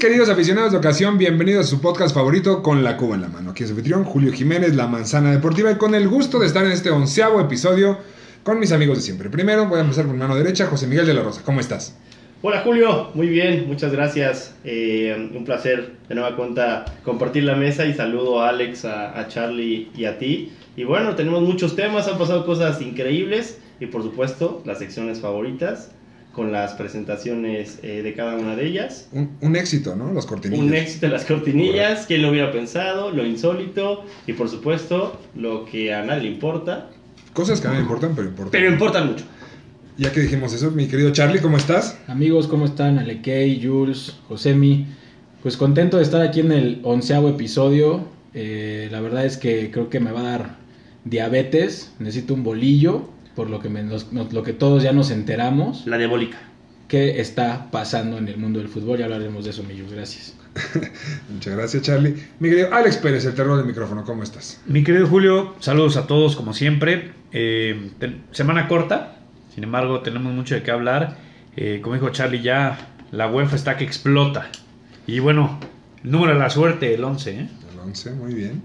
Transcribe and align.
Queridos 0.00 0.30
aficionados 0.30 0.72
de 0.72 0.78
ocasión, 0.78 1.18
bienvenidos 1.18 1.66
a 1.66 1.68
su 1.68 1.82
podcast 1.82 2.14
favorito 2.14 2.62
con 2.62 2.82
la 2.82 2.96
Cuba 2.96 3.16
en 3.16 3.20
la 3.20 3.28
mano. 3.28 3.50
Aquí 3.50 3.64
es 3.64 3.70
anfitrión 3.70 4.04
Julio 4.04 4.32
Jiménez, 4.32 4.74
La 4.74 4.86
Manzana 4.86 5.30
Deportiva, 5.30 5.70
y 5.70 5.74
con 5.74 5.94
el 5.94 6.08
gusto 6.08 6.38
de 6.38 6.46
estar 6.46 6.64
en 6.64 6.72
este 6.72 6.88
onceavo 6.88 7.38
episodio 7.38 7.98
con 8.42 8.58
mis 8.58 8.72
amigos 8.72 8.96
de 8.96 9.02
siempre. 9.02 9.28
Primero 9.28 9.66
voy 9.66 9.76
a 9.76 9.82
empezar 9.82 10.06
con 10.06 10.16
mano 10.16 10.34
derecha, 10.36 10.64
José 10.68 10.86
Miguel 10.86 11.04
de 11.04 11.12
la 11.12 11.22
Rosa. 11.22 11.42
¿Cómo 11.44 11.60
estás? 11.60 11.98
Hola 12.40 12.62
Julio, 12.62 13.10
muy 13.12 13.28
bien, 13.28 13.66
muchas 13.68 13.92
gracias. 13.92 14.54
Eh, 14.64 15.14
un 15.36 15.44
placer 15.44 15.90
de 16.08 16.14
nueva 16.14 16.34
cuenta 16.34 16.86
compartir 17.04 17.44
la 17.44 17.54
mesa 17.54 17.84
y 17.84 17.92
saludo 17.92 18.40
a 18.40 18.48
Alex, 18.48 18.86
a, 18.86 19.20
a 19.20 19.28
Charlie 19.28 19.90
y 19.94 20.06
a 20.06 20.18
ti. 20.18 20.50
Y 20.76 20.84
bueno, 20.84 21.14
tenemos 21.14 21.42
muchos 21.42 21.76
temas, 21.76 22.08
han 22.08 22.16
pasado 22.16 22.46
cosas 22.46 22.80
increíbles 22.80 23.58
y 23.80 23.84
por 23.84 24.02
supuesto 24.02 24.62
las 24.64 24.78
secciones 24.78 25.20
favoritas 25.20 25.90
con 26.32 26.52
las 26.52 26.74
presentaciones 26.74 27.78
eh, 27.82 28.02
de 28.02 28.14
cada 28.14 28.36
una 28.36 28.54
de 28.56 28.66
ellas. 28.66 29.08
Un, 29.12 29.30
un 29.40 29.56
éxito, 29.56 29.96
¿no? 29.96 30.12
Los 30.12 30.26
cortinillas. 30.26 30.64
Un 30.64 30.74
éxito 30.74 31.06
de 31.06 31.12
las 31.12 31.24
cortinillas, 31.24 32.06
quién 32.06 32.22
lo 32.22 32.30
hubiera 32.30 32.52
pensado, 32.52 33.10
lo 33.10 33.26
insólito 33.26 34.04
y 34.26 34.32
por 34.34 34.48
supuesto 34.48 35.20
lo 35.34 35.64
que 35.64 35.92
a 35.92 36.04
nadie 36.04 36.22
le 36.24 36.28
importa, 36.30 36.90
Cosas 37.32 37.60
que 37.60 37.68
no 37.68 37.74
me 37.74 37.80
importan, 37.80 38.12
pero 38.16 38.28
importan. 38.28 38.50
pero 38.50 38.72
importan 38.72 39.06
mucho. 39.12 39.24
Ya 39.96 40.10
que 40.12 40.20
dijimos 40.20 40.52
eso, 40.52 40.70
mi 40.72 40.88
querido 40.88 41.10
Charlie, 41.12 41.40
¿cómo 41.40 41.58
estás? 41.58 41.96
Amigos, 42.08 42.48
¿cómo 42.48 42.64
están? 42.64 42.98
Alekei, 42.98 43.60
Jules, 43.64 44.16
Josemi. 44.28 44.86
Pues 45.42 45.56
contento 45.56 45.98
de 45.98 46.02
estar 46.02 46.22
aquí 46.22 46.40
en 46.40 46.50
el 46.52 46.80
onceavo 46.82 47.28
episodio. 47.28 48.04
Eh, 48.34 48.88
la 48.90 49.00
verdad 49.00 49.26
es 49.26 49.36
que 49.36 49.70
creo 49.70 49.88
que 49.90 50.00
me 50.00 50.10
va 50.10 50.20
a 50.20 50.24
dar 50.24 50.56
diabetes. 51.04 51.92
Necesito 51.98 52.34
un 52.34 52.42
bolillo, 52.42 53.08
por 53.40 53.48
lo 53.48 53.58
que, 53.58 53.70
me- 53.70 53.82
nos- 53.82 54.12
nos- 54.12 54.34
lo 54.34 54.42
que 54.42 54.52
todos 54.52 54.82
ya 54.82 54.92
nos 54.92 55.10
enteramos. 55.10 55.86
La 55.86 55.96
diabólica. 55.96 56.36
¿Qué 56.88 57.22
está 57.22 57.70
pasando 57.70 58.18
en 58.18 58.28
el 58.28 58.36
mundo 58.36 58.58
del 58.58 58.68
fútbol? 58.68 58.98
Ya 58.98 59.06
hablaremos 59.06 59.44
de 59.44 59.50
eso, 59.52 59.62
mi 59.62 59.72
Jules. 59.72 59.92
Gracias. 59.94 60.34
Muchas 61.32 61.56
gracias, 61.56 61.82
Charlie. 61.84 62.16
Mi 62.38 62.50
querido 62.50 62.74
Alex 62.74 62.98
Pérez, 62.98 63.24
el 63.24 63.34
terror 63.34 63.56
del 63.56 63.64
micrófono, 63.64 64.04
¿cómo 64.04 64.22
estás? 64.22 64.60
Mi 64.66 64.84
querido 64.84 65.06
Julio, 65.06 65.54
saludos 65.60 65.96
a 65.96 66.06
todos 66.06 66.36
como 66.36 66.52
siempre. 66.52 67.12
Eh, 67.32 67.92
semana 68.32 68.68
corta, 68.68 69.16
sin 69.54 69.64
embargo 69.64 70.00
tenemos 70.00 70.34
mucho 70.34 70.54
de 70.54 70.62
qué 70.62 70.70
hablar. 70.70 71.16
Eh, 71.56 71.80
como 71.82 71.94
dijo 71.94 72.10
Charlie, 72.10 72.42
ya 72.42 72.90
la 73.10 73.26
UEFA 73.30 73.56
está 73.56 73.78
que 73.78 73.84
explota. 73.84 74.50
Y 75.06 75.20
bueno, 75.20 75.58
el 76.04 76.10
número 76.10 76.34
de 76.34 76.38
la 76.40 76.50
suerte, 76.50 76.92
el 76.92 77.02
11. 77.04 77.30
¿eh? 77.30 77.48
El 77.72 77.78
11, 77.78 78.10
muy 78.12 78.34
bien. 78.34 78.60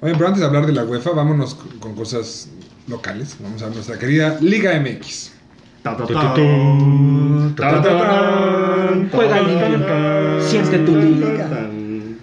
Oye, 0.00 0.14
pero 0.14 0.26
antes 0.26 0.40
de 0.40 0.46
hablar 0.46 0.66
de 0.66 0.72
la 0.72 0.84
UEFA, 0.84 1.10
vámonos 1.10 1.54
con 1.80 1.94
cosas 1.94 2.50
locales. 2.88 3.36
Vamos 3.40 3.62
a 3.62 3.68
nuestra 3.70 3.98
querida 3.98 4.36
Liga 4.40 4.78
MX. 4.80 5.32
Ta, 5.82 5.96
ta, 5.96 6.04
Tu, 6.06 6.12
ta. 6.14 6.34
tu, 6.34 6.40
tu. 6.42 7.54
Ta, 7.56 7.82
ta, 7.82 7.82
ta. 7.82 8.90
Juega. 9.12 10.40
Siente 10.40 10.78
tu 10.78 10.96
liga. 10.96 11.48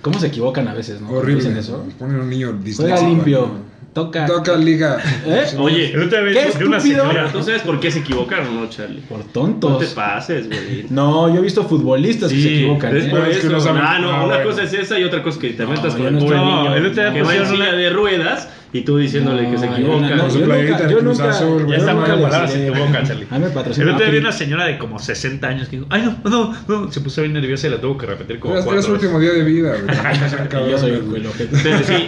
¿Cómo 0.02 0.20
se 0.20 0.28
equivocan 0.28 0.68
a 0.68 0.74
veces, 0.74 1.02
no? 1.02 1.10
Horrible. 1.10 1.58
Eso. 1.60 1.86
Ponen 1.98 2.20
un 2.20 2.30
niño 2.30 2.60
Juega 2.76 3.02
limpio. 3.02 3.76
Toca. 3.94 4.26
Toca 4.26 4.58
Liga. 4.58 4.98
¿Eh? 5.26 5.46
Oye, 5.58 5.94
El 5.94 6.04
otro 6.04 6.26
día 6.26 6.52
¿Qué 6.52 6.58
de 6.60 6.66
una 6.66 6.82
señora. 6.82 7.32
¿tú 7.32 7.42
sabes 7.42 7.62
por 7.62 7.80
qué 7.80 7.90
se 7.90 8.00
equivocaron, 8.00 8.54
no, 8.54 8.70
Charlie? 8.70 9.00
Por 9.00 9.20
No 9.20 9.24
te 9.24 9.32
tontos. 9.32 9.86
pases, 9.94 10.48
güey. 10.48 10.86
No, 10.90 11.30
yo 11.34 11.40
he 11.40 11.42
visto 11.42 11.64
futbolistas 11.64 12.30
que 12.30 12.36
Sí, 12.36 12.44
se 12.44 12.56
equivocan. 12.56 12.94
es 12.98 13.06
¿eh? 13.06 13.10
por 13.10 13.20
Es 13.22 13.38
que 13.40 13.48
eso. 13.48 13.74
no 13.74 13.82
Ah, 13.82 13.98
no, 14.00 14.12
Ah, 14.12 14.26
una 14.26 14.36
bueno. 14.36 14.50
cosa 14.50 14.64
es 14.64 14.74
esa 14.74 15.00
y 15.00 15.06
otra 15.06 15.24
cosa 15.24 15.38
es 15.38 15.42
que 15.42 15.50
te 15.52 15.64
No, 15.64 15.70
metas 15.70 15.94
con 15.94 16.02
yo 16.02 16.08
el 16.10 16.14
no 16.16 16.20
niño 16.20 16.76
el 16.76 16.86
otro 16.88 17.04
día 17.04 17.14
que 17.14 17.22
va 17.24 17.36
en 17.36 17.42
pusieron 17.44 17.54
una- 17.70 17.72
de 17.78 17.90
ruedas 17.90 18.50
y 18.78 18.82
tú 18.82 18.98
diciéndole 18.98 19.50
que 19.50 19.58
se 19.58 19.68
No, 19.68 19.74
equivoca. 19.74 20.16
no- 20.16 20.30
su 20.30 20.40
yo 20.40 20.48
nunca- 20.48 20.90
yo 20.90 21.02
nunca- 21.02 21.30
Azul, 21.30 21.64
güey. 21.64 21.72
Ya 21.72 21.78
está 21.78 21.94
les 21.94 22.04
palabra, 22.20 22.48
se 22.48 22.68
equivoca, 22.68 23.04
Charlie. 23.04 23.28
A 23.32 23.40
mí 23.40 23.46
me 23.46 23.52
patrocina 23.52 23.86
otro 23.94 24.04
día 24.06 24.12
vi 24.14 24.18
una 24.20 24.32
señora 24.34 24.66
de 24.66 24.78
como 24.78 25.00
60 25.00 25.48
años 25.48 25.70
que 25.70 25.78
dijo, 25.78 25.88
ay 25.90 26.02
no, 26.02 26.30
no, 26.30 26.54
no, 26.68 26.92
se 26.92 27.00
puso 27.00 27.22
bien 27.22 27.32
nerviosa 27.34 27.68
y 27.68 27.70
la 27.70 27.80
tuvo 27.80 27.98
que 27.98 28.06
repetir 28.06 28.40
como 28.40 28.58
Era, 28.58 28.66
era 28.70 28.82
su 28.82 28.92
último 28.92 29.18
día 29.20 29.32
de 29.32 29.44
vida, 29.44 29.76
güey. 29.82 30.70
Yo 30.72 30.78
soy 30.78 30.92
el, 30.92 31.26
objeto. 31.26 31.58
Pero 31.64 31.80
sí, 31.84 32.06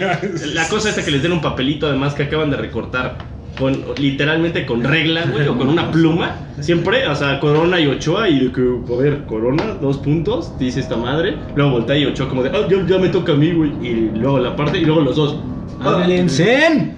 la 0.54 0.68
cosa 0.68 0.90
es 0.90 0.96
que 1.02 1.10
les 1.10 1.22
den 1.22 1.32
un 1.32 1.40
papelito 1.40 1.86
además 1.86 2.12
que 2.14 2.24
acaban 2.24 2.50
de 2.50 2.58
recortar 2.58 3.16
con 3.58 3.76
literalmente 3.96 4.66
con 4.66 4.84
regla, 4.84 5.26
güey, 5.30 5.46
o 5.48 5.56
con 5.56 5.68
una 5.68 5.90
pluma. 5.90 6.36
Siempre, 6.60 7.06
o 7.06 7.14
sea, 7.14 7.38
Corona 7.40 7.80
y 7.80 7.86
Ochoa 7.86 8.28
y 8.28 8.46
de 8.46 8.52
que, 8.52 8.60
a 8.60 8.96
ver, 8.96 9.24
Corona, 9.26 9.74
dos 9.80 9.98
puntos, 9.98 10.58
dice 10.58 10.80
esta 10.80 10.96
madre. 10.96 11.36
Luego 11.54 11.72
voltea 11.72 11.96
y 11.96 12.06
Ochoa 12.06 12.28
como 12.28 12.42
de, 12.42 12.50
ah, 12.50 12.66
ya, 12.68 12.84
ya 12.86 12.98
me 12.98 13.08
toca 13.08 13.32
a 13.32 13.36
mí, 13.36 13.52
güey. 13.52 13.70
Y 13.82 14.10
luego 14.14 14.38
la 14.38 14.56
parte 14.56 14.78
y 14.78 14.84
luego 14.84 15.02
los 15.02 15.16
dos. 15.16 15.36
Ah, 15.80 16.00
¡Hablen! 16.02 16.28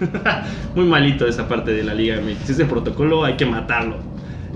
Muy 0.75 0.87
malito 0.87 1.27
esa 1.27 1.47
parte 1.47 1.73
de 1.73 1.85
la 1.85 1.95
Liga 1.95 2.21
MX. 2.21 2.51
Ese 2.51 2.65
protocolo 2.65 3.25
hay 3.25 3.37
que 3.37 3.45
matarlo. 3.45 3.99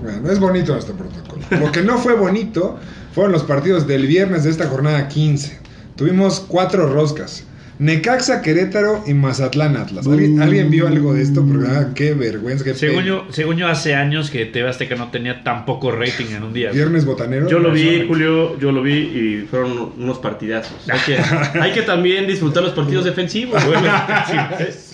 Bueno, 0.01 0.29
es 0.29 0.39
bonito 0.39 0.73
nuestro 0.73 0.95
protocolo. 0.95 1.41
Lo 1.49 1.71
que 1.71 1.81
no 1.81 1.97
fue 1.97 2.15
bonito 2.15 2.77
fueron 3.13 3.31
los 3.31 3.43
partidos 3.43 3.87
del 3.87 4.07
viernes 4.07 4.43
de 4.43 4.51
esta 4.51 4.67
jornada 4.67 5.07
15. 5.07 5.59
Tuvimos 5.95 6.39
cuatro 6.39 6.87
roscas. 6.87 7.45
Necaxa, 7.77 8.41
Querétaro 8.41 9.03
y 9.05 9.13
Mazatlán 9.13 9.75
Atlas. 9.75 10.07
¿Alguien, 10.07 10.41
¿alguien 10.41 10.69
vio 10.69 10.87
algo 10.87 11.13
de 11.13 11.21
esto? 11.21 11.45
Porque 11.45 11.67
ah, 11.67 11.89
qué 11.93 12.13
vergüenza. 12.13 12.63
Qué 12.63 12.73
Según 12.73 13.03
yo, 13.03 13.25
según 13.29 13.57
yo, 13.57 13.67
hace 13.67 13.95
años 13.95 14.29
que 14.29 14.45
TV 14.45 14.69
Azteca 14.69 14.95
no 14.95 15.11
tenía 15.11 15.43
tan 15.43 15.65
poco 15.65 15.91
rating 15.91 16.27
en 16.35 16.43
un 16.43 16.53
día. 16.53 16.71
Viernes 16.71 17.05
botanero. 17.05 17.49
Yo 17.49 17.59
lo 17.59 17.71
vi. 17.71 18.05
Julio, 18.07 18.57
yo 18.59 18.71
lo 18.71 18.81
vi 18.81 18.93
y 18.93 19.47
fueron 19.49 19.93
unos 19.97 20.19
partidazos. 20.19 20.77
Hay 20.89 20.99
que, 20.99 21.17
hay 21.59 21.71
que 21.73 21.81
también 21.81 22.27
disfrutar 22.27 22.63
los 22.63 22.73
partidos 22.73 23.05
defensivos. 23.05 23.63
güey. 23.65 23.79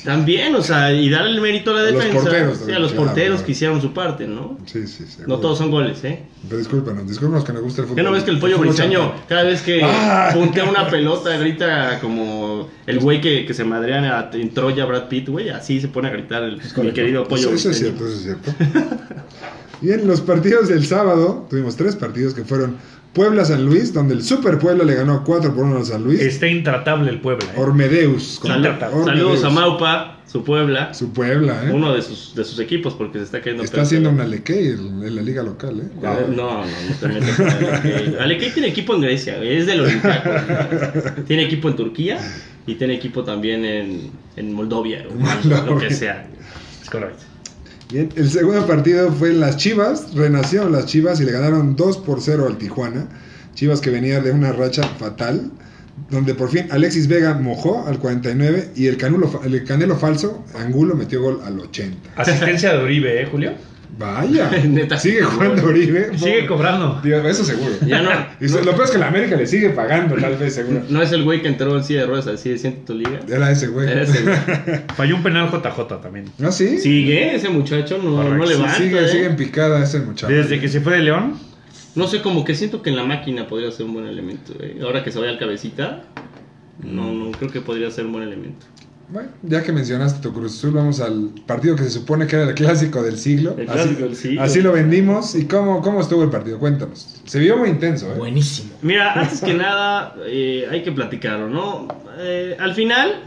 También, 0.03 0.56
o 0.56 0.62
sea, 0.63 0.91
y 0.94 1.09
darle 1.09 1.31
el 1.31 1.41
mérito 1.41 1.72
a 1.72 1.73
la 1.75 1.79
A 1.81 1.84
los 1.91 1.94
defensa. 1.94 2.22
porteros 2.23 2.57
Sí, 2.66 2.72
a 2.72 2.79
los 2.79 2.91
porteros 2.94 3.41
que 3.41 3.51
hicieron 3.51 3.81
su 3.81 3.94
parte, 3.94 4.28
¿no? 4.28 4.57
Sí, 4.66 4.88
sí, 4.88 5.06
sí. 5.07 5.23
No 5.28 5.38
todos 5.38 5.57
son 5.57 5.69
goles, 5.69 6.03
¿eh? 6.03 6.23
Pero 6.47 6.57
discúlpanos, 6.57 7.07
discúlpanos 7.07 7.45
que 7.45 7.53
nos 7.53 7.62
gusta 7.62 7.81
el 7.81 7.88
fútbol. 7.88 7.95
¿Qué 7.97 8.03
no 8.03 8.11
ves 8.11 8.23
que 8.23 8.31
el 8.31 8.40
pollo 8.40 8.57
briseño, 8.57 9.13
cada 9.29 9.44
vez 9.44 9.61
que 9.61 9.81
Ah. 9.84 10.31
puntea 10.34 10.63
una 10.66 10.88
pelota, 10.90 11.38
grita 11.38 12.00
como 12.00 12.67
el 12.88 13.00
güey 13.00 13.22
que, 13.22 13.45
que 13.45 13.53
se 13.53 13.63
madrean 13.63 14.06
a- 14.06 14.29
en 14.34 14.53
Troya 14.53 14.85
Brad 14.85 15.07
Pitt, 15.07 15.29
güey? 15.29 15.50
Así 15.50 15.79
se 15.79 15.88
pone 15.88 16.07
a 16.07 16.11
gritar 16.11 16.44
el, 16.44 16.59
mi 16.78 16.91
querido 16.91 17.25
pollo 17.28 17.51
Eso, 17.53 17.69
es 17.69 17.78
cierto, 17.78 18.06
eso 18.07 18.16
es 18.16 18.22
cierto. 18.23 18.51
y 19.81 19.91
en 19.91 20.07
los 20.07 20.21
partidos 20.21 20.69
del 20.69 20.85
sábado, 20.85 21.47
tuvimos 21.49 21.75
tres 21.75 21.95
partidos 21.95 22.33
que 22.33 22.43
fueron 22.43 22.77
Puebla-San 23.13 23.65
Luis, 23.65 23.93
donde 23.93 24.13
el 24.13 24.23
Super 24.23 24.57
Puebla 24.57 24.85
le 24.85 24.95
ganó 24.95 25.23
4 25.23 25.53
por 25.53 25.65
1 25.65 25.77
al 25.77 25.85
San 25.85 26.03
Luis. 26.03 26.21
Está 26.21 26.47
intratable 26.47 27.09
el 27.09 27.19
Puebla. 27.19 27.45
¿eh? 27.45 27.59
Ormedeus. 27.59 28.39
saludos 28.41 29.43
a 29.43 29.49
Maupa, 29.49 30.21
su 30.25 30.45
Puebla, 30.45 30.93
Su 30.93 31.11
Puebla, 31.11 31.65
¿eh? 31.65 31.71
uno 31.73 31.93
de 31.93 32.01
sus, 32.01 32.33
de 32.35 32.45
sus 32.45 32.59
equipos, 32.59 32.93
porque 32.93 33.17
se 33.17 33.25
está 33.25 33.41
cayendo 33.41 33.63
Está 33.63 33.81
haciendo 33.81 34.09
una 34.09 34.23
leque 34.25 34.69
en, 34.69 35.13
la 35.13 35.21
liga 35.21 35.43
local, 35.43 35.81
¿eh? 35.81 35.89
No, 36.01 36.21
no, 36.21 36.27
no, 36.27 36.65
no 36.65 36.95
te 37.01 37.07
metas 37.09 37.35
con 37.35 37.49
Alekei. 37.49 38.15
Alekei 38.17 38.51
tiene 38.51 38.69
equipo 38.69 38.95
en 38.95 39.01
Grecia, 39.01 39.43
es 39.43 39.65
del 39.65 39.81
Olympiacos. 39.81 41.25
Tiene 41.27 41.43
equipo 41.43 41.67
en 41.67 41.75
Turquía 41.75 42.17
y 42.65 42.75
tiene 42.75 42.93
equipo 42.93 43.25
también 43.25 43.65
en, 43.65 44.11
en 44.37 44.53
Moldovia, 44.53 45.03
o 45.09 45.13
Moldovia. 45.19 45.63
lo 45.65 45.77
que 45.77 45.93
sea. 45.93 46.25
Es 46.81 46.89
correcto. 46.89 47.23
El 47.94 48.29
segundo 48.29 48.66
partido 48.66 49.12
fue 49.12 49.31
en 49.31 49.41
las 49.41 49.57
Chivas. 49.57 50.13
Renacieron 50.16 50.72
las 50.72 50.85
Chivas 50.85 51.19
y 51.19 51.25
le 51.25 51.31
ganaron 51.31 51.75
2 51.75 51.97
por 52.00 52.22
0 52.22 52.47
al 52.47 52.57
Tijuana. 52.57 53.08
Chivas 53.53 53.82
que 53.82 53.90
venía 53.90 54.22
de 54.22 54.32
una 54.32 54.53
racha 54.53 54.84
fatal. 54.84 55.52
Donde 56.09 56.34
por 56.34 56.49
fin 56.49 56.67
Alexis 56.72 57.08
Vega 57.08 57.34
mojó 57.34 57.85
al 57.88 57.99
49 57.99 58.72
y 58.76 58.88
el, 58.88 58.97
canulo, 58.97 59.41
el 59.43 59.64
canelo 59.66 59.97
falso, 59.97 60.43
Angulo, 60.55 60.96
metió 60.96 61.22
gol 61.22 61.41
al 61.46 61.59
80. 61.59 62.11
Asistencia 62.16 62.73
de 62.73 62.84
Uribe, 62.84 63.22
¿eh, 63.22 63.28
Julio? 63.29 63.53
Vaya, 63.97 64.49
Neta. 64.67 64.97
sigue 64.97 65.22
jugando 65.22 65.66
Oribe. 65.67 66.17
Sigue 66.17 66.46
cobrando. 66.47 66.99
Digo, 67.03 67.17
eso 67.17 67.43
seguro. 67.43 67.72
Ya 67.85 68.02
no, 68.02 68.09
Y 68.40 68.47
lo 68.47 68.72
peor 68.72 68.84
es 68.85 68.91
que 68.91 68.97
la 68.97 69.08
América 69.08 69.35
le 69.35 69.46
sigue 69.46 69.70
pagando, 69.70 70.16
tal 70.16 70.38
vez, 70.38 70.55
seguro. 70.55 70.82
no 70.90 71.02
es 71.02 71.11
el 71.11 71.23
güey 71.23 71.41
que 71.41 71.49
entró 71.49 71.76
en 71.78 71.84
silla 71.84 72.02
de 72.02 72.05
ruedas 72.08 72.28
a 72.28 72.32
decir, 72.32 72.58
siente 72.58 72.82
tu 72.85 72.93
liga. 72.96 73.20
Era 73.28 73.52
ese 73.52 73.67
güey. 73.67 73.90
Era 73.90 74.02
ese 74.03 74.23
güey. 74.23 74.35
Falló 74.96 75.16
un 75.17 75.23
penal 75.23 75.49
JJ 75.52 76.02
también. 76.02 76.26
¿Ah, 76.43 76.52
sí? 76.52 76.79
Sigue 76.79 77.35
ese 77.35 77.49
muchacho, 77.49 77.99
no, 78.02 78.23
no 78.23 78.47
Sí, 78.47 78.53
levanta. 78.53 78.76
sigue, 78.76 79.05
¿eh? 79.05 79.08
sigue 79.09 79.26
en 79.26 79.35
picada 79.35 79.84
ese 79.84 79.99
muchacho. 79.99 80.32
Desde 80.34 80.59
que 80.59 80.67
se 80.70 80.82
fue 80.82 80.94
de 80.94 81.03
León, 81.03 81.37
No 81.96 82.08
sé, 82.08 82.22
como 82.22 82.46
que 82.46 82.55
siento 82.55 82.82
que 82.82 82.90
en 82.90 82.96
la 82.96 83.03
máquina 83.03 83.47
podría 83.47 83.70
ser 83.72 83.85
un 83.85 83.94
buen 83.94 84.08
elemento. 84.08 84.53
¿eh? 84.61 84.79
Ahora 84.82 85.03
que 85.03 85.11
se 85.11 85.20
vaya 85.20 85.32
al 85.32 85.37
cabecita, 85.37 86.03
no, 86.82 87.11
no 87.11 87.32
creo 87.32 87.52
que 87.52 87.59
podría 87.61 87.91
ser 87.91 88.05
un 88.05 88.14
buen 88.14 88.23
elemento. 88.23 88.66
Bueno, 89.11 89.29
ya 89.43 89.61
que 89.63 89.72
mencionaste 89.73 90.22
tu 90.22 90.34
Cruz 90.34 90.55
Azul, 90.58 90.72
vamos 90.72 91.02
al 91.02 91.31
partido 91.46 91.75
que 91.75 91.84
se 91.84 91.90
supone 91.90 92.28
que 92.28 92.35
era 92.37 92.49
el 92.49 92.55
clásico 92.55 93.03
del 93.03 93.17
siglo. 93.17 93.55
El 93.58 93.69
así, 93.69 93.73
clásico 93.79 94.03
del 94.03 94.16
siglo. 94.16 94.41
así 94.41 94.61
lo 94.61 94.72
vendimos. 94.72 95.35
¿Y 95.35 95.46
cómo, 95.46 95.81
cómo 95.81 95.99
estuvo 96.02 96.23
el 96.23 96.29
partido? 96.29 96.59
Cuéntanos. 96.59 97.22
Se 97.25 97.40
vio 97.40 97.58
muy 97.58 97.69
intenso, 97.69 98.11
¿eh? 98.13 98.17
Buenísimo. 98.17 98.69
Mira, 98.81 99.13
antes 99.13 99.41
que 99.41 99.53
nada, 99.53 100.16
eh, 100.25 100.66
hay 100.72 100.81
que 100.84 100.91
platicarlo, 100.93 101.49
¿no? 101.49 101.87
Eh, 102.19 102.55
al 102.58 102.73
final, 102.73 103.22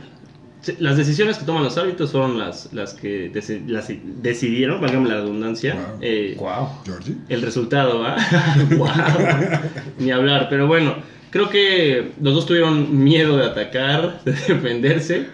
las 0.78 0.96
decisiones 0.96 1.36
que 1.36 1.44
toman 1.44 1.62
los 1.62 1.76
árbitros 1.76 2.12
fueron 2.12 2.38
las, 2.38 2.72
las 2.72 2.94
que 2.94 3.31
deci- 3.31 3.66
las 3.66 3.88
decidieron, 4.22 4.81
válgame 4.81 5.08
la 5.10 5.16
redundancia, 5.16 5.75
Wow. 5.75 5.98
eh, 6.00 6.36
Wow. 6.38 6.69
Georgie. 6.86 7.16
el 7.28 7.42
resultado, 7.42 8.00
¿va? 8.00 8.16
Wow. 8.78 8.88
Ni 9.98 10.10
hablar, 10.10 10.46
pero 10.48 10.66
bueno, 10.66 10.94
creo 11.31 11.50
que 11.50 12.12
los 12.22 12.32
dos 12.34 12.46
tuvieron 12.46 13.04
miedo 13.04 13.36
de 13.36 13.44
atacar, 13.44 14.22
de 14.25 14.32
defenderse. 14.32 15.26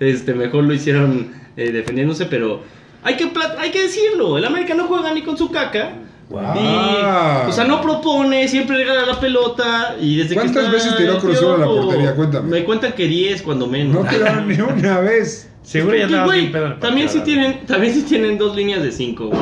Este, 0.00 0.34
mejor 0.34 0.64
lo 0.64 0.74
hicieron 0.74 1.32
eh, 1.56 1.72
defendiéndose, 1.72 2.26
pero 2.26 2.62
hay 3.02 3.16
que, 3.16 3.30
hay 3.58 3.70
que 3.70 3.82
decirlo, 3.82 4.36
el 4.36 4.44
América 4.44 4.74
no 4.74 4.86
juega 4.86 5.12
ni 5.14 5.22
con 5.22 5.36
su 5.38 5.50
caca. 5.50 5.92
Wow. 6.28 6.42
Y, 6.56 7.48
o 7.48 7.52
sea, 7.52 7.64
no 7.64 7.80
propone, 7.80 8.48
siempre 8.48 8.78
regala 8.78 9.06
la 9.06 9.20
pelota 9.20 9.94
y 10.00 10.16
desde 10.16 10.30
que 10.30 10.40
¿Cuántas 10.40 10.64
está 10.64 10.72
veces 10.72 10.96
tiró 10.96 11.12
el 11.12 11.18
Cruz 11.18 11.36
Azul 11.36 11.54
a 11.54 11.58
la 11.58 11.66
portería? 11.66 12.14
Cuéntame. 12.16 12.48
Me 12.48 12.64
cuentan 12.64 12.92
que 12.94 13.06
10 13.06 13.42
cuando 13.42 13.68
menos. 13.68 14.02
No 14.02 14.10
tiraron 14.10 14.48
ni 14.48 14.60
una 14.60 15.00
vez. 15.00 15.45
Seguro 15.66 15.96
ya 15.96 16.06
bien 16.28 16.52
pedo 16.52 16.74
también 16.74 17.08
si 17.08 17.20
tienen, 17.20 17.66
también 17.66 17.92
si 17.92 18.02
tienen 18.02 18.38
dos 18.38 18.54
líneas 18.54 18.82
de 18.84 18.92
5, 18.92 19.26
güey. 19.26 19.40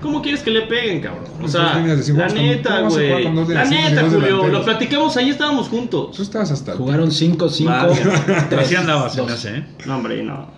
¿Cómo 0.00 0.22
quieres 0.22 0.42
que 0.42 0.50
le 0.52 0.62
peguen, 0.62 1.00
cabrón? 1.00 1.24
O 1.42 1.48
sea, 1.48 1.82
cinco, 2.00 2.20
la 2.20 2.26
¿cómo- 2.28 2.40
neta, 2.40 2.90
se 2.90 3.10
güey. 3.10 3.24
La 3.48 3.66
cinco 3.66 3.80
neta, 3.82 4.02
Julio, 4.02 4.20
delanteros? 4.20 4.52
lo 4.52 4.64
platicamos 4.64 5.16
ahí, 5.16 5.30
estábamos 5.30 5.68
juntos. 5.68 6.14
Tú 6.16 6.22
estabas 6.22 6.52
hasta. 6.52 6.74
Jugaron 6.76 7.10
5-5. 7.10 7.64
Vaya. 7.64 8.46
Pero 8.50 8.62
así 8.62 8.76
andaba, 8.76 9.08
se 9.10 9.16
me 9.22 9.28
dos. 9.28 9.32
hace, 9.36 9.56
¿eh? 9.56 9.64
No, 9.86 9.96
hombre, 9.96 10.22
no. 10.22 10.48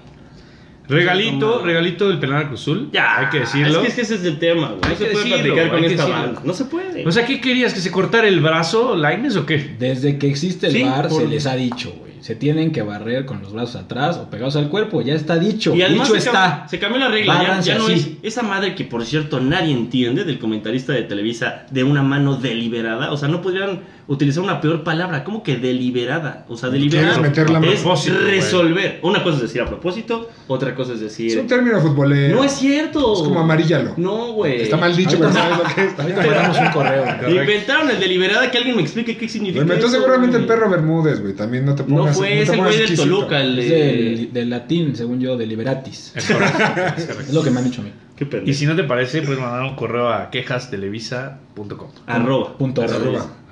Regalito, 0.88 1.64
regalito 1.64 2.08
del 2.08 2.20
penal 2.20 2.42
al 2.42 2.48
Cruz 2.48 2.60
Azul. 2.62 2.90
Ya, 2.92 3.18
Hay 3.18 3.26
que 3.30 3.40
decirlo. 3.40 3.78
Es 3.80 3.82
que, 3.82 3.88
es 3.88 3.94
que 3.94 4.00
ese 4.02 4.14
es 4.16 4.24
el 4.24 4.38
tema, 4.38 4.68
güey. 4.68 4.80
Hay 4.84 4.90
No 4.90 4.96
se 4.96 5.04
que 5.04 5.10
puede 5.10 5.24
decirlo, 5.24 5.36
platicar 5.54 5.70
con 5.70 5.78
hay 5.78 5.90
esta 5.90 6.06
banda. 6.06 6.40
No 6.44 6.52
se 6.54 6.64
puede. 6.66 7.06
O 7.08 7.12
sea, 7.12 7.26
¿qué 7.26 7.40
querías? 7.40 7.74
¿Que 7.74 7.80
se 7.80 7.90
cortara 7.90 8.28
el 8.28 8.40
brazo, 8.40 8.94
Laines 8.96 9.34
o 9.36 9.46
qué? 9.46 9.76
Desde 9.78 10.18
que 10.18 10.28
existe 10.28 10.66
el 10.68 10.72
Sí, 10.74 10.82
bar 10.84 11.08
por- 11.08 11.22
se 11.22 11.26
les 11.28 11.46
ha 11.46 11.56
dicho, 11.56 11.92
güey. 11.98 12.05
Se 12.26 12.34
tienen 12.34 12.72
que 12.72 12.82
barrer 12.82 13.24
con 13.24 13.40
los 13.40 13.52
brazos 13.52 13.76
atrás 13.76 14.16
o 14.16 14.28
pegados 14.28 14.56
al 14.56 14.68
cuerpo. 14.68 15.00
Ya 15.00 15.14
está 15.14 15.38
dicho. 15.38 15.76
Y 15.76 15.82
además 15.82 16.08
dicho 16.08 16.20
se, 16.20 16.26
está. 16.26 16.66
se 16.68 16.80
cambió 16.80 16.98
la 16.98 17.06
regla, 17.06 17.34
ya, 17.34 17.38
Bárranse 17.40 17.68
ya 17.68 17.78
no 17.78 17.84
así. 17.84 18.18
es 18.20 18.32
esa 18.32 18.42
madre 18.42 18.74
que 18.74 18.82
por 18.82 19.04
cierto 19.04 19.38
nadie 19.38 19.72
entiende 19.72 20.24
del 20.24 20.40
comentarista 20.40 20.92
de 20.92 21.02
Televisa 21.02 21.66
de 21.70 21.84
una 21.84 22.02
mano 22.02 22.34
deliberada, 22.34 23.12
o 23.12 23.16
sea, 23.16 23.28
no 23.28 23.42
podrían 23.42 23.82
utilizar 24.08 24.42
una 24.42 24.60
peor 24.60 24.84
palabra, 24.84 25.24
como 25.24 25.42
que 25.42 25.56
deliberada, 25.56 26.44
o 26.48 26.56
sea, 26.56 26.68
deliberada 26.68 27.26
es 27.64 27.84
güey. 27.84 28.08
resolver. 28.24 29.00
Una 29.02 29.22
cosa 29.22 29.36
es 29.36 29.42
decir 29.42 29.62
a 29.62 29.66
propósito, 29.66 30.28
otra 30.48 30.74
cosa 30.74 30.92
es 30.92 31.00
decir 31.00 31.32
Es 31.32 31.36
un 31.36 31.46
término 31.46 31.80
futbolero. 31.80 32.36
No 32.36 32.44
es 32.44 32.52
cierto. 32.52 33.14
Es 33.14 33.20
como 33.20 33.40
amarillalo. 33.40 33.94
No, 33.96 34.32
güey. 34.32 34.62
Está 34.62 34.76
mal 34.76 34.96
dicho, 34.96 35.16
pero 35.18 35.32
sabes 35.32 35.58
lo 35.58 35.64
que 35.74 35.84
es. 35.84 35.98
Ahorita 35.98 36.26
mandamos 36.26 36.58
un 36.58 36.68
correo. 36.70 37.04
güey. 37.22 37.38
Inventaron 37.38 37.90
el 37.90 38.00
deliberada, 38.00 38.50
que 38.50 38.58
alguien 38.58 38.76
me 38.76 38.82
explique 38.82 39.16
qué 39.16 39.28
significa. 39.28 39.64
Lo 39.64 39.72
inventó 39.72 39.88
seguramente 39.88 40.36
el 40.36 40.46
perro 40.46 40.70
Bermúdez, 40.70 41.20
güey. 41.20 41.34
También 41.34 41.64
no 41.64 41.74
te 41.74 41.82
No 41.82 41.96
pongas. 41.98 42.15
Fue, 42.16 42.28
te 42.28 42.42
es 42.42 42.48
el 42.50 42.56
güey 42.58 42.78
del. 42.78 42.96
Toluca, 42.96 43.40
el 43.40 43.58
Es 43.58 43.68
de... 43.70 43.76
del, 43.76 44.32
del 44.32 44.50
latín, 44.50 44.96
según 44.96 45.20
yo, 45.20 45.36
deliberatis. 45.36 46.12
Es 46.14 46.26
correcto, 46.26 46.58
es 46.96 47.04
correcto. 47.06 47.22
Es 47.28 47.34
lo 47.34 47.42
que 47.42 47.50
me 47.50 47.58
han 47.58 47.64
dicho 47.64 47.80
a 47.80 47.84
mí. 47.84 47.92
Qué. 48.16 48.42
Y 48.46 48.54
si 48.54 48.64
no 48.66 48.74
te 48.74 48.84
parece, 48.84 49.20
puedes 49.22 49.40
mandar 49.40 49.62
un 49.64 49.76
correo 49.76 50.08
a 50.08 50.30
quejastelevisa.com. 50.30 51.88
Arroba. 52.06 52.56
Punto 52.56 52.82
Arroba. 52.82 52.96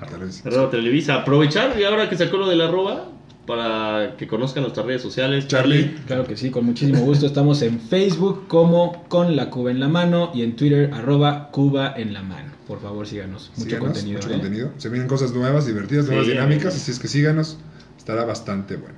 arroba. 0.01 0.25
Arroba 0.45 0.69
Televisa. 0.71 1.15
Aprovechar 1.15 1.79
y 1.79 1.83
ahora 1.83 2.09
que 2.09 2.17
sacó 2.17 2.37
lo 2.37 2.47
del 2.47 2.61
arroba 2.61 3.09
para 3.45 4.15
que 4.17 4.27
conozcan 4.27 4.63
nuestras 4.63 4.85
redes 4.87 5.01
sociales. 5.03 5.47
Charlie. 5.47 5.95
Claro 6.07 6.25
que 6.25 6.35
sí, 6.35 6.49
con 6.49 6.65
muchísimo 6.65 6.99
gusto. 7.01 7.27
Estamos 7.27 7.61
en 7.61 7.79
Facebook 7.79 8.47
como 8.47 9.03
con 9.07 9.35
la 9.35 9.49
Cuba 9.51 9.69
en 9.71 9.79
la 9.79 9.87
mano 9.87 10.31
y 10.33 10.41
en 10.41 10.55
Twitter 10.55 10.89
arroba 10.93 11.49
Cuba 11.51 11.93
en 11.95 12.13
la 12.13 12.23
mano. 12.23 12.51
Por 12.67 12.81
favor, 12.81 13.05
síganos. 13.05 13.51
Mucho 13.57 13.69
Síganos, 13.69 13.87
contenido. 13.89 14.17
mucho 14.17 14.29
¿eh? 14.29 14.31
contenido. 14.33 14.71
Se 14.77 14.89
vienen 14.89 15.07
cosas 15.07 15.31
nuevas, 15.33 15.67
divertidas, 15.67 16.07
nuevas 16.07 16.25
Sí, 16.25 16.31
dinámicas. 16.31 16.75
Así 16.75 16.89
es 16.89 16.97
que 16.97 17.07
síganos. 17.07 17.59
Estará 18.05 18.23
bastante 18.23 18.75
bueno. 18.75 18.93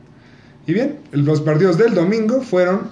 Y 0.67 0.73
bien, 0.73 0.97
los 1.13 1.39
partidos 1.39 1.77
del 1.77 1.93
domingo 1.95 2.41
fueron 2.41 2.89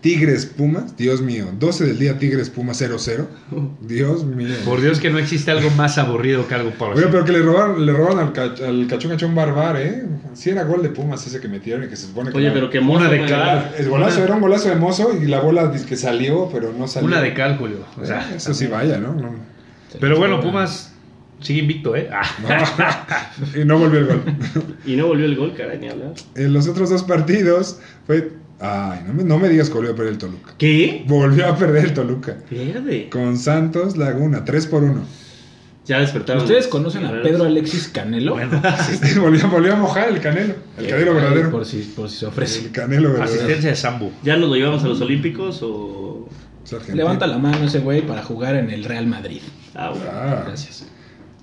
Tigres 0.00 0.44
Pumas. 0.44 0.96
Dios 0.96 1.22
mío. 1.22 1.46
12 1.56 1.84
del 1.86 2.00
día 2.00 2.18
Tigres 2.18 2.50
Pumas 2.50 2.82
0-0. 2.82 3.26
Dios 3.82 4.24
mío. 4.24 4.56
Por 4.64 4.80
Dios 4.80 4.98
que 4.98 5.08
no 5.08 5.18
existe 5.18 5.52
algo 5.52 5.70
más 5.70 5.98
aburrido 5.98 6.48
que 6.48 6.56
algo 6.56 6.70
por 6.72 6.96
Oye, 6.96 7.06
pero 7.12 7.24
que 7.24 7.30
le 7.30 7.42
robaron, 7.42 7.86
le 7.86 7.92
robaron 7.92 8.18
al, 8.18 8.32
ca- 8.32 8.54
al 8.66 8.88
cachón 8.88 9.12
cachón 9.12 9.36
barbar, 9.36 9.76
¿eh? 9.80 10.04
Sí 10.34 10.50
era 10.50 10.64
gol 10.64 10.82
de 10.82 10.88
Pumas 10.88 11.24
ese 11.24 11.40
que 11.40 11.46
metieron 11.46 11.84
y 11.84 11.88
que 11.88 11.94
se 11.94 12.08
supone 12.08 12.32
que 12.32 12.38
Oye, 12.38 12.50
pero 12.50 12.68
que 12.68 12.78
Una 12.80 12.86
mozo 12.88 13.04
de 13.08 13.18
fue 13.18 13.28
cada- 13.28 13.46
ganar. 13.54 13.74
El 13.78 13.88
golazo 13.88 14.16
Una- 14.16 14.24
era 14.24 14.34
un 14.34 14.40
golazo 14.40 14.68
de 14.68 14.74
mozo 14.74 15.12
y 15.22 15.26
la 15.26 15.38
bola 15.38 15.70
que 15.88 15.96
salió, 15.96 16.48
pero 16.52 16.72
no 16.76 16.88
salió. 16.88 17.06
Una 17.06 17.20
de 17.22 17.32
cálculo. 17.34 17.76
O 18.02 18.04
sea, 18.04 18.28
Eh, 18.32 18.36
Eso 18.38 18.52
sí 18.52 18.66
vaya, 18.66 18.98
¿no? 18.98 19.14
No. 19.14 19.30
Pero 20.00 20.18
bueno, 20.18 20.40
Pumas 20.40 20.90
sigue 21.40 21.60
invicto, 21.60 21.96
¿eh? 21.96 22.08
Ah. 22.12 23.30
y 23.54 23.64
no 23.64 23.78
volvió 23.78 24.00
el 24.00 24.06
gol. 24.06 24.22
Y 24.84 24.96
no 24.96 25.06
volvió 25.08 25.26
el 25.26 25.36
gol, 25.36 25.54
caray, 25.56 25.78
ni 25.78 25.88
hablar. 25.88 26.14
En 26.34 26.52
los 26.52 26.68
otros 26.68 26.90
dos 26.90 27.02
partidos 27.02 27.80
fue. 28.06 28.32
Ay, 28.58 29.00
no 29.06 29.12
me, 29.12 29.22
no 29.22 29.38
me 29.38 29.50
digas 29.50 29.68
que 29.68 29.74
volvió 29.74 29.92
a 29.92 29.94
perder 29.94 30.14
el 30.14 30.18
Toluca. 30.18 30.54
¿Qué? 30.56 31.04
Volvió 31.06 31.46
a 31.46 31.56
perder 31.56 31.84
el 31.84 31.94
Toluca. 31.94 32.38
Verde. 32.50 33.10
Con 33.10 33.36
Santos 33.36 33.98
Laguna, 33.98 34.46
3 34.46 34.66
por 34.66 34.82
1. 34.82 35.02
Ya 35.84 36.00
despertaron. 36.00 36.42
¿Ustedes 36.42 36.66
conocen 36.66 37.04
a. 37.04 37.22
Pedro 37.22 37.44
Alexis 37.44 37.88
Canelo? 37.88 38.32
Bueno, 38.32 38.60
volvió, 39.20 39.48
volvió 39.48 39.72
a 39.74 39.76
mojar 39.76 40.08
el 40.08 40.20
canelo. 40.20 40.54
El 40.78 40.88
canelo 40.88 41.12
Ahí, 41.12 41.16
verdadero. 41.16 41.50
Por 41.50 41.64
si, 41.64 41.78
por 41.82 42.08
si 42.08 42.16
se 42.16 42.26
ofrece. 42.26 42.60
El 42.60 42.72
canelo 42.72 43.10
verdadero. 43.10 43.34
asistencia 43.34 43.70
de 43.70 43.76
Sambu. 43.76 44.10
¿Ya 44.24 44.36
nos 44.36 44.48
lo 44.48 44.56
llevamos 44.56 44.82
a 44.82 44.88
los 44.88 45.00
Olímpicos 45.00 45.60
o.? 45.62 46.28
Levanta 46.92 47.28
la 47.28 47.38
mano 47.38 47.66
ese 47.66 47.78
güey 47.78 48.04
para 48.04 48.24
jugar 48.24 48.56
en 48.56 48.70
el 48.70 48.82
Real 48.84 49.06
Madrid. 49.06 49.40
Ah, 49.74 49.90
bueno. 49.90 50.06
Ah. 50.12 50.42
Gracias. 50.46 50.86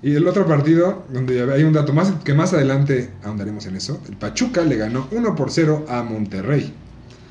Y 0.02 0.14
el 0.14 0.26
otro 0.28 0.46
partido, 0.46 1.04
donde 1.10 1.50
hay 1.52 1.62
un 1.62 1.72
dato 1.72 1.92
más 1.94 2.12
que 2.24 2.34
más 2.34 2.52
adelante 2.52 3.10
ahondaremos 3.24 3.64
en 3.66 3.76
eso. 3.76 4.00
El 4.08 4.16
Pachuca 4.16 4.62
le 4.62 4.76
ganó 4.76 5.08
1 5.10 5.34
por 5.34 5.50
0 5.50 5.86
a 5.88 6.02
Monterrey. 6.02 6.72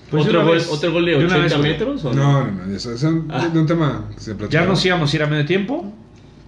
Pues 0.09 0.25
¿Otro, 0.25 0.43
gol, 0.45 0.55
vez- 0.57 0.69
¿Otro 0.71 0.91
gol 0.91 1.05
de 1.05 1.11
de 1.11 1.25
una 1.25 1.35
80 1.37 1.57
vez- 1.57 1.61
metros? 1.71 2.05
¿o 2.05 2.13
No, 2.13 2.45
no, 2.45 2.65
no, 2.65 2.75
eso 2.75 2.91
es 2.93 3.03
un, 3.03 3.27
Ah. 3.31 3.47
un 3.53 3.65
tema 3.67 4.05
que 4.13 4.19
se 4.21 4.31
Ya 4.31 4.37
platicaba. 4.37 4.67
nos 4.67 4.85
íbamos 4.85 5.11
a 5.11 5.15
ir 5.15 5.23
a 5.23 5.27
medio 5.27 5.45
tiempo 5.45 5.93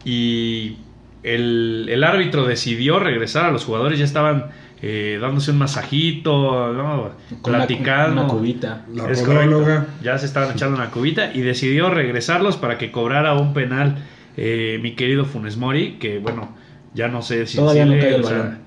y 0.04 0.78
el, 1.24 1.88
el 1.90 2.04
árbitro 2.04 2.46
decidió 2.46 3.00
regresar 3.00 3.46
a 3.46 3.52
los 3.52 3.66
jugadores. 3.66 3.98
Ya 4.00 4.06
estaban 4.06 4.48
eh, 4.82 5.18
dándose 5.22 5.52
un 5.52 5.58
masajito, 5.58 6.74
¿no? 6.74 7.12
Platicando. 7.44 8.22
Una, 8.24 8.30
cubita. 8.32 8.86
La 8.94 9.10
Es 9.10 9.22
podóloga. 9.22 9.64
correcto. 9.66 9.94
Ya 10.04 10.18
se 10.20 10.26
estaban 10.28 10.52
echando 10.56 10.76
una 10.78 10.92
cubita 10.92 11.34
y 11.34 11.42
decidió 11.42 11.90
regresarlos 11.90 12.58
para 12.58 12.78
que 12.78 12.92
cobrara 12.92 13.34
un 13.36 13.54
penal 13.54 13.98
eh, 14.38 14.80
mi 14.82 14.96
querido 14.96 15.26
Funes 15.26 15.58
Mori, 15.58 15.94
que 16.00 16.20
bueno, 16.20 16.50
ya 16.94 17.08
no 17.08 17.22
sé 17.22 17.46
si 17.48 17.58
Todavía 17.58 17.86
no 17.86 17.94
cae 17.94 18.16
el 18.16 18.24
o 18.24 18.28
sea, 18.28 18.38
balón. 18.38 18.58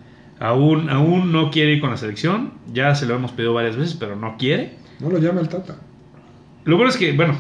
aún, 0.41 0.91
aún 0.91 1.33
no 1.33 1.51
quiere 1.51 1.73
ir 1.75 1.81
con 1.81 1.91
la 1.91 1.97
selección, 1.97 2.53
ya 2.73 2.95
se 2.95 3.07
lo 3.07 3.15
hemos 3.15 3.33
pedido 3.33 3.55
varias 3.55 3.77
veces, 3.77 3.95
pero 3.99 4.17
no 4.17 4.37
quiere. 4.39 4.75
No 5.01 5.11
lo 5.11 5.19
llama 5.19 5.41
el 5.41 5.49
Tata. 5.49 5.77
Lo 6.65 6.77
bueno 6.77 6.91
es 6.91 6.97
que, 6.97 7.13
bueno, 7.13 7.35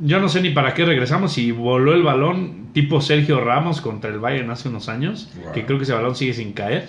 yo 0.00 0.18
no 0.20 0.28
sé 0.28 0.40
ni 0.40 0.50
para 0.50 0.74
qué 0.74 0.84
regresamos, 0.84 1.32
si 1.32 1.52
voló 1.52 1.92
el 1.94 2.02
balón 2.02 2.68
tipo 2.72 3.00
Sergio 3.00 3.40
Ramos 3.40 3.80
contra 3.80 4.10
el 4.10 4.18
Bayern 4.18 4.50
hace 4.50 4.68
unos 4.68 4.88
años, 4.88 5.30
Wow. 5.44 5.52
que 5.52 5.64
creo 5.64 5.78
que 5.78 5.84
ese 5.84 5.92
balón 5.92 6.16
sigue 6.16 6.32
sin 6.34 6.52
caer, 6.52 6.88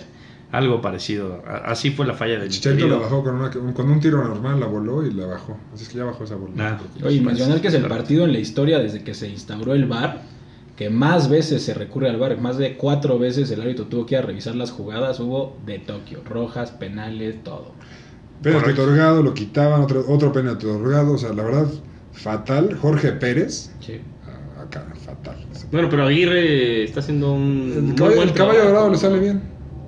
algo 0.52 0.80
parecido, 0.80 1.42
así 1.64 1.90
fue 1.90 2.06
la 2.06 2.14
falla 2.14 2.38
del 2.38 2.48
Chicharito 2.48 2.86
la 2.88 2.96
bajó 2.96 3.22
con, 3.22 3.34
una, 3.36 3.50
con 3.50 3.90
un 3.90 4.00
tiro 4.00 4.22
normal, 4.24 4.58
la 4.60 4.66
voló 4.66 5.04
y 5.06 5.12
la 5.12 5.26
bajó. 5.26 5.56
Así 5.74 5.82
es 5.84 5.88
que 5.88 5.98
ya 5.98 6.04
bajó 6.04 6.24
esa 6.24 6.36
bola. 6.36 6.52
Ah. 6.58 6.76
Preocupes. 6.78 7.02
Oye, 7.04 7.20
mencionar 7.20 7.60
que 7.60 7.68
es 7.68 7.74
el 7.74 7.82
partido 7.86 8.24
en 8.24 8.32
la 8.32 8.38
historia 8.38 8.78
desde 8.78 9.02
que 9.04 9.12
se 9.14 9.28
instauró 9.28 9.74
el 9.74 9.86
VAR 9.86 10.22
que 10.76 10.90
más 10.90 11.28
veces 11.30 11.62
se 11.62 11.72
recurre 11.74 12.10
al 12.10 12.18
VAR, 12.18 12.38
más 12.38 12.58
de 12.58 12.76
cuatro 12.76 13.18
veces 13.18 13.50
el 13.50 13.62
árbitro 13.62 13.86
tuvo 13.86 14.04
que 14.06 14.14
ir 14.14 14.18
a 14.18 14.22
revisar 14.22 14.54
las 14.54 14.70
jugadas, 14.70 15.18
hubo 15.20 15.56
de 15.64 15.78
Tokio, 15.78 16.22
rojas, 16.24 16.70
penales, 16.70 17.42
todo. 17.42 17.72
Penalti 18.42 18.70
otorgado, 18.72 19.22
lo 19.22 19.32
quitaban, 19.32 19.80
otro, 19.80 20.04
otro 20.06 20.32
penalti 20.32 20.66
otorgado. 20.66 21.14
O 21.14 21.18
sea, 21.18 21.32
la 21.32 21.42
verdad, 21.42 21.66
fatal. 22.12 22.76
Jorge 22.80 23.12
Pérez, 23.12 23.70
Sí. 23.80 24.00
ah, 24.26 24.62
acá, 24.62 24.86
fatal. 25.04 25.36
Bueno, 25.72 25.88
pero 25.88 26.04
Aguirre 26.04 26.84
está 26.84 27.00
haciendo 27.00 27.32
un. 27.32 27.72
El 27.74 27.82
muy 27.82 27.94
caballo, 27.94 28.16
buen 28.16 28.28
el 28.28 28.34
caballo 28.34 28.64
dorado 28.66 28.90
le 28.90 28.98
sale 28.98 29.18
bien. 29.18 29.42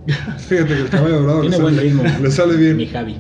Fíjate 0.39 0.75
que 0.75 0.81
el 0.81 0.89
caballo 0.89 1.21
dorado 1.21 1.43
le 1.43 1.51
Tiene 1.51 1.57
sale, 1.57 1.71
buen 1.71 1.79
ritmo. 1.85 2.03
le 2.23 2.31
sale 2.31 2.57
Mi 2.57 2.75
bien. 2.75 2.89
Javi. 2.91 3.17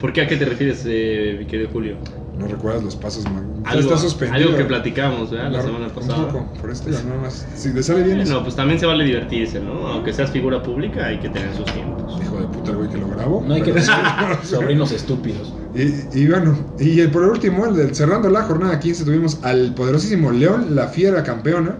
¿Por 0.00 0.12
qué 0.12 0.22
a 0.22 0.26
qué 0.26 0.36
te 0.36 0.44
refieres, 0.44 0.84
eh, 0.86 1.36
mi 1.38 1.46
querido 1.46 1.70
Julio? 1.70 1.96
No 2.38 2.46
recuerdas 2.46 2.84
los 2.84 2.94
pasos, 2.96 3.24
man. 3.24 3.62
Algo, 3.64 3.80
está 3.80 3.96
suspendido. 3.98 4.46
algo 4.48 4.58
que 4.58 4.64
platicamos 4.64 5.30
¿verdad? 5.30 5.50
la 5.50 5.58
La- 5.58 5.64
semana 5.64 5.86
un 5.88 5.92
pasada. 5.92 6.28
poco, 6.28 6.52
por 6.60 6.70
esto 6.70 6.90
ya 6.90 7.02
nada 7.02 7.20
más. 7.20 7.46
Si 7.56 7.72
le 7.72 7.82
sale 7.82 8.04
bien, 8.04 8.18
Bueno, 8.18 8.42
pues 8.44 8.54
también 8.54 8.78
se 8.78 8.86
vale 8.86 9.04
divertirse, 9.04 9.60
¿no? 9.60 9.88
Aunque 9.88 10.12
seas 10.12 10.30
figura 10.30 10.62
pública, 10.62 11.06
hay 11.06 11.18
que 11.18 11.28
tener 11.28 11.52
sus 11.54 11.66
tiempos. 11.66 12.20
hijo 12.22 12.40
de 12.40 12.46
puta 12.46 12.70
el 12.70 12.76
güey 12.76 12.88
que 12.88 12.98
lo 12.98 13.08
grabó. 13.08 13.44
No 13.46 13.54
hay 13.54 13.62
que 13.62 13.72
decir 13.72 13.92
sobrinos 14.44 14.92
estúpidos. 14.92 15.52
Y, 15.74 16.20
y 16.20 16.28
bueno, 16.28 16.56
y 16.78 17.00
el, 17.00 17.10
por 17.10 17.24
último, 17.24 17.66
el 17.66 17.74
del- 17.76 17.94
cerrando 17.94 18.30
la 18.30 18.42
jornada 18.44 18.78
15, 18.78 19.04
tuvimos 19.04 19.40
al 19.42 19.74
poderosísimo 19.74 20.30
León, 20.30 20.74
la 20.76 20.86
fiera 20.88 21.22
campeona, 21.24 21.76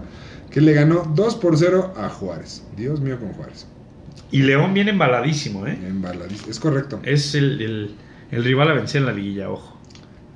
que 0.51 0.61
le 0.61 0.73
ganó 0.73 1.09
2 1.15 1.35
por 1.35 1.57
0 1.57 1.93
a 1.95 2.09
Juárez. 2.09 2.63
Dios 2.75 2.99
mío 2.99 3.17
con 3.19 3.31
Juárez. 3.33 3.65
Y 4.31 4.41
León 4.43 4.73
viene 4.73 4.91
embaladísimo, 4.91 5.65
¿eh? 5.65 5.79
En 5.87 6.01
Baladís. 6.01 6.45
Es 6.47 6.59
correcto. 6.59 6.99
Es 7.03 7.33
el, 7.33 7.61
el- 7.61 7.95
el 8.31 8.43
rival 8.43 8.69
a 8.69 8.73
vencer 8.73 8.99
en 9.01 9.07
la 9.07 9.13
liguilla, 9.13 9.49
ojo. 9.49 9.78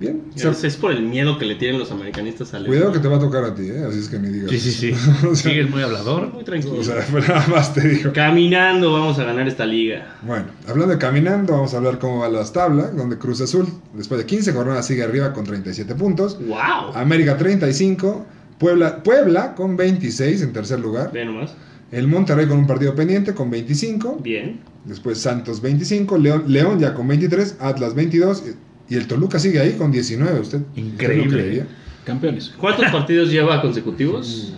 Bien. 0.04 0.24
Es, 0.36 0.64
es 0.64 0.76
por 0.76 0.92
el 0.92 1.04
miedo 1.04 1.38
que 1.38 1.46
le 1.46 1.56
tienen 1.56 1.80
los 1.80 1.92
americanistas 1.92 2.54
al 2.54 2.66
Cuidado 2.66 2.92
que 2.92 3.00
te 3.00 3.08
va 3.08 3.18
a 3.18 3.20
tocar 3.20 3.44
a 3.44 3.56
ti, 3.56 3.64
¿eh? 3.64 3.86
Así 3.88 4.00
es 4.00 4.10
que 4.10 4.20
ni 4.20 4.30
digas. 4.30 4.52
Sí, 4.52 4.60
sí, 4.60 4.72
sí. 4.72 4.92
O 5.28 5.36
sea, 5.36 5.52
Sigues 5.52 5.70
muy 5.70 5.82
hablador. 5.82 6.34
Muy 6.34 6.44
tranquilo. 6.44 6.80
o 6.80 6.84
sea, 6.84 6.96
nada 7.28 7.48
más 7.48 7.74
te 7.74 7.88
digo. 7.88 8.12
Caminando 8.14 8.92
vamos 8.92 9.18
a 9.20 9.24
ganar 9.24 9.48
esta 9.48 9.66
liga. 9.66 10.16
Bueno, 10.24 10.46
hablando 10.68 10.94
de 10.94 11.00
caminando, 11.00 11.54
vamos 11.54 11.74
a 11.74 11.78
hablar 11.78 12.00
cómo 12.00 12.20
va 12.20 12.30
las 12.30 12.52
tablas, 12.52 12.96
donde 12.96 13.18
Cruz 13.18 13.42
Azul, 13.42 13.68
después 13.94 14.20
de 14.20 14.26
15 14.26 14.52
jornadas, 14.54 14.86
sigue 14.86 15.04
arriba 15.04 15.32
con 15.34 15.46
37 15.46 15.96
puntos. 15.96 16.38
¡Wow! 16.46 16.94
América 16.96 17.38
35, 17.38 18.26
Puebla, 18.60 19.04
Puebla 19.04 19.56
con 19.56 19.78
26 19.78 20.42
en 20.42 20.54
tercer 20.54 20.80
lugar. 20.80 21.12
Ve 21.14 21.26
nomás. 21.26 21.56
El 21.92 22.08
Monterrey 22.08 22.48
con 22.48 22.58
un 22.58 22.68
partido 22.68 22.96
pendiente 22.96 23.34
con 23.34 23.52
25. 23.52 24.18
Bien. 24.24 24.60
Después 24.86 25.20
Santos 25.20 25.62
25, 25.62 26.18
León, 26.18 26.44
León 26.48 26.80
ya 26.80 26.94
con 26.94 27.08
23, 27.08 27.58
Atlas 27.60 27.94
22 27.94 28.44
y 28.90 28.96
el 28.96 29.08
Toluca 29.08 29.40
sigue 29.40 29.60
ahí 29.60 29.74
con 29.74 29.92
19. 29.92 30.40
¿Usted 30.40 30.62
Increíble. 30.76 31.66
Campeones. 32.06 32.54
¿Cuántos 32.60 32.92
partidos 32.92 33.30
lleva 33.30 33.62
consecutivos? 33.62 34.54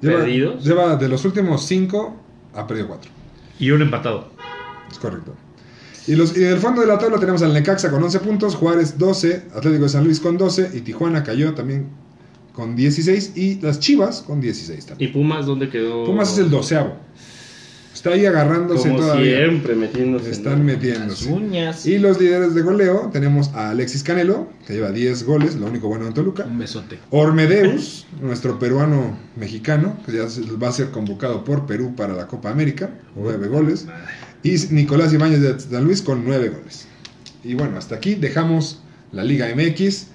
Lleva, 0.00 0.20
¿Perdidos? 0.20 0.64
lleva 0.64 0.96
de 0.96 1.08
los 1.08 1.24
últimos 1.24 1.66
5 1.66 2.16
ha 2.54 2.66
perdido 2.66 2.88
4. 2.88 3.10
Y 3.58 3.70
un 3.70 3.82
empatado. 3.82 4.30
Es 4.90 4.98
correcto. 4.98 5.34
Y, 6.06 6.14
los, 6.14 6.36
y 6.36 6.40
del 6.40 6.58
fondo 6.58 6.80
de 6.80 6.86
la 6.86 6.98
tabla 6.98 7.18
tenemos 7.18 7.42
al 7.42 7.52
Necaxa 7.52 7.90
con 7.90 8.02
11 8.02 8.20
puntos, 8.20 8.54
Juárez 8.54 8.98
12, 8.98 9.48
Atlético 9.54 9.84
de 9.84 9.88
San 9.88 10.04
Luis 10.04 10.18
con 10.20 10.38
12 10.38 10.70
y 10.74 10.80
Tijuana 10.80 11.22
cayó 11.22 11.54
también 11.54 11.88
con 12.52 12.74
16 12.74 13.36
y 13.36 13.60
las 13.60 13.80
Chivas 13.80 14.22
con 14.22 14.40
16 14.40 14.86
también. 14.86 15.10
¿Y 15.10 15.12
Pumas 15.12 15.46
dónde 15.46 15.68
quedó? 15.68 16.04
Pumas 16.04 16.32
es 16.32 16.38
el 16.38 16.50
doceavo. 16.50 16.96
Está 18.00 18.14
ahí 18.14 18.24
agarrándose 18.24 18.88
Como 18.88 19.00
todavía. 19.00 19.36
siempre, 19.36 19.74
metiéndose. 19.76 20.30
Están 20.30 20.64
metiéndose. 20.64 21.26
Las 21.26 21.34
uñas. 21.34 21.84
Y 21.84 21.98
los 21.98 22.18
líderes 22.18 22.54
de 22.54 22.62
goleo 22.62 23.10
tenemos 23.12 23.50
a 23.50 23.68
Alexis 23.68 24.02
Canelo, 24.02 24.48
que 24.66 24.72
lleva 24.72 24.90
10 24.90 25.24
goles, 25.24 25.56
lo 25.56 25.66
único 25.66 25.88
bueno 25.88 26.06
en 26.06 26.14
Toluca. 26.14 26.46
Un 26.46 26.58
besote. 26.58 26.98
Ormedeus, 27.10 28.06
nuestro 28.22 28.58
peruano 28.58 29.18
mexicano, 29.36 29.98
que 30.06 30.12
ya 30.12 30.24
va 30.56 30.68
a 30.68 30.72
ser 30.72 30.90
convocado 30.92 31.44
por 31.44 31.66
Perú 31.66 31.94
para 31.94 32.14
la 32.14 32.26
Copa 32.26 32.48
América, 32.48 32.88
9 33.16 33.48
goles. 33.48 33.86
Y 34.42 34.56
Nicolás 34.70 35.12
Ibáñez 35.12 35.42
de 35.42 35.60
San 35.60 35.84
Luis 35.84 36.00
con 36.00 36.24
9 36.24 36.48
goles. 36.48 36.86
Y 37.44 37.52
bueno, 37.52 37.76
hasta 37.76 37.96
aquí 37.96 38.14
dejamos 38.14 38.80
la 39.12 39.24
Liga 39.24 39.46
MX 39.54 40.06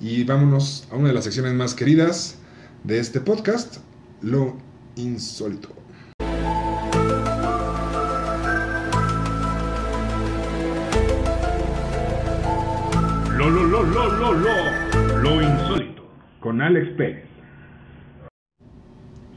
y 0.00 0.24
vámonos 0.24 0.88
a 0.90 0.96
una 0.96 1.10
de 1.10 1.14
las 1.14 1.22
secciones 1.22 1.54
más 1.54 1.74
queridas 1.74 2.38
de 2.82 2.98
este 2.98 3.20
podcast, 3.20 3.76
lo 4.20 4.56
insólito. 4.96 5.79
Lo, 13.50 13.64
lo, 13.64 13.82
lo, 13.82 14.08
lo, 14.08 14.32
lo, 14.32 14.32
lo, 14.34 15.18
lo 15.18 15.42
insólito. 15.42 16.08
Con 16.38 16.62
Alex 16.62 16.88
Pérez. 16.96 17.24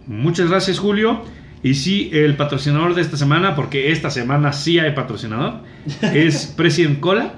Muchas 0.05 0.49
gracias, 0.49 0.77
Julio. 0.77 1.23
Y 1.63 1.75
sí, 1.75 2.09
el 2.13 2.35
patrocinador 2.35 2.93
de 2.93 3.01
esta 3.01 3.17
semana, 3.17 3.55
porque 3.55 3.91
esta 3.91 4.11
semana 4.11 4.51
sí 4.51 4.77
hay 4.77 4.91
patrocinador, 4.91 5.61
es 6.13 6.45
President 6.45 6.99
Cola. 6.99 7.35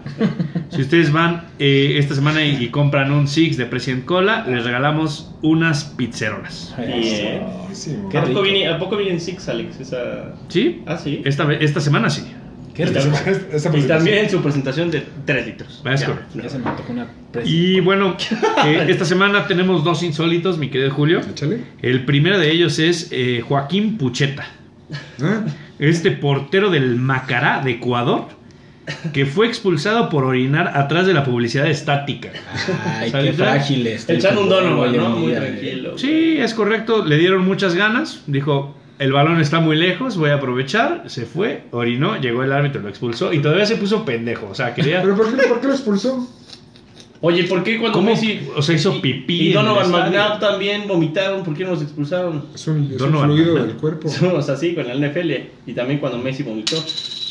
Si 0.70 0.82
ustedes 0.82 1.14
van 1.14 1.46
eh, 1.60 1.96
esta 1.98 2.14
semana 2.14 2.44
y, 2.44 2.62
y 2.62 2.70
compran 2.70 3.12
un 3.12 3.28
Six 3.28 3.56
de 3.56 3.68
President 3.68 4.04
Cola, 4.04 4.46
les 4.46 4.66
regalamos 4.66 5.34
unas 5.44 5.86
pizzeronas. 5.86 6.76
¿A 6.78 8.22
poco, 8.26 8.42
viene, 8.42 8.68
¿A 8.68 8.80
poco 8.80 8.98
viene 8.98 9.14
en 9.14 9.22
Six, 9.22 9.48
Alex? 9.48 9.80
Esa... 9.80 10.34
¿Sí? 10.50 10.84
Ah, 10.88 10.98
sí. 10.98 11.22
Esta, 11.24 11.54
esta 11.54 11.80
semana 11.80 12.10
sí. 12.10 12.24
Qué 12.76 12.84
Y 12.84 12.86
rico. 12.88 13.00
también- 13.00 13.16
Esta 13.26 13.70
y 13.70 13.72
presentación. 13.72 13.88
también 13.88 14.30
su 14.30 14.42
presentación 14.42 14.92
de 14.92 15.04
3 15.26 15.46
litros. 15.46 15.82
Es 15.86 16.02
Ya. 16.02 16.08
correcto. 16.08 16.40
Ya 16.44 16.50
se 16.50 16.60
me 16.60 16.70
antojó 16.70 16.92
una 16.94 17.08
presa. 17.32 17.50
Y 17.50 17.80
bueno, 17.80 18.18
eh, 18.66 18.86
esta 18.90 19.06
semana 19.06 19.48
tenemos 19.48 19.84
dos 19.84 20.04
insólitos, 20.04 20.58
mi 20.58 20.70
querido 20.70 20.92
Julio. 20.92 21.22
Échale. 21.22 21.60
El 21.82 22.06
primero 22.06 22.38
de 22.38 22.52
ellos 22.52 22.78
es 22.80 23.08
eh, 23.12 23.42
Joaquín 23.48 23.98
Pucheta. 23.98 24.46
¿Ah? 25.22 25.42
este 25.80 26.12
portero 26.12 26.70
del 26.70 26.96
Macará 26.96 27.62
de 27.62 27.72
Ecuador 27.72 28.28
que 29.14 29.26
fue 29.26 29.48
expulsado 29.48 30.10
por 30.10 30.24
orinar 30.26 30.72
atrás 30.78 31.08
de 31.08 31.14
la 31.14 31.24
publicidad 31.24 31.68
estática. 31.68 32.30
Ay, 33.00 33.12
qué 33.12 33.34
frágil 33.34 33.88
está 33.88 34.14
el 34.14 34.20
Echando 34.20 34.42
un 34.42 34.54
en 34.54 34.98
¿no? 34.98 35.10
Muy 35.10 35.34
tranquilo. 35.34 35.98
Sí, 35.98 36.38
es 36.38 36.54
correcto, 36.54 37.04
le 37.04 37.18
dieron 37.18 37.44
muchas 37.46 37.74
ganas, 37.76 38.22
dijo, 38.28 38.78
el 39.00 39.12
balón 39.12 39.42
está 39.42 39.60
muy 39.60 39.76
lejos, 39.76 40.18
voy 40.18 40.30
a 40.30 40.36
aprovechar, 40.36 41.04
se 41.08 41.26
fue, 41.26 41.64
orinó, 41.72 42.20
llegó 42.20 42.44
el 42.44 42.52
árbitro, 42.54 42.82
lo 42.82 42.90
expulsó 42.90 43.34
y 43.34 43.40
todavía 43.40 43.66
se 43.66 43.76
puso 43.76 44.06
pendejo, 44.06 44.48
o 44.50 44.56
sea, 44.56 44.74
quería... 44.74 45.02
¿Pero 45.02 45.16
por 45.16 45.36
qué, 45.36 45.48
por 45.48 45.60
qué 45.62 45.68
lo 45.68 45.74
expulsó? 45.74 46.28
Oye, 47.22 47.46
¿por 47.46 47.64
qué 47.64 47.80
cuando 47.80 47.98
¿Cómo? 48.00 48.12
Messi... 48.12 48.42
O 48.56 48.62
sea, 48.62 48.76
hizo 48.76 48.96
y- 48.98 49.00
pipí 49.00 49.34
Y, 49.36 49.48
en 49.48 49.54
Donovan. 49.56 49.92
McNabb 49.92 50.40
también 50.40 50.88
vomitaron, 50.88 51.44
¿por 51.44 51.56
qué 51.56 51.64
no 51.64 51.72
los 51.72 51.82
expulsaron? 51.82 52.46
Es 52.54 52.68
un, 52.68 52.84
es 52.84 52.92
un 52.92 52.98
Donovan, 52.98 53.32
fluido 53.32 53.56
del 53.56 53.76
cuerpo. 53.76 54.10
O 54.36 54.42
sea, 54.42 54.56
sí, 54.56 54.76
con 54.76 54.90
el 54.90 55.00
NFL. 55.00 55.32
Y 55.66 55.74
también 55.74 56.00
cuando 56.00 56.18
Messi 56.20 56.44
vomitó. 56.44 56.76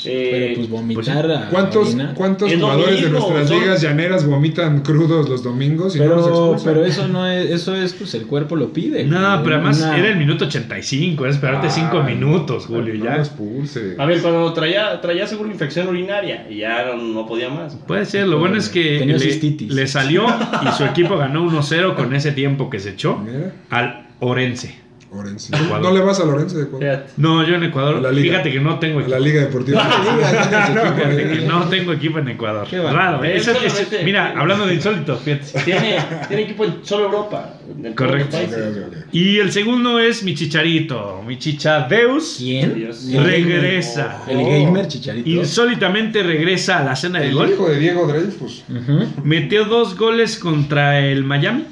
Eh, 0.06 0.28
Pero 0.32 0.54
pues 0.56 0.68
vomitar 0.70 1.30
a 1.30 1.48
¿Cuántos, 1.50 1.96
cuántos 2.14 2.52
jugadores 2.52 3.02
de 3.02 3.10
nuestras 3.10 3.48
son- 3.48 3.58
ligas 3.60 3.80
llaneras 3.82 4.26
vomitan 4.26 4.80
crudos 4.82 5.28
los 5.28 5.42
domingos 5.42 5.96
y 5.96 5.98
no 6.00 6.06
los 6.06 6.24
Pero, 6.24 6.36
expulsan? 6.52 6.74
pero 6.74 6.84
eso 6.84 7.08
no 7.08 7.26
es, 7.28 7.50
eso 7.50 7.74
es, 7.74 7.92
pues 7.94 8.14
el 8.14 8.26
cuerpo 8.26 8.56
lo 8.56 8.72
pide. 8.72 9.04
No, 9.04 9.18
güey. 9.18 9.44
pero 9.44 9.56
además 9.56 9.78
Una- 9.80 9.98
era 9.98 10.08
el 10.08 10.16
minuto 10.16 10.44
85, 10.46 11.24
era 11.24 11.32
esperarte 11.34 11.70
5 11.70 12.02
Ay, 12.06 12.14
minutos, 12.14 12.66
Julio, 12.66 12.94
no 12.94 13.04
ya. 13.04 13.16
expulse. 13.16 13.94
A 13.98 14.06
ver, 14.06 14.20
cuando 14.20 14.52
traía, 14.52 15.00
traía 15.00 15.26
seguro 15.26 15.50
infección 15.50 15.88
urinaria 15.88 16.46
y 16.50 16.58
ya 16.58 16.84
no, 16.86 16.96
no 16.96 17.26
podía 17.26 17.48
más. 17.50 17.74
Puede 17.86 18.04
ser, 18.04 18.26
lo 18.28 18.38
bueno 18.38 18.56
es 18.56 18.68
que 18.68 19.04
le, 19.04 19.86
salió 19.86 20.24
y 20.62 20.72
su 20.76 20.84
equipo 20.84 21.16
ganó 21.16 21.42
1-0 21.44 21.94
con 21.94 22.14
ese 22.14 22.32
tiempo 22.32 22.68
que 22.70 22.78
se 22.80 22.90
echó 22.90 23.16
Mira, 23.18 23.52
al 23.70 24.06
Orense. 24.20 24.83
Orense. 25.14 25.52
¿No 25.80 25.90
le 25.92 26.00
vas 26.00 26.18
a 26.20 26.24
Lorenzo 26.24 26.56
de 26.58 26.64
Ecuador? 26.64 26.80
Fíjate. 26.88 27.12
No, 27.18 27.46
yo 27.46 27.54
en 27.54 27.64
Ecuador, 27.64 28.02
la 28.02 28.10
liga. 28.10 28.32
fíjate 28.32 28.52
que 28.52 28.60
no 28.60 28.78
tengo 28.78 28.98
A 28.98 29.02
equipo. 29.02 29.16
la 29.18 29.24
Liga 29.24 29.40
Deportiva. 29.42 29.80
Fíjate 29.84 31.28
que 31.30 31.40
no 31.46 31.68
tengo 31.68 31.92
equipo 31.92 32.18
en 32.18 32.28
Ecuador. 32.28 32.66
Qué 32.68 32.78
bárbaro. 32.78 32.96
Raro, 33.18 33.24
¿eh? 33.24 33.36
Eso- 33.36 33.52
eso- 33.52 33.68
solamente- 33.68 34.04
mira, 34.04 34.34
hablando 34.36 34.66
de 34.66 34.74
insólito, 34.74 35.16
fíjate. 35.16 35.60
Tiene, 35.64 35.98
tiene 36.28 36.42
equipo 36.42 36.64
en 36.64 36.84
solo 36.84 37.04
Europa. 37.06 37.54
en 37.82 37.94
Correcto. 37.94 38.36
los 38.36 38.46
Ok, 38.46 38.52
países. 38.54 38.76
ok, 38.76 38.86
ok. 38.88 39.06
Y 39.12 39.38
el 39.38 39.52
segundo 39.52 39.98
es 40.00 40.22
mi 40.22 40.34
chicharito, 40.34 41.22
mi 41.26 41.38
chichadeus. 41.38 42.36
¿Quién? 42.38 42.74
Dios. 42.74 43.08
El 43.12 43.24
Regresa. 43.24 44.20
gamer- 44.26 44.38
El 44.58 44.64
gamer 44.66 44.88
chicharito. 44.88 45.28
Insólitamente 45.30 46.22
regresa 46.22 46.78
a 46.80 46.84
la 46.84 46.96
cena 46.96 47.20
del 47.20 47.28
El 47.30 47.34
gol. 47.34 47.50
hijo 47.50 47.68
de 47.68 47.78
Diego 47.78 48.06
Dreyfus. 48.06 48.64
Ujú. 48.68 49.06
Metió 49.22 49.64
dos 49.64 49.96
goles 49.96 50.38
contra 50.38 51.00
el 51.00 51.24
Miami. 51.24 51.66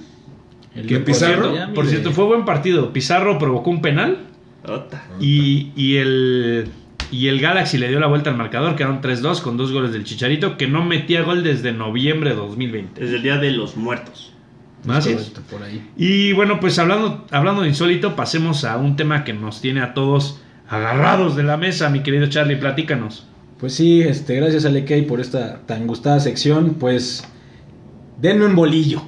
El 0.75 0.87
Que 0.87 0.97
por 0.97 1.05
Pizarro, 1.05 1.53
cierto, 1.53 1.75
por 1.75 1.85
de- 1.85 1.91
cierto, 1.91 2.13
fue 2.13 2.25
buen 2.25 2.45
partido. 2.45 2.93
Pizarro 2.93 3.39
provocó 3.39 3.71
un 3.71 3.83
penal. 3.83 4.19
Ota. 4.65 5.05
Y, 5.21 5.71
y 5.77 5.97
el, 5.97 6.69
y 7.11 7.27
el 7.29 7.41
Galaxy 7.41 7.79
le 7.79 7.89
dio 7.89 7.99
la 8.01 8.07
vuelta 8.07 8.31
al 8.31 8.37
marcador, 8.37 8.77
quedaron 8.77 9.01
3-2 9.03 9.41
con 9.43 9.57
dos 9.57 9.73
goles 9.73 9.93
del 9.93 10.05
Chicharito, 10.05 10.57
que 10.57 10.69
no 10.69 10.85
metía 10.85 11.23
gol 11.23 11.43
desde 11.43 11.73
noviembre 11.73 12.31
de 12.31 12.37
2020. 12.37 13.01
Desde 13.01 13.17
el 13.17 13.23
día 13.23 13.37
de 13.39 13.51
los 13.51 13.77
muertos. 13.77 14.33
Así 14.89 15.11
es. 15.11 15.31
Por 15.51 15.63
ahí. 15.63 15.87
Y 15.97 16.33
bueno, 16.33 16.59
pues 16.59 16.79
hablando, 16.79 17.27
hablando 17.31 17.63
de 17.63 17.69
insólito, 17.69 18.17
pasemos 18.17 18.65
a 18.65 18.77
un 18.79 18.97
tema 18.97 19.25
que 19.25 19.33
nos 19.33 19.61
tiene 19.61 19.81
a 19.81 19.95
todos 19.95 20.41
agarrados 20.69 21.37
de 21.37 21.43
la 21.43 21.57
mesa, 21.57 21.91
mi 21.91 22.01
querido 22.03 22.27
Charlie, 22.29 22.57
platícanos. 22.57 23.27
Pues 23.61 23.75
sí, 23.75 24.01
este, 24.03 24.35
gracias 24.37 24.65
a 24.65 24.71
Lekey 24.71 25.03
por 25.07 25.21
esta 25.21 25.61
tan 25.67 25.87
gustada 25.87 26.19
sección. 26.19 26.75
Pues 26.81 27.25
denme 28.21 28.47
un 28.47 28.57
bolillo, 28.57 29.03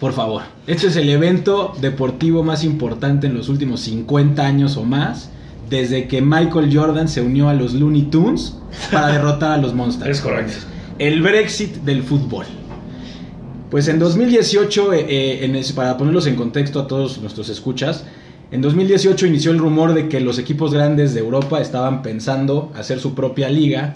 por 0.00 0.12
favor. 0.12 0.42
Este 0.66 0.88
es 0.88 0.96
el 0.96 1.08
evento 1.08 1.72
deportivo 1.80 2.42
más 2.42 2.64
importante 2.64 3.26
en 3.26 3.34
los 3.34 3.48
últimos 3.48 3.80
50 3.80 4.44
años 4.44 4.76
o 4.76 4.84
más, 4.84 5.30
desde 5.70 6.08
que 6.08 6.20
Michael 6.20 6.70
Jordan 6.72 7.08
se 7.08 7.22
unió 7.22 7.48
a 7.48 7.54
los 7.54 7.74
Looney 7.74 8.02
Tunes 8.02 8.56
para 8.92 9.08
derrotar 9.08 9.52
a 9.52 9.56
los 9.58 9.74
Monsters. 9.74 10.18
Es 10.18 10.20
correcto. 10.20 10.52
El 10.98 11.22
Brexit 11.22 11.76
del 11.78 12.02
fútbol. 12.02 12.46
Pues 13.70 13.88
en 13.88 13.98
2018, 13.98 14.92
eh, 14.92 15.06
eh, 15.08 15.44
en 15.44 15.74
para 15.74 15.96
ponerlos 15.96 16.26
en 16.26 16.36
contexto 16.36 16.80
a 16.80 16.86
todos 16.86 17.18
nuestros 17.20 17.48
escuchas, 17.48 18.04
en 18.52 18.60
2018 18.60 19.26
inició 19.26 19.50
el 19.50 19.58
rumor 19.58 19.94
de 19.94 20.08
que 20.08 20.20
los 20.20 20.38
equipos 20.38 20.72
grandes 20.72 21.12
de 21.12 21.20
Europa 21.20 21.60
estaban 21.60 22.02
pensando 22.02 22.70
hacer 22.76 23.00
su 23.00 23.14
propia 23.14 23.48
liga, 23.48 23.94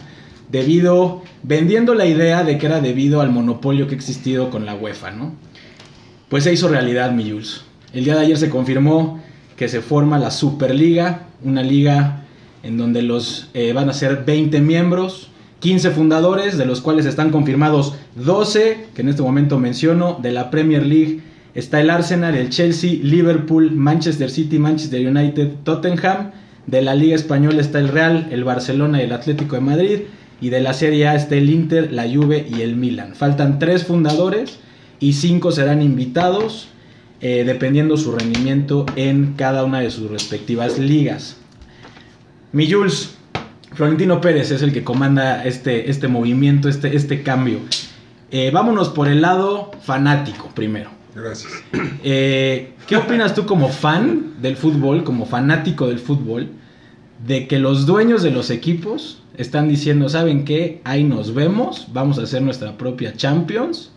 debido, 0.51 1.23
vendiendo 1.45 1.95
la 1.95 2.07
idea 2.07 2.43
de 2.43 2.59
que 2.59 2.67
era 2.67 2.81
debido 2.81 3.21
al 3.21 3.31
monopolio 3.31 3.87
que 3.87 3.95
ha 3.95 3.97
existido 3.97 4.51
con 4.51 4.67
la 4.67 4.75
UEFA, 4.75 5.13
¿no? 5.13 5.33
Pues 6.29 6.45
se 6.45 6.53
hizo 6.53 6.69
realidad, 6.69 7.13
mi 7.13 7.31
Jules. 7.31 7.63
El 7.95 8.05
día 8.05 8.15
de 8.15 8.21
ayer 8.21 8.37
se 8.37 8.51
confirmó 8.51 9.19
que 9.57 9.67
se 9.67 9.81
forma 9.81 10.19
la 10.19 10.31
Superliga, 10.31 11.23
una 11.43 11.63
liga 11.63 12.25
en 12.63 12.77
donde 12.77 13.01
los 13.01 13.49
eh, 13.55 13.73
van 13.73 13.89
a 13.89 13.95
ser 13.95 14.25
20 14.27 14.61
miembros, 14.61 15.31
15 15.61 15.91
fundadores, 15.91 16.59
de 16.59 16.67
los 16.67 16.83
cuales 16.83 17.07
están 17.07 17.31
confirmados 17.31 17.95
12, 18.17 18.89
que 18.95 19.01
en 19.01 19.09
este 19.09 19.23
momento 19.23 19.59
menciono, 19.59 20.19
de 20.21 20.33
la 20.33 20.51
Premier 20.51 20.85
League. 20.85 21.23
Está 21.55 21.81
el 21.81 21.89
Arsenal, 21.89 22.35
el 22.35 22.51
Chelsea, 22.51 22.99
Liverpool, 23.03 23.71
Manchester 23.71 24.29
City, 24.29 24.59
Manchester 24.59 25.09
United, 25.09 25.49
Tottenham. 25.65 26.33
De 26.67 26.83
la 26.83 26.95
Liga 26.95 27.17
Española 27.17 27.63
está 27.63 27.79
el 27.79 27.89
Real, 27.89 28.29
el 28.31 28.45
Barcelona 28.45 29.01
y 29.01 29.07
el 29.07 29.13
Atlético 29.15 29.57
de 29.57 29.63
Madrid. 29.63 29.99
Y 30.43 30.51
de 30.51 30.61
la 30.61 30.75
Serie 30.75 31.09
A 31.09 31.15
está 31.15 31.37
el 31.37 31.49
Inter, 31.49 31.91
la 31.91 32.03
Juve 32.03 32.47
y 32.55 32.61
el 32.61 32.77
Milan. 32.77 33.15
Faltan 33.15 33.59
tres 33.59 33.85
fundadores 33.85 34.59
y 35.01 35.13
cinco 35.15 35.53
serán 35.53 35.83
invitados, 35.83 36.69
eh, 37.21 37.45
dependiendo 37.45 37.97
su 37.97 38.13
rendimiento 38.13 38.87
en 38.97 39.35
cada 39.37 39.65
una 39.65 39.81
de 39.81 39.91
sus 39.91 40.11
respectivas 40.11 40.79
ligas. 40.79 41.37
Mi 42.53 42.71
Jules, 42.71 43.17
Florentino 43.73 44.21
Pérez 44.21 44.51
es 44.51 44.63
el 44.63 44.73
que 44.73 44.85
comanda 44.85 45.45
este, 45.45 45.91
este 45.91 46.09
movimiento, 46.09 46.69
este, 46.69 46.97
este 46.97 47.23
cambio. 47.23 47.59
Eh, 48.31 48.51
vámonos 48.53 48.89
por 48.89 49.09
el 49.09 49.21
lado 49.21 49.71
fanático 49.83 50.51
primero. 50.55 50.91
Gracias. 51.15 51.53
Eh, 52.05 52.75
¿Qué 52.87 52.97
opinas 52.97 53.35
tú 53.35 53.45
como 53.45 53.69
fan 53.69 54.35
del 54.41 54.57
fútbol, 54.57 55.05
como 55.05 55.27
fanático 55.27 55.89
del 55.89 55.99
fútbol, 55.99 56.49
de 57.27 57.49
que 57.49 57.59
los 57.59 57.87
dueños 57.87 58.23
de 58.23 58.31
los 58.31 58.51
equipos 58.51 59.23
están 59.37 59.69
diciendo, 59.69 60.09
¿saben 60.09 60.45
qué? 60.45 60.81
Ahí 60.85 61.05
nos 61.05 61.35
vemos, 61.35 61.89
vamos 61.93 62.19
a 62.19 62.23
hacer 62.23 62.43
nuestra 62.43 62.79
propia 62.79 63.15
Champions 63.17 63.91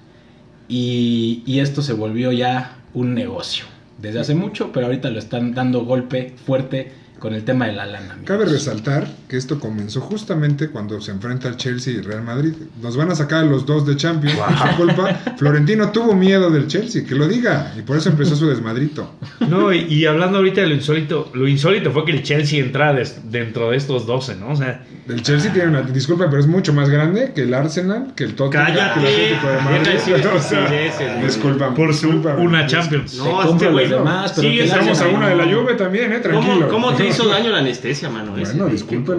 y, 0.67 1.59
esto 1.59 1.81
se 1.81 1.93
volvió 1.93 2.31
ya 2.31 2.77
un 2.93 3.13
negocio. 3.13 3.65
Desde 3.97 4.19
hace 4.19 4.35
mucho, 4.35 4.71
pero 4.71 4.87
ahorita 4.87 5.09
lo 5.09 5.19
están 5.19 5.53
dando 5.53 5.85
golpe 5.85 6.33
fuerte 6.45 6.91
con 7.21 7.35
el 7.35 7.43
tema 7.45 7.67
de 7.67 7.73
la 7.73 7.85
lana. 7.85 8.13
amigos. 8.13 8.25
Cabe 8.27 8.45
resaltar 8.45 9.07
que 9.29 9.37
esto 9.37 9.59
comenzó 9.59 10.01
justamente 10.01 10.69
cuando 10.69 10.99
se 10.99 11.11
enfrenta 11.11 11.47
el 11.49 11.55
Chelsea 11.55 11.93
y 11.93 12.01
Real 12.01 12.23
Madrid. 12.23 12.53
Nos 12.81 12.97
van 12.97 13.11
a 13.11 13.15
sacar 13.15 13.43
a 13.43 13.45
los 13.45 13.65
dos 13.67 13.85
de 13.85 13.95
Champions 13.95 14.35
por 14.37 14.57
su 14.71 14.75
culpa. 14.77 15.13
Florentino 15.37 15.91
tuvo 15.91 16.15
miedo 16.15 16.49
del 16.49 16.67
Chelsea, 16.67 17.05
que 17.05 17.13
lo 17.13 17.27
diga, 17.27 17.73
y 17.77 17.83
por 17.83 17.95
eso 17.97 18.09
empezó 18.09 18.35
su 18.35 18.49
desmadrito. 18.49 19.13
No, 19.47 19.71
y, 19.71 19.81
y 19.81 20.05
hablando 20.07 20.39
ahorita 20.39 20.61
de 20.61 20.67
lo 20.67 20.73
insólito, 20.73 21.29
lo 21.35 21.47
insólito 21.47 21.91
fue 21.91 22.05
que 22.05 22.11
el 22.11 22.23
Chelsea 22.23 22.59
entrara 22.59 22.93
des- 22.93 23.21
dentro 23.31 23.69
de 23.69 23.77
estos 23.77 24.07
12, 24.07 24.35
¿no? 24.37 24.49
O 24.49 24.55
sea, 24.55 24.83
El 25.07 25.21
Chelsea 25.21 25.53
tiene 25.53 25.69
una 25.69 25.81
disculpa, 25.83 26.25
pero 26.27 26.39
es 26.41 26.47
mucho 26.47 26.73
más 26.73 26.89
grande 26.89 27.33
que 27.35 27.43
el 27.43 27.53
Arsenal, 27.53 28.13
que 28.15 28.23
el 28.23 28.33
Tottenham, 28.33 28.65
Cállate, 28.67 28.99
que 29.01 29.07
el 29.07 29.13
Atlético 29.13 29.47
de 29.47 29.61
Madrid. 29.61 30.27
O 30.35 30.39
sea, 30.39 31.21
disculpa, 31.23 31.73
por 31.73 31.93
su 31.93 32.09
una 32.09 32.65
Champions. 32.65 33.15
No, 33.17 33.43
este 33.53 33.69
güey 33.69 33.87
demás, 33.87 34.33
pero 34.35 34.47
la 34.49 34.63
Estamos 34.63 35.01
a 35.01 35.07
una 35.07 35.29
de 35.29 35.35
la 35.35 35.43
Juve 35.45 35.73
también, 35.75 36.11
eh, 36.13 36.19
tranquilo. 36.19 36.67
¿Cómo, 36.69 36.87
cómo 36.87 36.93
te 36.95 37.10
hizo 37.11 37.27
daño 37.27 37.49
la 37.51 37.59
anestesia, 37.59 38.09
mano? 38.09 38.31
Bueno. 38.31 38.43
O 38.43 38.45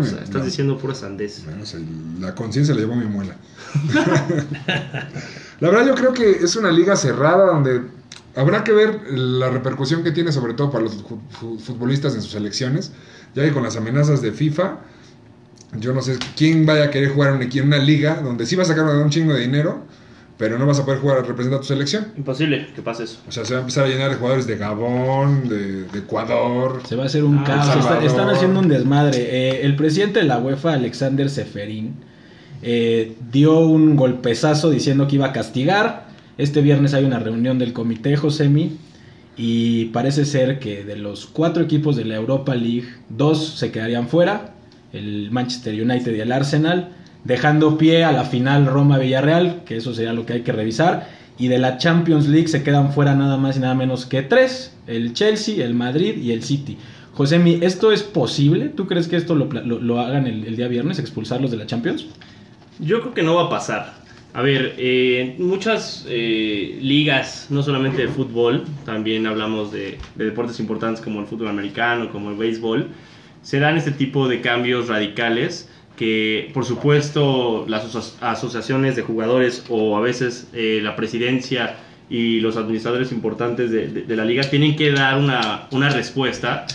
sea, 0.04 0.18
estás 0.22 0.30
No. 0.40 0.44
diciendo 0.44 0.78
pura 0.78 0.94
sandez. 0.94 1.44
Bueno, 1.44 1.64
se- 1.66 1.78
la 2.20 2.34
conciencia 2.34 2.74
la 2.74 2.80
llevó 2.80 2.96
mi 2.96 3.04
muela. 3.06 3.36
la 5.60 5.68
verdad 5.70 5.86
yo 5.86 5.94
creo 5.94 6.12
que 6.12 6.30
es 6.30 6.56
una 6.56 6.70
liga 6.70 6.96
cerrada 6.96 7.46
donde 7.46 7.82
habrá 8.36 8.64
que 8.64 8.72
ver 8.72 9.00
la 9.10 9.50
repercusión 9.50 10.02
que 10.02 10.10
tiene 10.12 10.32
sobre 10.32 10.54
todo 10.54 10.70
para 10.70 10.84
los 10.84 10.94
fu- 11.02 11.20
fu- 11.30 11.58
futbolistas 11.58 12.14
en 12.14 12.22
sus 12.22 12.34
elecciones, 12.34 12.92
ya 13.34 13.42
que 13.44 13.52
con 13.52 13.62
las 13.62 13.76
amenazas 13.76 14.22
de 14.22 14.32
FIFA, 14.32 14.78
yo 15.78 15.92
no 15.92 16.02
sé 16.02 16.18
quién 16.36 16.66
vaya 16.66 16.84
a 16.84 16.90
querer 16.90 17.10
jugar 17.12 17.30
en 17.30 17.36
una, 17.36 17.78
liga 17.78 18.20
donde 18.22 18.46
sí 18.46 18.56
vas 18.56 18.68
a 18.70 18.74
sacar 18.76 18.84
un 18.96 19.10
chingo 19.10 19.32
de 19.34 19.40
dinero, 19.40 19.84
pero 20.42 20.58
no 20.58 20.66
vas 20.66 20.80
a 20.80 20.84
poder 20.84 20.98
jugar 20.98 21.18
a 21.18 21.22
representar 21.22 21.58
a 21.58 21.60
tu 21.60 21.68
selección. 21.68 22.08
Imposible 22.16 22.66
que 22.74 22.82
pase 22.82 23.04
eso. 23.04 23.20
O 23.28 23.30
sea, 23.30 23.44
se 23.44 23.52
va 23.54 23.58
a 23.58 23.60
empezar 23.60 23.84
a 23.84 23.88
llenar 23.88 24.10
de 24.10 24.16
jugadores 24.16 24.44
de 24.48 24.56
Gabón, 24.56 25.48
de, 25.48 25.84
de 25.84 25.98
Ecuador. 26.00 26.80
Se 26.84 26.96
va 26.96 27.04
a 27.04 27.06
hacer 27.06 27.22
un 27.22 27.38
Ah, 27.38 27.44
caos. 27.44 27.76
Está- 27.76 28.04
están 28.04 28.28
haciendo 28.28 28.58
un 28.58 28.66
desmadre. 28.66 29.18
Eh, 29.20 29.60
el 29.62 29.76
presidente 29.76 30.18
de 30.18 30.24
la 30.24 30.38
UEFA, 30.38 30.72
Alexander 30.72 31.30
Seferín, 31.30 31.94
eh, 32.60 33.14
dio 33.30 33.60
un 33.60 33.94
golpezazo 33.94 34.68
diciendo 34.70 35.06
que 35.06 35.14
iba 35.14 35.26
a 35.26 35.32
castigar. 35.32 36.08
Este 36.38 36.60
viernes 36.60 36.92
hay 36.92 37.04
una 37.04 37.20
reunión 37.20 37.60
del 37.60 37.72
comité 37.72 38.16
Josemi. 38.16 38.78
Y 39.36 39.84
parece 39.86 40.24
ser 40.24 40.58
que 40.58 40.82
de 40.82 40.96
los 40.96 41.26
cuatro 41.26 41.62
equipos 41.62 41.94
de 41.94 42.04
la 42.04 42.16
Europa 42.16 42.56
League, 42.56 42.88
dos 43.08 43.46
se 43.60 43.70
quedarían 43.70 44.08
fuera: 44.08 44.54
el 44.92 45.30
Manchester 45.30 45.72
United 45.80 46.12
y 46.16 46.20
el 46.20 46.32
Arsenal, 46.32 46.88
dejando 47.24 47.78
pie 47.78 48.04
a 48.04 48.12
la 48.12 48.24
final 48.24 48.66
Roma-Villarreal, 48.66 49.62
que 49.64 49.76
eso 49.76 49.94
sería 49.94 50.12
lo 50.12 50.26
que 50.26 50.34
hay 50.34 50.40
que 50.42 50.52
revisar. 50.52 51.08
Y 51.38 51.48
de 51.48 51.58
la 51.58 51.78
Champions 51.78 52.28
League 52.28 52.48
se 52.48 52.62
quedan 52.62 52.92
fuera 52.92 53.14
nada 53.14 53.36
más 53.36 53.56
y 53.56 53.60
nada 53.60 53.74
menos 53.74 54.06
que 54.06 54.22
tres: 54.22 54.76
el 54.86 55.12
Chelsea, 55.14 55.64
el 55.64 55.74
Madrid 55.74 56.16
y 56.18 56.32
el 56.32 56.42
City. 56.42 56.76
Josemi, 57.14 57.58
¿esto 57.62 57.92
es 57.92 58.02
posible? 58.02 58.68
¿Tú 58.68 58.86
crees 58.86 59.06
que 59.08 59.16
esto 59.16 59.34
lo, 59.34 59.46
lo- 59.46 60.00
hagan 60.00 60.26
el, 60.26 60.44
el 60.46 60.56
día 60.56 60.68
viernes, 60.68 60.98
expulsarlos 60.98 61.50
de 61.50 61.56
la 61.58 61.66
Champions? 61.66 62.06
Yo 62.78 63.00
creo 63.00 63.14
que 63.14 63.22
no 63.22 63.34
va 63.34 63.44
a 63.44 63.50
pasar. 63.50 63.94
A 64.34 64.40
ver, 64.40 64.74
eh, 64.78 65.36
muchas 65.38 66.06
eh, 66.08 66.78
ligas, 66.80 67.48
no 67.50 67.62
solamente 67.62 68.00
de 68.00 68.08
fútbol, 68.08 68.64
también 68.86 69.26
hablamos 69.26 69.70
de, 69.72 69.98
de 70.16 70.24
deportes 70.24 70.58
importantes 70.58 71.02
como 71.04 71.20
el 71.20 71.26
fútbol 71.26 71.48
americano, 71.48 72.10
como 72.10 72.30
el 72.30 72.36
béisbol, 72.36 72.88
se 73.42 73.58
dan 73.58 73.76
este 73.76 73.90
tipo 73.90 74.28
de 74.28 74.40
cambios 74.40 74.88
radicales 74.88 75.68
que, 75.96 76.50
por 76.54 76.64
supuesto, 76.64 77.64
las 77.68 77.84
aso- 77.94 78.16
asociaciones 78.20 78.96
de 78.96 79.02
jugadores 79.02 79.64
o 79.68 79.96
a 79.96 80.00
veces 80.00 80.48
eh, 80.52 80.80
la 80.82 80.96
presidencia 80.96 81.76
y 82.10 82.40
los 82.40 82.56
administradores 82.56 83.12
importantes 83.12 83.70
de, 83.70 84.16
la 84.16 84.24
liga 84.24 84.42
tienen 84.42 84.76
que 84.76 84.90
dar 84.92 85.18
una, 85.18 85.66
una 85.70 85.88
respuesta 85.88 86.66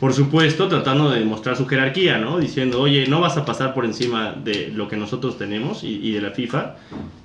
por 0.00 0.12
supuesto, 0.14 0.68
tratando 0.68 1.10
de 1.10 1.18
demostrar 1.18 1.56
su 1.56 1.66
jerarquía, 1.66 2.18
¿no? 2.18 2.38
Diciendo, 2.38 2.80
oye, 2.80 3.08
no 3.08 3.20
vas 3.20 3.36
a 3.36 3.44
pasar 3.44 3.74
por 3.74 3.84
encima 3.84 4.32
de 4.32 4.68
lo 4.68 4.86
que 4.86 4.96
nosotros 4.96 5.36
tenemos 5.38 5.82
y, 5.82 5.98
y 6.00 6.12
de 6.12 6.20
la 6.20 6.30
FIFA. 6.30 6.76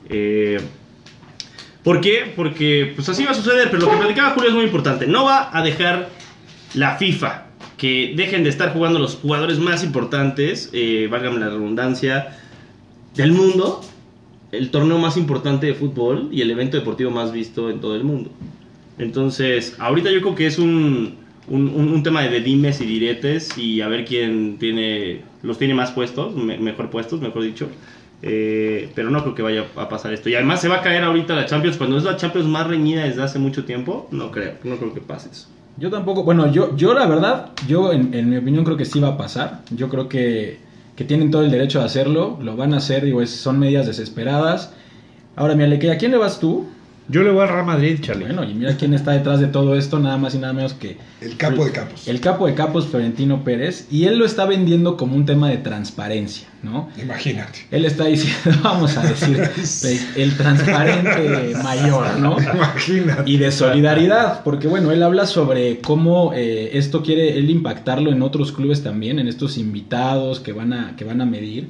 Eh, 0.09 0.59
¿Por 1.83 2.01
qué? 2.01 2.33
Porque 2.35 2.93
pues 2.95 3.07
así 3.09 3.25
va 3.25 3.31
a 3.31 3.35
suceder, 3.35 3.69
pero 3.69 3.85
lo 3.85 3.91
que 3.91 3.97
platicaba 3.97 4.31
Julio 4.31 4.49
es 4.49 4.55
muy 4.55 4.65
importante. 4.65 5.05
No 5.05 5.25
va 5.25 5.55
a 5.55 5.61
dejar 5.61 6.09
la 6.73 6.95
FIFA 6.95 7.45
que 7.83 8.13
dejen 8.15 8.45
de 8.45 8.49
estar 8.49 8.71
jugando 8.71 8.97
los 8.97 9.15
jugadores 9.15 9.59
más 9.59 9.83
importantes, 9.83 10.69
eh, 10.71 11.09
válgame 11.11 11.41
la 11.41 11.49
redundancia, 11.49 12.37
del 13.13 13.33
mundo, 13.33 13.81
el 14.53 14.71
torneo 14.71 14.97
más 14.99 15.17
importante 15.17 15.65
de 15.65 15.73
fútbol 15.73 16.29
y 16.31 16.39
el 16.39 16.49
evento 16.49 16.77
deportivo 16.77 17.11
más 17.11 17.33
visto 17.33 17.69
en 17.69 17.81
todo 17.81 17.97
el 17.97 18.05
mundo. 18.05 18.29
Entonces, 18.97 19.75
ahorita 19.79 20.11
yo 20.11 20.21
creo 20.21 20.33
que 20.33 20.45
es 20.45 20.59
un, 20.59 21.15
un, 21.49 22.03
tema 22.03 22.21
de 22.21 22.39
dimes 22.39 22.79
y 22.79 22.85
diretes 22.85 23.57
y 23.57 23.81
a 23.81 23.89
ver 23.89 24.05
quién 24.05 24.55
tiene 24.59 25.19
los 25.41 25.57
tiene 25.57 25.73
más 25.73 25.91
puestos, 25.91 26.33
me- 26.37 26.57
mejor 26.57 26.89
puestos, 26.89 27.19
mejor 27.19 27.43
dicho. 27.43 27.67
Eh, 28.21 28.87
pero 28.95 29.09
no 29.09 29.23
creo 29.23 29.35
que 29.35 29.41
vaya 29.41 29.65
a 29.75 29.89
pasar 29.89 30.13
esto. 30.13 30.29
Y 30.29 30.35
además 30.35 30.61
se 30.61 30.69
va 30.69 30.77
a 30.77 30.81
caer 30.81 31.03
ahorita 31.03 31.35
la 31.35 31.47
Champions 31.47 31.75
cuando 31.75 31.97
es 31.97 32.05
la 32.05 32.15
Champions 32.15 32.47
más 32.47 32.65
reñida 32.65 33.03
desde 33.03 33.23
hace 33.23 33.39
mucho 33.39 33.65
tiempo. 33.65 34.07
No 34.09 34.31
creo, 34.31 34.53
no 34.63 34.77
creo 34.77 34.93
que 34.93 35.01
pase. 35.01 35.27
Yo 35.77 35.89
tampoco, 35.89 36.23
bueno, 36.23 36.51
yo, 36.51 36.75
yo 36.75 36.93
la 36.93 37.07
verdad, 37.07 37.49
yo 37.67 37.91
en, 37.91 38.29
mi 38.29 38.37
opinión 38.37 38.63
creo 38.63 38.77
que 38.77 38.85
sí 38.85 38.99
va 38.99 39.09
a 39.09 39.17
pasar. 39.17 39.61
Yo 39.71 39.89
creo 39.89 40.07
que, 40.07 40.59
que 40.95 41.03
tienen 41.03 41.31
todo 41.31 41.43
el 41.43 41.49
derecho 41.51 41.79
de 41.79 41.85
hacerlo, 41.85 42.37
lo 42.41 42.55
van 42.55 42.73
a 42.73 42.77
hacer, 42.77 43.03
digo, 43.03 43.21
es- 43.21 43.31
son 43.31 43.57
medidas 43.59 43.87
desesperadas. 43.87 44.73
Ahora, 45.35 45.55
mi 45.55 45.63
Aleque, 45.63 45.91
¿a 45.91 45.97
quién 45.97 46.11
le 46.11 46.17
vas 46.17 46.39
tú? 46.39 46.67
Yo 47.09 47.21
le 47.21 47.31
voy 47.31 47.41
al 47.41 47.49
Real 47.49 47.65
Madrid, 47.65 47.99
Charlie. 48.01 48.25
Bueno, 48.25 48.43
y 48.43 48.53
mira 48.53 48.77
quién 48.77 48.93
está 48.93 49.11
detrás 49.11 49.39
de 49.39 49.47
todo 49.47 49.75
esto, 49.75 49.99
nada 49.99 50.17
más 50.17 50.35
y 50.35 50.37
nada 50.37 50.53
menos 50.53 50.73
que 50.73 50.97
El 51.19 51.35
capo 51.35 51.65
de 51.65 51.71
capos. 51.71 52.07
el 52.07 52.21
capo 52.21 52.47
de 52.47 52.53
capos 52.55 52.87
Florentino 52.87 53.43
Pérez, 53.43 53.87
y 53.91 54.05
él 54.05 54.17
lo 54.17 54.25
está 54.25 54.45
vendiendo 54.45 54.95
como 54.95 55.15
un 55.15 55.25
tema 55.25 55.49
de 55.49 55.57
transparencia, 55.57 56.47
¿no? 56.61 56.89
Imagínate. 57.01 57.67
Él 57.71 57.83
está 57.83 58.05
diciendo, 58.05 58.59
vamos 58.63 58.95
a 58.95 59.03
decir, 59.03 59.37
el 60.15 60.37
transparente 60.37 61.53
mayor, 61.61 62.19
¿no? 62.19 62.37
Imagínate. 62.39 63.29
y 63.29 63.37
de 63.37 63.51
solidaridad, 63.51 64.41
porque 64.43 64.67
bueno, 64.67 64.91
él 64.91 65.03
habla 65.03 65.25
sobre 65.25 65.79
cómo 65.79 66.31
eh, 66.33 66.77
esto 66.77 67.03
quiere 67.03 67.37
él 67.37 67.49
impactarlo 67.49 68.11
en 68.11 68.21
otros 68.21 68.53
clubes 68.53 68.81
también, 68.81 69.19
en 69.19 69.27
estos 69.27 69.57
invitados 69.57 70.39
que 70.39 70.53
van 70.53 70.71
a, 70.71 70.95
que 70.95 71.03
van 71.03 71.19
a 71.19 71.25
medir. 71.25 71.69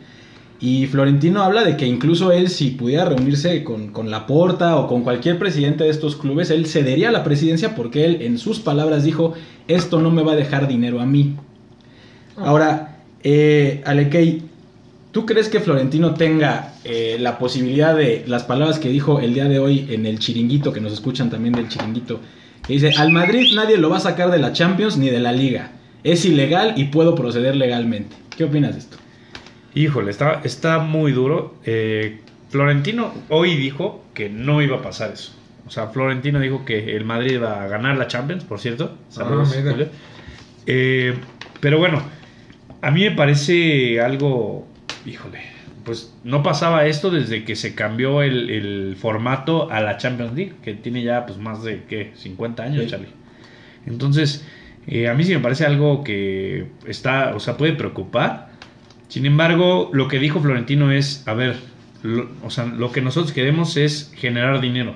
Y 0.63 0.87
Florentino 0.87 1.43
habla 1.43 1.65
de 1.65 1.75
que 1.75 1.85
incluso 1.85 2.31
él, 2.31 2.47
si 2.47 2.69
pudiera 2.69 3.03
reunirse 3.03 3.65
con, 3.65 3.89
con 3.89 4.09
Laporta 4.09 4.77
o 4.77 4.87
con 4.87 5.03
cualquier 5.03 5.37
presidente 5.37 5.83
de 5.83 5.89
estos 5.89 6.15
clubes, 6.15 6.51
él 6.51 6.67
cedería 6.67 7.11
la 7.11 7.25
presidencia 7.25 7.75
porque 7.75 8.05
él, 8.05 8.21
en 8.21 8.37
sus 8.37 8.61
palabras, 8.61 9.03
dijo: 9.03 9.33
Esto 9.67 9.99
no 9.99 10.09
me 10.09 10.23
va 10.23 10.31
a 10.31 10.35
dejar 10.37 10.69
dinero 10.69 11.01
a 11.01 11.05
mí. 11.05 11.35
Ahora, 12.37 12.99
eh, 13.23 13.81
Alekei, 13.85 14.43
¿tú 15.11 15.25
crees 15.25 15.49
que 15.49 15.59
Florentino 15.59 16.13
tenga 16.13 16.75
eh, 16.85 17.17
la 17.19 17.39
posibilidad 17.39 17.93
de 17.93 18.23
las 18.25 18.43
palabras 18.43 18.79
que 18.79 18.87
dijo 18.87 19.19
el 19.19 19.33
día 19.33 19.49
de 19.49 19.59
hoy 19.59 19.87
en 19.89 20.05
el 20.05 20.17
chiringuito, 20.17 20.71
que 20.71 20.79
nos 20.79 20.93
escuchan 20.93 21.29
también 21.29 21.55
del 21.55 21.67
chiringuito, 21.67 22.21
que 22.65 22.71
dice, 22.71 22.91
al 22.97 23.11
Madrid 23.11 23.53
nadie 23.53 23.75
lo 23.75 23.89
va 23.89 23.97
a 23.97 23.99
sacar 23.99 24.31
de 24.31 24.39
la 24.39 24.53
Champions 24.53 24.95
ni 24.95 25.09
de 25.09 25.19
la 25.19 25.33
liga, 25.33 25.73
es 26.05 26.23
ilegal 26.23 26.75
y 26.77 26.85
puedo 26.85 27.15
proceder 27.15 27.57
legalmente? 27.57 28.15
¿Qué 28.37 28.45
opinas 28.45 28.71
de 28.71 28.79
esto? 28.79 29.02
Híjole, 29.75 30.11
está, 30.11 30.41
está 30.43 30.79
muy 30.79 31.11
duro. 31.11 31.55
Eh, 31.65 32.19
Florentino 32.49 33.13
hoy 33.29 33.55
dijo 33.55 34.03
que 34.13 34.29
no 34.29 34.61
iba 34.61 34.77
a 34.77 34.81
pasar 34.81 35.11
eso. 35.11 35.33
O 35.65 35.69
sea, 35.71 35.87
Florentino 35.87 36.39
dijo 36.39 36.65
que 36.65 36.95
el 36.95 37.05
Madrid 37.05 37.33
iba 37.35 37.63
a 37.63 37.67
ganar 37.67 37.97
la 37.97 38.07
Champions, 38.07 38.43
por 38.43 38.59
cierto. 38.59 38.97
Saludos, 39.09 39.55
Ah. 39.57 39.75
Eh, 40.65 41.15
pero 41.59 41.77
bueno, 41.79 42.01
a 42.81 42.91
mí 42.91 43.01
me 43.03 43.11
parece 43.11 43.99
algo, 44.01 44.67
híjole, 45.05 45.39
pues 45.83 46.13
no 46.23 46.43
pasaba 46.43 46.85
esto 46.85 47.09
desde 47.09 47.43
que 47.43 47.55
se 47.55 47.75
cambió 47.75 48.21
el, 48.21 48.49
el 48.49 48.95
formato 48.99 49.71
a 49.71 49.81
la 49.81 49.97
Champions 49.97 50.33
League, 50.35 50.53
que 50.63 50.73
tiene 50.73 51.03
ya 51.03 51.25
pues 51.25 51.39
más 51.39 51.63
de, 51.63 51.83
¿qué? 51.89 52.11
50 52.15 52.63
años, 52.63 52.83
Sí. 52.83 52.89
Charlie. 52.91 53.09
Entonces, 53.87 54.45
eh, 54.87 55.07
a 55.09 55.13
mí 55.13 55.23
sí 55.23 55.33
me 55.33 55.39
parece 55.39 55.65
algo 55.65 56.03
que 56.03 56.67
está, 56.87 57.33
o 57.35 57.39
sea, 57.39 57.57
puede 57.57 57.73
preocupar 57.73 58.51
Sin 59.13 59.27
embargo, 59.27 59.91
lo 59.93 60.07
que 60.07 60.17
dijo 60.17 60.39
Florentino 60.41 60.89
es, 60.91 61.21
a 61.27 61.35
ver, 61.35 61.55
lo, 62.01 62.27
o 62.43 62.49
sea, 62.49 62.65
lo 62.65 62.91
que 62.91 62.99
nosotros 62.99 63.31
queremos 63.31 63.77
es 63.77 64.11
generar 64.15 64.59
dinero. 64.59 64.95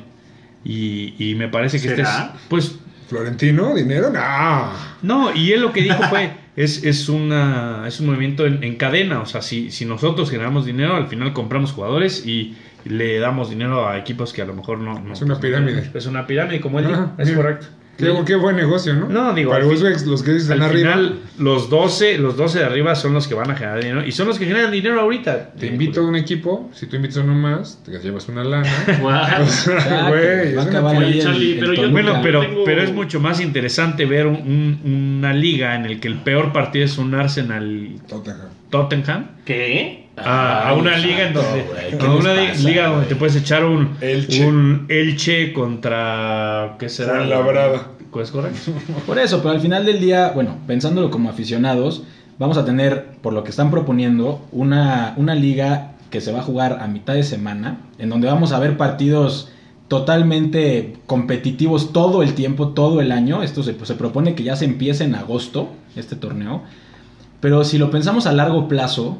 Y, 0.65 1.13
y 1.19 1.35
me 1.35 1.49
parece 1.49 1.79
que 1.79 1.89
¿Será? 1.89 2.01
este 2.01 2.37
es, 2.37 2.41
pues, 2.49 2.79
¿Florentino? 3.09 3.75
¿Dinero? 3.75 4.09
No. 4.09 4.71
no, 5.03 5.35
y 5.35 5.51
él 5.51 5.61
lo 5.61 5.71
que 5.71 5.83
dijo 5.83 6.01
fue, 6.09 6.31
es, 6.55 6.83
es, 6.83 7.09
una, 7.09 7.83
es 7.87 7.99
un 7.99 8.07
movimiento 8.07 8.47
en, 8.47 8.63
en 8.63 8.75
cadena, 8.77 9.19
o 9.21 9.27
sea, 9.27 9.43
si, 9.43 9.69
si 9.69 9.85
nosotros 9.85 10.31
generamos 10.31 10.65
dinero, 10.65 10.95
al 10.95 11.05
final 11.05 11.31
compramos 11.33 11.71
jugadores 11.71 12.25
y 12.25 12.55
le 12.85 13.19
damos 13.19 13.51
dinero 13.51 13.87
a 13.87 13.99
equipos 13.99 14.33
que 14.33 14.41
a 14.41 14.45
lo 14.45 14.55
mejor 14.55 14.79
no... 14.79 14.97
no 14.99 15.13
Es 15.13 15.21
una 15.21 15.39
pirámide. 15.39 15.91
Es 15.93 16.07
una 16.07 16.25
pirámide, 16.25 16.59
como 16.59 16.79
él 16.79 16.85
Ah, 16.87 16.89
dijo, 16.89 17.11
es 17.19 17.27
mira. 17.27 17.37
correcto. 17.37 17.67
Qué, 17.97 18.13
qué 18.25 18.35
buen 18.35 18.55
negocio, 18.55 18.93
¿no? 18.93 19.07
No, 19.07 19.33
digo, 19.33 19.51
Para 19.51 19.65
fin- 19.67 19.81
que- 19.81 20.05
los 20.05 20.21
que 20.23 20.35
están 20.35 20.61
Al 20.61 20.69
arriba. 20.69 20.91
final, 20.93 21.19
los 21.39 21.69
12, 21.69 22.17
los 22.19 22.37
12 22.37 22.59
de 22.59 22.65
arriba 22.65 22.95
son 22.95 23.13
los 23.13 23.27
que 23.27 23.33
van 23.33 23.49
a 23.51 23.55
generar 23.55 23.79
dinero 23.81 24.05
y 24.05 24.11
son 24.11 24.27
los 24.27 24.37
que 24.37 24.45
generan 24.45 24.71
dinero 24.71 25.01
ahorita. 25.01 25.53
Te 25.59 25.67
invito 25.67 26.01
a 26.01 26.03
un 26.07 26.15
equipo, 26.15 26.69
si 26.73 26.85
tú 26.85 26.95
invitas 26.95 27.17
a 27.17 27.21
uno 27.21 27.33
más, 27.35 27.81
te 27.83 27.91
llevas 27.99 28.27
una 28.29 28.43
lana. 28.43 28.69
Bueno, 31.91 32.19
pero, 32.21 32.41
tengo- 32.41 32.63
pero 32.65 32.83
es 32.83 32.93
mucho 32.93 33.19
más 33.19 33.41
interesante 33.41 34.05
ver 34.05 34.27
un- 34.27 34.79
un- 34.85 35.15
una 35.17 35.33
liga 35.33 35.75
en 35.75 35.85
el 35.85 35.99
que 35.99 36.07
el 36.07 36.19
peor 36.19 36.53
partido 36.53 36.85
es 36.85 36.97
un 36.97 37.13
Arsenal 37.15 37.95
Tottenham. 38.07 38.47
Tottenham 38.69 39.27
¿Qué? 39.45 40.07
a, 40.17 40.69
a 40.69 40.73
una 40.73 40.95
Ay, 40.95 41.03
liga 41.03 41.27
en 41.27 41.33
donde 41.33 41.63
güey, 41.63 41.97
¿qué 41.97 42.05
a 42.05 42.09
una 42.09 42.35
pasa, 42.35 42.67
liga 42.67 42.87
donde 42.87 43.05
te 43.05 43.15
puedes 43.15 43.35
echar 43.35 43.63
un 43.65 43.97
Elche. 44.01 44.45
un 44.45 44.85
Elche 44.89 45.53
contra 45.53 46.75
qué 46.79 46.89
será 46.89 47.17
Fuenlabrada. 47.17 47.87
pues 48.11 48.31
correcto 48.31 48.71
Por 49.05 49.19
eso, 49.19 49.37
pero 49.41 49.51
al 49.51 49.61
final 49.61 49.85
del 49.85 49.99
día, 49.99 50.31
bueno, 50.33 50.57
pensándolo 50.65 51.11
como 51.11 51.29
aficionados, 51.29 52.03
vamos 52.39 52.57
a 52.57 52.65
tener, 52.65 53.05
por 53.21 53.33
lo 53.33 53.43
que 53.43 53.51
están 53.51 53.69
proponiendo, 53.71 54.45
una, 54.51 55.13
una 55.17 55.35
liga 55.35 55.91
que 56.09 56.21
se 56.21 56.31
va 56.31 56.39
a 56.39 56.43
jugar 56.43 56.79
a 56.81 56.87
mitad 56.87 57.13
de 57.13 57.23
semana, 57.23 57.81
en 57.99 58.09
donde 58.09 58.27
vamos 58.27 58.53
a 58.53 58.59
ver 58.59 58.77
partidos 58.77 59.51
totalmente 59.87 60.95
competitivos 61.05 61.93
todo 61.93 62.23
el 62.23 62.33
tiempo, 62.33 62.69
todo 62.69 63.01
el 63.01 63.11
año. 63.11 63.43
Esto 63.43 63.63
se, 63.63 63.75
se 63.85 63.95
propone 63.95 64.35
que 64.35 64.43
ya 64.43 64.55
se 64.55 64.65
empiece 64.65 65.03
en 65.03 65.15
agosto, 65.15 65.69
este 65.95 66.15
torneo. 66.15 66.63
Pero 67.39 67.63
si 67.63 67.77
lo 67.77 67.91
pensamos 67.91 68.25
a 68.27 68.33
largo 68.33 68.67
plazo, 68.67 69.17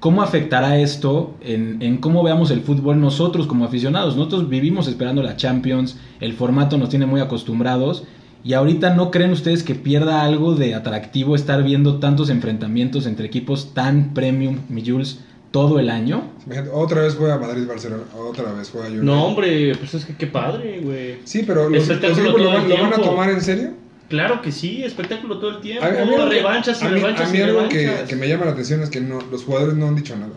¿cómo 0.00 0.22
afectará 0.22 0.78
esto 0.78 1.34
en, 1.42 1.82
en 1.82 1.98
cómo 1.98 2.22
veamos 2.22 2.50
el 2.50 2.62
fútbol 2.62 3.00
nosotros 3.00 3.46
como 3.46 3.64
aficionados? 3.64 4.16
Nosotros 4.16 4.48
vivimos 4.48 4.88
esperando 4.88 5.22
la 5.22 5.36
Champions, 5.36 5.98
el 6.20 6.32
formato 6.32 6.78
nos 6.78 6.88
tiene 6.88 7.06
muy 7.06 7.20
acostumbrados. 7.20 8.04
Y 8.42 8.54
ahorita 8.54 8.94
no 8.94 9.10
creen 9.10 9.32
ustedes 9.32 9.62
que 9.62 9.74
pierda 9.74 10.22
algo 10.22 10.54
de 10.54 10.74
atractivo 10.74 11.34
estar 11.36 11.62
viendo 11.62 11.96
tantos 11.98 12.30
enfrentamientos 12.30 13.04
entre 13.04 13.26
equipos 13.26 13.74
tan 13.74 14.14
premium, 14.14 14.60
mi 14.70 14.82
Jules, 14.82 15.20
todo 15.50 15.78
el 15.78 15.90
año. 15.90 16.22
Otra 16.72 17.02
vez 17.02 17.16
juega 17.16 17.36
Madrid-Barcelona. 17.38 18.04
Otra 18.16 18.50
vez 18.54 18.70
juega 18.70 18.86
United. 18.86 19.02
No, 19.02 19.26
hombre, 19.26 19.74
pues 19.76 19.92
es 19.92 20.06
que 20.06 20.14
qué 20.16 20.26
padre, 20.26 20.80
güey. 20.82 21.16
Sí, 21.24 21.42
pero 21.46 21.64
los, 21.68 21.72
los 21.72 21.82
Espectáculo 21.90 22.30
equipos 22.30 22.40
lo, 22.40 22.48
van- 22.50 22.62
el 22.62 22.68
lo 22.70 22.76
van 22.82 22.92
a 22.94 22.96
tomar 22.96 23.28
en 23.30 23.40
serio. 23.42 23.70
Claro 24.10 24.42
que 24.42 24.52
sí, 24.52 24.84
espectáculo 24.84 25.38
todo 25.38 25.50
el 25.50 25.60
tiempo. 25.60 25.82
A, 25.84 25.88
a 25.88 25.90
mí 25.92 25.98
algo 25.98 26.28
que- 26.28 26.34
revanchas 26.36 26.82
y 26.82 26.84
a 26.84 26.88
mí- 26.88 26.94
revanchas 26.96 27.28
a 27.28 27.32
mí 27.32 27.38
y 27.38 27.42
algo 27.42 27.68
que, 27.68 27.78
revanchas. 27.86 28.08
que 28.08 28.16
me 28.16 28.28
llama 28.28 28.44
la 28.44 28.50
atención 28.50 28.82
es 28.82 28.90
que 28.90 29.00
no, 29.00 29.18
los 29.30 29.44
jugadores 29.44 29.76
no 29.76 29.86
han 29.86 29.96
dicho 29.96 30.14
nada. 30.16 30.32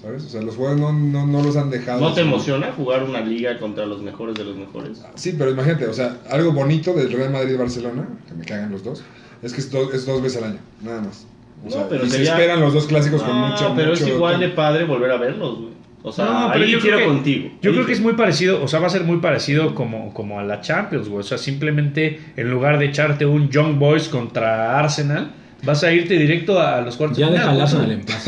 ¿Sabes? 0.00 0.24
O 0.24 0.28
sea, 0.28 0.40
los 0.42 0.54
jugadores 0.56 0.80
no, 0.80 0.92
no, 0.92 1.26
no 1.26 1.42
los 1.42 1.56
han 1.56 1.68
dejado. 1.70 2.00
¿No 2.00 2.12
te 2.14 2.20
emociona 2.20 2.70
jugar 2.76 3.02
una 3.02 3.20
liga 3.20 3.58
contra 3.58 3.86
los 3.86 4.02
mejores 4.02 4.34
de 4.36 4.44
los 4.44 4.54
mejores? 4.56 5.02
Sí, 5.16 5.34
pero 5.36 5.50
imagínate, 5.50 5.86
o 5.86 5.92
sea, 5.94 6.18
algo 6.30 6.52
bonito 6.52 6.92
del 6.94 7.10
Real 7.10 7.30
Madrid-Barcelona, 7.30 8.06
que 8.28 8.34
me 8.34 8.44
cagan 8.44 8.70
los 8.70 8.84
dos, 8.84 9.02
es 9.42 9.52
que 9.52 9.60
es, 9.60 9.70
do- 9.70 9.92
es 9.92 10.06
dos 10.06 10.22
veces 10.22 10.42
al 10.42 10.50
año, 10.50 10.58
nada 10.82 11.00
más. 11.00 11.26
O 11.62 11.64
No, 11.64 11.70
sea, 11.72 11.88
pero 11.88 12.04
y 12.04 12.10
se 12.10 12.22
esperan 12.22 12.60
los 12.60 12.74
dos 12.74 12.86
clásicos 12.86 13.22
con 13.22 13.32
No, 13.40 13.48
mucho 13.48 13.72
pero 13.74 13.94
es 13.94 14.06
igual 14.06 14.38
de 14.38 14.50
padre 14.50 14.84
volver 14.84 15.10
a 15.10 15.16
verlos, 15.16 15.58
güey. 15.58 15.70
O 16.08 16.12
sea, 16.12 16.24
No, 16.24 16.50
pero 16.52 16.64
ahí 16.64 16.70
yo 16.70 16.80
que- 16.80 17.04
contigo. 17.04 17.48
Yo 17.60 17.70
Ahí 17.70 17.74
creo 17.76 17.84
que 17.86 17.92
es 17.92 18.00
muy 18.00 18.12
parecido, 18.12 18.62
o 18.62 18.68
sea, 18.68 18.78
va 18.78 18.86
a 18.86 18.90
ser 18.90 19.02
muy 19.02 19.16
parecido 19.16 19.74
como, 19.74 20.14
como 20.14 20.38
a 20.38 20.44
la 20.44 20.60
Champions, 20.60 21.08
güey. 21.08 21.18
O 21.20 21.24
sea, 21.24 21.36
simplemente 21.36 22.20
en 22.36 22.48
lugar 22.48 22.78
de 22.78 22.84
echarte 22.86 23.26
un 23.26 23.50
Young 23.50 23.76
Boys 23.78 24.08
contra 24.08 24.78
Arsenal, 24.78 25.32
vas 25.64 25.82
a 25.82 25.92
irte 25.92 26.14
directo 26.16 26.60
a 26.60 26.80
los 26.80 26.96
cuartos. 26.96 27.18
Ya 27.18 27.26
de 27.26 27.32
deja 27.32 27.44
final, 27.50 27.56
al 27.56 27.62
Arsenal 27.62 27.90
en 27.90 28.04
paz. 28.04 28.24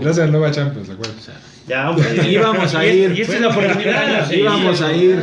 Gracias 0.00 0.18
a 0.18 0.24
la 0.26 0.30
nueva 0.30 0.50
Champions, 0.52 0.86
¿de 0.86 0.94
acuerdo? 0.94 1.14
Ya, 1.66 1.90
hombre. 1.90 2.06
Íbamos 2.30 2.74
a 2.76 2.86
Y- 2.86 2.90
ir. 2.90 3.12
y 3.16 3.20
esta 3.22 3.34
es 3.34 3.40
la 3.40 3.48
oportunidad. 3.48 4.26
Sí, 4.28 4.36
íbamos 4.36 4.80
a 4.80 4.92
ir. 4.92 5.18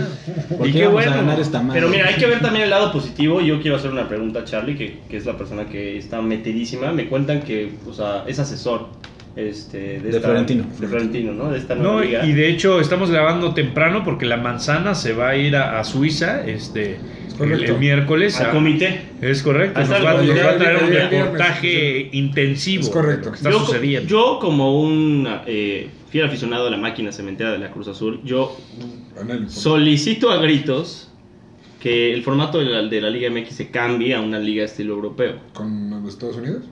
Porque 0.50 0.70
Y 0.70 0.74
qué 0.74 0.88
bueno. 0.88 1.12
a 1.12 1.16
ganar 1.16 1.40
esta 1.40 1.62
madre. 1.62 1.80
Pero 1.80 1.92
mira, 1.92 2.08
hay 2.08 2.16
que 2.16 2.26
ver 2.26 2.42
también 2.42 2.64
el 2.66 2.70
lado 2.72 2.92
positivo. 2.92 3.40
Yo 3.40 3.62
quiero 3.62 3.78
hacer 3.78 3.92
una 3.92 4.10
pregunta 4.10 4.40
a 4.42 4.44
Charlie, 4.44 4.76
que, 4.76 5.00
que 5.10 5.16
es 5.18 5.26
la 5.26 5.38
persona 5.38 5.66
que 5.70 5.98
está 5.98 6.22
metidísima. 6.22 6.92
Me 6.92 7.08
cuentan 7.08 7.42
que, 7.44 7.72
o 7.88 7.94
sea, 7.94 8.26
es 8.28 8.40
asesor 8.40 8.88
este, 9.36 10.00
de, 10.00 10.12
De 10.12 10.20
Florentino. 10.20 10.66
De 10.80 10.88
Florentino, 10.88 11.34
¿no? 11.34 11.52
De 11.52 11.58
esta 11.58 11.76
nueva 11.76 11.94
No, 11.94 12.02
liga. 12.02 12.26
y 12.26 12.34
de 12.34 12.50
hecho 12.50 12.80
estamos 12.82 13.10
grabando 13.12 13.54
temprano 13.54 14.04
porque 14.04 14.26
la 14.26 14.38
manzana 14.38 14.94
se 14.96 15.14
va 15.14 15.30
a 15.30 15.36
ir 15.38 15.56
a, 15.56 15.80
a 15.80 15.84
Suiza 15.84 16.46
este 16.46 17.00
el, 17.40 17.64
el 17.64 17.78
miércoles. 17.80 18.40
Al 18.40 18.48
a- 18.48 18.52
comité. 18.52 19.02
Es 19.22 19.42
correcto, 19.42 19.80
nos 19.80 19.90
va, 19.90 19.96
el 19.98 20.04
nos 20.04 20.38
va 20.38 20.42
a 20.42 20.54
comité. 20.54 20.58
traer 20.60 20.84
un 20.84 20.94
El 20.94 21.10
reportaje 21.10 22.10
intensivo 22.12 22.84
Es 22.84 22.90
correcto. 22.90 23.22
de 23.22 23.26
lo 23.26 23.32
que 23.32 23.38
está 23.38 23.50
yo, 23.52 23.60
sucediendo. 23.66 24.08
yo, 24.10 24.38
como 24.40 24.80
un 24.82 25.28
eh, 25.48 25.88
fiel 26.10 26.26
aficionado 26.26 26.66
de 26.66 26.72
la 26.72 26.78
máquina 26.78 27.12
cementera 27.12 27.52
de 27.52 27.58
la 27.60 27.72
Cruz 27.72 27.88
Azul, 27.88 28.20
yo 28.26 28.56
solicito 29.48 30.30
a 30.32 30.38
gritos 30.38 31.08
que 31.80 32.14
el 32.14 32.22
formato 32.22 32.60
de 32.60 32.66
la, 32.66 32.82
de 32.84 33.02
la 33.02 33.10
Liga 33.10 33.30
MX 33.32 33.56
se 33.56 33.72
cambie 33.72 34.14
a 34.14 34.22
una 34.22 34.38
liga 34.38 34.64
estilo 34.64 34.94
europeo. 34.94 35.38
¿Con 35.54 35.90
los 35.90 36.14
Estados 36.14 36.36
Unidos? 36.38 36.64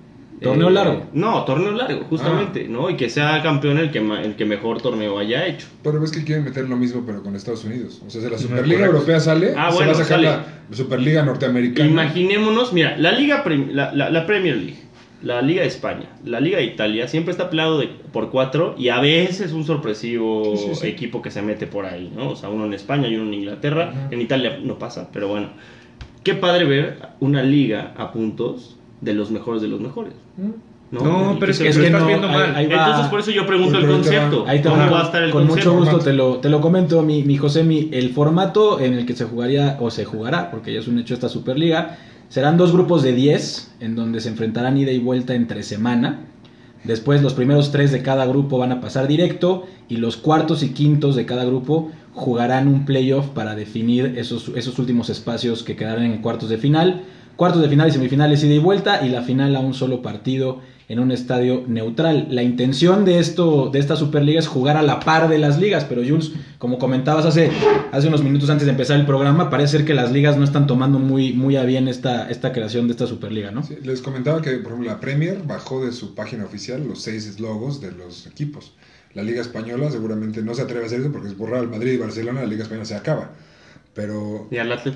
Torneo 0.42 0.70
Eh, 0.70 0.72
largo. 0.72 1.06
No, 1.14 1.44
torneo 1.44 1.72
largo, 1.72 2.06
justamente, 2.10 2.68
¿no? 2.70 2.90
Y 2.90 2.96
que 2.96 3.10
sea 3.10 3.42
campeón 3.44 3.78
el 3.78 3.92
que, 3.92 4.00
ma- 4.00 4.22
el 4.22 4.36
que 4.36 4.46
mejor 4.46 4.82
torneo 4.82 5.20
haya 5.20 5.46
hecho. 5.48 5.68
Pero 5.84 6.00
ves 6.00 6.12
que 6.12 6.24
quieren 6.24 6.46
meter 6.46 6.68
lo 6.70 6.78
mismo, 6.78 7.04
pero 7.06 7.22
con 7.22 7.36
Estados 7.36 7.66
Unidos. 7.66 8.02
O 8.06 8.10
sea, 8.10 8.22
si 8.22 8.30
la 8.30 8.38
Superliga. 8.38 8.86
Europea 8.86 9.20
sale, 9.20 9.54
Ah, 9.58 9.70
se 9.70 9.76
bueno, 9.78 9.92
va 9.94 9.98
a 10.00 10.04
sacar 10.04 10.18
sale. 10.24 10.26
la 10.28 10.46
Superliga 10.72 11.24
Norteamericana. 11.24 11.90
Imaginémonos, 11.90 12.72
mira, 12.74 12.96
la 12.98 13.12
Liga 13.12 13.44
Prem- 13.44 13.72
la, 13.72 13.94
la- 13.94 14.10
la 14.10 14.26
Premier 14.26 14.56
League, 14.56 14.80
la 15.24 15.42
Liga 15.42 15.62
de 15.64 15.68
España, 15.68 16.06
la 16.24 16.40
Liga 16.40 16.60
de 16.60 16.64
Italia 16.64 17.08
siempre 17.10 17.32
está 17.32 17.50
peleado 17.50 17.78
de, 17.78 17.88
por 18.14 18.30
cuatro 18.32 18.76
y 18.78 18.88
a 18.88 19.02
veces 19.02 19.52
un 19.52 19.66
sorpresivo 19.66 20.56
Sí, 20.56 20.68
sí, 20.70 20.76
sí. 20.76 20.88
equipo 20.88 21.22
que 21.22 21.32
se 21.32 21.42
mete 21.42 21.68
por 21.68 21.86
ahí, 21.86 22.10
¿no? 22.16 22.30
O 22.30 22.36
sea, 22.38 22.48
uno 22.48 22.66
en 22.66 22.74
España 22.74 23.10
y 23.10 23.16
uno 23.16 23.26
en 23.26 23.34
Inglaterra. 23.34 23.90
Ajá. 23.92 24.08
En 24.12 24.22
Italia 24.22 24.58
no 24.64 24.80
pasa, 24.80 25.10
pero 25.12 25.28
bueno. 25.28 25.50
Qué 26.24 26.34
padre 26.34 26.64
ver 26.66 27.00
una 27.20 27.44
liga 27.44 27.94
a 27.98 28.12
puntos 28.14 28.78
de 29.02 29.14
los 29.14 29.32
mejores 29.32 29.62
de 29.62 29.68
los 29.68 29.80
mejores. 29.80 30.14
¿Mm? 30.38 30.50
No, 30.92 31.38
pero 31.40 31.52
es 31.52 31.60
que 31.60 31.68
Es 31.70 31.78
que 31.78 31.86
estás 31.86 32.02
no, 32.02 32.08
viendo 32.08 32.28
mal. 32.28 32.56
ahí 32.56 32.66
va. 32.66 32.86
Entonces 32.88 33.08
por 33.12 33.20
eso 33.20 33.30
yo 33.32 33.46
pregunto 33.46 33.78
el 33.78 33.86
concepto. 33.88 34.44
Ahí 34.48 34.60
te 34.62 34.70
¿Cómo 34.70 34.82
va. 34.82 34.90
va 34.90 35.02
a 35.02 35.04
estar 35.04 35.24
el 35.24 35.30
Con 35.32 35.46
concepto? 35.48 35.74
mucho 35.76 35.92
gusto 35.92 36.04
te 36.04 36.14
lo, 36.14 36.38
te 36.38 36.50
lo 36.50 36.60
comento, 36.62 37.04
mi, 37.04 37.24
mi 37.24 37.38
Josemi. 37.38 37.90
El 37.92 38.10
formato 38.12 38.80
en 38.80 38.94
el 38.96 39.06
que 39.06 39.16
se 39.16 39.26
jugaría, 39.26 39.78
o 39.80 39.92
se 39.92 40.04
jugará, 40.06 40.50
porque 40.50 40.74
ya 40.74 40.80
es 40.80 40.88
un 40.88 40.98
hecho 40.98 41.14
esta 41.14 41.30
Superliga, 41.30 41.98
serán 42.30 42.58
dos 42.58 42.72
grupos 42.74 43.04
de 43.04 43.14
10, 43.14 43.76
en 43.82 43.96
donde 43.96 44.20
se 44.20 44.30
enfrentarán 44.30 44.78
ida 44.78 44.92
y 44.92 44.98
vuelta 45.00 45.36
entre 45.36 45.62
semana. 45.62 46.22
Después 46.84 47.22
los 47.22 47.34
primeros 47.34 47.72
tres 47.72 47.92
de 47.92 48.02
cada 48.02 48.26
grupo 48.26 48.58
van 48.58 48.72
a 48.72 48.82
pasar 48.82 49.08
directo 49.08 49.66
y 49.90 49.98
los 49.98 50.18
cuartos 50.18 50.64
y 50.64 50.70
quintos 50.70 51.16
de 51.16 51.26
cada 51.26 51.44
grupo 51.44 51.92
jugarán 52.14 52.68
un 52.68 52.86
playoff 52.86 53.28
para 53.28 53.56
definir 53.56 54.14
esos, 54.18 54.52
esos 54.56 54.80
últimos 54.80 55.10
espacios 55.10 55.64
que 55.64 55.76
quedarán 55.76 56.06
en 56.06 56.22
cuartos 56.22 56.50
de 56.50 56.58
final. 56.58 57.04
Cuartos 57.36 57.62
de 57.62 57.70
final 57.70 57.90
y 57.90 57.92
semifinales 57.92 58.44
ida 58.44 58.54
y 58.54 58.60
vuelta 58.60 59.06
y 59.06 59.10
la 59.10 59.22
final 59.22 59.56
a 59.56 59.60
un 59.60 59.74
solo 59.74 60.02
partido 60.02 60.60
en 60.90 61.00
un 61.00 61.12
estadio 61.12 61.64
neutral. 61.68 62.28
La 62.32 62.42
intención 62.42 63.06
de 63.06 63.20
esto, 63.20 63.70
de 63.72 63.78
esta 63.78 63.96
Superliga 63.96 64.40
es 64.40 64.48
jugar 64.48 64.76
a 64.76 64.82
la 64.82 65.00
par 65.00 65.30
de 65.30 65.38
las 65.38 65.60
ligas, 65.60 65.86
pero 65.86 66.02
Jules, 66.02 66.32
como 66.58 66.80
comentabas 66.80 67.26
hace, 67.26 67.52
hace 67.92 68.08
unos 68.08 68.24
minutos 68.24 68.50
antes 68.50 68.66
de 68.66 68.72
empezar 68.72 69.00
el 69.00 69.06
programa, 69.06 69.52
parece 69.52 69.78
ser 69.78 69.86
que 69.86 69.94
las 69.94 70.12
ligas 70.12 70.36
no 70.38 70.44
están 70.44 70.66
tomando 70.66 70.98
muy, 70.98 71.32
muy 71.32 71.56
a 71.58 71.64
bien 71.64 71.88
esta, 71.88 72.28
esta 72.30 72.52
creación 72.52 72.88
de 72.88 72.94
esta 72.94 73.06
Superliga, 73.06 73.52
¿no? 73.52 73.62
Sí, 73.62 73.78
les 73.84 74.02
comentaba 74.02 74.42
que, 74.42 74.52
por 74.58 74.72
ejemplo, 74.72 74.90
la 74.90 75.00
Premier 75.00 75.44
bajó 75.46 75.86
de 75.86 75.92
su 75.92 76.16
página 76.16 76.44
oficial 76.44 76.86
los 76.86 77.04
seis 77.04 77.40
logos 77.40 77.80
de 77.82 77.92
los 77.92 78.26
equipos. 78.26 78.74
La 79.14 79.22
Liga 79.22 79.42
Española 79.42 79.92
seguramente 79.92 80.42
no 80.42 80.56
se 80.56 80.64
atreve 80.64 80.84
a 80.84 80.88
hacer 80.88 81.02
eso 81.02 81.12
porque 81.12 81.28
es 81.28 81.38
borrar 81.38 81.60
al 81.60 81.70
Madrid 81.70 81.94
y 81.94 81.98
Barcelona, 81.98 82.42
la 82.42 82.48
Liga 82.48 82.64
Española 82.64 82.86
se 82.86 82.96
acaba. 82.96 83.32
Pero. 83.94 84.48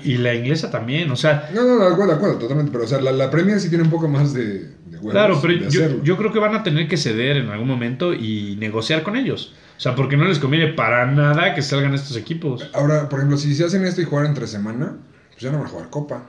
Y 0.04 0.16
la 0.18 0.34
inglesa 0.34 0.70
también, 0.70 1.10
o 1.10 1.16
sea, 1.16 1.50
No, 1.54 1.62
no, 1.62 1.78
no, 1.78 1.84
de 1.84 1.92
acuerdo, 1.92 2.12
de 2.12 2.16
acuerdo, 2.16 2.38
totalmente. 2.38 2.72
Pero, 2.72 2.84
o 2.84 2.86
sea, 2.86 3.00
la, 3.00 3.12
la 3.12 3.30
Premier 3.30 3.60
sí 3.60 3.68
tiene 3.68 3.84
un 3.84 3.90
poco 3.90 4.08
más 4.08 4.32
de 4.32 4.70
huevos 5.04 5.12
claro, 5.12 5.38
pero 5.40 5.64
de 5.64 5.70
yo, 5.70 6.02
yo 6.02 6.16
creo 6.16 6.32
que 6.32 6.38
van 6.38 6.54
a 6.54 6.62
tener 6.62 6.88
que 6.88 6.96
ceder 6.96 7.36
en 7.36 7.48
algún 7.48 7.68
momento 7.68 8.14
y 8.14 8.56
negociar 8.56 9.02
con 9.02 9.16
ellos. 9.16 9.54
O 9.76 9.80
sea, 9.80 9.94
porque 9.94 10.16
no 10.16 10.24
les 10.24 10.38
conviene 10.38 10.72
para 10.72 11.06
nada 11.06 11.54
que 11.54 11.62
salgan 11.62 11.94
estos 11.94 12.16
equipos. 12.16 12.68
Ahora, 12.72 13.08
por 13.08 13.18
ejemplo, 13.18 13.36
si 13.36 13.54
se 13.54 13.64
hacen 13.64 13.84
esto 13.84 14.00
y 14.00 14.04
jugar 14.04 14.26
entre 14.26 14.46
semana, 14.46 14.96
pues 15.30 15.42
ya 15.42 15.50
no 15.50 15.58
van 15.58 15.66
a 15.66 15.70
jugar 15.70 15.90
Copa. 15.90 16.26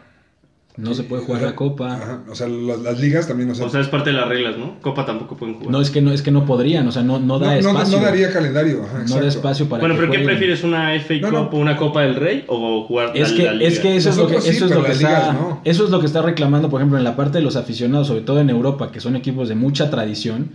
No 0.78 0.94
se 0.94 1.04
puede 1.04 1.22
jugar 1.24 1.38
O 1.38 1.40
sea, 1.42 1.50
la 1.52 1.56
Copa. 1.56 1.94
Ajá, 1.96 2.24
o 2.30 2.36
sea, 2.36 2.48
las, 2.50 2.80
las 2.80 3.00
ligas 3.00 3.28
también, 3.28 3.50
o 3.50 3.56
sea, 3.56 3.66
O 3.66 3.70
sea, 3.70 3.80
es 3.80 3.88
parte 3.88 4.10
de 4.10 4.18
las 4.18 4.28
reglas, 4.28 4.58
¿no? 4.58 4.80
Copa 4.82 5.06
tampoco 5.06 5.38
pueden 5.38 5.56
jugar. 5.56 5.72
No 5.72 5.80
es 5.80 5.90
que 5.90 6.02
no 6.02 6.12
es 6.12 6.22
que 6.22 6.32
no 6.32 6.46
podrían, 6.46 6.86
o 6.88 6.92
sea, 6.92 7.02
no, 7.02 7.18
no 7.20 7.40
da 7.40 7.48
no- 7.48 7.70
espacio. 7.70 7.98
no 7.98 8.04
daría 8.06 8.32
calendario. 8.34 8.84
Ajá, 8.84 9.04
no 9.08 9.16
da 9.22 9.28
espacio 9.28 9.70
para 9.70 9.80
bueno, 9.82 9.96
que 9.96 10.02
pero 10.02 10.12
¿qué 10.12 10.20
prefieres? 10.20 10.64
¿Una 10.64 10.94
FA. 11.00 11.14
Cup 11.22 11.54
o 11.54 11.58
una 11.60 11.78
Copa 11.78 12.02
del 12.02 12.16
Rey 12.16 12.44
o 12.48 12.84
jugar 12.86 13.12
Es 13.16 13.32
la, 13.32 13.38
que, 13.38 13.44
la 13.46 13.54
liga? 13.54 13.68
es 13.70 13.80
que 13.80 13.96
eso 13.96 14.10
es 14.10 14.18
lo 14.18 14.28
que, 14.28 14.42
sí, 14.42 14.50
eso 14.50 14.66
es 14.66 14.72
lo 14.72 14.84
que 14.84 14.92
está, 14.92 15.08
ligas 15.08 15.34
no. 15.34 15.62
eso 15.64 15.86
es 15.86 15.90
lo 15.92 16.00
que 16.02 16.06
está 16.08 16.22
reclamando, 16.22 16.70
por 16.70 16.82
ejemplo, 16.82 16.98
en 16.98 17.04
la 17.06 17.16
parte 17.16 17.38
de 17.38 17.44
los 17.46 17.56
aficionados, 17.56 18.08
sobre 18.08 18.22
todo 18.22 18.40
en 18.42 18.50
Europa, 18.50 18.92
que 18.92 19.00
son 19.00 19.16
equipos 19.16 19.48
de 19.48 19.56
mucha 19.56 19.90
tradición, 19.90 20.52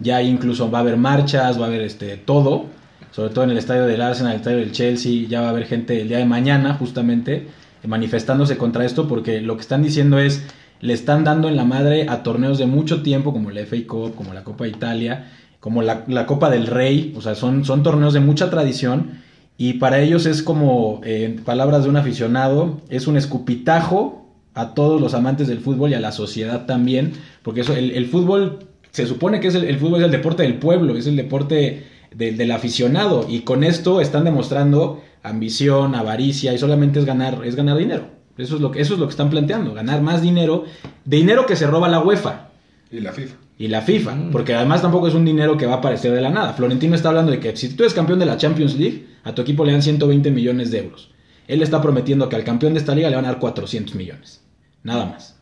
Ya 0.00 0.20
incluso 0.22 0.70
va 0.70 0.78
a 0.78 0.80
haber 0.80 0.96
marchas, 0.96 1.60
va 1.60 1.66
a 1.66 1.68
haber 1.68 1.82
este 1.82 2.16
todo, 2.16 2.64
sobre 3.12 3.30
todo 3.32 3.44
en 3.44 3.50
el 3.50 3.58
estadio 3.58 3.84
del 3.86 4.00
Arsenal, 4.00 4.32
el 4.32 4.38
estadio 4.38 4.56
del 4.58 4.72
Chelsea, 4.72 5.28
ya 5.28 5.42
va 5.42 5.48
a 5.48 5.50
haber 5.50 5.66
gente 5.66 6.00
el 6.00 6.08
día 6.08 6.18
de 6.18 6.24
mañana 6.24 6.74
justamente 6.74 7.46
manifestándose 7.86 8.56
contra 8.56 8.84
esto 8.84 9.08
porque 9.08 9.40
lo 9.40 9.56
que 9.56 9.62
están 9.62 9.82
diciendo 9.82 10.18
es 10.18 10.44
le 10.80 10.94
están 10.94 11.24
dando 11.24 11.48
en 11.48 11.56
la 11.56 11.64
madre 11.64 12.06
a 12.08 12.22
torneos 12.22 12.58
de 12.58 12.66
mucho 12.66 13.02
tiempo 13.02 13.32
como 13.32 13.50
la 13.50 13.60
FA 13.66 13.76
Cup, 13.86 14.14
como 14.14 14.32
la 14.32 14.44
Copa 14.44 14.64
de 14.64 14.70
Italia, 14.70 15.30
como 15.60 15.82
la, 15.82 16.04
la 16.08 16.26
Copa 16.26 16.48
del 16.50 16.66
Rey, 16.66 17.12
o 17.16 17.20
sea, 17.20 17.34
son, 17.34 17.64
son 17.64 17.82
torneos 17.82 18.14
de 18.14 18.20
mucha 18.20 18.48
tradición 18.48 19.20
y 19.58 19.74
para 19.74 20.00
ellos 20.00 20.24
es 20.24 20.42
como, 20.42 21.02
eh, 21.04 21.24
en 21.36 21.44
palabras 21.44 21.84
de 21.84 21.90
un 21.90 21.98
aficionado, 21.98 22.80
es 22.88 23.06
un 23.06 23.18
escupitajo 23.18 24.26
a 24.54 24.72
todos 24.72 25.00
los 25.00 25.12
amantes 25.12 25.48
del 25.48 25.60
fútbol 25.60 25.90
y 25.90 25.94
a 25.94 26.00
la 26.00 26.12
sociedad 26.12 26.64
también, 26.64 27.12
porque 27.42 27.60
eso, 27.60 27.74
el, 27.74 27.90
el 27.90 28.06
fútbol 28.06 28.60
se 28.90 29.06
supone 29.06 29.40
que 29.40 29.48
es 29.48 29.54
el, 29.54 29.78
fútbol 29.78 30.00
es 30.00 30.06
el 30.06 30.10
deporte 30.10 30.42
del 30.42 30.54
pueblo, 30.54 30.96
es 30.96 31.06
el 31.06 31.16
deporte 31.16 31.84
de, 32.14 32.32
del 32.32 32.50
aficionado 32.52 33.26
y 33.28 33.40
con 33.40 33.62
esto 33.62 34.00
están 34.00 34.24
demostrando 34.24 35.02
ambición, 35.22 35.94
avaricia 35.94 36.52
y 36.52 36.58
solamente 36.58 36.98
es 36.98 37.04
ganar, 37.04 37.40
es 37.44 37.56
ganar 37.56 37.76
dinero. 37.76 38.08
Eso 38.38 38.56
es, 38.56 38.60
lo 38.60 38.70
que, 38.70 38.80
eso 38.80 38.94
es 38.94 39.00
lo 39.00 39.06
que 39.06 39.10
están 39.10 39.28
planteando, 39.28 39.74
ganar 39.74 40.00
más 40.00 40.22
dinero, 40.22 40.64
dinero 41.04 41.44
que 41.46 41.56
se 41.56 41.66
roba 41.66 41.88
la 41.88 42.00
UEFA. 42.00 42.48
Y 42.90 43.00
la 43.00 43.12
FIFA. 43.12 43.36
Y 43.58 43.68
la 43.68 43.82
FIFA, 43.82 44.30
porque 44.32 44.54
además 44.54 44.80
tampoco 44.80 45.08
es 45.08 45.14
un 45.14 45.26
dinero 45.26 45.58
que 45.58 45.66
va 45.66 45.74
a 45.74 45.76
aparecer 45.76 46.12
de 46.12 46.22
la 46.22 46.30
nada. 46.30 46.54
Florentino 46.54 46.94
está 46.94 47.10
hablando 47.10 47.30
de 47.30 47.40
que 47.40 47.54
si 47.56 47.68
tú 47.74 47.82
eres 47.82 47.92
campeón 47.92 48.18
de 48.18 48.24
la 48.24 48.38
Champions 48.38 48.76
League, 48.76 49.06
a 49.22 49.34
tu 49.34 49.42
equipo 49.42 49.66
le 49.66 49.72
dan 49.72 49.82
120 49.82 50.30
millones 50.30 50.70
de 50.70 50.78
euros. 50.78 51.10
Él 51.46 51.60
está 51.60 51.82
prometiendo 51.82 52.28
que 52.28 52.36
al 52.36 52.44
campeón 52.44 52.72
de 52.72 52.80
esta 52.80 52.94
liga 52.94 53.10
le 53.10 53.16
van 53.16 53.26
a 53.26 53.28
dar 53.32 53.38
400 53.38 53.94
millones. 53.96 54.42
Nada 54.82 55.04
más. 55.04 55.36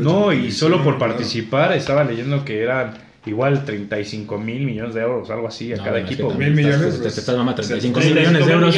No, 0.00 0.32
y 0.32 0.50
solo 0.50 0.82
por 0.82 0.98
participar, 0.98 1.72
estaba 1.74 2.02
leyendo 2.02 2.44
que 2.44 2.60
eran 2.60 2.94
igual 3.26 3.64
35 3.64 4.38
mil 4.38 4.64
millones 4.66 4.94
de 4.94 5.00
euros, 5.02 5.30
algo 5.30 5.48
así 5.48 5.72
a 5.72 5.76
No, 5.76 5.84
cada 5.84 6.00
equipo. 6.00 6.30
Mil 6.34 6.48
estás- 6.48 6.56
millones, 6.56 6.80
Te, 6.92 6.96
te 6.96 7.02
pues, 7.02 7.18
estás 7.18 7.36
mamando 7.36 7.62
35 7.62 8.00
sí, 8.00 8.06
mil 8.08 8.14
millones 8.18 8.46
de 8.46 8.52
euros. 8.52 8.76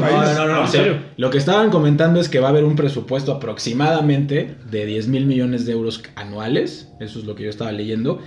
No, 0.00 0.46
No, 0.46 0.62
no. 0.62 0.68
Lo 1.16 1.30
que 1.30 1.38
estaban 1.38 1.70
comentando 1.70 2.20
es 2.20 2.28
que 2.28 2.40
va 2.40 2.48
a 2.48 2.50
haber 2.50 2.64
un 2.64 2.76
presupuesto 2.76 3.32
aproximadamente 3.32 4.56
de 4.70 4.86
10 4.86 5.08
mil 5.08 5.26
millones 5.26 5.66
de 5.66 5.72
euros 5.72 6.02
anuales. 6.16 6.88
Eso 7.00 7.18
es 7.18 7.24
lo 7.24 7.34
que 7.34 7.44
yo 7.44 7.50
estaba 7.50 7.72
leyendo. 7.72 8.20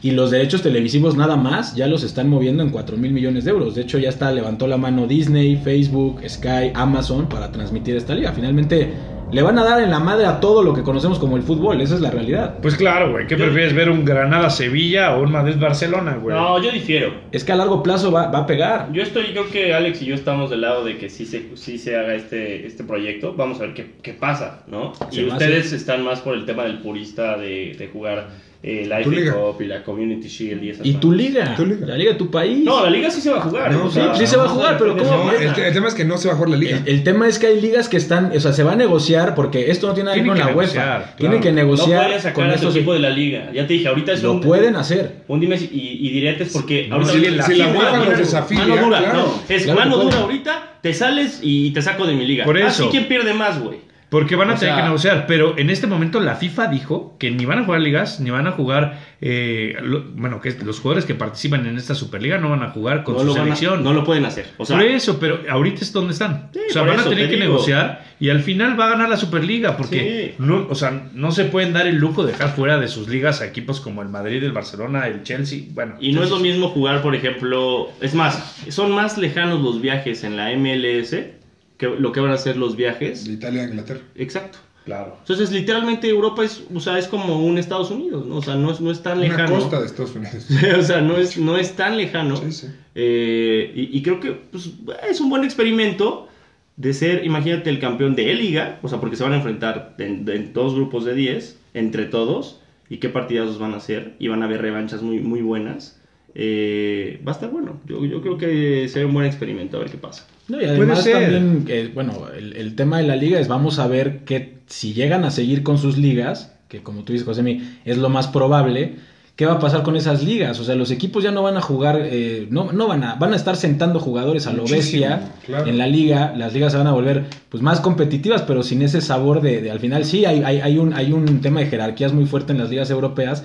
Y 0.00 0.10
los 0.12 0.32
derechos 0.32 0.62
televisivos 0.62 1.16
nada 1.16 1.36
más 1.36 1.76
ya 1.76 1.86
los 1.86 2.02
están 2.02 2.28
moviendo 2.28 2.62
en 2.64 2.70
4 2.70 2.96
mil 2.96 3.12
millones 3.12 3.44
de 3.44 3.52
euros. 3.52 3.76
De 3.76 3.82
hecho, 3.82 3.98
ya 3.98 4.08
está, 4.08 4.32
levantó 4.32 4.66
la 4.66 4.76
mano 4.76 5.06
Disney, 5.06 5.56
Facebook, 5.62 6.20
Sky, 6.28 6.72
Amazon 6.74 7.28
para 7.28 7.52
transmitir 7.52 7.96
esta 7.96 8.14
liga. 8.14 8.32
Finalmente, 8.32 8.92
le 9.32 9.42
van 9.42 9.58
a 9.58 9.64
dar 9.64 9.82
en 9.82 9.90
la 9.90 9.98
madre 9.98 10.26
a 10.26 10.40
todo 10.40 10.62
lo 10.62 10.74
que 10.74 10.82
conocemos 10.82 11.18
como 11.18 11.36
el 11.36 11.42
fútbol. 11.42 11.80
Esa 11.80 11.94
es 11.94 12.00
la 12.00 12.10
realidad. 12.10 12.58
Pues 12.62 12.76
claro, 12.76 13.10
güey. 13.10 13.26
¿Qué 13.26 13.36
Yo- 13.36 13.44
prefieres 13.46 13.74
ver 13.74 13.90
un 13.90 14.04
Granada-Sevilla 14.04 15.16
o 15.16 15.22
un 15.22 15.32
Madrid-Barcelona, 15.32 16.16
güey? 16.22 16.36
No, 16.36 16.62
yo 16.62 16.70
difiero. 16.70 17.14
Es 17.32 17.42
que 17.44 17.52
a 17.52 17.56
largo 17.56 17.82
plazo 17.82 18.12
va, 18.12 18.26
va 18.30 18.40
a 18.40 18.46
pegar. 18.46 18.92
Yo 18.92 19.02
estoy, 19.02 19.24
creo 19.32 19.48
que 19.50 19.74
Alex 19.74 20.02
y 20.02 20.06
yo 20.06 20.14
estamos 20.14 20.50
del 20.50 20.60
lado 20.60 20.84
de 20.84 20.98
que 20.98 21.08
sí 21.08 21.24
se, 21.24 21.56
sí 21.56 21.78
se 21.78 21.96
haga 21.96 22.14
este, 22.14 22.66
este 22.66 22.84
proyecto. 22.84 23.34
Vamos 23.34 23.58
a 23.60 23.62
ver 23.62 23.74
qué, 23.74 23.92
qué 24.02 24.12
pasa, 24.12 24.62
¿no? 24.66 24.92
Se 25.10 25.22
y 25.22 25.24
ustedes 25.28 25.72
están 25.72 26.04
más 26.04 26.20
por 26.20 26.34
el 26.34 26.44
tema 26.44 26.64
del 26.64 26.78
purista 26.80 27.36
de, 27.38 27.74
de 27.78 27.88
jugar 27.88 28.28
eh, 28.62 28.86
liga. 29.10 29.32
FA 29.32 29.38
Cup 29.40 29.60
y 29.62 29.66
la 29.66 29.82
Community 29.82 30.28
Shield 30.28 30.62
y 30.62 30.70
esas 30.70 30.86
Y 30.86 30.94
tu 30.94 31.10
liga, 31.12 31.54
Tu 31.56 31.66
liga. 31.66 31.86
la 31.86 31.96
liga 31.96 32.12
de 32.12 32.18
tu 32.18 32.30
país. 32.30 32.62
No, 32.64 32.82
la 32.84 32.90
liga 32.90 33.10
sí 33.10 33.20
se 33.20 33.30
va 33.30 33.38
a 33.38 33.40
jugar. 33.40 33.72
No, 33.72 33.86
o 33.86 33.90
sea, 33.90 34.14
sí, 34.14 34.20
sí 34.20 34.26
se 34.28 34.36
va 34.36 34.44
a 34.44 34.48
jugar, 34.48 34.78
pero 34.78 34.94
no, 34.94 35.02
¿cómo? 35.02 35.24
No, 35.24 35.32
el, 35.32 35.52
te- 35.52 35.66
el 35.68 35.74
tema 35.74 35.88
es 35.88 35.94
que 35.94 36.04
no 36.04 36.16
se 36.16 36.28
va 36.28 36.34
a 36.34 36.36
jugar 36.36 36.50
la 36.50 36.56
liga. 36.58 36.76
El, 36.86 36.94
el 36.94 37.02
tema 37.02 37.26
es 37.28 37.38
que 37.38 37.48
hay 37.48 37.60
ligas 37.60 37.88
que 37.88 37.96
están, 37.96 38.30
o 38.36 38.40
sea, 38.40 38.52
se 38.52 38.62
va 38.62 38.72
a 38.72 38.76
negociar 38.76 39.34
porque 39.34 39.70
esto 39.70 39.88
no 39.88 39.94
tiene 39.94 40.10
nada 40.10 40.14
que 40.16 40.22
ver 40.22 40.28
con 40.30 40.38
la 40.38 40.46
que 40.46 40.52
UEFA. 40.54 40.72
negociar, 40.74 41.16
Tienen 41.16 41.40
claro. 41.40 41.42
que 41.42 41.48
No 41.50 41.54
negociar 41.56 42.02
pueden 42.04 42.18
sacar 42.20 42.34
con 42.34 42.50
a 42.50 42.54
estos 42.54 42.76
equipo 42.76 42.92
de 42.94 42.98
la 43.00 43.10
liga. 43.10 43.50
Ya 43.52 43.66
te 43.66 43.72
dije, 43.74 43.88
ahorita 43.88 44.12
es 44.12 44.22
Lo 44.22 44.32
un, 44.32 44.40
pueden 44.40 44.76
hacer. 44.76 45.22
un 45.28 45.40
dimes 45.40 45.62
y, 45.62 45.98
y 46.00 46.10
diretes 46.10 46.50
porque 46.52 46.86
No, 46.88 46.96
ahorita 46.96 47.12
si- 47.12 47.18
la 47.30 47.42
si 47.46 47.54
la 47.56 47.66
FIFA 47.66 47.78
UEFA 47.78 48.16
desafilia, 48.16 48.64
mano 48.66 48.84
dura, 48.84 48.98
claro. 48.98 49.18
no, 49.18 49.42
es 49.54 49.62
Claro 49.64 49.80
mano 49.80 49.96
dura 49.96 50.18
ahorita, 50.18 50.78
te 50.82 50.94
sales 50.94 51.40
y 51.42 51.70
te 51.72 51.82
saco 51.82 52.06
de 52.06 52.14
mi 52.14 52.26
liga. 52.26 52.44
Por 52.44 52.56
eso. 52.58 52.66
Así 52.68 52.84
quién 52.92 53.06
pierde 53.08 53.34
más, 53.34 53.60
güey. 53.60 53.78
Porque 54.12 54.36
van 54.36 54.50
a 54.50 54.54
O 54.54 54.56
tener 54.58 54.74
sea- 54.74 54.76
que 54.76 54.82
negociar, 54.88 55.24
pero 55.26 55.56
en 55.58 55.70
este 55.70 55.86
momento 55.86 56.20
la 56.20 56.36
FIFA 56.36 56.66
dijo 56.68 57.16
que 57.18 57.30
ni 57.30 57.46
van 57.46 57.60
a 57.60 57.64
jugar 57.64 57.80
ligas, 57.80 58.20
ni 58.20 58.28
van 58.30 58.46
a 58.46 58.52
jugar, 58.52 59.00
eh, 59.22 59.74
lo- 59.82 60.02
bueno, 60.14 60.38
que 60.42 60.54
los 60.64 60.80
jugadores 60.80 61.06
que 61.06 61.14
participan 61.14 61.66
en 61.66 61.78
esta 61.78 61.94
Superliga 61.94 62.36
no 62.36 62.50
van 62.50 62.62
a 62.62 62.68
jugar 62.68 63.04
con 63.04 63.14
no 63.14 63.20
su 63.20 63.26
lo 63.28 63.32
van 63.32 63.40
a- 63.40 63.44
selección. 63.46 63.82
no 63.82 63.94
lo 63.94 64.04
pueden 64.04 64.26
hacer. 64.26 64.50
O 64.58 64.66
sea, 64.66 64.76
por 64.76 64.84
eso, 64.86 65.18
pero 65.18 65.40
ahorita 65.48 65.80
es 65.80 65.92
donde 65.94 66.12
están. 66.12 66.50
Sí, 66.52 66.60
o 66.68 66.72
sea, 66.74 66.82
van 66.82 67.00
a 67.00 67.04
tener 67.04 67.24
te 67.24 67.30
que 67.30 67.36
digo. 67.40 67.52
negociar 67.54 68.04
y 68.20 68.28
al 68.28 68.40
final 68.42 68.78
va 68.78 68.86
a 68.86 68.90
ganar 68.90 69.08
la 69.08 69.16
Superliga 69.16 69.78
porque 69.78 70.34
Sí. 70.36 70.42
no, 70.44 70.66
o 70.68 70.74
sea, 70.74 71.08
no 71.14 71.32
se 71.32 71.46
pueden 71.46 71.72
dar 71.72 71.86
el 71.86 71.96
lujo 71.96 72.22
de 72.24 72.32
dejar 72.32 72.54
fuera 72.54 72.78
de 72.78 72.88
sus 72.88 73.08
ligas 73.08 73.40
a 73.40 73.46
equipos 73.46 73.80
como 73.80 74.02
el 74.02 74.10
Madrid, 74.10 74.44
el 74.44 74.52
Barcelona, 74.52 75.06
el 75.08 75.22
Chelsea, 75.22 75.60
bueno. 75.70 75.94
Y 76.00 76.12
no 76.12 76.22
es 76.22 76.28
lo 76.28 76.38
mismo 76.38 76.68
jugar, 76.68 77.00
por 77.00 77.14
ejemplo, 77.14 77.88
es 78.02 78.14
más, 78.14 78.56
son 78.68 78.92
más 78.92 79.16
lejanos 79.16 79.62
los 79.62 79.80
viajes 79.80 80.22
en 80.22 80.36
la 80.36 80.52
MLS 80.52 81.40
que 81.82 82.00
lo 82.00 82.12
que 82.12 82.20
van 82.20 82.30
a 82.30 82.38
ser 82.38 82.56
los 82.56 82.76
viajes. 82.76 83.24
De 83.24 83.32
Italia 83.32 83.62
a 83.62 83.64
Inglaterra. 83.64 84.00
Exacto. 84.14 84.58
Claro. 84.84 85.16
Entonces, 85.18 85.50
literalmente 85.50 86.08
Europa 86.08 86.44
es, 86.44 86.62
o 86.72 86.78
sea, 86.80 86.96
es 86.98 87.08
como 87.08 87.44
un 87.44 87.58
Estados 87.58 87.90
Unidos, 87.90 88.24
¿no? 88.26 88.36
O 88.36 88.42
sea, 88.42 88.54
no 88.54 88.70
es, 88.70 88.80
no 88.80 88.90
es 88.92 89.02
tan 89.02 89.18
Una 89.18 89.28
lejano. 89.28 89.56
costa 89.56 89.80
de 89.80 89.86
Estados 89.86 90.14
Unidos. 90.14 90.46
o 90.78 90.82
sea, 90.82 91.00
no 91.00 91.16
es, 91.16 91.36
no 91.38 91.56
es 91.56 91.72
tan 91.72 91.96
lejano. 91.96 92.36
Sí, 92.36 92.52
sí. 92.52 92.66
Eh, 92.94 93.72
y, 93.74 93.98
y 93.98 94.02
creo 94.02 94.20
que 94.20 94.30
pues, 94.30 94.70
es 95.08 95.20
un 95.20 95.28
buen 95.28 95.42
experimento 95.42 96.28
de 96.76 96.94
ser, 96.94 97.24
imagínate, 97.24 97.68
el 97.68 97.80
campeón 97.80 98.14
de 98.14 98.32
liga, 98.34 98.78
o 98.82 98.88
sea, 98.88 99.00
porque 99.00 99.16
se 99.16 99.24
van 99.24 99.32
a 99.32 99.36
enfrentar 99.36 99.96
en, 99.98 100.28
en 100.28 100.52
dos 100.52 100.74
grupos 100.74 101.04
de 101.04 101.14
10, 101.14 101.58
entre 101.74 102.06
todos, 102.06 102.60
y 102.88 102.98
qué 102.98 103.08
partidazos 103.08 103.58
van 103.58 103.74
a 103.74 103.78
hacer, 103.78 104.14
y 104.20 104.28
van 104.28 104.42
a 104.42 104.46
haber 104.46 104.62
revanchas 104.62 105.02
muy, 105.02 105.18
muy 105.18 105.42
buenas. 105.42 106.00
Eh, 106.34 107.20
va 107.26 107.32
a 107.32 107.34
estar 107.34 107.50
bueno. 107.50 107.80
Yo, 107.86 108.04
yo 108.04 108.20
creo 108.22 108.38
que 108.38 108.88
será 108.88 109.06
un 109.06 109.14
buen 109.14 109.26
experimento, 109.26 109.76
a 109.76 109.80
ver 109.80 109.90
qué 109.90 109.98
pasa. 109.98 110.26
No, 110.48 110.60
y 110.60 110.64
además 110.64 111.02
ser. 111.04 111.14
también, 111.32 111.64
eh, 111.68 111.90
bueno, 111.94 112.26
el, 112.36 112.54
el 112.54 112.74
tema 112.74 112.98
de 112.98 113.04
la 113.06 113.16
liga 113.16 113.38
es 113.40 113.48
vamos 113.48 113.78
a 113.78 113.86
ver 113.86 114.20
que 114.24 114.58
si 114.66 114.92
llegan 114.92 115.24
a 115.24 115.30
seguir 115.30 115.62
con 115.62 115.78
sus 115.78 115.96
ligas, 115.98 116.52
que 116.68 116.82
como 116.82 117.04
tú 117.04 117.12
dices, 117.12 117.26
Josemi, 117.26 117.62
es 117.84 117.98
lo 117.98 118.08
más 118.08 118.26
probable, 118.28 118.96
¿qué 119.36 119.46
va 119.46 119.54
a 119.54 119.58
pasar 119.60 119.82
con 119.82 119.96
esas 119.96 120.22
ligas? 120.24 120.58
O 120.60 120.64
sea, 120.64 120.74
los 120.74 120.90
equipos 120.90 121.22
ya 121.22 121.30
no 121.30 121.42
van 121.42 121.56
a 121.56 121.60
jugar, 121.60 122.00
eh, 122.02 122.46
no, 122.50 122.72
no 122.72 122.88
van 122.88 123.04
a, 123.04 123.14
van 123.14 123.32
a 123.32 123.36
estar 123.36 123.56
sentando 123.56 124.00
jugadores 124.00 124.46
a 124.46 124.52
lo 124.52 124.64
bestia 124.66 125.32
claro. 125.46 125.66
en 125.66 125.78
la 125.78 125.86
liga, 125.86 126.34
las 126.36 126.52
ligas 126.52 126.72
se 126.72 126.78
van 126.78 126.86
a 126.86 126.92
volver 126.92 127.24
pues 127.48 127.62
más 127.62 127.80
competitivas, 127.80 128.42
pero 128.42 128.62
sin 128.62 128.82
ese 128.82 129.00
sabor 129.00 129.40
de, 129.42 129.60
de- 129.62 129.70
al 129.70 129.80
final 129.80 130.04
sí 130.04 130.24
hay, 130.24 130.42
hay, 130.42 130.60
hay 130.60 130.76
un, 130.78 130.92
hay 130.94 131.12
un 131.12 131.40
tema 131.40 131.60
de 131.60 131.66
jerarquías 131.66 132.12
muy 132.12 132.26
fuerte 132.26 132.52
en 132.52 132.58
las 132.58 132.68
ligas 132.70 132.90
europeas, 132.90 133.44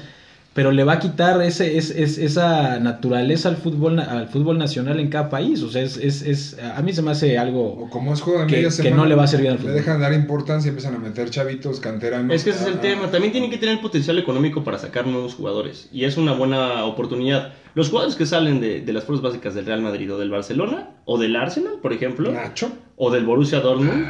pero 0.57 0.71
le 0.71 0.83
va 0.83 0.93
a 0.93 0.99
quitar 0.99 1.39
ese, 1.43 1.77
es, 1.77 1.91
es- 1.91 2.17
esa 2.17 2.79
naturaleza 2.79 3.47
al 3.47 3.57
fútbol, 3.57 3.99
al 3.99 4.27
fútbol 4.27 4.57
nacional 4.57 4.99
en 4.99 5.07
cada 5.09 5.29
país. 5.29 5.61
O 5.61 5.69
sea, 5.69 5.83
es, 5.83 5.97
es, 5.97 6.23
es- 6.23 6.57
a 6.59 6.81
mí 6.81 6.93
se 6.93 7.03
me 7.03 7.11
hace 7.11 7.37
O 7.37 7.41
algo... 7.41 7.89
como 7.91 8.11
es 8.11 8.21
juego 8.21 8.39
de 8.43 8.47
Que- 8.47 8.89
no 8.89 9.05
le 9.05 9.13
va 9.13 9.25
a 9.25 9.27
servir 9.27 9.49
al 9.49 9.57
Le 9.57 9.59
fútbol. 9.61 9.75
dejan 9.75 9.99
dar 10.01 10.13
importancia 10.13 10.67
y 10.67 10.69
empiezan 10.69 10.95
a 10.95 10.97
meter 10.97 11.29
chavitos, 11.29 11.79
canteranos. 11.79 12.35
Es 12.35 12.43
que 12.43 12.49
ese 12.49 12.61
es 12.61 12.67
el 12.69 12.77
Ah, 12.77 12.81
tema. 12.81 13.11
También 13.11 13.31
tienen 13.31 13.51
que 13.51 13.57
tener 13.59 13.79
potencial 13.79 14.17
económico 14.17 14.63
para 14.63 14.79
sacar 14.79 15.05
nuevos 15.05 15.35
jugadores. 15.35 15.89
Y 15.91 16.05
es 16.05 16.17
una 16.17 16.33
buena 16.33 16.85
oportunidad. 16.85 17.53
Los 17.75 17.89
jugadores 17.89 18.15
que 18.15 18.25
salen 18.25 18.59
de, 18.59 18.81
de 18.81 18.93
las 18.93 19.03
fuerzas 19.03 19.21
básicas 19.23 19.53
del 19.53 19.67
Real 19.67 19.81
Madrid 19.83 20.11
o 20.11 20.17
del 20.17 20.31
Barcelona 20.31 20.89
o 21.05 21.19
del 21.19 21.35
Arsenal, 21.35 21.73
por 21.83 21.93
ejemplo, 21.93 22.31
Nacho. 22.31 22.71
o 22.95 23.11
del 23.11 23.25
Borussia 23.25 23.59
Dortmund. 23.59 24.07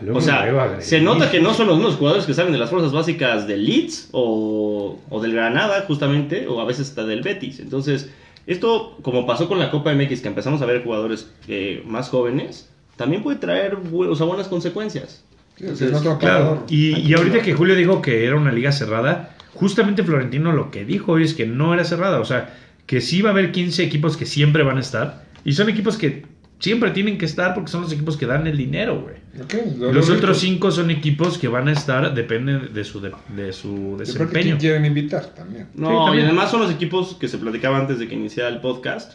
Luego 0.00 0.18
O 0.18 0.22
sea, 0.22 0.80
se 0.80 1.00
nota 1.00 1.30
que 1.30 1.40
no 1.40 1.54
son 1.54 1.68
los 1.68 1.76
mismos 1.76 1.96
jugadores 1.96 2.26
que 2.26 2.34
salen 2.34 2.52
de 2.52 2.58
las 2.58 2.70
fuerzas 2.70 2.92
básicas 2.92 3.46
del 3.46 3.64
Leeds 3.64 4.08
o, 4.12 4.98
o 5.08 5.20
del 5.20 5.32
Granada, 5.32 5.84
justamente, 5.86 6.46
o 6.46 6.60
a 6.60 6.64
veces 6.64 6.88
hasta 6.88 7.04
del 7.04 7.22
Betis. 7.22 7.60
Entonces, 7.60 8.10
esto, 8.46 8.98
como 9.02 9.26
pasó 9.26 9.48
con 9.48 9.58
la 9.58 9.70
Copa 9.70 9.92
MX, 9.94 10.20
que 10.20 10.28
empezamos 10.28 10.62
a 10.62 10.66
ver 10.66 10.82
jugadores 10.82 11.30
eh, 11.48 11.82
más 11.86 12.08
jóvenes, 12.08 12.68
también 12.96 13.22
puede 13.22 13.38
traer 13.38 13.76
o 13.92 14.14
sea, 14.14 14.26
buenas 14.26 14.48
consecuencias. 14.48 15.24
Sí, 15.56 15.64
es 15.64 15.80
Entonces, 15.80 15.94
otro 15.94 16.18
Claro, 16.18 16.64
y 16.68 17.14
ahorita 17.14 17.40
que 17.40 17.54
Julio 17.54 17.74
dijo 17.74 18.02
que 18.02 18.26
era 18.26 18.36
una 18.36 18.52
liga 18.52 18.72
cerrada, 18.72 19.36
justamente 19.54 20.04
Florentino 20.04 20.52
lo 20.52 20.70
que 20.70 20.84
dijo 20.84 21.12
hoy 21.12 21.24
es 21.24 21.34
que 21.34 21.46
no 21.46 21.74
era 21.74 21.84
cerrada, 21.84 22.20
o 22.20 22.24
sea, 22.24 22.54
que 22.86 23.00
sí 23.00 23.22
va 23.22 23.30
a 23.30 23.32
haber 23.32 23.52
15 23.52 23.82
equipos 23.82 24.16
que 24.16 24.26
siempre 24.26 24.62
van 24.62 24.76
a 24.76 24.80
estar, 24.80 25.24
y 25.44 25.52
son 25.52 25.68
equipos 25.68 25.96
que 25.96 26.24
siempre 26.58 26.90
tienen 26.90 27.18
que 27.18 27.24
estar 27.26 27.54
porque 27.54 27.70
son 27.70 27.82
los 27.82 27.92
equipos 27.92 28.16
que 28.16 28.26
dan 28.26 28.46
el 28.46 28.56
dinero, 28.56 29.00
güey. 29.02 29.16
Ok, 29.42 29.54
lo- 29.78 29.92
Los 29.92 30.08
lo- 30.08 30.14
otros 30.16 30.38
cinco 30.38 30.70
son 30.70 30.90
equipos 30.90 31.36
que 31.38 31.48
van 31.48 31.68
a 31.68 31.72
estar, 31.72 32.14
dependen 32.14 32.72
de 32.72 32.84
su, 32.84 33.00
de, 33.00 33.12
de 33.36 33.52
su 33.52 33.68
Depende 33.68 33.96
de 33.96 34.04
desempeño. 34.04 34.42
quién 34.44 34.56
quieren 34.58 34.84
invitar 34.86 35.26
también. 35.34 35.68
No, 35.74 35.88
Sí, 35.88 35.94
y 35.94 36.04
también. 36.06 36.24
además 36.26 36.50
son 36.50 36.60
los 36.62 36.70
equipos 36.70 37.14
que 37.20 37.28
se 37.28 37.36
platicaba 37.38 37.78
antes 37.78 37.98
de 37.98 38.08
que 38.08 38.14
iniciara 38.14 38.48
el 38.48 38.60
podcast, 38.60 39.14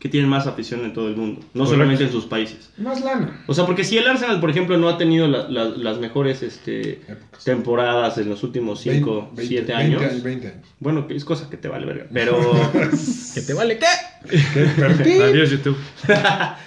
que 0.00 0.08
tienen 0.10 0.28
más 0.28 0.46
afición 0.46 0.80
en 0.84 0.92
todo 0.92 1.08
el 1.08 1.16
mundo, 1.16 1.40
no 1.40 1.46
Correcto. 1.64 1.70
solamente 1.70 2.04
en 2.04 2.12
sus 2.12 2.26
países. 2.26 2.70
Más 2.76 3.00
lana. 3.02 3.42
O 3.46 3.54
sea, 3.54 3.64
porque 3.64 3.82
si 3.82 3.96
el 3.96 4.06
Arsenal, 4.06 4.40
por 4.40 4.50
ejemplo, 4.50 4.76
no 4.76 4.88
ha 4.88 4.98
tenido 4.98 5.26
la- 5.26 5.48
la- 5.48 5.64
las 5.70 5.98
mejores 6.00 6.42
este, 6.42 7.00
Épocas. 7.08 7.44
temporadas 7.44 8.18
en 8.18 8.28
los 8.28 8.42
últimos 8.42 8.80
5, 8.80 9.30
20, 9.34 9.46
7 9.46 9.72
20, 9.72 9.96
años, 10.04 10.22
20 10.22 10.48
años. 10.48 10.66
bueno, 10.80 11.06
que 11.08 11.14
es 11.16 11.24
cosa 11.24 11.48
que 11.48 11.56
te 11.56 11.68
vale 11.68 11.86
verga. 11.86 12.06
Pero, 12.12 12.36
¿Que 13.34 13.40
te 13.40 13.54
vale 13.54 13.78
qué? 13.78 13.86
Adiós, 14.30 15.50
YouTube. 15.50 15.76
Ya 16.06 16.58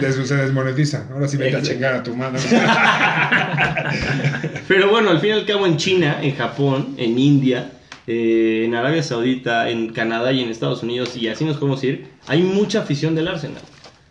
se- 0.00 0.12
se, 0.12 0.26
se 0.26 0.36
desmonetiza. 0.36 1.06
Ahora 1.12 1.28
sí 1.28 1.36
vete 1.36 1.56
a 1.56 1.62
chingar 1.62 1.94
a 1.94 2.02
tu 2.02 2.14
mano. 2.14 2.38
pero 4.68 4.90
bueno, 4.90 5.10
al 5.10 5.20
fin 5.20 5.30
y 5.30 5.32
al 5.32 5.46
cabo 5.46 5.66
en 5.66 5.76
China, 5.76 6.18
en 6.22 6.36
Japón, 6.36 6.94
en 6.98 7.18
India, 7.18 7.72
eh, 8.06 8.64
en 8.66 8.74
Arabia 8.74 9.02
Saudita, 9.02 9.70
en 9.70 9.92
Canadá 9.92 10.32
y 10.32 10.42
en 10.42 10.50
Estados 10.50 10.82
Unidos, 10.82 11.16
y 11.16 11.28
así 11.28 11.44
nos 11.44 11.56
podemos 11.56 11.82
ir, 11.84 12.08
hay 12.26 12.42
mucha 12.42 12.80
afición 12.80 13.14
del 13.14 13.28
Arsenal. 13.28 13.62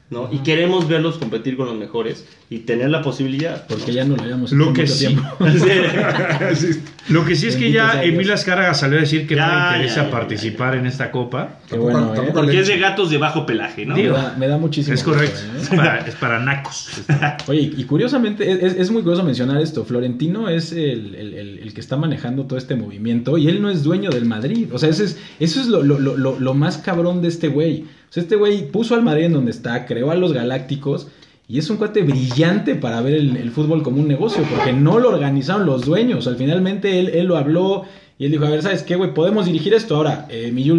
¿No? 0.10 0.30
Y 0.32 0.40
queremos 0.40 0.88
verlos 0.88 1.18
competir 1.18 1.56
con 1.58 1.68
los 1.68 1.78
mejores 1.78 2.26
y 2.50 2.60
tener 2.60 2.90
la 2.90 3.02
posibilidad. 3.02 3.68
Porque 3.68 3.94
ya 3.94 4.06
no 4.06 4.16
lo 4.16 4.24
habíamos 4.24 4.52
Lo 4.52 4.66
hecho 4.66 4.74
que 4.74 4.82
mucho 4.82 4.94
sí. 4.94 5.06
tiempo. 5.08 5.24
Sí. 6.56 6.82
Lo 7.10 7.26
que 7.26 7.36
sí 7.36 7.48
es 7.48 7.56
que 7.56 7.72
ya. 7.72 8.04
Emil 8.04 8.32
Azcárraga 8.32 8.74
salió 8.74 8.98
a 8.98 9.02
decir 9.02 9.28
que 9.28 9.36
no 9.36 9.46
le 9.48 9.54
interesa 9.76 9.96
ya, 9.98 10.04
ya, 10.06 10.12
participar 10.12 10.76
en 10.76 10.86
esta 10.86 11.12
copa. 11.12 11.60
Qué 11.68 11.78
bueno, 11.78 12.14
¿eh? 12.16 12.30
Porque 12.34 12.60
es 12.60 12.68
de 12.68 12.78
gatos 12.78 13.10
de 13.10 13.18
bajo 13.18 13.46
pelaje, 13.46 13.86
¿no? 13.86 13.96
Me 13.96 14.02
Digo, 14.04 14.14
da, 14.16 14.36
me 14.38 14.48
da 14.48 14.58
muchísimo 14.58 14.94
Es 14.94 15.04
gusto, 15.04 15.18
correcto. 15.20 15.40
¿eh? 15.40 15.60
Es 15.62 15.70
para, 15.70 15.98
es 16.00 16.16
para 16.16 16.40
nacos. 16.40 16.90
Oye, 17.48 17.72
y 17.76 17.84
curiosamente, 17.86 18.52
es, 18.66 18.76
es 18.76 18.92
muy 18.92 19.02
curioso 19.02 19.24
mencionar 19.24 19.62
esto. 19.62 19.86
Florentino 19.86 20.50
es 20.50 20.72
el, 20.72 21.16
el- 21.16 21.34
el- 21.34 21.60
el 21.60 21.74
que 21.74 21.82
está 21.82 21.98
manejando 21.98 22.46
todo 22.46 22.58
este 22.60 22.76
movimiento 22.76 23.38
y 23.38 23.48
él 23.48 23.62
no 23.62 23.70
es 23.70 23.84
dueño 23.84 24.10
del 24.12 24.26
Madrid. 24.26 24.68
O 24.72 24.78
sea, 24.78 24.90
ese 24.90 25.06
es, 25.06 25.18
eso 25.40 25.62
es 25.62 25.68
lo- 25.68 25.82
lo- 25.84 26.00
lo- 26.00 26.40
lo 26.40 26.54
más 26.54 26.78
cabrón 26.78 27.22
de 27.22 27.28
este 27.28 27.48
güey. 27.48 27.86
Este 28.16 28.36
güey 28.36 28.72
puso 28.72 28.96
al 28.96 29.04
Madrid 29.04 29.26
en 29.26 29.34
donde 29.34 29.52
está, 29.52 29.86
creó 29.86 30.12
a 30.12 30.16
los 30.16 30.34
Galácticos 30.34 31.08
y 31.48 31.58
es 31.58 31.70
un 31.70 31.78
cuate 31.78 32.04
brillante 32.04 32.76
para 32.76 33.02
ver 33.02 33.16
el, 33.16 33.52
fútbol 33.52 33.82
como 33.82 34.00
un 34.00 34.08
negocio, 34.08 34.44
porque 34.50 34.72
no 34.72 35.00
lo 35.00 35.10
organizaron 35.10 35.66
los 35.66 35.84
dueños. 35.84 36.28
Al 36.28 36.36
finalmente 36.36 37.00
él, 37.00 37.10
él 37.10 37.26
lo 37.26 37.38
habló 37.38 37.86
y 38.20 38.26
él 38.26 38.32
dijo, 38.32 38.46
a 38.46 38.50
ver, 38.50 38.62
¿sabes 38.62 38.84
qué, 38.84 38.96
güey? 38.96 39.14
Podemos 39.14 39.46
dirigir 39.46 39.74
esto. 39.74 39.96
Ahora, 39.96 40.28
eh, 40.30 40.52
mi 40.52 40.70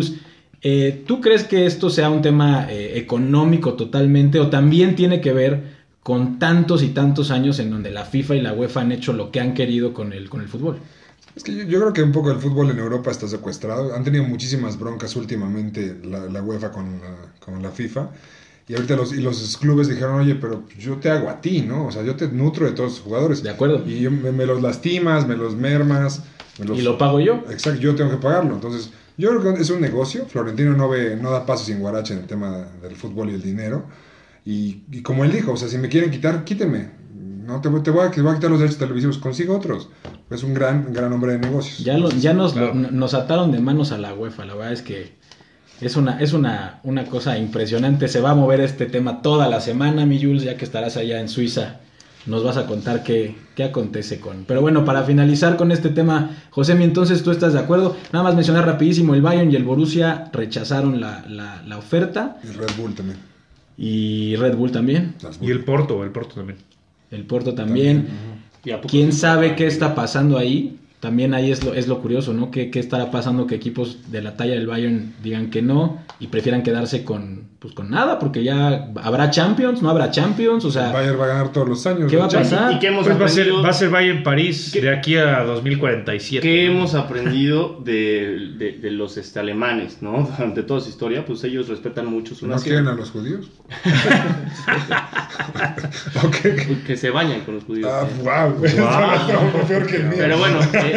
eh, 0.62 1.05
¿tú 1.07 1.21
crees 1.21 1.45
que 1.45 1.66
esto 1.66 1.88
sea 1.88 2.11
un 2.11 2.23
tema 2.23 2.66
eh, 2.71 2.99
económico 2.99 3.75
totalmente 3.75 4.38
o 4.38 4.49
también 4.49 4.95
tiene 4.95 5.21
que 5.21 5.33
ver 5.33 5.81
con 6.03 6.38
tantos 6.38 6.83
y 6.83 6.88
tantos 6.90 7.31
años 7.31 7.59
en 7.59 7.71
donde 7.71 7.90
la 7.90 8.05
FIFA 8.05 8.37
y 8.37 8.40
la 8.40 8.53
UEFA 8.53 8.83
han 8.83 8.93
hecho 8.93 9.12
lo 9.12 9.31
que 9.31 9.40
han 9.40 9.55
querido 9.55 9.93
con 9.95 10.12
el, 10.12 10.29
con 10.29 10.40
el 10.40 10.49
fútbol? 10.49 10.79
Es 11.37 11.45
que 11.45 11.55
yo, 11.55 11.62
yo 11.64 11.81
creo 11.81 11.93
que 11.93 12.03
un 12.03 12.12
poco 12.12 12.31
el 12.31 12.38
fútbol 12.38 12.71
en 12.71 12.79
Europa 12.79 13.11
está 13.11 13.29
secuestrado. 13.29 13.95
Han 13.95 14.05
tenido 14.05 14.25
muchísimas 14.25 14.79
broncas 14.79 15.14
últimamente 15.16 15.97
la, 16.05 16.21
la 16.27 16.43
UEFA 16.43 16.71
con 16.73 17.01
la, 17.01 17.16
con 17.45 17.62
la 17.62 17.71
FIFA. 17.71 18.11
Y 18.69 18.75
ahorita 18.75 18.95
los, 18.97 19.12
y 19.12 19.21
los 19.21 19.57
clubes 19.57 19.88
dijeron, 19.88 20.21
oye, 20.21 20.37
pero 20.37 20.64
yo 20.79 20.97
te 20.97 21.11
hago 21.11 21.29
a 21.29 21.40
ti, 21.40 21.62
¿no? 21.62 21.87
O 21.87 21.93
sea, 21.93 22.03
yo 22.05 22.14
te 22.16 22.29
nutro 22.29 22.66
de 22.66 22.73
todos 22.73 22.90
los 22.90 23.01
jugadores. 23.01 23.43
De 23.43 23.51
acuerdo. 23.51 23.83
Y 23.87 24.01
yo- 24.01 24.11
me, 24.11 24.31
me 24.33 24.47
los 24.47 24.62
lastimas, 24.62 25.27
me 25.27 25.37
los 25.37 25.57
mermas. 25.57 26.23
me 26.59 26.66
los- 26.66 26.79
Y 26.79 26.83
lo 26.83 26.97
pago 26.99 27.19
yo. 27.21 27.43
Exacto, 27.51 27.81
yo 27.81 27.95
tengo 27.95 28.11
que 28.11 28.16
pagarlo. 28.19 28.55
Entonces, 28.55 28.90
yo 29.16 29.31
creo 29.31 29.55
que 29.55 29.61
es 29.61 29.71
un 29.71 29.81
negocio. 29.81 30.27
Florentino 30.27 30.77
no 30.77 30.88
ve, 30.88 31.16
no 31.21 31.31
da 31.31 31.47
paso 31.47 31.64
sin 31.64 31.81
guarache 31.81 32.12
en 32.14 32.21
el 32.21 32.27
tema 32.27 32.69
del 32.83 32.95
fútbol 32.97 33.31
y 33.31 33.35
el 33.35 33.43
dinero. 33.43 33.87
Y, 34.45 34.83
y 34.90 35.03
como 35.03 35.25
él 35.25 35.33
dijo, 35.33 35.53
o 35.53 35.57
sea, 35.57 35.69
si 35.69 35.77
me 35.79 35.88
quieren 35.88 36.11
quitar, 36.11 36.45
quíteme. 36.45 36.90
No 37.40 37.61
te, 37.61 37.68
voy- 37.68 37.83
te 37.83 37.90
voy 37.90 38.07
a, 38.07 38.11
te 38.11 38.20
voy 38.22 38.33
a 38.33 38.35
quitar 38.35 38.50
los 38.50 38.61
derechos 38.61 38.79
televisivos, 38.79 39.18
consigo 39.18 39.57
otros. 39.57 39.88
Es 40.31 40.42
un 40.42 40.55
gran, 40.55 40.92
gran 40.92 41.12
hombre 41.12 41.33
de 41.33 41.38
negocios. 41.38 41.79
Ya, 41.81 41.96
lo- 41.98 42.11
ya 42.11 42.33
nos, 42.35 42.53
Claro. 42.53 42.74
lo- 42.74 42.90
nos 42.90 43.14
ataron 43.14 43.50
de 43.53 43.61
manos 43.61 43.92
a 43.92 43.98
la 43.98 44.14
UEFA. 44.14 44.44
La 44.44 44.55
verdad 44.55 44.72
es 44.72 44.83
que 44.83 45.12
es 45.81 45.96
una, 45.96 46.20
es 46.20 46.33
una, 46.33 46.81
una 46.85 47.05
cosa 47.07 47.38
impresionante. 47.38 48.09
Se 48.09 48.20
va 48.20 48.31
a 48.31 48.35
mover 48.35 48.61
este 48.61 48.87
tema 48.87 49.22
toda 49.22 49.48
la 49.48 49.61
semana, 49.61 50.07
mi 50.07 50.22
Jules, 50.22 50.42
ya 50.42 50.57
que 50.57 50.64
estarás 50.64 50.96
allá 50.96 51.20
en 51.20 51.29
Suiza. 51.29 51.81
Nos 52.26 52.44
vas 52.44 52.59
a 52.59 52.66
contar 52.66 53.03
qué, 53.03 53.35
qué 53.57 53.64
acontece 53.64 54.20
con. 54.20 54.44
Pero 54.44 54.61
bueno, 54.61 54.85
para 54.85 55.05
finalizar 55.05 55.57
con 55.57 55.72
este 55.72 55.88
tema, 55.88 56.37
José, 56.50 56.74
mi 56.74 56.85
entonces 56.85 57.22
tú 57.22 57.31
estás 57.31 57.55
de 57.55 57.61
acuerdo. 57.61 57.96
Nada 58.12 58.22
más 58.22 58.35
mencionar 58.35 58.66
rapidísimo: 58.66 59.14
el 59.14 59.22
Bayern 59.22 59.50
y 59.50 59.57
el 59.57 59.64
Borussia 59.64 60.29
rechazaron 60.31 61.00
la, 61.00 61.24
la- 61.29 61.62
la 61.66 61.79
oferta. 61.79 62.37
Y 62.44 62.48
Red 62.48 62.68
Bull 62.79 62.94
también. 62.94 63.18
Y 63.79 64.37
Red 64.37 64.55
Bull 64.57 64.70
también. 64.70 65.14
Y 65.40 65.50
el 65.50 65.64
Porto, 65.64 66.05
el 66.05 66.11
Porto 66.11 66.35
también. 66.35 66.59
El 67.11 67.27
Porto 67.27 67.55
también. 67.55 68.09
¿Y 68.64 68.70
a 68.70 68.77
poco 68.77 68.88
¿Quién 68.88 69.12
sabe 69.12 69.57
qué 69.57 69.66
está 69.66 69.94
pasando 69.94 70.37
ahí? 70.37 70.80
También 71.01 71.33
ahí 71.33 71.51
es 71.51 71.65
lo, 71.65 71.73
es 71.73 71.89
lo 71.89 72.01
curioso, 72.03 72.35
¿no? 72.35 72.51
¿Qué, 72.51 72.71
qué 72.71 72.79
estará 72.79 73.11
pasando 73.11 73.47
que 73.47 73.55
equipos 73.55 74.11
de 74.13 74.21
la 74.21 74.37
talla 74.37 74.53
del 74.53 74.67
Bayern 74.67 75.15
digan 75.23 75.49
que 75.51 75.63
no 75.63 75.99
y 76.21 76.27
prefieran 76.27 76.63
quedarse 76.63 77.05
con, 77.05 77.45
pues, 77.59 77.73
con 77.73 77.89
nada? 77.89 78.19
Porque 78.19 78.45
ya 78.45 78.91
habrá 79.03 79.31
Champions, 79.31 79.81
no 79.81 79.89
habrá 79.89 80.11
Champions, 80.11 80.63
o 80.65 80.69
El 80.69 80.73
sea, 80.75 80.93
Bayern 80.93 81.19
va 81.19 81.25
a 81.25 81.29
ganar 81.29 81.53
todos 81.53 81.67
los 81.71 81.87
años. 81.87 82.11
¿Qué 82.11 82.19
va 82.19 82.27
a 82.27 82.29
pasar? 82.29 82.73
¿Y 82.75 82.79
qué 82.81 82.89
hemos 82.89 83.07
Pues 83.07 83.19
va 83.19 83.25
a 83.25 83.29
ser, 83.29 83.41
aprendido? 83.45 83.63
va 83.65 83.71
a 83.71 83.73
ser 83.73 83.89
Bayern 83.89 84.23
París 84.23 84.71
¿Qué? 84.75 84.83
de 84.83 84.91
aquí 84.95 85.17
a 85.17 85.41
2047. 85.43 86.47
¿Qué 86.47 86.67
hemos 86.67 86.95
aprendido 86.95 87.81
de, 87.83 88.49
de- 88.59 88.73
de 88.73 88.91
los 88.91 89.17
este, 89.17 89.41
alemanes, 89.41 90.03
¿no? 90.03 90.29
Durante 90.37 90.63
toda 90.65 90.81
su 90.81 90.91
historia, 90.91 91.25
pues 91.25 91.43
ellos 91.45 91.69
respetan 91.69 92.05
mucho 92.07 92.35
su 92.35 92.47
¿No 92.47 92.57
nación. 92.57 92.75
quieren 92.75 92.89
a 92.89 92.95
los 92.95 93.11
judíos? 93.11 93.49
Ok. 96.25 96.37
Que 96.87 96.97
se 96.97 97.11
bañan 97.11 97.41
con 97.43 97.55
los 97.57 97.65
judíos. 97.65 97.91
Ah, 97.91 98.07
wow. 98.23 98.65
Está 98.65 99.67
peor 99.69 99.87
que 99.87 99.97
el 99.97 100.05
mío. 100.05 100.17
Pero 100.19 100.39
bueno, 100.39 100.59
eh, 100.73 100.89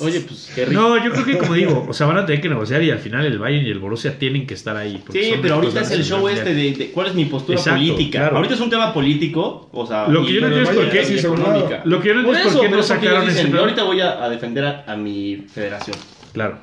oye, 0.00 0.20
pues 0.20 0.50
qué 0.54 0.64
rico. 0.66 0.80
No, 0.80 1.02
yo 1.04 1.10
creo 1.12 1.24
que 1.24 1.38
como 1.38 1.54
digo, 1.54 1.86
o 1.88 1.92
sea, 1.92 2.06
van 2.06 2.18
a 2.18 2.26
tener 2.26 2.40
que 2.40 2.48
negociar 2.48 2.82
y 2.82 2.90
al 2.90 2.98
final 2.98 3.24
el 3.24 3.38
Bayern 3.38 3.66
y 3.66 3.70
el 3.70 3.78
Borussia 3.78 4.18
tienen 4.18 4.46
que 4.46 4.54
estar 4.54 4.76
ahí. 4.76 5.02
Sí, 5.12 5.34
pero 5.40 5.56
ahorita 5.56 5.80
es 5.80 5.90
el 5.90 6.04
show 6.04 6.28
este 6.28 6.54
de, 6.54 6.72
de 6.72 6.90
cuál 6.90 7.08
es 7.08 7.14
mi 7.14 7.24
postura 7.26 7.58
Exacto, 7.58 7.78
política. 7.80 8.18
claro. 8.20 8.36
Ahorita 8.36 8.54
es 8.54 8.60
un 8.60 8.70
tema 8.70 8.92
político, 8.94 9.68
o 9.72 9.86
sea, 9.86 10.08
Lo 10.08 10.24
que 10.24 10.32
yo 10.34 10.40
no 10.40 10.46
entiendo 10.48 10.70
es 10.70 10.76
por 10.76 10.90
qué- 10.90 11.04
sí, 11.04 11.18
económica. 11.18 11.82
Lo 11.84 12.00
que 12.00 12.08
yo 12.08 12.14
no 12.14 12.20
entiendo 12.20 12.48
es 12.48 12.54
por 12.54 12.62
qué 12.62 12.68
no 12.70 12.78
es 12.80 12.86
sacaron 12.86 13.28
ese 13.28 13.50
"Yo 13.50 13.60
ahorita 13.60 13.82
voy 13.84 14.00
a, 14.00 14.24
a 14.24 14.28
defender 14.28 14.64
a, 14.64 14.84
a 14.86 14.96
mi 14.96 15.46
federación. 15.52 15.96
Claro. 16.32 16.58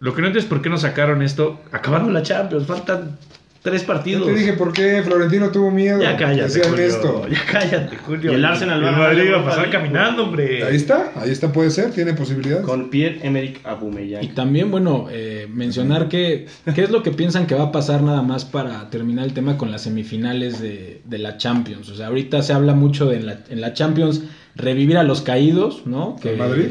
Lo 0.00 0.14
que 0.14 0.20
no 0.20 0.26
entiendo 0.26 0.40
es 0.40 0.46
por 0.46 0.62
qué 0.62 0.68
no 0.68 0.78
sacaron 0.78 1.22
esto 1.22 1.60
acabando 1.70 2.10
la 2.10 2.22
Champions. 2.22 2.66
Faltan 2.66 3.18
tres 3.62 3.82
Yo 3.82 3.86
partidos. 3.86 4.26
te 4.26 4.34
dije 4.34 4.52
por 4.54 4.72
qué 4.72 5.02
Florentino 5.04 5.50
tuvo 5.50 5.70
miedo. 5.70 6.02
Ya 6.02 6.16
cállate, 6.16 6.60
Julio. 6.62 6.84
esto. 6.84 7.28
Ya 7.28 7.44
cállate, 7.50 7.96
Julio. 7.96 8.32
Y 8.32 8.34
el 8.34 8.44
Arsenal 8.44 8.84
va 8.84 8.88
a 8.88 8.92
Madrid 8.92 9.30
va 9.32 9.40
a 9.40 9.44
pasar 9.44 9.70
caminando, 9.70 10.24
hombre. 10.24 10.64
Ahí 10.64 10.76
está, 10.76 11.12
ahí 11.16 11.30
está, 11.30 11.52
puede 11.52 11.70
ser, 11.70 11.90
tiene 11.92 12.12
posibilidades. 12.14 12.64
Con 12.66 12.90
Pierre-Emerick 12.90 13.64
Aubameyang. 13.64 14.22
y 14.24 14.28
también, 14.28 14.70
bueno, 14.70 15.06
eh, 15.10 15.46
mencionar 15.52 16.08
que, 16.08 16.46
qué 16.74 16.82
es 16.82 16.90
lo 16.90 17.02
que 17.02 17.12
piensan 17.12 17.46
que 17.46 17.54
va 17.54 17.64
a 17.64 17.72
pasar 17.72 18.02
nada 18.02 18.22
más 18.22 18.44
para 18.44 18.90
terminar 18.90 19.24
el 19.24 19.32
tema 19.32 19.56
con 19.56 19.70
las 19.70 19.82
semifinales 19.82 20.60
de, 20.60 21.00
de 21.04 21.18
la 21.18 21.36
Champions. 21.36 21.88
O 21.88 21.94
sea, 21.94 22.08
ahorita 22.08 22.42
se 22.42 22.52
habla 22.52 22.74
mucho 22.74 23.06
de 23.06 23.16
en 23.16 23.26
la, 23.26 23.38
en 23.48 23.60
la 23.60 23.72
Champions 23.74 24.22
revivir 24.56 24.98
a 24.98 25.02
los 25.02 25.22
caídos, 25.22 25.86
¿no? 25.86 26.16
Que, 26.20 26.32
¿El 26.32 26.38
Madrid? 26.38 26.66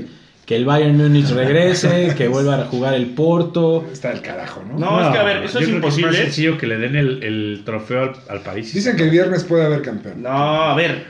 Que 0.51 0.57
el 0.57 0.65
Bayern 0.65 0.97
Múnich 0.97 1.29
regrese, 1.29 2.13
que 2.17 2.27
vuelva 2.27 2.55
a 2.59 2.65
jugar 2.65 2.93
el 2.93 3.05
Porto. 3.05 3.87
Está 3.89 4.09
del 4.09 4.19
carajo, 4.21 4.61
¿no? 4.67 4.77
No, 4.77 5.01
es 5.01 5.07
que 5.13 5.17
a 5.17 5.23
ver, 5.23 5.37
eso 5.43 5.53
yo 5.53 5.59
es 5.59 5.65
creo 5.67 5.67
que 5.69 5.75
imposible. 5.75 6.07
más 6.07 6.17
sencillo 6.17 6.57
que 6.57 6.67
le 6.67 6.77
den 6.77 6.97
el, 6.97 7.23
el 7.23 7.61
trofeo 7.63 8.01
al, 8.03 8.11
al 8.27 8.41
París. 8.41 8.73
Dicen 8.73 8.97
que 8.97 9.03
el 9.03 9.11
viernes 9.11 9.45
puede 9.45 9.63
haber 9.63 9.81
campeón. 9.81 10.21
No, 10.23 10.29
a 10.29 10.75
ver, 10.75 11.05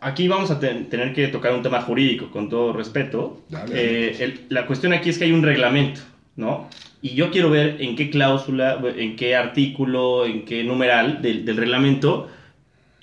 aquí 0.00 0.28
vamos 0.28 0.52
a 0.52 0.60
ten- 0.60 0.88
tener 0.88 1.12
que 1.12 1.26
tocar 1.26 1.52
un 1.52 1.64
tema 1.64 1.82
jurídico, 1.82 2.30
con 2.30 2.48
todo 2.48 2.72
respeto. 2.72 3.40
Dale. 3.48 3.72
Eh, 3.74 4.16
el- 4.20 4.40
la 4.50 4.66
cuestión 4.66 4.92
aquí 4.92 5.10
es 5.10 5.18
que 5.18 5.24
hay 5.24 5.32
un 5.32 5.42
reglamento, 5.42 6.02
¿no? 6.36 6.68
Y 7.02 7.16
yo 7.16 7.32
quiero 7.32 7.50
ver 7.50 7.78
en 7.80 7.96
qué 7.96 8.08
cláusula, 8.08 8.78
en 8.96 9.16
qué 9.16 9.34
artículo, 9.34 10.26
en 10.26 10.44
qué 10.44 10.62
numeral 10.62 11.20
del, 11.22 11.44
del 11.44 11.56
reglamento 11.56 12.28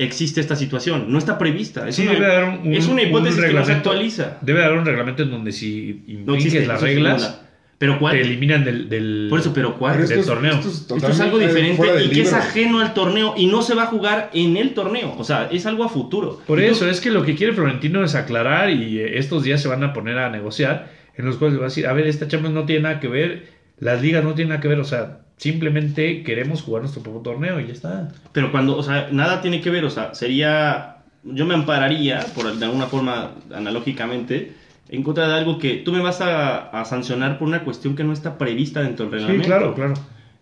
existe 0.04 0.42
esta 0.42 0.56
situación. 0.56 1.06
No 1.12 1.18
está 1.18 1.38
prevista. 1.38 1.88
Es, 1.88 1.96
Sí, 1.96 2.04
una, 2.04 2.14
debe 2.14 2.26
haber 2.26 2.44
un, 2.60 2.68
un- 2.68 2.74
es 2.74 2.86
una 2.88 3.02
un 3.02 3.08
hipótesis 3.08 3.42
que 3.44 3.54
no 3.54 3.66
se 3.66 3.72
actualiza. 3.74 4.38
Debe 4.42 4.64
haber 4.64 4.78
un 4.80 4.86
reglamento 4.86 5.24
en 5.24 5.32
donde 5.32 5.52
si 5.52 6.04
No 6.08 6.14
infringes 6.36 6.46
existe 6.46 6.66
las 6.68 6.82
reglas. 6.82 7.40
Pero 7.80 8.00
¿cuál? 8.00 8.14
te 8.16 8.22
eliminan 8.22 8.64
del, 8.64 8.88
del- 8.88 9.28
Por 9.30 9.40
eso, 9.42 9.52
pero 9.54 9.76
¿cuál? 9.78 9.96
Pero 9.98 10.08
del 10.08 10.20
es- 10.20 10.26
torneo. 10.26 10.54
Esto 10.54 10.70
es, 10.70 10.76
Esto 10.90 11.08
es 11.10 11.20
algo 11.20 11.38
diferente 11.40 11.86
y 12.06 12.10
que 12.12 12.22
es 12.22 12.32
ajeno 12.32 12.80
al 12.80 12.94
torneo 12.94 13.34
y 13.36 13.48
no 13.48 13.62
se 13.62 13.76
va 13.76 13.84
a 13.84 13.88
jugar 13.88 14.30
en 14.34 14.56
el 14.56 14.74
torneo. 14.74 15.14
O 15.18 15.24
sea, 15.26 15.50
es 15.52 15.66
algo 15.66 15.84
a 15.84 15.90
futuro. 15.90 16.40
Por 16.48 16.62
eso, 16.62 16.90
es 16.90 17.02
que 17.02 17.12
lo 17.12 17.24
que 17.26 17.36
quiere 17.36 17.52
Florentino 17.52 18.02
es 18.04 18.16
aclarar 18.16 18.70
y 18.70 19.00
eh, 19.00 19.18
estos 19.18 19.44
días 19.44 19.62
se 19.62 19.68
van 19.68 19.84
a 19.84 19.92
poner 19.92 20.18
a 20.18 20.30
negociar 20.30 20.92
en 21.18 21.26
los 21.26 21.36
cuales 21.38 21.58
va 21.60 21.64
a 21.64 21.68
decir, 21.68 21.86
a 21.88 21.94
ver, 21.94 22.08
esta 22.08 22.28
Champions 22.28 22.56
no 22.56 22.66
tiene 22.66 22.84
nada 22.84 23.00
que 23.02 23.08
ver, 23.10 23.48
las 23.80 24.02
ligas 24.02 24.24
no 24.24 24.34
tienen 24.34 24.50
nada 24.50 24.62
que 24.62 24.68
ver, 24.70 24.80
o 24.80 24.86
sea, 24.86 25.20
simplemente 25.44 26.24
queremos 26.24 26.62
jugar 26.62 26.84
nuestro 26.84 27.04
propio 27.04 27.20
torneo 27.22 27.60
y 27.60 27.68
ya 27.68 27.74
está. 27.74 28.10
Pero 28.32 28.50
cuando, 28.52 28.78
o 28.78 28.84
sea, 28.84 29.10
nada 29.12 29.42
tiene 29.42 29.60
que 29.60 29.70
ver, 29.70 29.84
o 29.84 29.90
sea, 29.90 30.16
sería, 30.16 30.98
yo 31.24 31.46
me 31.46 31.54
ampararía, 31.54 32.22
por 32.34 32.56
de 32.56 32.66
alguna 32.66 32.86
forma, 32.86 33.32
analógicamente, 33.54 34.54
en 34.90 35.04
contra 35.04 35.28
de 35.28 35.34
algo 35.36 35.58
que 35.60 35.76
tú 35.76 35.92
me 35.92 36.00
vas 36.00 36.22
a, 36.22 36.70
a 36.70 36.86
sancionar 36.86 37.38
por 37.38 37.48
una 37.50 37.64
cuestión 37.66 37.94
que 37.96 38.06
no 38.06 38.14
está 38.14 38.38
prevista 38.38 38.82
dentro 38.82 39.10
del 39.10 39.20
Sí, 39.20 39.26
reglamento. 39.28 39.48
claro, 39.48 39.76
claro. 39.76 39.94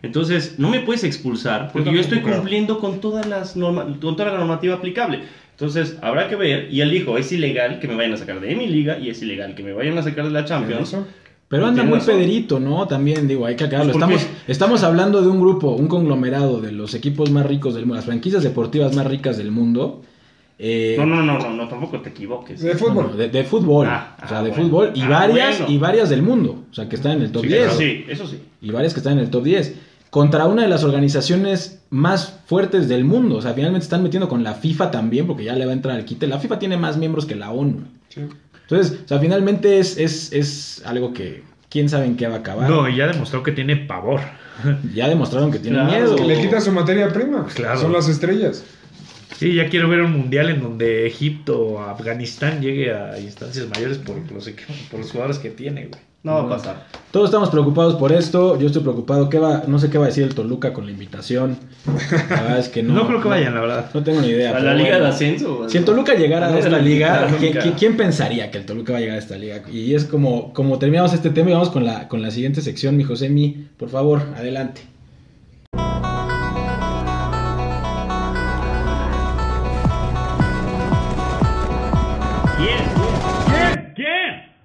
Entonces, 0.04 0.56
no 0.60 0.70
me 0.70 0.80
puedes 0.82 1.04
expulsar 1.04 1.72
porque 1.72 1.92
yo, 1.94 2.00
estoy 2.00 2.22
cumpliendo 2.22 2.80
con 2.80 3.00
todas 3.02 3.26
las 3.28 3.56
norma- 3.56 3.86
con 4.00 4.16
toda 4.16 4.32
la 4.32 4.38
normativa 4.38 4.76
aplicable. 4.76 5.20
Entonces, 5.52 5.98
habrá 6.02 6.28
que 6.28 6.36
ver, 6.36 6.68
y 6.72 6.82
él 6.82 6.90
dijo, 6.90 7.18
es 7.20 7.32
ilegal 7.32 7.80
que 7.80 7.88
me 7.88 7.96
vayan 7.96 8.14
a 8.14 8.18
sacar 8.18 8.40
de 8.40 8.56
mi 8.56 8.68
liga 8.68 8.98
y 8.98 9.10
es 9.10 9.22
ilegal 9.22 9.54
que 9.56 9.62
me 9.64 9.74
vayan 9.74 9.98
a 9.98 10.04
sacar 10.04 10.26
de 10.26 10.32
la 10.32 10.44
Champions. 10.46 10.90
Eso. 10.90 11.08
Pero 11.52 11.68
anda 11.68 11.84
muy 11.84 12.00
razón. 12.00 12.16
pederito, 12.16 12.60
¿no? 12.60 12.88
También, 12.88 13.28
digo, 13.28 13.46
hay 13.46 13.56
que 13.56 13.66
aclararlo. 13.66 13.94
Pues, 13.94 14.04
¿por 14.04 14.14
Estamos, 14.14 14.38
estamos 14.48 14.84
hablando 14.84 15.22
de 15.22 15.28
un 15.28 15.40
grupo, 15.40 15.72
un 15.74 15.88
conglomerado 15.88 16.62
de 16.62 16.72
los 16.72 16.96
equipos 16.96 17.30
más 17.30 17.46
ricos 17.46 17.76
del 17.76 17.84
mundo, 17.84 17.98
las 17.98 18.06
franquicias 18.06 18.42
deportivas 18.42 18.96
más 18.96 19.06
ricas 19.06 19.38
del 19.38 19.52
mundo. 19.52 20.02
Eh, 20.58 20.96
No, 20.98 21.06
no, 21.06 21.22
no, 21.24 21.38
no, 21.40 21.54
no, 21.54 21.68
tampoco 21.68 22.00
te 22.02 22.10
equivoques. 22.10 22.62
De 22.62 22.76
fútbol. 22.76 23.08
no, 23.12 23.18
de, 23.18 23.30
de 23.30 23.44
fútbol. 23.44 23.88
Ah, 23.90 24.16
o 24.24 24.28
sea, 24.28 24.40
ah, 24.40 24.44
de 24.44 24.50
bueno. 24.52 24.64
fútbol. 24.64 24.92
Y 24.96 25.02
Ah, 25.02 25.10
varias, 25.10 25.58
bueno. 25.60 25.74
y 25.74 25.78
varias 25.78 26.10
del 26.10 26.22
mundo. 26.24 26.64
O 26.72 26.74
sea, 26.74 26.88
que 26.88 26.96
están 26.96 27.14
en 27.14 27.22
el 27.24 27.32
top 27.32 27.42
Sí, 27.44 27.48
10. 27.50 27.62
Eso 27.68 27.78
sí, 27.78 28.06
eso 28.08 28.28
sí. 28.28 28.40
Y 28.62 28.72
varias 28.72 28.94
que 28.94 29.00
están 29.02 29.14
en 29.14 29.20
el 29.20 29.30
top 29.30 29.44
10. 29.44 29.76
Contra 30.12 30.46
una 30.48 30.62
de 30.64 30.68
las 30.68 30.84
organizaciones 30.84 31.82
más 31.90 32.40
fuertes 32.46 32.88
del 32.88 33.06
mundo. 33.06 33.38
O 33.38 33.42
sea, 33.42 33.54
finalmente 33.54 33.84
están 33.86 34.04
metiendo 34.04 34.30
con 34.30 34.44
la 34.44 34.54
FIFA 34.54 34.92
también, 34.92 35.26
porque 35.28 35.44
ya 35.46 35.56
le 35.56 35.66
va 35.66 35.72
a 35.72 35.74
entrar 35.74 35.96
al 35.98 36.06
quite. 36.06 36.28
La 36.28 36.38
FIFA 36.40 36.60
tiene 36.60 36.78
más 36.78 36.98
miembros 36.98 37.26
que 37.26 37.36
la 37.36 37.52
ONU. 37.52 37.80
Sí. 38.10 38.22
Entonces, 38.72 39.00
o 39.06 39.08
sea, 39.08 39.20
finalmente 39.20 39.80
es, 39.80 39.98
es, 39.98 40.32
es 40.34 40.82
algo 40.86 41.14
que, 41.14 41.44
quién 41.70 41.90
sabe 41.90 42.06
en 42.06 42.16
qué 42.18 42.28
va 42.28 42.36
a 42.36 42.40
acabar. 42.40 42.70
No, 42.70 42.88
y 42.88 42.96
ya 42.96 43.08
demostró 43.08 43.44
que 43.44 43.52
tiene 43.52 43.76
pavor. 43.76 44.22
Ya 44.94 45.10
demostraron 45.10 45.52
que 45.52 45.58
tiene 45.60 45.78
Claro. 45.78 45.92
miedo. 45.92 46.16
Que 46.16 46.24
le 46.26 46.40
quita 46.40 46.62
su 46.62 46.72
materia 46.72 47.10
prima. 47.12 47.48
Claro. 47.56 47.80
Son 47.82 47.92
las 47.92 48.08
estrellas. 48.08 48.64
Sí, 49.38 49.56
ya 49.56 49.70
quiero 49.70 49.90
ver 49.90 50.02
un 50.02 50.12
mundial 50.12 50.50
en 50.52 50.62
donde 50.62 51.08
Egipto 51.08 51.60
o 51.60 51.80
Afganistán 51.80 52.62
llegue 52.62 52.94
a 52.94 53.20
instancias 53.20 53.68
mayores 53.74 53.98
por 53.98 54.18
los, 54.32 54.48
equipos- 54.48 54.76
por 54.92 55.00
los 55.00 55.10
jugadores 55.12 55.40
que 55.40 55.50
tiene, 55.50 55.88
güey. 55.88 56.00
No 56.24 56.36
va 56.36 56.42
a 56.42 56.50
pasar. 56.50 56.86
Todos 57.10 57.26
estamos 57.30 57.50
preocupados 57.50 57.96
por 57.96 58.12
esto. 58.12 58.58
Yo 58.60 58.68
estoy 58.68 58.84
preocupado. 58.84 59.28
¿Qué 59.28 59.40
va? 59.40 59.64
No 59.68 59.80
sé 59.80 59.90
qué 59.90 59.98
va 59.98 60.06
a 60.06 60.08
decir 60.08 60.24
el 60.24 60.36
Toluca 60.36 60.72
con 60.72 60.86
la 60.86 60.92
invitación. 60.92 61.58
La 62.30 62.42
verdad 62.44 62.60
es 62.60 62.70
que 62.70 62.84
no. 62.84 62.94
No, 62.94 63.08
creo 63.08 63.22
que 63.22 63.28
vayan, 63.28 63.56
la 63.56 63.62
verdad. 63.62 63.90
No 63.94 64.04
tengo 64.04 64.22
ni 64.22 64.28
idea. 64.28 64.56
¿A 64.56 64.60
la 64.60 64.76
Liga 64.76 64.90
bueno. 64.92 65.04
de 65.06 65.10
Ascenso? 65.10 65.68
Si 65.68 65.78
el 65.80 65.84
Toluca 65.86 66.14
llegara 66.14 66.48
a 66.48 66.58
esta 66.58 66.70
la 66.70 66.78
liga, 66.80 67.26
nunca. 67.26 67.38
¿quién, 67.40 67.54
quién- 67.54 67.74
quién 67.74 67.98
pensaría 67.98 68.52
que 68.52 68.60
el 68.60 68.66
Toluca 68.66 68.94
va 68.94 69.00
a 69.00 69.02
llegar 69.02 69.16
a 69.16 69.20
esta 69.20 69.36
liga? 69.36 69.64
Y 69.72 69.96
es 69.96 70.06
como, 70.06 70.54
como 70.54 70.78
terminamos 70.78 71.12
este 71.14 71.32
tema 71.32 71.50
y 71.50 71.54
vamos 71.54 71.70
con 71.72 71.86
la, 71.86 72.08
con 72.08 72.22
la 72.22 72.30
siguiente 72.30 72.62
sección, 72.62 72.96
mi 72.98 73.04
Josemi. 73.04 73.68
Por 73.78 73.90
favor, 73.90 74.22
adelante. 74.38 74.82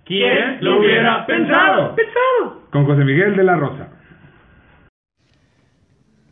¿Quién? 0.07 0.21
¿Quién 0.31 0.59
lo 0.61 0.79
hubiera 0.79 1.27
pensado? 1.27 1.95
Pensado. 1.97 2.63
Con 2.71 2.85
José 2.87 3.05
Miguel 3.05 3.37
de 3.37 3.45
la 3.45 3.57
Rosa. 3.57 3.89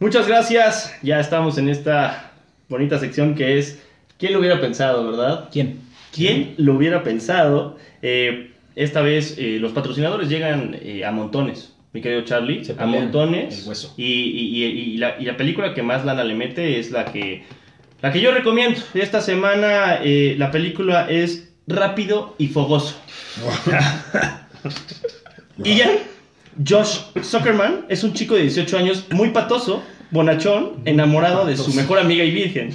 Muchas 0.01 0.29
gracias. 0.29 0.99
Ya 1.03 1.21
estamos 1.21 1.59
en 1.59 1.69
esta 1.69 2.33
bonita 2.69 2.99
sección 2.99 3.35
que 3.35 3.59
es 3.59 3.81
¿Quién 4.19 4.33
lo 4.33 4.39
hubiera 4.39 4.61
pensado, 4.61 5.07
verdad? 5.11 5.49
¿Quién? 5.53 5.81
¿Quién 6.15 6.55
lo 6.57 6.75
hubiera 6.75 7.03
pensado? 7.03 7.77
Eh, 8.01 8.53
esta 8.77 9.03
vez 9.03 9.37
eh, 9.39 9.59
los 9.61 9.73
patrocinadores 9.73 10.29
llegan 10.29 10.77
eh, 10.81 11.05
a 11.05 11.11
montones, 11.11 11.77
mi 11.93 12.01
querido 12.01 12.23
Charlie, 12.23 12.65
Se 12.65 12.75
a 12.81 12.87
montones. 12.87 13.63
el 13.63 13.69
hueso. 13.69 13.93
Y, 13.97 14.05
y- 14.05 14.65
y- 14.65 14.95
y 14.95 14.97
la, 14.99 15.17
y 15.19 15.25
la 15.25 15.37
película 15.37 15.75
que 15.75 15.83
más 15.83 16.05
lana 16.05 16.23
le 16.23 16.35
mete 16.35 16.79
es 16.79 16.93
la 16.93 17.07
que, 17.07 17.43
la 18.03 18.13
que 18.13 18.21
yo 18.21 18.31
recomiendo. 18.33 18.81
Esta 18.95 19.21
semana 19.21 19.99
eh, 20.03 20.37
la 20.39 20.51
película 20.53 21.09
es 21.11 21.44
Rápido 21.67 22.35
y 22.39 22.49
Fogoso. 22.49 22.97
Y 25.63 25.77
ya, 25.77 25.91
Josh 26.67 27.01
Zuckerman 27.23 27.87
es 27.89 28.05
un 28.05 28.13
chico 28.13 28.35
de 28.35 28.43
18 28.43 28.79
años 28.79 29.07
muy 29.11 29.31
patoso, 29.31 29.83
bonachón, 30.11 30.83
enamorado 30.85 31.45
de 31.45 31.57
su 31.57 31.73
mejor 31.75 31.99
amiga 31.99 32.25
y 32.25 32.31
virgen. 32.31 32.71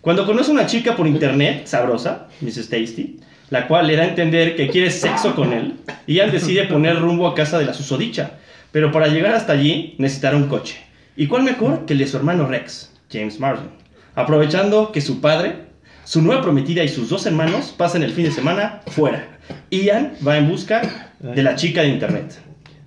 Cuando 0.00 0.24
conoce 0.26 0.50
a 0.50 0.54
una 0.54 0.66
chica 0.66 0.94
por 0.94 1.06
internet, 1.06 1.66
sabrosa, 1.66 2.28
Mrs. 2.40 2.68
Tasty, 2.68 3.18
la 3.50 3.66
cual 3.66 3.86
le 3.86 3.96
da 3.96 4.04
a 4.04 4.08
entender 4.08 4.56
que 4.56 4.68
quiere 4.68 4.90
sexo 4.90 5.34
con 5.34 5.52
él, 5.52 5.74
y 6.06 6.18
él 6.18 6.30
decide 6.30 6.64
poner 6.64 7.00
rumbo 7.00 7.26
a 7.26 7.34
casa 7.34 7.58
de 7.58 7.64
la 7.64 7.74
susodicha. 7.74 8.32
Pero 8.72 8.92
para 8.92 9.08
llegar 9.08 9.34
hasta 9.34 9.52
allí 9.54 9.94
necesitará 9.98 10.36
un 10.36 10.48
coche. 10.48 10.76
¿Y 11.16 11.26
cuál 11.28 11.44
mejor 11.44 11.86
que 11.86 11.94
el 11.94 12.00
de 12.00 12.06
su 12.06 12.16
hermano 12.18 12.46
Rex, 12.46 12.92
James 13.10 13.40
Marsden? 13.40 13.70
Aprovechando 14.14 14.92
que 14.92 15.00
su 15.00 15.20
padre, 15.20 15.65
su 16.06 16.22
nueva 16.22 16.40
prometida 16.40 16.84
y 16.84 16.88
sus 16.88 17.08
dos 17.08 17.26
hermanos 17.26 17.74
pasan 17.76 18.04
el 18.04 18.12
fin 18.12 18.24
de 18.24 18.30
semana 18.30 18.80
fuera. 18.86 19.26
Ian 19.70 20.12
va 20.26 20.38
en 20.38 20.48
busca 20.48 21.10
de 21.18 21.42
la 21.42 21.56
chica 21.56 21.82
de 21.82 21.88
internet. 21.88 22.38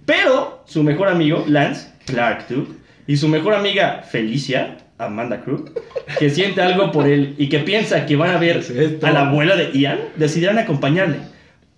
Pero 0.05 0.63
su 0.65 0.83
mejor 0.83 1.09
amigo, 1.09 1.43
Lance, 1.45 1.89
Clark 2.05 2.47
Duke, 2.47 2.71
y 3.07 3.17
su 3.17 3.27
mejor 3.27 3.55
amiga, 3.55 4.03
Felicia, 4.09 4.77
Amanda 4.97 5.41
Crook, 5.41 5.77
que 6.17 6.29
siente 6.29 6.61
algo 6.61 6.93
por 6.93 7.07
él 7.07 7.35
y 7.37 7.49
que 7.49 7.59
piensa 7.59 8.05
que 8.05 8.15
van 8.15 8.31
a 8.31 8.37
ver 8.37 8.63
a 9.01 9.11
la 9.11 9.27
abuela 9.27 9.57
de 9.57 9.77
Ian, 9.77 9.99
decidirán 10.15 10.57
acompañarle. 10.57 11.17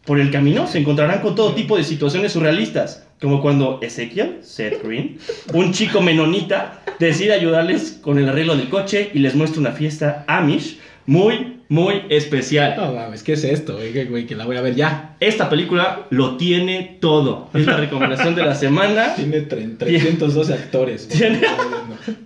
Por 0.05 0.19
el 0.19 0.29
camino 0.29 0.67
se 0.67 0.77
encontrarán 0.77 1.21
con 1.21 1.33
todo 1.33 1.55
tipo 1.55 1.75
de 1.75 1.83
situaciones 1.83 2.33
surrealistas, 2.33 3.07
como 3.19 3.41
cuando 3.41 3.79
Ezekiel, 3.81 4.39
Seth 4.41 4.83
Green, 4.83 5.17
un 5.53 5.73
chico 5.73 6.01
menonita, 6.01 6.83
decide 6.99 7.33
ayudarles 7.33 7.99
con 8.01 8.19
el 8.19 8.29
arreglo 8.29 8.55
del 8.55 8.69
coche 8.69 9.09
y 9.11 9.19
les 9.19 9.33
muestra 9.33 9.59
una 9.59 9.71
fiesta 9.71 10.23
Amish 10.27 10.80
muy, 11.05 11.57
muy 11.69 12.03
especial. 12.09 12.75
No 12.77 12.93
mames, 12.93 13.23
¿qué 13.23 13.33
es 13.33 13.43
esto? 13.43 13.75
güey? 13.77 13.91
Que, 13.93 14.05
güey, 14.05 14.25
que 14.25 14.35
la 14.35 14.45
voy 14.45 14.57
a 14.57 14.61
ver 14.61 14.75
ya. 14.75 15.15
Esta 15.19 15.49
película 15.49 16.05
lo 16.09 16.37
tiene 16.37 16.97
todo. 17.01 17.49
Es 17.53 17.65
la 17.65 17.77
recomendación 17.77 18.35
de 18.35 18.43
la 18.43 18.55
semana. 18.55 19.13
Tiene 19.15 19.47
tre- 19.47 19.77
312 19.77 20.53
actores. 20.53 21.07
Tiene- 21.07 21.41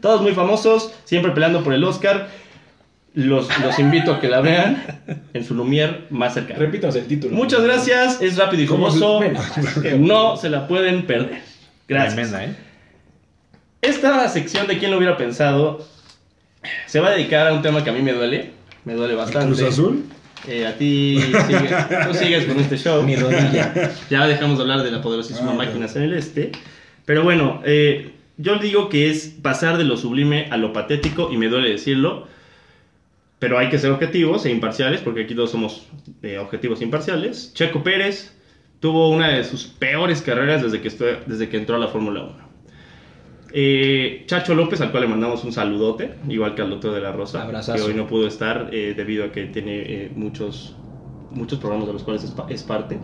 Todos 0.02 0.22
muy 0.22 0.34
famosos, 0.34 0.94
siempre 1.06 1.32
peleando 1.32 1.64
por 1.64 1.74
el 1.74 1.84
Oscar. 1.84 2.28
Los, 3.14 3.48
los 3.62 3.80
invito 3.80 4.12
a 4.14 4.20
que 4.20 4.28
la 4.28 4.42
vean 4.42 4.84
en 5.34 5.46
su 5.46 5.56
Lumière 5.56 6.02
más 6.10 6.34
cercano. 6.34 6.60
Repítanos 6.60 6.98
el 6.98 7.06
título. 7.06 7.34
Muchas 7.34 7.62
gracias, 7.64 8.22
es 8.22 8.36
rápido 8.38 8.64
y 8.64 8.66
¿Cómo 8.66 8.92
se- 8.92 9.00
famoso. 9.00 9.22
No 10.00 10.36
se 10.36 10.50
la 10.50 10.68
pueden 10.68 11.06
perder. 11.08 11.40
Gracias. 11.88 12.14
Tremenda, 12.16 12.44
¿eh? 12.44 12.56
Esta 13.82 14.28
sección 14.28 14.68
de 14.68 14.78
quién 14.80 14.92
lo 14.92 14.98
hubiera 14.98 15.16
pensado 15.16 15.86
se 16.88 17.00
va 17.00 17.10
a 17.10 17.12
dedicar 17.12 17.48
a 17.48 17.54
un 17.54 17.62
tema 17.62 17.84
que 17.84 17.90
a 17.92 17.94
mí 17.94 18.02
me 18.02 18.12
duele. 18.14 18.52
Me 18.86 18.94
duele 18.94 19.16
bastante. 19.16 19.48
Cruz 19.48 19.62
Azul. 19.64 20.04
Eh, 20.48 20.66
a 20.68 20.78
ti, 20.78 21.20
sigue- 21.48 21.76
tú 22.08 22.14
sigues 22.14 22.46
con 22.46 22.60
este 22.60 22.78
show. 22.78 23.02
Mi 23.04 23.16
rodilla. 23.16 23.92
Ya 24.10 24.28
dejamos 24.28 24.58
de 24.58 24.64
hablar 24.64 24.84
de 24.84 24.92
la 24.92 25.02
poderosísima 25.02 25.52
Ah, 25.52 25.56
máquina 25.56 25.88
en 25.94 26.02
el 26.04 26.14
este. 26.14 26.52
Pero 27.06 27.24
bueno, 27.24 27.62
eh, 27.66 28.12
yo 28.38 28.58
digo 28.60 28.90
que 28.90 29.10
es 29.10 29.34
pasar 29.42 29.78
de 29.78 29.84
lo 29.86 29.98
sublime 29.98 30.48
a 30.52 30.58
lo 30.58 30.72
patético, 30.74 31.30
y 31.32 31.38
me 31.38 31.48
duele 31.48 31.70
decirlo. 31.70 32.28
Pero 33.40 33.58
hay 33.60 33.70
que 33.70 33.80
ser 33.80 33.92
objetivos 33.92 34.46
e 34.46 34.52
imparciales, 34.52 35.02
porque 35.02 35.24
aquí 35.24 35.36
todos 35.36 35.52
somos 35.52 35.88
eh, 36.24 36.38
objetivos 36.38 36.80
e 36.82 36.84
imparciales. 36.86 37.52
Checo 37.54 37.84
Pérez 37.84 38.34
tuvo 38.80 39.10
una 39.10 39.30
de 39.30 39.44
sus 39.44 39.66
peores 39.66 40.22
carreras 40.22 40.62
desde 40.62 40.80
que, 40.82 40.90
desde 41.26 41.50
que 41.50 41.58
entró 41.58 41.76
a 41.76 41.80
la 41.80 41.88
Fórmula 41.88 42.22
1. 42.24 42.45
Eh, 43.58 44.24
Chacho 44.26 44.54
López, 44.54 44.82
al 44.82 44.92
cual 44.92 45.04
le 45.04 45.10
mandamos 45.10 45.46
un 45.46 45.54
saludote, 45.54 46.12
igual 46.28 46.56
que 46.56 46.62
al 46.62 46.70
doctor 46.72 46.94
de 46.94 47.00
la 47.00 47.14
Rosa, 47.14 47.42
Abrazazo. 47.44 47.78
que 47.86 47.90
hoy 47.90 47.98
no 47.98 48.06
pudo 48.06 48.28
estar 48.28 48.70
eh, 48.74 48.94
debido 48.98 49.24
a 49.24 49.32
que 49.32 49.46
tiene 49.46 49.78
eh, 49.78 50.12
muchos, 50.14 50.76
muchos 51.32 51.58
programas 51.60 51.88
de 51.88 51.94
los 51.94 52.04
cuales 52.04 52.26
es, 52.26 52.32
pa- 52.32 52.48
es 52.50 52.64
parte. 52.64 52.98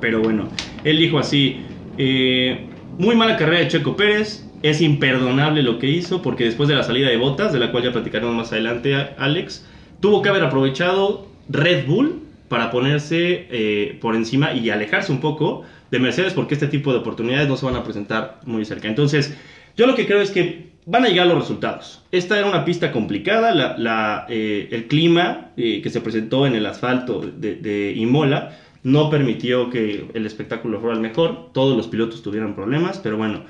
Pero 0.00 0.20
bueno, 0.22 0.48
él 0.82 0.98
dijo 0.98 1.20
así, 1.20 1.60
eh, 1.98 2.66
muy 2.98 3.14
mala 3.14 3.36
carrera 3.36 3.60
de 3.60 3.68
Checo 3.68 3.94
Pérez, 3.94 4.44
es 4.64 4.80
imperdonable 4.80 5.62
lo 5.62 5.78
que 5.78 5.86
hizo 5.88 6.20
porque 6.20 6.44
después 6.46 6.68
de 6.68 6.74
la 6.74 6.82
salida 6.82 7.08
de 7.08 7.16
botas, 7.16 7.52
de 7.52 7.60
la 7.60 7.70
cual 7.70 7.84
ya 7.84 7.92
platicaremos 7.92 8.34
más 8.34 8.50
adelante, 8.50 8.96
Alex, 9.18 9.64
tuvo 10.00 10.20
que 10.20 10.30
haber 10.30 10.42
aprovechado 10.42 11.28
Red 11.48 11.86
Bull 11.86 12.24
para 12.48 12.72
ponerse 12.72 13.46
eh, 13.50 13.98
por 14.00 14.16
encima 14.16 14.52
y 14.52 14.68
alejarse 14.70 15.12
un 15.12 15.20
poco 15.20 15.62
de 15.92 15.98
Mercedes 16.00 16.32
porque 16.34 16.54
este 16.54 16.66
tipo 16.66 16.92
de 16.92 16.98
oportunidades 16.98 17.48
no 17.48 17.56
se 17.56 17.66
van 17.66 17.76
a 17.76 17.84
presentar 17.84 18.40
muy 18.44 18.64
cerca. 18.64 18.88
Entonces, 18.88 19.36
yo 19.76 19.86
lo 19.86 19.94
que 19.94 20.06
creo 20.06 20.20
es 20.20 20.30
que 20.30 20.70
van 20.86 21.04
a 21.04 21.08
llegar 21.08 21.26
los 21.26 21.38
resultados. 21.38 22.02
Esta 22.10 22.38
era 22.38 22.48
una 22.48 22.64
pista 22.64 22.90
complicada, 22.92 23.54
la- 23.54 23.76
la, 23.78 24.26
eh, 24.28 24.68
el 24.72 24.86
clima 24.88 25.50
eh, 25.56 25.80
que 25.82 25.90
se 25.90 26.00
presentó 26.00 26.46
en 26.46 26.54
el 26.54 26.66
asfalto 26.66 27.20
de, 27.20 27.56
de 27.56 27.92
Imola 27.96 28.56
no 28.82 29.10
permitió 29.10 29.68
que 29.68 30.06
el 30.14 30.24
espectáculo 30.24 30.80
fuera 30.80 30.94
el 30.96 31.02
mejor, 31.02 31.52
todos 31.52 31.76
los 31.76 31.86
pilotos 31.88 32.22
tuvieron 32.22 32.54
problemas, 32.54 32.98
pero 32.98 33.18
bueno, 33.18 33.44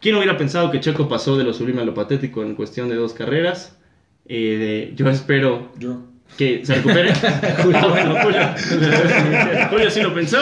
¿quién 0.00 0.14
hubiera 0.16 0.36
pensado 0.36 0.70
que 0.70 0.80
Checo 0.80 1.08
pasó 1.08 1.38
de 1.38 1.44
lo 1.44 1.54
sublime 1.54 1.80
a 1.80 1.84
lo 1.86 1.94
patético 1.94 2.42
en 2.42 2.54
cuestión 2.54 2.90
de 2.90 2.96
dos 2.96 3.14
carreras? 3.14 3.78
Eh, 4.26 4.92
yo 4.94 5.08
espero 5.08 5.72
Yo. 5.78 6.02
Que 6.36 6.64
se 6.64 6.74
recupere. 6.76 7.12
Julio, 7.62 7.88
bueno, 7.88 8.14
Julio, 8.22 8.40
Julio 9.70 9.90
sí 9.90 10.00
lo 10.02 10.14
pensó, 10.14 10.38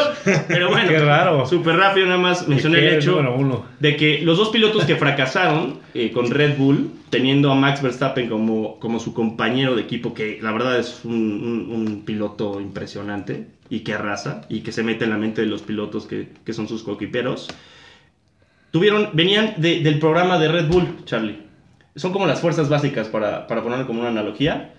pero 0.48 0.68
bueno, 0.70 0.88
Qué 0.88 0.98
raro. 0.98 1.46
súper 1.46 1.76
rápido 1.76 2.06
nada 2.06 2.18
más 2.18 2.46
mencioné 2.48 2.78
el 2.80 2.94
hecho 2.96 3.18
uno. 3.36 3.64
de 3.80 3.96
que 3.96 4.20
los 4.22 4.36
dos 4.36 4.50
pilotos 4.50 4.84
que 4.84 4.96
fracasaron 4.96 5.78
eh, 5.94 6.10
con 6.12 6.30
Red 6.30 6.56
Bull, 6.58 6.90
teniendo 7.10 7.50
a 7.50 7.54
Max 7.54 7.80
Verstappen 7.82 8.28
como, 8.28 8.78
como 8.78 9.00
su 9.00 9.14
compañero 9.14 9.74
de 9.74 9.82
equipo, 9.82 10.12
que 10.12 10.38
la 10.42 10.52
verdad 10.52 10.78
es 10.78 11.00
un, 11.04 11.14
un- 11.14 11.74
un 11.74 12.04
piloto 12.04 12.60
impresionante 12.60 13.46
y 13.70 13.80
que 13.80 13.94
arrasa 13.94 14.42
y 14.48 14.60
que 14.60 14.72
se 14.72 14.82
mete 14.82 15.04
en 15.04 15.10
la 15.10 15.16
mente 15.18 15.40
de 15.40 15.46
los 15.46 15.62
pilotos 15.62 16.06
que, 16.06 16.28
que 16.44 16.52
son 16.52 16.68
sus 16.68 16.82
coquiperos, 16.82 17.48
tuvieron, 18.70 19.10
venían 19.14 19.54
de- 19.56 19.80
del 19.80 19.98
programa 19.98 20.38
de 20.38 20.48
Red 20.48 20.68
Bull, 20.68 20.88
Charlie. 21.04 21.38
Son 21.94 22.12
como 22.12 22.26
las 22.26 22.40
fuerzas 22.40 22.68
básicas, 22.68 23.08
para, 23.08 23.46
para 23.46 23.62
ponerlo 23.62 23.86
como 23.86 24.00
una 24.00 24.10
analogía, 24.10 24.74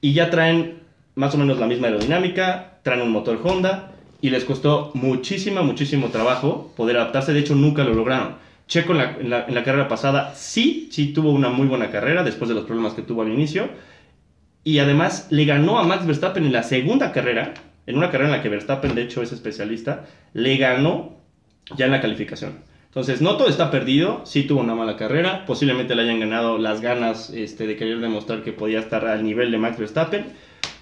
y 0.00 0.12
ya 0.12 0.30
traen 0.30 0.78
más 1.14 1.34
o 1.34 1.38
menos 1.38 1.58
la 1.58 1.66
misma 1.66 1.88
aerodinámica, 1.88 2.78
traen 2.82 3.02
un 3.02 3.10
motor 3.10 3.40
Honda, 3.42 3.92
y 4.20 4.30
les 4.30 4.44
costó 4.44 4.90
muchísimo, 4.94 5.62
muchísimo 5.62 6.08
trabajo 6.08 6.72
poder 6.76 6.96
adaptarse, 6.96 7.32
de 7.32 7.40
hecho 7.40 7.54
nunca 7.54 7.84
lo 7.84 7.94
lograron. 7.94 8.34
Checo 8.66 8.92
en 8.92 8.98
la, 8.98 9.16
en 9.18 9.30
la- 9.30 9.44
en 9.46 9.54
la 9.54 9.64
carrera 9.64 9.88
pasada 9.88 10.32
sí, 10.34 10.88
sí 10.90 11.12
tuvo 11.12 11.30
una 11.32 11.48
muy 11.50 11.66
buena 11.66 11.90
carrera 11.90 12.22
después 12.22 12.48
de 12.48 12.54
los 12.54 12.64
problemas 12.64 12.94
que 12.94 13.02
tuvo 13.02 13.22
al 13.22 13.32
inicio, 13.32 13.68
y 14.64 14.80
además 14.80 15.28
le 15.30 15.44
ganó 15.44 15.78
a 15.78 15.84
Max 15.84 16.06
Verstappen 16.06 16.44
en 16.44 16.52
la 16.52 16.62
segunda 16.62 17.12
carrera, 17.12 17.54
en 17.86 17.96
una 17.96 18.10
carrera 18.10 18.30
en 18.30 18.36
la 18.36 18.42
que 18.42 18.48
Verstappen 18.50 18.94
de 18.94 19.02
hecho 19.02 19.22
es 19.22 19.32
especialista, 19.32 20.04
le 20.34 20.56
ganó 20.56 21.16
ya 21.76 21.86
en 21.86 21.92
la 21.92 22.00
calificación. 22.00 22.58
Entonces, 22.98 23.22
no 23.22 23.36
todo 23.36 23.48
está 23.48 23.70
perdido, 23.70 24.22
sí 24.24 24.42
tuvo 24.42 24.58
una 24.58 24.74
mala 24.74 24.96
carrera, 24.96 25.46
posiblemente 25.46 25.94
le 25.94 26.02
hayan 26.02 26.18
ganado 26.18 26.58
las 26.58 26.80
ganas 26.80 27.30
este, 27.30 27.68
de 27.68 27.76
querer 27.76 28.00
demostrar 28.00 28.42
que 28.42 28.52
podía 28.52 28.80
estar 28.80 29.06
al 29.06 29.22
nivel 29.22 29.52
de 29.52 29.58
Max 29.58 29.78
Verstappen, 29.78 30.24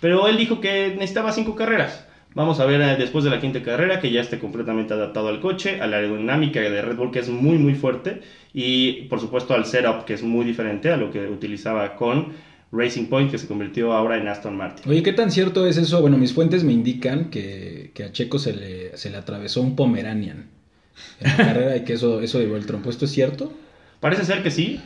pero 0.00 0.26
él 0.26 0.38
dijo 0.38 0.58
que 0.62 0.94
necesitaba 0.94 1.30
cinco 1.30 1.54
carreras 1.54 2.06
Vamos 2.34 2.58
a 2.58 2.64
ver 2.64 2.80
eh, 2.80 2.96
después 2.96 3.22
de 3.22 3.28
la 3.28 3.38
quinta 3.38 3.62
carrera 3.62 4.00
que 4.00 4.10
ya 4.10 4.22
esté 4.22 4.38
completamente 4.38 4.94
adaptado 4.94 5.28
al 5.28 5.40
coche, 5.40 5.82
a 5.82 5.86
la 5.86 5.98
aerodinámica 5.98 6.58
de 6.60 6.80
Red 6.80 6.96
Bull 6.96 7.10
que 7.10 7.18
es 7.18 7.28
muy 7.28 7.58
muy 7.58 7.74
fuerte 7.74 8.22
y 8.54 9.02
por 9.10 9.20
supuesto 9.20 9.52
al 9.52 9.66
setup 9.66 10.06
que 10.06 10.14
es 10.14 10.22
muy 10.22 10.46
diferente 10.46 10.90
a 10.90 10.96
lo 10.96 11.10
que 11.10 11.28
utilizaba 11.28 11.96
con 11.96 12.28
Racing 12.72 13.08
Point 13.08 13.30
que 13.30 13.36
se 13.36 13.46
convirtió 13.46 13.92
ahora 13.92 14.16
en 14.16 14.26
Aston 14.26 14.56
Martin. 14.56 14.90
Oye, 14.90 15.02
¿qué 15.02 15.12
tan 15.12 15.30
cierto 15.30 15.66
es 15.66 15.76
eso? 15.76 16.00
Bueno, 16.00 16.16
mis 16.16 16.32
fuentes 16.32 16.64
me 16.64 16.72
indican 16.72 17.28
que, 17.28 17.92
a 18.02 18.10
Checo 18.10 18.38
se 18.38 18.54
le 18.54 19.16
atravesó 19.18 19.60
un 19.60 19.76
Pomeranian 19.76 20.55
en 21.20 21.30
la 21.30 21.36
carrera 21.36 21.76
y 21.76 21.84
que 21.84 21.94
eso, 21.94 22.20
eso 22.20 22.38
llevó 22.40 22.56
el 22.56 22.66
trompo. 22.66 22.90
¿Esto 22.90 23.04
es 23.04 23.12
cierto? 23.12 23.52
Parece 24.00 24.24
ser 24.24 24.42
que 24.42 24.50
sí. 24.50 24.80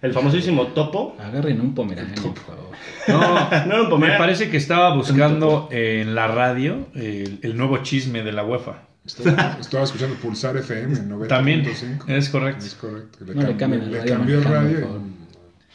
El 0.00 0.12
famosísimo 0.12 0.68
Topo. 0.68 1.16
Agarren 1.20 1.60
un 1.60 1.74
Pomeranian, 1.74 2.14
por 2.16 2.36
favor. 2.36 2.70
No, 3.08 3.20
No 3.20 3.72
era 3.72 3.76
un 3.76 3.84
me 3.84 3.90
Pomeranian. 3.90 4.18
parece 4.18 4.50
que 4.50 4.56
estaba 4.56 4.94
buscando 4.94 5.68
en 5.70 6.14
la 6.14 6.26
radio 6.26 6.88
el, 6.94 7.38
el 7.42 7.56
nuevo 7.56 7.78
chisme 7.78 8.22
de 8.24 8.32
la 8.32 8.44
UEFA. 8.44 8.82
Estaba, 9.06 9.56
estaba 9.60 9.84
escuchando 9.84 10.16
Pulsar 10.16 10.56
FM 10.56 10.96
en 10.96 11.10
90.5. 11.10 11.26
También, 11.28 11.66
es 12.08 12.28
correcto. 12.28 12.64
Es 12.64 12.74
correcto. 12.74 13.18
No 13.32 13.42
le 13.42 13.56
cambien 13.56 13.82
el 13.82 13.92
le 13.92 13.98
radio 14.00 14.14
cambió 14.16 14.38
el 14.38 14.44
radio. 14.44 15.00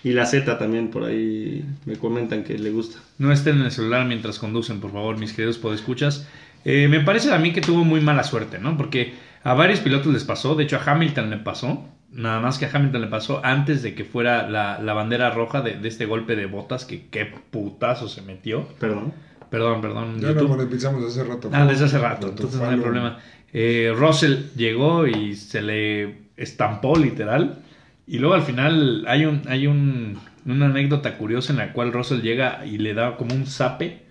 Y 0.04 0.12
la 0.12 0.26
Z 0.26 0.58
también 0.58 0.90
por 0.90 1.06
ahí 1.06 1.66
me 1.86 1.96
comentan 1.96 2.44
que 2.44 2.58
le 2.58 2.70
gusta. 2.70 3.00
No 3.18 3.32
estén 3.32 3.58
en 3.58 3.64
el 3.64 3.72
celular 3.72 4.06
mientras 4.06 4.40
conducen, 4.40 4.80
por 4.80 4.92
favor, 4.92 5.18
mis 5.18 5.34
queridos 5.34 5.58
podescuchas. 5.58 6.28
Eh, 6.66 6.88
me 6.90 7.00
parece 7.00 7.34
a 7.34 7.38
mí 7.40 7.52
que 7.52 7.62
tuvo 7.62 7.84
muy 7.84 8.00
mala 8.02 8.24
suerte, 8.24 8.60
¿no? 8.60 8.78
Porque 8.78 9.14
a 9.48 9.54
varios 9.54 9.80
pilotos 9.80 10.12
les 10.12 10.26
pasó, 10.26 10.56
de 10.56 10.66
hecho 10.66 10.76
a 10.76 10.84
Hamilton 10.92 11.30
le 11.30 11.38
pasó, 11.38 11.88
nada 12.12 12.42
más 12.42 12.58
que 12.58 12.66
a 12.66 12.70
Hamilton 12.74 13.02
le 13.02 13.08
pasó 13.08 13.40
antes 13.46 13.82
de 13.82 13.96
que 13.96 14.04
fuera 14.04 14.50
la, 14.50 14.80
la 14.80 14.94
bandera 14.94 15.30
roja 15.30 15.62
de, 15.62 15.76
de 15.78 15.88
este 15.88 16.06
golpe 16.06 16.36
de 16.36 16.48
botas, 16.48 16.84
que 16.84 17.08
qué 17.08 17.26
putazo 17.26 18.10
se 18.10 18.22
metió. 18.22 18.68
Perdón. 18.78 19.14
Perdón, 19.50 19.80
perdón. 19.80 20.20
Ya 20.20 20.32
lo 20.32 20.50
monetizamos 20.50 21.02
hace 21.06 21.24
rato. 21.24 21.50
Ah, 21.54 21.66
desde 21.66 21.86
hace 21.86 21.98
rato, 21.98 22.28
entonces 22.28 22.60
no 22.60 22.70
hay 22.70 22.78
problema. 22.78 23.20
Eh, 23.54 23.94
Russell 23.96 24.48
llegó 24.58 25.08
y 25.08 25.38
se 25.38 25.62
le 25.62 26.24
estampó 26.36 26.98
literal. 26.98 27.60
Y 28.06 28.20
luego 28.20 28.36
al 28.36 28.42
final 28.42 29.06
hay 29.08 29.26
un 29.26 29.44
hay 29.48 29.68
un, 29.68 30.20
una 30.46 30.66
anécdota 30.66 31.18
curiosa 31.18 31.54
en 31.54 31.60
la 31.60 31.72
cual 31.72 31.94
Russell 31.94 32.22
llega 32.22 32.66
y 32.66 32.80
le 32.80 32.94
da 32.94 33.16
como 33.16 33.34
un 33.34 33.46
zape 33.46 34.04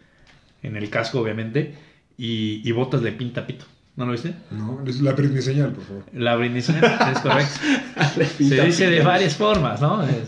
en 0.62 0.76
el 0.76 0.88
casco, 0.88 1.20
obviamente, 1.20 1.74
y, 2.16 2.66
y 2.66 2.72
Botas 2.72 3.02
le 3.02 3.12
pinta 3.12 3.46
pito. 3.46 3.66
¿No 3.96 4.04
lo 4.04 4.12
viste? 4.12 4.34
No, 4.50 4.82
es 4.86 5.00
la 5.00 5.12
Britney 5.12 5.40
señal, 5.42 5.72
por 5.72 5.84
favor. 5.84 6.04
La 6.12 6.36
brindis 6.36 6.68
es 6.68 6.76
correcto. 7.20 7.60
Se 8.38 8.64
dice 8.66 8.90
de 8.90 9.00
varias 9.00 9.36
formas, 9.36 9.80
¿no? 9.80 10.06
Eh, 10.06 10.24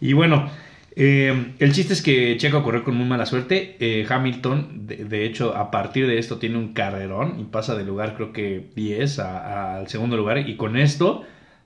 Y 0.00 0.14
bueno, 0.14 0.48
eh, 0.96 1.52
el 1.58 1.72
chiste 1.72 1.92
es 1.92 2.00
que 2.00 2.36
Checo 2.38 2.62
corrió 2.62 2.82
con 2.82 2.94
muy 2.96 3.06
mala 3.06 3.26
suerte. 3.26 3.76
Eh, 3.78 4.06
Hamilton, 4.08 4.86
de, 4.86 5.04
de 5.04 5.26
hecho, 5.26 5.54
a 5.54 5.70
partir 5.70 6.06
de 6.06 6.18
esto 6.18 6.38
tiene 6.38 6.56
un 6.56 6.72
carrerón 6.72 7.38
y 7.40 7.44
pasa 7.44 7.74
de 7.76 7.84
lugar, 7.84 8.14
creo 8.14 8.32
que 8.32 8.70
10 8.74 9.18
a- 9.18 9.38
a- 9.38 9.76
al 9.76 9.88
segundo 9.88 10.16
lugar. 10.16 10.38
Y 10.48 10.56
con 10.56 10.76
esto 10.78 11.24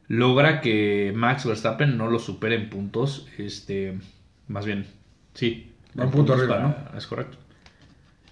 logra 0.08 0.60
que 0.60 1.12
Max 1.14 1.46
Verstappen 1.46 1.96
no 1.96 2.10
lo 2.10 2.18
supere 2.18 2.56
en 2.56 2.68
puntos. 2.68 3.28
Este, 3.38 3.96
más 4.48 4.66
bien, 4.66 4.86
sí. 5.34 5.72
Un 5.94 6.10
punto 6.10 6.34
arriba, 6.34 6.84
para- 6.88 6.98
Es 6.98 7.06
correcto. 7.06 7.38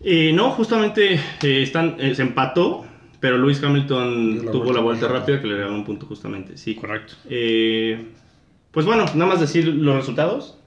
Eh, 0.04 0.32
no, 0.34 0.50
justamente 0.50 1.14
eh, 1.14 1.62
están, 1.62 1.96
eh, 1.98 2.14
se 2.14 2.22
empató, 2.22 2.84
pero 3.20 3.38
Lewis 3.38 3.62
Hamilton 3.62 4.44
la 4.46 4.52
tuvo 4.52 4.64
vuelta 4.64 4.72
la 4.74 4.80
vuelta 4.84 5.06
rápida. 5.08 5.18
rápida 5.20 5.40
que 5.40 5.46
le 5.48 5.54
regaló 5.56 5.74
un 5.74 5.84
punto 5.84 6.06
justamente. 6.06 6.56
Sí, 6.58 6.74
Correcto. 6.74 7.14
Eh, 7.30 8.06
pues 8.70 8.84
bueno, 8.86 9.04
nada 9.14 9.26
más 9.26 9.40
decir 9.40 9.66
los 9.66 9.94
resultados. 9.96 10.58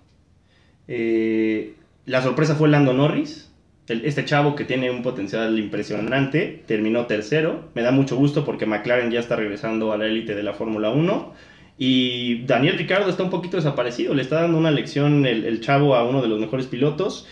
Eh, 0.87 1.75
la 2.05 2.21
sorpresa 2.21 2.55
fue 2.55 2.69
Lando 2.69 2.93
Norris. 2.93 3.51
El- 3.87 4.05
este 4.05 4.25
chavo 4.25 4.55
que 4.55 4.63
tiene 4.65 4.89
un 4.91 5.01
potencial 5.01 5.57
impresionante 5.59 6.63
terminó 6.65 7.05
tercero. 7.05 7.69
Me 7.75 7.81
da 7.81 7.91
mucho 7.91 8.15
gusto 8.15 8.43
porque 8.45 8.65
McLaren 8.65 9.11
ya 9.11 9.19
está 9.19 9.35
regresando 9.35 9.91
a 9.93 9.97
la 9.97 10.05
élite 10.07 10.35
de 10.35 10.43
la 10.43 10.53
Fórmula 10.53 10.89
1. 10.89 11.33
Y 11.77 12.43
Daniel 12.45 12.77
Ricardo 12.77 13.09
está 13.09 13.23
un 13.23 13.29
poquito 13.29 13.57
desaparecido. 13.57 14.13
Le 14.13 14.21
está 14.23 14.41
dando 14.41 14.57
una 14.57 14.71
lección 14.71 15.25
el, 15.25 15.45
el 15.45 15.61
chavo 15.61 15.95
a 15.95 16.03
uno 16.07 16.21
de 16.21 16.27
los 16.27 16.39
mejores 16.39 16.65
pilotos. 16.65 17.27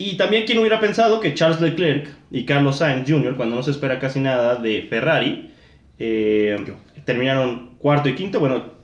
Y 0.00 0.16
también, 0.16 0.44
¿quién 0.46 0.58
hubiera 0.58 0.78
pensado 0.78 1.18
que 1.18 1.34
Charles 1.34 1.60
Leclerc 1.60 2.08
y 2.30 2.44
Carlos 2.44 2.78
Sainz 2.78 3.10
Jr., 3.10 3.36
cuando 3.36 3.56
no 3.56 3.62
se 3.64 3.72
espera 3.72 3.98
casi 3.98 4.20
nada 4.20 4.54
de 4.54 4.86
Ferrari, 4.88 5.50
eh, 5.98 6.56
terminaron 7.04 7.70
cuarto 7.78 8.08
y 8.08 8.14
quinto? 8.14 8.38
Bueno, 8.38 8.78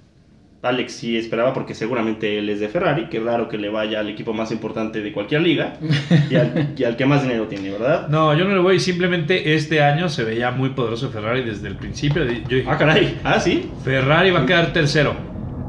Alex 0.62 0.92
sí 0.92 1.16
esperaba 1.16 1.52
porque 1.52 1.74
seguramente 1.74 2.38
él 2.38 2.48
es 2.48 2.58
de 2.58 2.68
Ferrari, 2.68 3.08
que 3.10 3.20
raro 3.20 3.48
que 3.48 3.58
le 3.58 3.68
vaya 3.68 4.00
al 4.00 4.08
equipo 4.08 4.32
más 4.32 4.50
importante 4.50 5.02
de 5.02 5.12
cualquier 5.12 5.42
liga 5.42 5.74
y 6.30 6.34
al, 6.34 6.74
y 6.76 6.82
al 6.82 6.96
que 6.96 7.06
más 7.06 7.22
dinero 7.22 7.46
tiene, 7.46 7.70
¿verdad? 7.70 8.08
No, 8.08 8.36
yo 8.36 8.44
no 8.44 8.54
le 8.54 8.60
voy. 8.60 8.80
Simplemente 8.80 9.54
este 9.54 9.82
año 9.82 10.08
se 10.08 10.24
veía 10.24 10.50
muy 10.50 10.70
poderoso 10.70 11.10
Ferrari 11.10 11.42
desde 11.42 11.68
el 11.68 11.76
principio. 11.76 12.24
Yo 12.24 12.56
dije, 12.56 12.64
Ah, 12.68 12.76
caray, 12.76 13.20
ah, 13.22 13.38
sí. 13.38 13.70
Ferrari 13.84 14.30
va 14.32 14.40
a 14.40 14.46
quedar 14.46 14.72
tercero. 14.72 15.14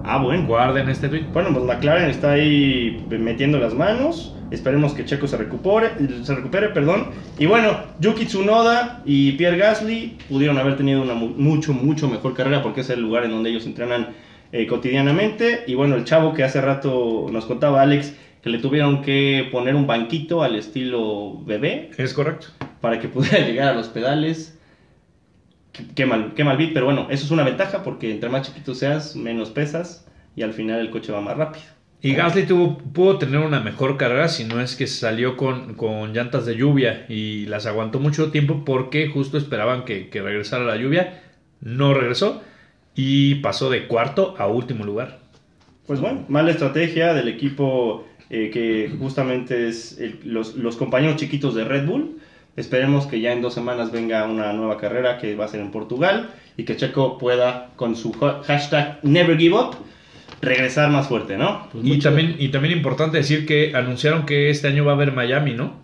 Ah, 0.03 0.17
bueno. 0.17 0.47
Guarden 0.47 0.89
este 0.89 1.09
tweet. 1.09 1.25
Bueno, 1.33 1.49
pues 1.51 1.65
McLaren 1.65 2.09
está 2.09 2.31
ahí 2.31 3.05
metiendo 3.09 3.59
las 3.59 3.73
manos. 3.73 4.34
Esperemos 4.51 4.93
que 4.93 5.05
Checo 5.05 5.27
se 5.27 5.37
recupere, 5.37 5.89
se 6.23 6.35
recupere, 6.35 6.69
perdón. 6.69 7.07
Y 7.39 7.47
bueno, 7.47 7.77
Yuki 7.99 8.25
Tsunoda 8.25 9.01
y 9.03 9.31
Pierre 9.33 9.57
Gasly 9.57 10.17
pudieron 10.29 10.57
haber 10.59 10.77
tenido 10.77 11.01
una 11.01 11.15
mu- 11.15 11.29
mucho, 11.35 11.73
mucho 11.73 12.07
mejor 12.07 12.33
carrera 12.35 12.61
porque 12.61 12.81
es 12.81 12.89
el 12.91 13.01
lugar 13.01 13.25
en 13.25 13.31
donde 13.31 13.49
ellos 13.49 13.65
entrenan 13.65 14.09
eh, 14.51 14.67
cotidianamente. 14.67 15.63
Y 15.67 15.73
bueno, 15.73 15.95
el 15.95 16.05
chavo 16.05 16.33
que 16.33 16.43
hace 16.43 16.61
rato 16.61 17.27
nos 17.31 17.45
contaba 17.45 17.81
Alex 17.81 18.13
que 18.43 18.51
le 18.51 18.59
tuvieron 18.59 19.01
que 19.01 19.49
poner 19.51 19.73
un 19.75 19.87
banquito 19.87 20.43
al 20.43 20.55
estilo 20.55 21.41
bebé 21.43 21.89
Es 21.97 22.13
correcto. 22.13 22.47
para 22.81 22.99
que 22.99 23.07
pudiera 23.07 23.39
llegar 23.39 23.69
a 23.69 23.73
los 23.73 23.87
pedales. 23.87 24.59
Qué, 25.73 25.83
qué 25.95 26.05
mal, 26.05 26.33
qué 26.35 26.43
mal 26.43 26.55
beat, 26.55 26.71
pero 26.71 26.85
bueno, 26.85 27.07
eso 27.09 27.25
es 27.25 27.31
una 27.31 27.43
ventaja 27.43 27.81
porque 27.83 28.11
entre 28.11 28.29
más 28.29 28.43
chiquito 28.47 28.75
seas, 28.75 29.15
menos 29.15 29.49
pesas 29.49 30.05
y 30.35 30.43
al 30.43 30.53
final 30.53 30.79
el 30.79 30.91
coche 30.91 31.11
va 31.11 31.19
más 31.21 31.35
rápido. 31.35 31.65
Y 32.01 32.13
Gasly 32.13 32.43
pudo 32.43 33.17
tener 33.17 33.39
una 33.39 33.59
mejor 33.61 33.97
carrera 33.97 34.27
si 34.27 34.43
no 34.43 34.61
es 34.61 34.75
que 34.75 34.85
salió 34.85 35.37
con, 35.37 35.73
con 35.73 36.13
llantas 36.13 36.45
de 36.45 36.55
lluvia 36.55 37.05
y 37.09 37.47
las 37.47 37.65
aguantó 37.65 37.99
mucho 37.99 38.29
tiempo 38.31 38.63
porque 38.63 39.07
justo 39.09 39.37
esperaban 39.39 39.85
que, 39.85 40.09
que 40.09 40.21
regresara 40.21 40.65
la 40.65 40.75
lluvia. 40.75 41.23
No 41.61 41.93
regresó 41.95 42.43
y 42.93 43.35
pasó 43.35 43.71
de 43.71 43.87
cuarto 43.87 44.35
a 44.37 44.47
último 44.47 44.83
lugar. 44.85 45.19
Pues 45.87 45.99
bueno, 45.99 46.25
mala 46.27 46.51
estrategia 46.51 47.13
del 47.15 47.27
equipo 47.27 48.05
eh, 48.29 48.51
que 48.53 48.91
justamente 48.99 49.67
es 49.67 49.99
los, 50.23 50.55
los 50.55 50.75
compañeros 50.77 51.15
chiquitos 51.15 51.55
de 51.55 51.63
Red 51.63 51.87
Bull. 51.87 52.19
Esperemos 52.55 53.07
que 53.07 53.19
ya 53.19 53.33
en 53.33 53.41
dos 53.41 53.53
semanas 53.55 53.91
venga 53.91 54.25
una 54.25 54.53
nueva 54.53 54.77
carrera 54.77 55.17
que 55.17 55.35
va 55.35 55.45
a 55.45 55.47
ser 55.49 55.59
en 55.59 55.71
Portugal 55.71 56.29
y 56.55 56.63
que 56.65 56.75
Checo 56.77 57.17
pueda 57.17 57.71
con 57.75 57.95
su 57.95 58.15
ha- 58.21 58.43
hashtag 58.43 58.99
Never 59.03 59.37
Give 59.37 59.55
Up 59.55 59.75
regresar 60.45 60.89
más 60.89 61.07
fuerte, 61.07 61.37
¿no? 61.37 61.67
Pues 61.71 61.85
Y 61.85 61.99
también, 61.99 62.35
y 62.39 62.49
también 62.49 62.77
importante 62.77 63.17
decir 63.17 63.45
que 63.45 63.75
anunciaron 63.75 64.25
que 64.25 64.49
este 64.49 64.67
año 64.67 64.85
va 64.85 64.91
a 64.91 64.95
haber 64.95 65.11
Miami, 65.11 65.53
¿no? 65.53 65.83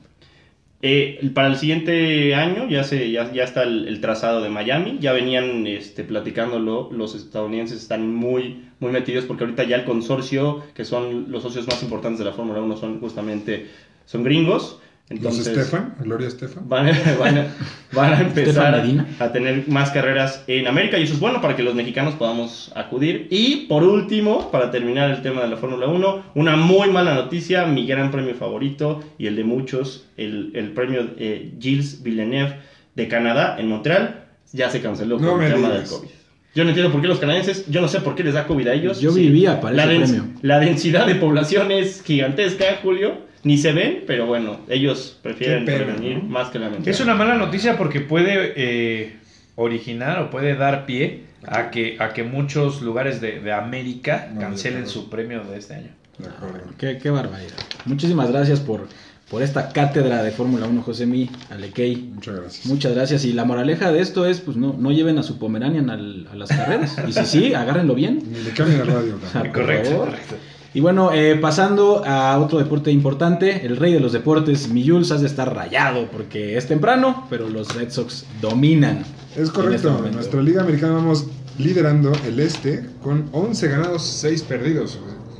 Eh, 0.83 1.29
para 1.35 1.47
el 1.47 1.57
siguiente 1.57 2.33
año 2.33 2.67
ya, 2.67 2.83
se, 2.83 3.11
ya, 3.11 3.31
ya 3.31 3.43
está 3.43 3.61
el, 3.63 3.87
el 3.87 4.01
trazado 4.01 4.41
de 4.41 4.49
Miami, 4.49 4.97
ya 4.99 5.13
venían 5.13 5.67
este, 5.67 6.03
platicándolo, 6.03 6.89
los 6.91 7.13
estadounidenses 7.13 7.81
están 7.81 8.15
muy, 8.15 8.63
muy 8.79 8.91
metidos 8.91 9.25
porque 9.25 9.43
ahorita 9.43 9.63
ya 9.63 9.75
el 9.75 9.85
consorcio, 9.85 10.63
que 10.73 10.83
son 10.83 11.31
los 11.31 11.43
socios 11.43 11.67
más 11.67 11.83
importantes 11.83 12.17
de 12.19 12.25
la 12.25 12.31
Fórmula 12.31 12.61
1, 12.61 12.77
son 12.77 12.99
justamente 12.99 13.67
son 14.05 14.23
gringos. 14.23 14.79
Entonces, 15.11 15.47
Los 15.47 15.57
Estefan, 15.57 15.95
Gloria 15.99 16.27
Estefan. 16.27 16.67
van, 16.69 16.87
a- 16.87 17.15
van 17.19 17.37
a, 17.37 17.47
van 17.93 18.13
a 18.13 18.21
empezar 18.21 18.73
a 19.19 19.31
tener 19.31 19.67
más 19.67 19.91
carreras 19.91 20.43
en 20.47 20.67
América 20.67 20.97
y 20.97 21.03
eso 21.03 21.13
es 21.13 21.19
bueno 21.19 21.41
para 21.41 21.55
que 21.55 21.63
los 21.63 21.75
mexicanos 21.75 22.15
podamos 22.15 22.71
acudir. 22.75 23.27
Y 23.29 23.67
por 23.67 23.83
último, 23.83 24.49
para 24.51 24.71
terminar 24.71 25.11
el 25.11 25.21
tema 25.21 25.41
de 25.41 25.49
la 25.49 25.57
Fórmula 25.57 25.87
1, 25.87 26.23
una 26.35 26.55
muy 26.55 26.89
mala 26.89 27.13
noticia, 27.13 27.65
mi 27.65 27.85
gran 27.85 28.09
premio 28.11 28.33
favorito 28.35 29.03
y 29.17 29.27
el 29.27 29.35
de 29.35 29.43
muchos, 29.43 30.05
el, 30.17 30.51
el 30.55 30.71
premio 30.71 31.01
eh, 31.17 31.51
Gilles 31.59 32.01
Villeneuve 32.01 32.55
de 32.95 33.07
Canadá 33.07 33.57
en 33.59 33.67
Montreal, 33.67 34.25
ya 34.53 34.69
se 34.69 34.81
canceló 34.81 35.19
No 35.19 35.31
por 35.31 35.43
el 35.43 35.53
tema 35.53 35.69
del. 35.69 35.83
COVID. 35.87 36.07
Yo 36.53 36.63
no 36.65 36.69
entiendo 36.71 36.91
por 36.91 37.01
qué 37.01 37.07
los 37.07 37.19
canadienses, 37.19 37.65
yo 37.69 37.79
no 37.79 37.87
sé 37.87 38.01
por 38.01 38.13
qué 38.15 38.23
les 38.25 38.33
da 38.33 38.45
COVID 38.45 38.67
a 38.67 38.73
ellos. 38.73 38.99
Yo 38.99 39.13
vivía 39.13 39.61
para 39.61 39.73
la 39.75 39.85
ese 39.91 40.13
premio. 40.15 40.25
La 40.41 40.59
densidad 40.59 41.07
de 41.07 41.15
población 41.15 41.71
es 41.71 42.03
gigantesca, 42.03 42.65
Julio. 42.83 43.29
Ni 43.43 43.57
se 43.57 43.71
ven, 43.73 44.03
pero 44.05 44.25
bueno, 44.27 44.59
ellos 44.69 45.17
prefieren 45.21 45.65
pena, 45.65 45.85
prevenir 45.85 46.17
¿no? 46.23 46.29
más 46.29 46.49
que 46.49 46.59
lamentar. 46.59 46.87
Es 46.89 46.99
una 46.99 47.15
mala 47.15 47.35
noticia 47.35 47.77
porque 47.77 47.99
puede 48.01 48.53
eh, 48.55 49.15
originar 49.55 50.19
o 50.21 50.29
puede 50.29 50.55
dar 50.55 50.85
pie 50.85 51.23
a 51.47 51.71
que, 51.71 51.97
a 51.99 52.13
que 52.13 52.23
muchos 52.23 52.81
lugares 52.81 53.19
de, 53.19 53.39
de 53.39 53.51
América 53.51 54.29
No, 54.33 54.41
cancelen 54.41 54.87
su 54.87 55.09
premio 55.09 55.43
de 55.43 55.57
este 55.57 55.73
año. 55.75 55.89
De 56.19 56.27
acuerdo. 56.27 56.59
Qué, 56.77 56.99
qué 57.01 57.09
barbaridad. 57.09 57.55
Muchísimas 57.85 58.29
gracias 58.31 58.59
por, 58.59 58.87
por 59.27 59.41
esta 59.41 59.69
cátedra 59.69 60.21
de 60.21 60.29
Fórmula 60.29 60.67
1, 60.67 60.83
Josemi, 60.83 61.29
Alekei. 61.49 61.95
Muchas 61.95 62.35
gracias. 62.35 62.65
Muchas 62.67 62.93
gracias. 62.93 63.25
Y 63.25 63.33
la 63.33 63.43
moraleja 63.43 63.91
de 63.91 64.01
esto 64.01 64.27
es, 64.27 64.39
pues 64.39 64.55
no, 64.55 64.75
no 64.77 64.91
lleven 64.91 65.17
a 65.17 65.23
su 65.23 65.39
Pomeranian 65.39 65.89
al- 65.89 66.27
a 66.31 66.35
las 66.35 66.49
carreras. 66.49 66.95
Y 67.07 67.11
si 67.13 67.25
sí, 67.25 67.53
agárrenlo 67.55 67.95
bien. 67.95 68.21
Ni 68.31 68.39
le 68.43 68.51
cambien 68.51 68.81
el 68.81 68.87
radio. 68.87 69.19
Ah, 69.33 69.43
Correcto, 69.51 69.97
correcto. 69.97 70.35
Y 70.73 70.79
bueno, 70.79 71.11
eh, 71.13 71.37
pasando 71.41 72.03
a 72.05 72.39
otro 72.39 72.57
deporte 72.57 72.91
importante, 72.91 73.65
el 73.65 73.75
rey 73.75 73.93
de 73.93 73.99
los 73.99 74.13
deportes, 74.13 74.69
mi 74.69 74.87
Jules, 74.87 75.11
has 75.11 75.19
de 75.19 75.27
estar 75.27 75.53
rayado 75.53 76.07
porque 76.09 76.55
es 76.57 76.65
temprano, 76.67 77.27
pero 77.29 77.49
los 77.49 77.75
Red 77.75 77.89
Sox 77.89 78.25
dominan. 78.39 78.99
Es 79.31 79.37
en 79.37 79.43
este 79.43 79.53
correcto. 79.53 80.03
En 80.05 80.13
nuestra 80.13 80.41
liga 80.41 80.61
americana 80.61 80.93
vamos 80.93 81.27
liderando 81.57 82.13
el 82.25 82.39
este 82.39 82.85
con 83.03 83.27
11 83.33 83.67
ganados, 83.67 84.03
6 84.03 84.43
perdidos. 84.43 84.97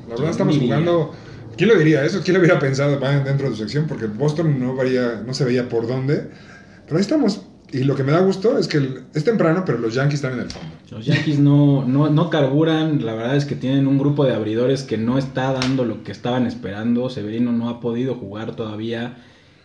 La 0.09 0.15
verdad 0.15 0.32
estamos 0.32 0.57
jugando... 0.57 1.13
¿Quién 1.55 1.69
lo 1.69 1.77
diría? 1.77 2.03
Eso, 2.05 2.21
¿quién 2.23 2.34
lo 2.34 2.39
hubiera 2.39 2.59
pensado 2.59 2.97
dentro 2.97 3.47
de 3.47 3.51
tu 3.51 3.55
sección? 3.55 3.86
Porque 3.88 4.07
Boston 4.07 4.59
no, 4.59 4.75
varía, 4.75 5.21
no 5.25 5.34
se 5.34 5.45
veía 5.45 5.69
por 5.69 5.88
dónde. 5.88 6.29
Pero 6.86 6.97
ahí 6.97 7.01
estamos. 7.01 7.41
Y 7.74 7.84
lo 7.86 7.95
que 7.95 8.03
me 8.03 8.11
da 8.11 8.19
gusto 8.19 8.57
es 8.57 8.67
que 8.67 8.78
el- 8.78 9.03
es 9.13 9.24
temprano, 9.24 9.63
pero 9.65 9.78
los 9.78 9.93
Yankees 9.93 10.15
están 10.15 10.34
en 10.34 10.39
el 10.41 10.49
fondo. 10.49 10.69
Los 10.91 11.05
Yankees 11.05 11.39
no, 11.39 11.86
no, 11.86 12.09
no 12.09 12.30
carburan, 12.30 13.05
la 13.05 13.13
verdad 13.15 13.36
es 13.38 13.45
que 13.45 13.55
tienen 13.55 13.88
un 13.88 13.97
grupo 13.97 14.26
de 14.26 14.34
abridores 14.34 14.84
que 14.84 14.97
no 14.97 15.17
está 15.17 15.53
dando 15.53 15.86
lo 15.86 16.03
que 16.03 16.11
estaban 16.11 16.45
esperando, 16.47 17.09
Severino 17.09 17.51
no 17.53 17.69
ha 17.69 17.80
podido 17.80 18.15
jugar 18.15 18.55
todavía 18.55 19.15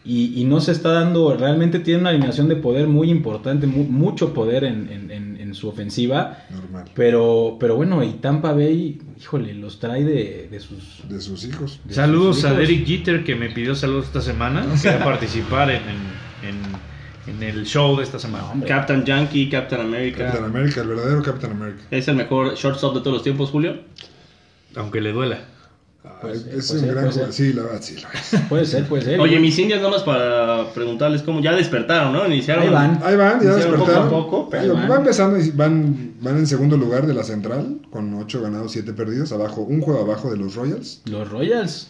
y, 0.05 0.41
y 0.41 0.45
no 0.45 0.61
se 0.61 0.71
está 0.71 0.93
dando, 0.93 1.37
realmente 1.37 1.81
tiene 1.81 1.99
una 2.03 2.11
alineación 2.11 2.47
de 2.49 2.55
poder 2.55 2.87
muy 2.87 3.11
importante, 3.11 3.67
mu- 3.67 3.83
mucho 3.85 4.33
poder 4.33 4.63
en, 4.63 4.89
en- 4.89 5.11
en- 5.11 5.37
en 5.41 5.55
su 5.55 5.69
ofensiva, 5.69 6.39
Normal. 6.51 6.85
pero, 6.95 7.57
pero 7.59 7.75
bueno, 7.75 8.05
y 8.05 8.11
Tampa 8.13 8.53
Bay, 8.53 9.01
híjole, 9.21 9.53
los 9.55 9.81
trae 9.81 10.05
de, 10.05 10.47
de 10.49 10.61
sus... 10.61 11.03
De 11.09 11.21
sus 11.21 11.45
hijos. 11.45 11.81
de 11.85 11.95
Saludos 11.95 12.37
sus 12.37 12.45
a. 12.45 12.53
Derek 12.55 12.87
Jeter 12.87 13.25
que 13.25 13.35
me 13.35 13.51
pidió 13.51 13.75
saludos 13.75 14.05
esta 14.07 14.21
semana. 14.21 14.65
Quería 14.81 15.03
participar 15.03 15.71
en, 15.71 15.77
en- 15.83 16.49
en- 16.51 16.96
en 17.27 17.43
el 17.43 17.64
show 17.66 17.97
de 17.97 18.05
esta 18.05 18.18
semana. 18.18 18.51
Hombre. 18.51 18.68
Captain 18.68 19.05
Yankee, 19.05 19.49
Captain 19.49 19.81
America. 19.81 20.24
Captain 20.27 20.45
America, 20.45 20.81
el 20.83 20.89
verdadero 20.89 21.22
Captain 21.22 21.53
America. 21.53 21.83
¿Es 21.91 22.09
el 22.09 22.16
mejor 22.16 22.55
shortstop 22.55 22.95
de 22.95 23.01
todos 23.01 23.14
los 23.14 23.22
tiempos, 23.22 23.51
Julio? 23.51 23.79
Aunque 24.77 25.01
le 25.01 25.12
duela. 25.12 25.39
Ah, 26.05 26.18
Puede 26.20 26.37
ser, 26.39 26.55
es 26.55 26.66
puede 26.68 26.81
un 26.81 26.87
ser, 26.87 26.95
gran 26.95 27.12
ser. 27.12 27.33
Sí, 27.33 27.53
la 27.53 27.62
verdad, 27.64 27.81
sí, 27.83 27.97
lo 28.01 28.09
es. 28.12 28.43
Puede 28.49 28.64
ser, 28.64 28.85
puede 28.87 29.03
ser. 29.03 29.18
Oye, 29.20 29.41
mis 29.41 29.59
indias 29.59 29.83
nomás 29.83 30.05
para 30.05 30.72
preguntarles 30.72 31.22
cómo 31.22 31.41
ya 31.41 31.53
despertaron, 31.53 32.12
¿no? 32.12 32.24
Iniciaron. 32.27 32.62
Ahí 32.64 32.70
van. 32.70 33.01
Ahí 33.03 33.16
van, 33.16 33.41
ya 33.43 33.51
Hicieron 33.51 33.72
poco 33.72 33.85
a 33.91 33.95
despertaron. 33.95 34.11
poco, 34.11 34.49
pero 34.49 34.62
Ahí 34.62 34.68
van. 34.68 34.89
van 34.89 34.99
empezando 35.01 35.39
y 35.41 35.51
van, 35.51 36.12
van 36.20 36.37
en 36.39 36.47
segundo 36.47 36.77
lugar 36.77 37.07
de 37.09 37.14
la 37.14 37.24
central, 37.24 37.81
con 37.91 38.14
8 38.14 38.41
ganados, 38.41 38.70
7 38.72 38.93
perdidos, 38.93 39.33
abajo, 39.33 39.62
un 39.62 39.81
juego 39.81 40.01
abajo 40.01 40.31
de 40.31 40.37
los 40.37 40.55
Royals. 40.55 41.03
Los 41.07 41.29
Royals. 41.29 41.89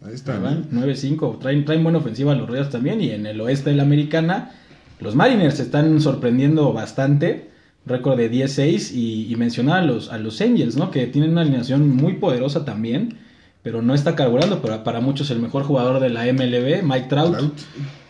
Ahí 0.00 0.08
Ahí 0.10 0.14
están. 0.14 0.42
van, 0.42 0.70
9-5. 0.70 1.38
Traen, 1.40 1.64
traen 1.66 1.82
buena 1.82 1.98
ofensiva 1.98 2.34
los 2.34 2.48
Royals 2.48 2.70
también. 2.70 3.02
Y 3.02 3.10
en 3.10 3.26
el 3.26 3.38
oeste 3.40 3.68
de 3.70 3.76
la 3.76 3.82
americana, 3.82 4.52
los 5.00 5.14
Mariners 5.14 5.56
se 5.56 5.62
están 5.62 6.00
sorprendiendo 6.00 6.72
bastante. 6.72 7.50
Récord 7.86 8.16
de 8.18 8.30
10-6. 8.30 8.92
Y, 8.94 9.32
y 9.32 9.36
mencionar 9.36 9.80
a 9.80 9.84
los, 9.86 10.10
a 10.10 10.18
los 10.18 10.40
Angels, 10.40 10.76
¿no? 10.76 10.90
Que 10.90 11.06
tienen 11.06 11.30
una 11.32 11.42
alineación 11.42 11.88
muy 11.88 12.14
poderosa 12.14 12.64
también. 12.64 13.18
Pero 13.62 13.82
no 13.82 13.94
está 13.94 14.14
carburando. 14.14 14.60
Pero 14.62 14.82
para 14.84 15.00
muchos 15.00 15.30
el 15.30 15.38
mejor 15.40 15.62
jugador 15.64 16.00
de 16.00 16.10
la 16.10 16.24
MLB, 16.32 16.82
Mike 16.82 17.06
Trout. 17.08 17.36
Trout. 17.36 17.54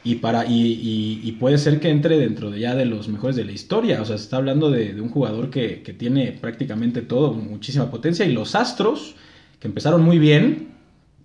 Y, 0.04 0.16
para, 0.16 0.46
y, 0.46 0.52
y- 0.54 1.20
y 1.22 1.32
puede 1.32 1.58
ser 1.58 1.80
que 1.80 1.90
entre 1.90 2.16
dentro 2.18 2.50
de 2.50 2.60
ya 2.60 2.74
de 2.74 2.86
los 2.86 3.08
mejores 3.08 3.36
de 3.36 3.44
la 3.44 3.52
historia. 3.52 4.00
O 4.00 4.04
sea, 4.04 4.16
se 4.16 4.24
está 4.24 4.36
hablando 4.38 4.70
de, 4.70 4.94
de 4.94 5.00
un 5.00 5.10
jugador 5.10 5.50
que, 5.50 5.82
que 5.82 5.92
tiene 5.92 6.32
prácticamente 6.32 7.02
todo, 7.02 7.32
muchísima 7.34 7.90
potencia. 7.90 8.24
Y 8.24 8.32
los 8.32 8.54
Astros, 8.54 9.16
que 9.60 9.68
empezaron 9.68 10.02
muy 10.02 10.18
bien, 10.18 10.68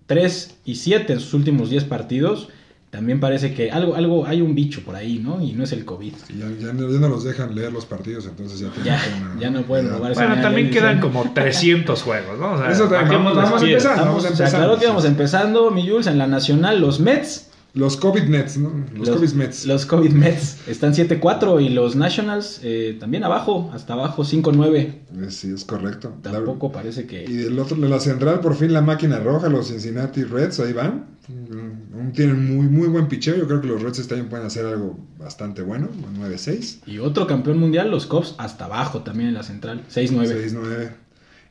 3 0.06 0.58
y 0.66 0.74
7 0.74 1.14
en 1.14 1.20
sus 1.20 1.32
últimos 1.34 1.70
10 1.70 1.84
partidos, 1.84 2.48
también 2.94 3.18
parece 3.18 3.52
que 3.52 3.72
algo, 3.72 3.96
algo, 3.96 4.24
hay 4.24 4.40
un 4.40 4.54
bicho 4.54 4.82
por 4.82 4.94
ahí, 4.94 5.18
¿no? 5.18 5.40
Y 5.42 5.52
no 5.52 5.64
es 5.64 5.72
el 5.72 5.84
COVID. 5.84 6.12
Y 6.28 6.38
ya, 6.38 6.46
ya 6.68 6.72
no, 6.72 6.88
ya 6.88 6.98
no 7.00 7.08
los 7.08 7.24
dejan 7.24 7.52
leer 7.52 7.72
los 7.72 7.86
partidos, 7.86 8.24
entonces 8.26 8.60
ya 8.60 8.68
tienen 8.68 8.84
Ya, 8.92 9.02
una- 9.32 9.40
ya 9.40 9.50
no 9.50 9.62
pueden 9.62 9.90
robar 9.90 10.14
Bueno, 10.14 10.40
también 10.40 10.70
quedan 10.70 10.96
dicen. 11.00 11.10
como 11.12 11.32
300 11.34 12.00
juegos, 12.02 12.38
¿no? 12.38 12.52
O 12.52 12.58
sea, 12.58 12.70
Eso 12.70 12.84
también, 12.84 13.02
bajemos 13.08 13.34
vamos, 13.34 13.50
vamos 13.50 13.62
empezando, 13.64 13.96
Vamos, 14.04 14.06
vamos 14.06 14.16
o 14.16 14.20
sea, 14.20 14.30
empezando. 14.46 14.66
claro 14.66 14.80
que 14.80 14.86
vamos 14.86 15.04
empezando, 15.04 15.70
mi 15.72 15.88
Jules, 15.88 16.06
en 16.06 16.18
la 16.18 16.26
nacional, 16.28 16.80
los 16.80 17.00
Mets. 17.00 17.50
Los 17.74 17.96
COVID 17.96 18.22
Nets, 18.24 18.56
¿no? 18.56 18.72
Los, 18.94 19.10
COVID 19.10 19.32
Mets. 19.32 19.66
Los 19.66 19.84
COVID 19.84 20.12
Mets 20.12 20.58
están 20.68 20.94
7-4 20.94 21.60
y 21.60 21.70
los 21.70 21.96
Nationals 21.96 22.60
eh, 22.62 22.96
también 23.00 23.24
abajo, 23.24 23.70
hasta 23.74 23.94
abajo 23.94 24.22
5-9. 24.22 24.76
Eh, 24.76 25.00
Sí, 25.28 25.50
es 25.52 25.64
correcto. 25.64 26.14
La- 26.22 26.30
Tampoco 26.32 26.70
parece 26.70 27.02
Y 27.02 27.06
que... 27.06 27.26
del 27.26 27.58
otro, 27.58 27.76
de 27.76 27.88
la 27.88 27.98
central, 27.98 28.38
por 28.40 28.54
fin 28.54 28.72
la 28.72 28.80
máquina 28.80 29.18
roja, 29.18 29.48
los 29.48 29.68
Cincinnati 29.68 30.22
Reds, 30.22 30.60
ahí 30.60 30.72
van. 30.72 31.06
Mm, 31.28 32.12
Tienen 32.12 32.54
muy, 32.56 32.66
muy 32.68 32.86
buen 32.86 33.08
picheo. 33.08 33.34
Yo 33.36 33.46
creo 33.48 33.60
que 33.60 33.66
los 33.66 33.82
Reds 33.82 33.98
este 33.98 34.14
año 34.14 34.28
pueden 34.28 34.46
hacer 34.46 34.66
algo 34.66 34.96
bastante 35.18 35.62
bueno. 35.62 35.88
9-6. 36.20 36.80
Y 36.86 36.98
otro 36.98 37.26
campeón 37.26 37.58
mundial, 37.58 37.90
los 37.90 38.06
Cubs, 38.06 38.36
hasta 38.38 38.66
abajo 38.66 39.02
también 39.02 39.30
en 39.30 39.34
la 39.34 39.42
central, 39.42 39.82
6-9. 39.92 40.52
6-9. 40.52 40.90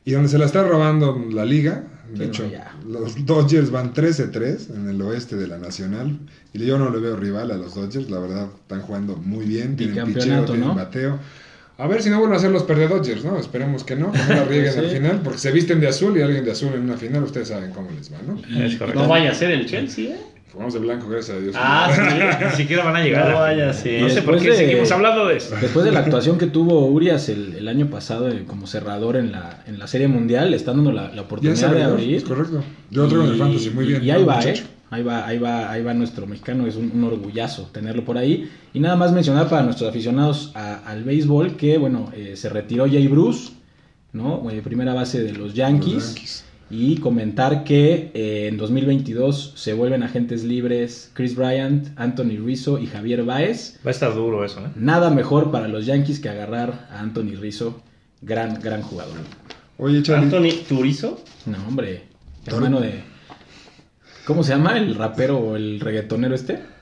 Y 0.06 0.12
donde 0.12 0.28
se 0.30 0.38
la 0.38 0.46
está 0.46 0.62
robando 0.66 1.18
la 1.30 1.44
liga, 1.44 1.84
de 2.14 2.24
no, 2.26 2.30
hecho, 2.30 2.48
ya. 2.50 2.74
los 2.88 3.24
Dodgers 3.26 3.70
van 3.70 3.92
13-3 3.92 4.74
en 4.74 4.88
el 4.88 5.00
oeste 5.02 5.36
de 5.36 5.46
la 5.46 5.58
Nacional. 5.58 6.18
Y 6.52 6.64
yo 6.64 6.78
no 6.78 6.90
le 6.90 6.98
veo 6.98 7.16
rival 7.16 7.50
a 7.50 7.56
los 7.56 7.74
Dodgers, 7.74 8.10
la 8.10 8.18
verdad, 8.20 8.48
están 8.60 8.80
jugando 8.82 9.16
muy 9.16 9.44
bien, 9.44 9.76
tienen 9.76 9.94
picheo, 10.06 10.14
Bicampeonato, 10.14 10.52
tienen 10.52 10.68
¿no? 10.68 10.74
bateo. 10.74 11.18
A 11.76 11.88
ver 11.88 12.02
si 12.02 12.08
no 12.10 12.18
vuelven 12.20 12.36
a 12.36 12.40
ser 12.40 12.52
los 12.52 12.62
perde 12.62 12.86
Dodgers, 12.86 13.24
¿no? 13.24 13.36
Esperemos 13.36 13.82
que 13.82 13.96
no, 13.96 14.12
que 14.12 14.18
no 14.18 14.28
la 14.28 14.44
rieguen 14.48 14.72
Sí. 14.72 14.78
al 14.78 14.90
final, 14.90 15.20
porque 15.24 15.38
se 15.40 15.50
visten 15.50 15.80
de 15.80 15.88
azul 15.88 16.16
y 16.16 16.22
alguien 16.22 16.44
de 16.44 16.52
azul 16.52 16.72
en 16.74 16.82
una 16.82 16.96
final, 16.96 17.24
ustedes 17.24 17.48
saben 17.48 17.72
cómo 17.72 17.90
les 17.90 18.12
va, 18.12 18.18
¿no? 18.26 18.38
Es 18.64 18.76
correcto. 18.76 19.02
No 19.02 19.08
vaya 19.08 19.32
a 19.32 19.34
ser 19.34 19.50
el 19.50 19.66
Chelsea, 19.66 20.14
¿eh? 20.14 20.18
Jugamos 20.54 20.72
de 20.74 20.80
blanco, 20.80 21.08
gracias 21.08 21.36
a 21.36 21.40
Dios. 21.40 21.54
Ah, 21.58 21.90
sí. 21.92 22.44
Ni 22.44 22.50
siquiera 22.56 22.84
van 22.84 22.96
a 22.96 23.02
llegar. 23.02 23.28
No 23.28 23.40
vaya, 23.40 23.72
sí. 23.72 23.98
No 24.00 24.08
sé 24.08 24.22
por 24.22 24.38
qué 24.38 24.50
de- 24.52 24.56
seguimos 24.56 24.90
hablando 24.92 25.26
de 25.26 25.36
eso. 25.36 25.54
Después 25.60 25.84
de 25.84 25.90
la 25.92 25.98
actuación 26.04 26.38
que 26.38 26.46
tuvo 26.46 26.86
Urias 26.86 27.28
el, 27.28 27.54
el 27.56 27.66
año 27.68 27.86
pasado 27.90 28.28
eh, 28.28 28.44
como 28.46 28.66
cerrador 28.68 29.16
en 29.16 29.32
la, 29.32 29.64
en 29.66 29.78
la 29.80 29.86
Serie 29.88 30.06
Mundial, 30.08 30.50
le 30.52 30.56
están 30.56 30.76
dando 30.76 30.92
la, 30.92 31.10
oportunidad 31.20 31.72
de 31.72 31.82
abrir. 31.82 32.14
es 32.14 32.24
correcto. 32.24 32.62
Yo 32.90 33.02
lo 33.02 33.08
traigo 33.08 33.24
en 33.24 33.30
el 33.30 33.36
Y- 33.36 33.40
fantasy, 33.40 33.70
muy 33.70 33.84
bien. 33.86 34.04
Y, 34.04 34.10
ahí 34.10 34.20
¿no, 34.20 34.26
va, 34.28 34.36
muchacho? 34.36 34.62
¿eh? 34.62 34.66
Ahí 34.90 35.02
va, 35.02 35.26
ahí 35.26 35.38
va, 35.38 35.72
ahí 35.72 35.82
va 35.82 35.92
nuestro 35.92 36.24
mexicano, 36.28 36.68
es 36.68 36.76
un, 36.76 36.92
un 36.94 37.02
orgullazo 37.02 37.68
tenerlo 37.72 38.04
por 38.04 38.16
ahí. 38.16 38.48
Y 38.72 38.78
nada 38.78 38.94
más 38.94 39.10
mencionar 39.12 39.48
para 39.48 39.64
nuestros 39.64 39.90
aficionados 39.90 40.52
a- 40.54 40.76
al 40.86 41.02
béisbol 41.02 41.56
que, 41.56 41.78
bueno, 41.78 42.12
eh, 42.14 42.34
se 42.36 42.48
retiró 42.48 42.86
Jay 42.86 43.08
Bruce, 43.08 43.50
¿no? 44.12 44.48
Eh, 44.52 44.60
primera 44.62 44.94
base 44.94 45.20
de 45.20 45.32
los 45.32 45.52
Yankees. 45.54 45.94
Los 45.94 46.06
Yankees. 46.14 46.43
Y 46.70 46.96
comentar 46.96 47.64
que 47.64 48.10
eh, 48.14 48.48
en 48.48 48.56
2022 48.56 49.52
se 49.54 49.74
vuelven 49.74 50.02
agentes 50.02 50.44
libres 50.44 51.10
Chris 51.14 51.36
Bryant, 51.36 51.88
Anthony 51.96 52.38
Rizzo 52.44 52.78
y 52.78 52.86
Javier 52.86 53.24
Baez. 53.24 53.78
Va 53.84 53.90
a 53.90 53.92
estar 53.92 54.14
duro 54.14 54.44
eso, 54.44 54.60
¿eh? 54.60 54.70
Nada 54.74 55.10
mejor 55.10 55.50
para 55.50 55.68
los 55.68 55.86
Yankees 55.86 56.20
que 56.20 56.28
agarrar 56.28 56.88
a 56.90 57.00
Anthony 57.00 57.36
Rizzo, 57.38 57.82
gran, 58.22 58.60
gran 58.60 58.82
jugador. 58.82 59.18
Oye, 59.78 60.02
Charlie, 60.02 60.24
Anthony 60.24 60.64
Turizo. 60.68 61.22
No, 61.46 61.58
hombre, 61.68 62.04
hermano 62.46 62.80
de... 62.80 63.02
¿Cómo 64.24 64.42
se 64.42 64.52
llama 64.52 64.78
el 64.78 64.94
rapero 64.94 65.38
o 65.38 65.56
el 65.56 65.80
reggaetonero 65.80 66.34
este? 66.34 66.73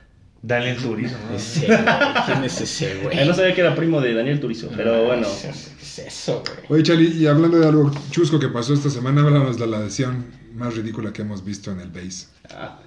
Daniel 0.42 0.76
Turismo. 0.76 1.18
¿no? 1.30 1.36
Ese, 1.36 1.66
güey. 1.66 1.78
¿Quién 2.26 2.44
es 2.44 2.60
ese, 2.60 2.96
güey? 3.02 3.26
No 3.26 3.32
sabía 3.34 3.54
que 3.54 3.60
era 3.60 3.74
primo 3.74 4.00
de 4.00 4.12
Daniel 4.14 4.40
Turizo, 4.40 4.68
pero 4.76 5.04
bueno. 5.04 5.26
¿Qué 5.40 5.48
es 5.50 5.98
eso, 5.98 6.42
güey? 6.44 6.66
Oye, 6.68 6.82
Charlie, 6.82 7.14
y 7.16 7.26
hablando 7.26 7.58
de 7.60 7.66
algo 7.68 7.90
chusco 8.10 8.38
que 8.38 8.48
pasó 8.48 8.74
esta 8.74 8.90
semana, 8.90 9.20
háblanos 9.22 9.58
de 9.58 9.66
la 9.66 9.78
lesión 9.80 10.26
más 10.54 10.74
ridícula 10.74 11.12
que 11.12 11.22
hemos 11.22 11.44
visto 11.44 11.70
en 11.70 11.80
el 11.80 11.88
base. 11.90 12.26
Ah, 12.50 12.78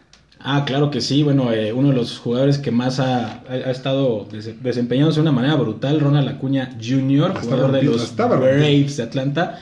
Ah, 0.48 0.64
claro 0.64 0.92
que 0.92 1.02
sí. 1.02 1.24
Bueno, 1.24 1.52
eh, 1.54 1.74
uno 1.74 1.90
de 1.90 1.96
los 1.96 2.20
jugadores 2.20 2.60
que 2.60 2.70
más 2.70 3.00
ha, 3.00 3.38
ha- 3.40 3.44
ha 3.50 3.72
estado 3.72 4.28
des- 4.32 4.62
desempeñándose 4.62 5.16
de 5.16 5.22
una 5.24 5.32
manera 5.32 5.56
brutal, 5.56 6.00
Ronald 6.00 6.28
Acuña 6.28 6.70
Jr., 6.80 7.34
La 7.34 7.40
jugador 7.40 7.72
de 7.72 7.82
los. 7.84 8.16
Braves 8.16 8.98
de 8.98 9.04
Atlanta. 9.04 9.60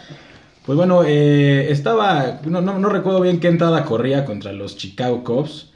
Pues 0.66 0.76
bueno, 0.76 1.04
eh, 1.06 1.72
estaba, 1.72 2.41
no, 2.46 2.62
no, 2.62 2.80
no 2.80 2.89
recuerdo 2.89 3.22
bien 3.22 3.39
qué 3.39 3.48
entrada 3.48 3.86
corría 3.86 4.26
contra 4.26 4.52
los 4.52 4.76
Chicago 4.76 5.24
Cubs. 5.24 5.70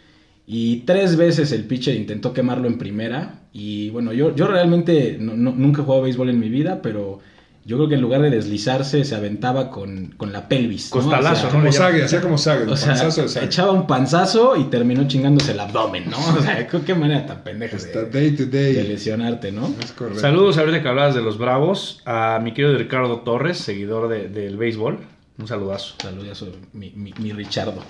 Y 0.50 0.78
tres 0.86 1.18
veces 1.18 1.52
el 1.52 1.66
pitcher 1.66 1.94
intentó 1.96 2.32
quemarlo 2.34 2.68
en 2.68 2.78
primera. 2.78 3.42
Y 3.52 3.90
bueno, 3.90 4.14
yo, 4.14 4.34
yo 4.34 4.48
realmente 4.48 5.18
no- 5.20 5.36
no- 5.36 5.52
nunca 5.54 5.82
he 5.82 5.86
jugado 5.86 6.04
béisbol 6.04 6.30
en 6.30 6.40
mi 6.40 6.48
vida, 6.48 6.80
pero 6.82 7.20
yo 7.66 7.76
creo 7.76 7.90
que 7.90 7.96
en 7.96 8.02
lugar 8.02 8.22
de 8.22 8.30
deslizarse 8.30 9.04
se 9.04 9.14
aventaba 9.14 9.70
con, 9.70 10.14
con 10.16 10.32
la 10.32 10.48
pelvis. 10.48 10.90
¿no? 10.96 11.02
Costalazo, 11.02 11.32
O 11.32 11.36
sea, 11.36 11.46
¿no? 11.60 11.60
Como. 11.66 11.72
Sague, 11.74 12.04
hacía 12.06 12.22
como 12.22 12.38
Sague, 12.38 12.64
o 12.64 12.78
sea, 12.78 12.88
panzazo 12.94 13.24
de 13.24 13.28
Sague. 13.28 13.46
echaba 13.48 13.74
un 13.74 13.88
panzazo 13.88 14.56
y 14.56 14.64
terminó 14.70 15.06
chingándose 15.06 15.52
el 15.52 15.60
abdomen, 15.60 16.10
¿no? 16.10 16.18
O 16.18 16.42
sea, 16.42 16.66
qué 16.66 16.96
manera 16.96 17.26
tan 17.26 17.44
pendeja 17.44 17.76
de, 17.76 18.06
day 18.10 18.32
to 18.32 18.46
de 18.46 18.74
day. 18.74 18.88
lesionarte, 18.88 19.52
¿no? 19.52 19.68
Es 19.84 19.92
correcto. 19.92 20.22
Saludos 20.22 20.58
ahorita 20.58 20.82
que 20.82 20.88
hablabas 20.88 21.14
de 21.14 21.22
los 21.24 21.38
Bravos. 21.38 22.02
A 22.06 22.40
mi 22.42 22.54
querido 22.54 22.78
Ricardo 22.78 23.20
Torres, 23.20 23.58
seguidor 23.58 24.08
de- 24.08 24.30
del 24.30 24.56
béisbol. 24.56 25.00
Un 25.40 25.48
saludazo. 25.48 25.96
Saludos 26.02 26.42
a 26.44 26.46
mi, 26.72 26.92
mi, 26.96 27.14
mi 27.20 27.34
Richardo. 27.34 27.84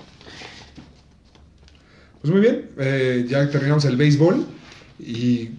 Pues 2.20 2.32
muy 2.32 2.40
bien, 2.40 2.70
eh, 2.78 3.24
ya 3.28 3.48
terminamos 3.50 3.84
el 3.84 3.96
béisbol. 3.96 4.44
Y 4.98 5.50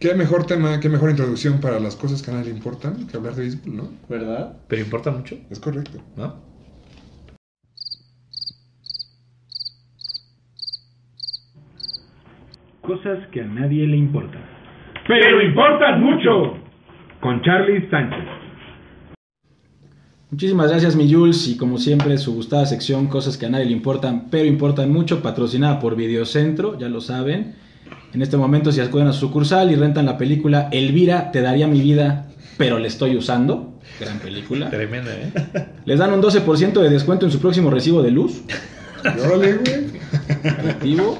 qué 0.00 0.14
mejor 0.14 0.46
tema, 0.46 0.80
qué 0.80 0.88
mejor 0.88 1.10
introducción 1.10 1.60
para 1.60 1.78
las 1.78 1.96
cosas 1.96 2.22
que 2.22 2.30
a 2.30 2.34
nadie 2.34 2.50
le 2.50 2.56
importan 2.56 3.06
que 3.06 3.16
hablar 3.16 3.34
de 3.34 3.42
béisbol, 3.42 3.76
¿no? 3.76 3.88
¿verdad? 4.08 4.56
Pero 4.68 4.82
importa 4.82 5.10
mucho, 5.10 5.36
Es 5.50 5.60
correcto. 5.60 5.98
¿no? 6.16 6.34
Cosas 12.82 13.18
que 13.32 13.42
a 13.42 13.44
nadie 13.44 13.86
le 13.86 13.96
importan. 13.96 14.42
Pero 15.06 15.42
importan 15.42 16.02
mucho. 16.02 16.56
Con 17.20 17.42
Charlie 17.42 17.88
Sánchez. 17.90 18.47
Muchísimas 20.30 20.68
gracias, 20.68 20.94
mi 20.94 21.10
Jules, 21.10 21.48
y 21.48 21.56
como 21.56 21.78
siempre, 21.78 22.18
su 22.18 22.34
gustada 22.34 22.66
sección, 22.66 23.06
cosas 23.06 23.38
que 23.38 23.46
a 23.46 23.48
nadie 23.48 23.64
le 23.64 23.72
importan, 23.72 24.28
pero 24.30 24.44
importan 24.44 24.92
mucho, 24.92 25.22
patrocinada 25.22 25.80
por 25.80 25.96
Videocentro, 25.96 26.78
ya 26.78 26.90
lo 26.90 27.00
saben. 27.00 27.54
En 28.12 28.20
este 28.20 28.36
momento, 28.36 28.70
si 28.70 28.82
acuden 28.82 29.06
a 29.06 29.14
su 29.14 29.20
sucursal 29.20 29.70
y 29.72 29.76
rentan 29.76 30.04
la 30.04 30.18
película 30.18 30.68
Elvira, 30.70 31.32
te 31.32 31.40
daría 31.40 31.66
mi 31.66 31.80
vida, 31.80 32.26
pero 32.58 32.78
le 32.78 32.88
estoy 32.88 33.16
usando. 33.16 33.72
Gran 33.98 34.18
película. 34.18 34.68
Tremenda, 34.68 35.12
¿eh? 35.12 35.32
Les 35.86 35.98
dan 35.98 36.12
un 36.12 36.20
12% 36.20 36.78
de 36.78 36.90
descuento 36.90 37.24
en 37.24 37.32
su 37.32 37.38
próximo 37.38 37.70
recibo 37.70 38.02
de 38.02 38.10
luz. 38.10 38.42
Órale, 39.24 39.54
güey. 39.54 39.86
Efectivo. 40.44 41.18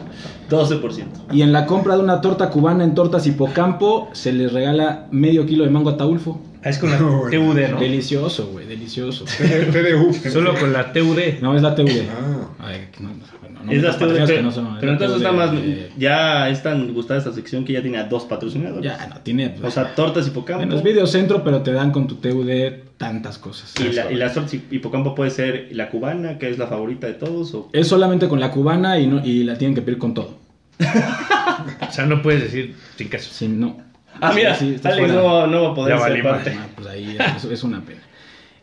12%. 0.50 1.04
Y 1.32 1.42
en 1.42 1.52
la 1.52 1.64
compra 1.64 1.96
de 1.96 2.02
una 2.02 2.20
torta 2.20 2.50
cubana 2.50 2.84
en 2.84 2.94
Tortas 2.94 3.26
Hipocampo, 3.26 4.10
se 4.12 4.32
les 4.32 4.52
regala 4.52 5.06
medio 5.10 5.46
kilo 5.46 5.64
de 5.64 5.70
mango 5.70 5.90
ataulfo. 5.90 6.40
Ah, 6.64 6.70
es 6.70 6.78
con 6.78 6.90
la 6.90 6.98
No. 6.98 7.22
TUD, 7.30 7.58
¿no? 7.70 7.78
Delicioso, 7.80 8.48
güey, 8.48 8.66
delicioso. 8.66 9.24
TDU. 9.38 10.12
Solo 10.30 10.54
con 10.58 10.72
la 10.72 10.92
TUD. 10.92 11.18
No, 11.40 11.54
es 11.56 11.62
la 11.62 11.74
TUD. 11.74 11.88
Ah. 12.10 12.48
Ay, 12.58 12.88
no, 12.98 13.10
bueno, 13.40 13.60
no 13.64 13.72
Es 13.72 13.82
patrocinas 13.84 14.28
TUD, 14.28 14.34
que 14.36 14.42
no 14.42 14.50
son- 14.50 14.76
pero 14.80 14.92
es 14.92 15.00
la 15.00 15.06
entonces 15.06 15.16
TUD, 15.18 15.22
nada 15.36 15.52
más, 15.52 15.62
eh, 15.62 15.92
ya 15.96 16.48
es 16.48 16.62
tan 16.62 16.92
gustada 16.92 17.18
esta 17.18 17.32
sección 17.32 17.64
que 17.64 17.72
ya 17.74 17.82
tiene 17.82 17.98
a 17.98 18.04
dos 18.04 18.24
patrocinadores. 18.24 18.82
Ya, 18.84 19.06
no 19.06 19.20
tiene. 19.20 19.54
O 19.62 19.70
sea, 19.70 19.94
tortas 19.94 20.26
hipocampo. 20.26 20.64
Bueno, 20.64 20.76
es 20.76 20.82
videocentro, 20.82 21.44
pero 21.44 21.62
te 21.62 21.72
dan 21.72 21.92
con 21.92 22.06
tu 22.08 22.16
TUD 22.16 22.48
tantas 22.96 23.38
cosas. 23.38 23.72
y, 23.80 23.92
la, 23.92 24.10
y 24.10 24.16
las 24.16 24.34
tortas 24.34 24.54
hipocampo 24.54 25.14
puede 25.14 25.30
ser 25.30 25.68
la 25.70 25.88
cubana, 25.90 26.38
que 26.38 26.50
es 26.50 26.58
la 26.58 26.66
favorita 26.66 27.06
de 27.06 27.14
todos. 27.14 27.54
O... 27.54 27.68
Es 27.72 27.86
solamente 27.86 28.26
con 28.28 28.40
la 28.40 28.50
cubana 28.50 28.98
y, 28.98 29.06
no, 29.06 29.24
y 29.24 29.44
la 29.44 29.56
tienen 29.56 29.74
que 29.76 29.82
pedir 29.82 29.98
con 29.98 30.14
todo. 30.14 30.38
O 31.88 31.92
sea, 31.92 32.06
no 32.06 32.22
puedes 32.22 32.42
decir 32.42 32.74
sin 32.96 33.08
caso. 33.08 33.30
Si 33.32 33.48
no. 33.48 33.76
Ah, 34.20 34.32
mira, 34.34 34.54
Sí, 34.54 34.76
Alex 34.82 34.98
fuera. 34.98 35.14
no, 35.14 35.24
va- 35.24 35.46
no 35.46 35.62
va 35.64 35.68
a 35.70 35.74
poder 35.74 35.94
Ya 35.96 36.00
ser 36.02 36.10
valí 36.10 36.22
parte. 36.22 36.56
Ah, 36.58 36.66
pues 36.74 36.86
ahí 36.88 37.16
es, 37.36 37.44
es 37.44 37.62
una 37.64 37.80
pena. 37.80 38.00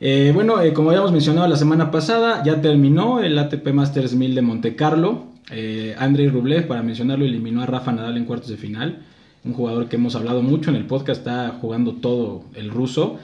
Eh, 0.02 0.32
bueno, 0.34 0.62
eh, 0.62 0.74
como 0.74 0.90
habíamos 0.90 1.12
mencionado 1.12 1.48
la 1.48 1.56
semana 1.56 1.90
pasada, 1.92 2.44
ya 2.44 2.62
terminó 2.62 3.22
el 3.22 3.38
ATP 3.40 3.72
Masters 3.74 4.14
1000 4.14 4.36
de 4.36 4.42
Monte 4.42 4.76
Carlo. 4.76 5.26
Eh, 5.52 5.96
Andrei 5.98 6.28
Rublev, 6.28 6.68
para 6.68 6.82
mencionarlo, 6.84 7.24
eliminó 7.26 7.62
a 7.62 7.66
Rafa 7.66 7.92
Nadal 7.92 8.18
en 8.18 8.26
cuartos 8.26 8.50
de 8.50 8.58
final. 8.58 9.00
Un 9.44 9.54
jugador 9.54 9.88
que 9.88 9.96
hemos 9.96 10.16
hablado 10.16 10.42
mucho 10.42 10.70
en 10.72 10.76
el 10.76 10.86
podcast, 10.86 11.20
está 11.22 11.58
jugando 11.62 11.94
todo 11.94 12.44
el 12.56 12.70
ruso. 12.72 13.20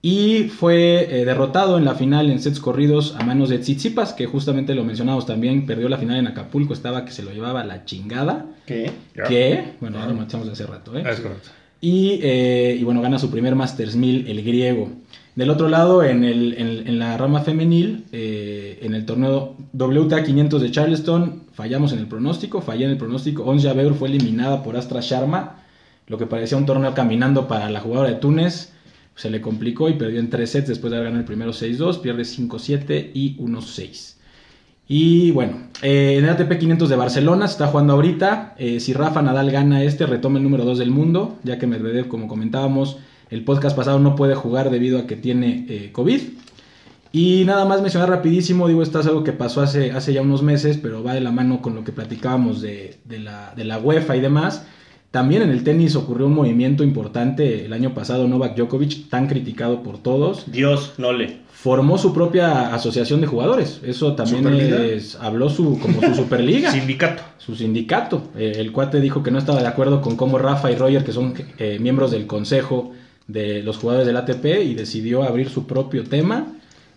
Y 0.00 0.44
fue 0.44 1.08
eh, 1.10 1.24
derrotado 1.24 1.78
en 1.78 1.84
la 1.86 1.94
final 1.94 2.30
en 2.30 2.38
sets 2.40 2.60
corridos 2.60 3.16
a 3.18 3.24
manos 3.24 3.48
de 3.48 3.58
Tsitsipas, 3.58 4.12
que 4.12 4.26
justamente 4.26 4.74
lo 4.74 4.84
mencionamos 4.84 5.24
también, 5.26 5.64
perdió 5.66 5.88
la 5.88 5.96
final 5.96 6.18
en 6.18 6.26
Acapulco, 6.26 6.74
estaba 6.74 7.04
que 7.06 7.10
se 7.10 7.22
lo 7.22 7.32
llevaba 7.32 7.64
la 7.64 7.86
chingada. 7.86 8.44
¿Qué? 8.66 8.90
Que, 9.28 9.72
bueno, 9.80 9.98
ya 9.98 10.06
lo 10.06 10.14
marchamos 10.14 10.46
de 10.46 10.52
hace 10.52 10.66
rato, 10.66 10.96
¿eh? 10.96 11.02
Es 11.08 11.20
correcto. 11.20 11.48
Y, 11.80 12.20
eh, 12.22 12.76
y 12.78 12.84
bueno, 12.84 13.02
gana 13.02 13.18
su 13.18 13.30
primer 13.30 13.54
Masters 13.54 13.96
1000 13.96 14.28
el 14.28 14.42
griego. 14.42 14.90
Del 15.34 15.50
otro 15.50 15.68
lado, 15.68 16.04
en, 16.04 16.22
el, 16.22 16.54
en 16.56 16.98
la 16.98 17.16
rama 17.16 17.40
femenil, 17.40 18.04
eh, 18.12 18.78
en 18.82 18.94
el 18.94 19.04
torneo 19.04 19.56
WTA 19.72 20.22
500 20.22 20.62
de 20.62 20.70
Charleston, 20.70 21.42
fallamos 21.52 21.92
en 21.92 21.98
el 21.98 22.06
pronóstico, 22.06 22.60
fallé 22.60 22.84
en 22.84 22.92
el 22.92 22.98
pronóstico. 22.98 23.42
Ons 23.42 23.64
Jabeur 23.64 23.94
fue 23.94 24.08
eliminada 24.08 24.62
por 24.62 24.76
Astra 24.76 25.00
Sharma, 25.00 25.64
lo 26.06 26.18
que 26.18 26.26
parecía 26.26 26.56
un 26.56 26.66
torneo 26.66 26.94
caminando 26.94 27.48
para 27.48 27.68
la 27.68 27.80
jugadora 27.80 28.10
de 28.10 28.16
Túnez. 28.16 28.72
Se 29.16 29.28
le 29.28 29.40
complicó 29.40 29.88
y 29.88 29.94
perdió 29.94 30.20
en 30.20 30.30
tres 30.30 30.50
sets 30.50 30.68
después 30.68 30.92
de 30.92 30.98
haber 30.98 31.08
ganado 31.08 31.20
el 31.22 31.26
primero 31.26 31.52
6-2, 31.52 32.00
pierde 32.00 32.22
5-7 32.22 33.10
y 33.12 33.36
1-6. 33.38 34.13
Y 34.86 35.30
bueno, 35.30 35.68
eh, 35.82 36.16
en 36.18 36.24
el 36.24 36.30
ATP 36.30 36.58
500 36.58 36.88
de 36.88 36.96
Barcelona 36.96 37.46
se 37.48 37.52
está 37.52 37.68
jugando 37.68 37.94
ahorita. 37.94 38.54
Eh, 38.58 38.80
si 38.80 38.92
Rafa 38.92 39.22
Nadal 39.22 39.50
gana 39.50 39.82
este, 39.82 40.06
retoma 40.06 40.38
el 40.38 40.44
número 40.44 40.64
2 40.64 40.78
del 40.78 40.90
mundo, 40.90 41.38
ya 41.42 41.58
que 41.58 41.66
Medvedev, 41.66 42.08
como 42.08 42.28
comentábamos, 42.28 42.98
el 43.30 43.44
podcast 43.44 43.76
pasado 43.76 43.98
no 43.98 44.14
puede 44.14 44.34
jugar 44.34 44.70
debido 44.70 44.98
a 44.98 45.06
que 45.06 45.16
tiene 45.16 45.66
eh, 45.68 45.90
COVID. 45.92 46.20
Y 47.12 47.44
nada 47.46 47.64
más 47.64 47.80
mencionar 47.80 48.10
rapidísimo, 48.10 48.66
digo, 48.66 48.82
esto 48.82 48.98
es 49.00 49.06
algo 49.06 49.24
que 49.24 49.32
pasó 49.32 49.62
hace, 49.62 49.92
hace 49.92 50.12
ya 50.12 50.20
unos 50.20 50.42
meses, 50.42 50.78
pero 50.78 51.02
va 51.02 51.14
de 51.14 51.20
la 51.20 51.30
mano 51.30 51.62
con 51.62 51.74
lo 51.74 51.84
que 51.84 51.92
platicábamos 51.92 52.60
de, 52.60 52.98
la, 53.08 53.54
de 53.54 53.64
la 53.64 53.78
UEFA 53.78 54.16
y 54.16 54.20
demás. 54.20 54.66
También 55.12 55.42
en 55.42 55.50
el 55.50 55.62
tenis 55.62 55.94
ocurrió 55.94 56.26
un 56.26 56.34
movimiento 56.34 56.82
importante 56.82 57.66
el 57.66 57.72
año 57.72 57.94
pasado, 57.94 58.26
Novak 58.26 58.56
Djokovic, 58.56 59.08
tan 59.10 59.28
criticado 59.28 59.84
por 59.84 59.98
todos, 59.98 60.50
Dios, 60.50 60.94
no 60.98 61.12
le. 61.12 61.43
Formó 61.64 61.96
su 61.96 62.12
propia 62.12 62.74
asociación 62.74 63.22
de 63.22 63.26
jugadores. 63.26 63.80
Eso 63.82 64.14
también 64.14 64.46
habló 65.18 65.48
su, 65.48 65.78
como 65.78 66.02
su 66.02 66.14
superliga, 66.14 66.70
Sindicato. 66.78 67.22
su 67.38 67.56
sindicato. 67.56 68.22
Eh, 68.36 68.52
el 68.56 68.70
cuate 68.70 69.00
dijo 69.00 69.22
que 69.22 69.30
no 69.30 69.38
estaba 69.38 69.62
de 69.62 69.66
acuerdo 69.66 70.02
con 70.02 70.14
cómo 70.14 70.36
Rafa 70.36 70.70
y 70.70 70.74
Roger, 70.76 71.04
que 71.04 71.12
son 71.12 71.32
eh, 71.58 71.78
miembros 71.80 72.10
del 72.10 72.26
consejo 72.26 72.92
de 73.28 73.62
los 73.62 73.78
jugadores 73.78 74.06
del 74.06 74.18
ATP, 74.18 74.44
y 74.62 74.74
decidió 74.74 75.22
abrir 75.22 75.48
su 75.48 75.66
propio 75.66 76.04
tema. 76.04 76.48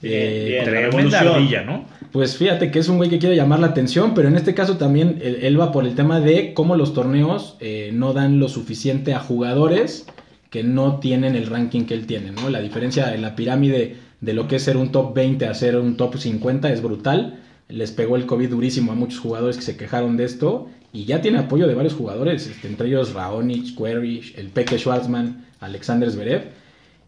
Bien, 0.01 0.13
Eh, 0.13 0.63
revolución. 0.65 1.27
ardilla, 1.27 1.63
¿no? 1.63 1.85
pues 2.11 2.35
fíjate 2.35 2.69
que 2.69 2.79
es 2.79 2.89
un 2.89 2.97
güey 2.97 3.09
que 3.09 3.19
quiere 3.19 3.37
llamar 3.37 3.59
la 3.61 3.67
atención, 3.67 4.13
pero 4.13 4.27
en 4.27 4.35
este 4.35 4.53
caso 4.53 4.75
también 4.75 5.19
él, 5.23 5.39
él 5.43 5.57
va 5.59 5.71
por 5.71 5.85
el 5.85 5.95
tema 5.95 6.19
de 6.19 6.53
cómo 6.53 6.75
los 6.75 6.93
torneos 6.93 7.55
eh, 7.61 7.91
no 7.93 8.11
dan 8.11 8.37
lo 8.39 8.49
suficiente 8.49 9.13
a 9.13 9.19
jugadores 9.19 10.07
que 10.49 10.63
no 10.63 10.99
tienen 10.99 11.35
el 11.35 11.45
ranking 11.47 11.85
que 11.85 11.93
él 11.93 12.05
tiene, 12.05 12.31
¿no? 12.31 12.49
La 12.49 12.59
diferencia 12.61 13.13
en 13.15 13.21
la 13.21 13.35
pirámide 13.35 13.95
de 14.21 14.33
lo 14.33 14.47
que 14.47 14.57
es 14.57 14.63
ser 14.63 14.77
un 14.77 14.91
top 14.91 15.13
20 15.13 15.45
a 15.45 15.53
ser 15.53 15.77
un 15.77 15.97
top 15.97 16.17
50 16.17 16.71
es 16.71 16.81
brutal. 16.81 17.39
Les 17.69 17.91
pegó 17.91 18.15
el 18.15 18.25
COVID 18.25 18.49
durísimo 18.49 18.91
a 18.91 18.95
muchos 18.95 19.19
jugadores 19.19 19.57
que 19.57 19.63
se 19.63 19.77
quejaron 19.77 20.17
de 20.17 20.23
esto 20.23 20.69
y 20.93 21.05
ya 21.05 21.21
tiene 21.21 21.39
apoyo 21.39 21.67
de 21.67 21.75
varios 21.75 21.93
jugadores, 21.93 22.47
este, 22.47 22.67
entre 22.67 22.87
ellos 22.87 23.13
Raonic, 23.13 23.77
Query, 23.77 24.33
el 24.37 24.47
Peque 24.49 24.77
Schwartzman, 24.77 25.45
Alexander 25.59 26.09
Zverev. 26.09 26.43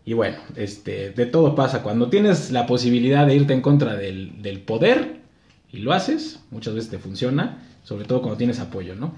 Y 0.05 0.13
bueno, 0.13 0.37
este, 0.55 1.11
de 1.11 1.25
todo 1.25 1.55
pasa. 1.55 1.81
Cuando 1.81 2.09
tienes 2.09 2.51
la 2.51 2.65
posibilidad 2.65 3.25
de 3.25 3.35
irte 3.35 3.53
en 3.53 3.61
contra 3.61 3.95
del, 3.95 4.41
del 4.41 4.59
poder 4.59 5.19
y 5.71 5.79
lo 5.79 5.93
haces, 5.93 6.43
muchas 6.51 6.73
veces 6.73 6.89
te 6.89 6.99
funciona, 6.99 7.63
sobre 7.83 8.05
todo 8.05 8.21
cuando 8.21 8.37
tienes 8.37 8.59
apoyo, 8.59 8.95
¿no? 8.95 9.13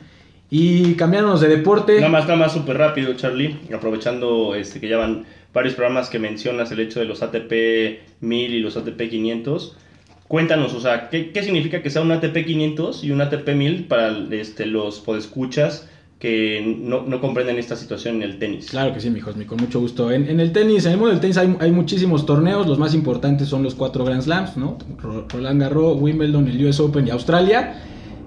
Y 0.49 0.95
cambiándonos 0.95 1.39
de 1.39 1.47
deporte. 1.47 1.95
Nada 1.95 2.09
más, 2.09 2.23
nada 2.25 2.35
más 2.35 2.51
súper 2.51 2.77
rápido, 2.77 3.13
Charlie. 3.13 3.57
Aprovechando 3.73 4.53
este, 4.53 4.81
que 4.81 4.89
ya 4.89 4.97
van 4.97 5.25
varios 5.54 5.74
programas 5.76 6.10
que 6.10 6.20
mencionas 6.20 6.72
el 6.72 6.80
hecho 6.80 6.99
de 6.99 7.06
los 7.06 7.22
ATP 7.24 7.99
1000 8.22 8.54
y 8.54 8.60
los 8.60 8.78
ATP 8.78 9.10
500. 9.10 9.76
Cuéntanos, 10.28 10.74
o 10.74 10.80
sea, 10.80 11.10
¿qué, 11.10 11.32
qué 11.32 11.43
significa 11.43 11.82
que 11.82 11.89
sea 11.89 12.02
un 12.02 12.12
ATP 12.12 12.45
500 12.45 13.04
y 13.04 13.12
un 13.12 13.20
ATP 13.22 13.49
1000 13.54 13.86
para 13.88 14.16
este, 14.32 14.66
los 14.66 14.99
podescuchas 15.02 15.89
que 16.20 16.78
no, 16.80 17.02
no 17.02 17.20
comprenden 17.20 17.58
esta 17.58 17.76
situación 17.76 18.18
en 18.18 18.24
el 18.24 18.39
tenis? 18.39 18.68
Claro 18.70 18.93
que 18.93 19.02
sí, 19.02 19.10
mijos, 19.10 19.36
mi- 19.36 19.43
con 19.45 19.58
mucho 19.60 19.82
gusto. 19.82 20.10
En, 20.12 20.30
en 20.30 20.39
el 20.39 20.54
tenis, 20.54 20.86
en 20.86 20.91
el 20.93 20.97
mundo 20.99 21.12
del 21.12 21.20
tenis 21.20 21.38
hay, 21.38 21.54
hay 21.60 21.72
muchísimos 21.72 22.26
torneos. 22.26 22.66
Los 22.68 22.80
más 22.80 22.93
importantes 22.93 23.49
son 23.49 23.62
los 23.64 23.76
cuatro 23.76 24.06
Grand 24.06 24.22
Slams, 24.22 24.56
¿no? 24.56 24.78
Ro- 25.02 25.26
Roland 25.28 25.60
Garros, 25.60 25.97
Wimbledon, 25.99 26.47
el 26.47 26.66
US 26.66 26.80
Open 26.80 27.08
y 27.08 27.10
Australia. 27.10 27.76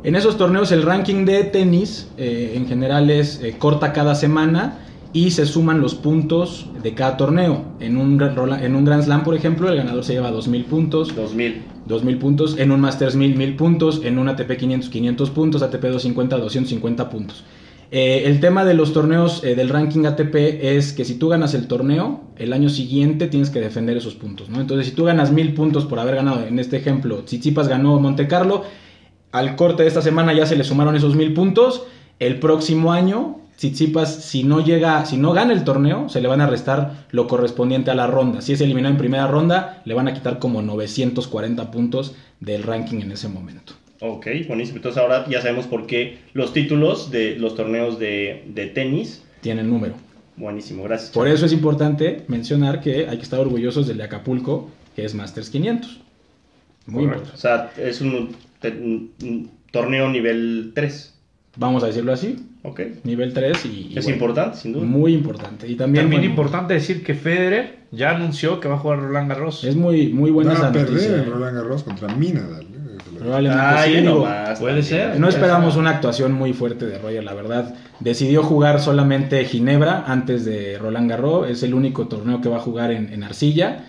En 0.02 0.14
esos 0.16 0.36
torneos 0.36 0.72
el 0.72 0.82
ranking 0.82 1.24
de 1.24 1.44
tenis 1.44 2.08
eh, 2.18 2.52
en 2.56 2.66
general 2.68 3.08
es 3.08 3.40
eh, 3.42 3.54
corta 3.58 3.94
cada 3.94 4.14
semana 4.14 4.83
y 5.14 5.30
se 5.30 5.46
suman 5.46 5.80
los 5.80 5.94
puntos 5.94 6.66
de 6.82 6.92
cada 6.92 7.16
torneo. 7.16 7.64
En 7.78 7.96
un, 7.96 8.20
en 8.20 8.74
un 8.74 8.84
Grand 8.84 9.04
Slam, 9.04 9.22
por 9.22 9.36
ejemplo, 9.36 9.68
el 9.68 9.76
ganador 9.76 10.04
se 10.04 10.12
lleva 10.12 10.32
2.000 10.32 10.64
puntos. 10.64 11.14
2000. 11.14 11.62
2.000 11.88 12.18
puntos, 12.18 12.58
en 12.58 12.72
un 12.72 12.80
Masters 12.80 13.16
1.000, 13.16 13.36
1.000 13.36 13.56
puntos, 13.56 14.00
en 14.04 14.18
un 14.18 14.28
ATP 14.28 14.56
500, 14.56 14.90
500 14.90 15.30
puntos, 15.30 15.62
ATP 15.62 15.82
250, 15.82 16.36
250 16.38 17.10
puntos. 17.10 17.44
Eh, 17.90 18.22
el 18.24 18.40
tema 18.40 18.64
de 18.64 18.74
los 18.74 18.92
torneos 18.92 19.44
eh, 19.44 19.54
del 19.54 19.68
ranking 19.68 20.04
ATP 20.04 20.34
es 20.34 20.92
que 20.92 21.04
si 21.04 21.14
tú 21.14 21.28
ganas 21.28 21.54
el 21.54 21.68
torneo, 21.68 22.22
el 22.36 22.52
año 22.52 22.68
siguiente 22.68 23.28
tienes 23.28 23.50
que 23.50 23.60
defender 23.60 23.96
esos 23.96 24.14
puntos, 24.14 24.48
¿no? 24.48 24.60
Entonces, 24.60 24.86
si 24.88 24.94
tú 24.94 25.04
ganas 25.04 25.32
1.000 25.32 25.54
puntos 25.54 25.84
por 25.84 26.00
haber 26.00 26.16
ganado, 26.16 26.44
en 26.44 26.58
este 26.58 26.78
ejemplo, 26.78 27.22
Tsitsipas 27.22 27.68
ganó 27.68 28.00
Monte 28.00 28.26
Carlo, 28.26 28.64
al 29.30 29.54
corte 29.54 29.82
de 29.82 29.88
esta 29.88 30.02
semana 30.02 30.32
ya 30.32 30.46
se 30.46 30.56
le 30.56 30.64
sumaron 30.64 30.96
esos 30.96 31.16
1.000 31.16 31.34
puntos, 31.34 31.86
el 32.18 32.40
próximo 32.40 32.92
año 32.92 33.43
Tsitsipas, 33.56 34.24
si 34.24 34.42
no 34.44 34.64
llega, 34.64 35.04
si 35.06 35.16
no 35.16 35.32
gana 35.32 35.52
el 35.52 35.64
torneo, 35.64 36.08
se 36.08 36.20
le 36.20 36.28
van 36.28 36.40
a 36.40 36.46
restar 36.46 37.06
lo 37.10 37.26
correspondiente 37.28 37.90
a 37.90 37.94
la 37.94 38.06
ronda. 38.06 38.40
Si 38.40 38.52
es 38.52 38.60
eliminado 38.60 38.92
en 38.94 38.98
primera 38.98 39.26
ronda, 39.26 39.80
le 39.84 39.94
van 39.94 40.08
a 40.08 40.14
quitar 40.14 40.38
como 40.38 40.60
940 40.62 41.70
puntos 41.70 42.14
del 42.40 42.62
ranking 42.64 43.00
en 43.00 43.12
ese 43.12 43.28
momento. 43.28 43.74
Ok, 44.00 44.26
buenísimo. 44.48 44.76
Entonces 44.78 45.00
ahora 45.00 45.24
ya 45.28 45.40
sabemos 45.40 45.66
por 45.66 45.86
qué 45.86 46.18
los 46.32 46.52
títulos 46.52 47.10
de 47.10 47.36
los 47.38 47.54
torneos 47.54 47.98
de, 47.98 48.44
de 48.48 48.66
tenis. 48.66 49.22
Tienen 49.40 49.70
número. 49.70 49.94
Buenísimo, 50.36 50.82
gracias. 50.82 51.10
Por 51.12 51.28
eso 51.28 51.46
es 51.46 51.52
importante 51.52 52.24
mencionar 52.26 52.80
que 52.80 53.06
hay 53.08 53.16
que 53.16 53.22
estar 53.22 53.38
orgullosos 53.38 53.86
del 53.86 53.98
de 53.98 54.04
Acapulco, 54.04 54.68
que 54.96 55.04
es 55.04 55.14
Masters 55.14 55.48
500. 55.50 56.00
Muy 56.86 57.06
Correcto. 57.06 57.30
O 57.32 57.36
sea, 57.36 57.70
es 57.78 58.00
un- 58.00 58.34
un 59.22 59.50
torneo 59.70 60.08
nivel 60.10 60.72
3. 60.74 61.13
Vamos 61.56 61.82
a 61.84 61.86
decirlo 61.86 62.12
así, 62.12 62.36
Ok. 62.62 62.80
nivel 63.04 63.32
3 63.32 63.64
y... 63.66 63.68
y 63.68 63.98
es 63.98 64.04
bueno, 64.04 64.16
importante, 64.16 64.56
sin 64.58 64.72
duda. 64.72 64.84
Muy 64.84 65.12
importante. 65.14 65.68
Y 65.68 65.76
también, 65.76 66.04
También 66.06 66.22
bueno, 66.22 66.30
importante 66.32 66.74
decir 66.74 67.04
que 67.04 67.14
Federer 67.14 67.78
ya 67.92 68.10
anunció 68.10 68.58
que 68.58 68.66
va 68.68 68.74
a 68.74 68.78
jugar 68.78 69.00
Roland 69.00 69.28
Garros. 69.28 69.62
es 69.64 69.76
muy, 69.76 70.08
muy 70.08 70.30
buena 70.32 70.50
Van 70.50 70.58
esa 70.58 70.68
a 70.68 70.72
perder 70.72 70.90
noticia. 70.90 71.14
en 71.14 71.20
¿eh? 71.20 71.24
Roland 71.26 71.56
Garros 71.56 71.82
contra 71.84 72.08
mi 72.14 72.32
Nadal. 72.32 72.62
¿eh? 72.64 72.96
Probablemente 73.18 73.62
Ay, 73.64 73.92
sí, 73.94 74.00
digo, 74.00 74.14
nomás, 74.14 74.58
puede 74.58 74.80
también. 74.82 74.84
ser. 75.12 75.20
No 75.20 75.28
esperamos 75.28 75.76
una 75.76 75.90
actuación 75.90 76.32
muy 76.32 76.52
fuerte 76.52 76.86
de 76.86 76.98
Roger, 76.98 77.22
la 77.22 77.34
verdad. 77.34 77.74
Decidió 78.00 78.42
jugar 78.42 78.80
solamente 78.80 79.44
Ginebra 79.44 80.04
antes 80.08 80.44
de 80.44 80.76
Roland 80.78 81.08
Garros. 81.08 81.48
Es 81.48 81.62
el 81.62 81.74
único 81.74 82.08
torneo 82.08 82.40
que 82.40 82.48
va 82.48 82.56
a 82.56 82.60
jugar 82.60 82.90
en, 82.90 83.12
en 83.12 83.22
arcilla. 83.22 83.84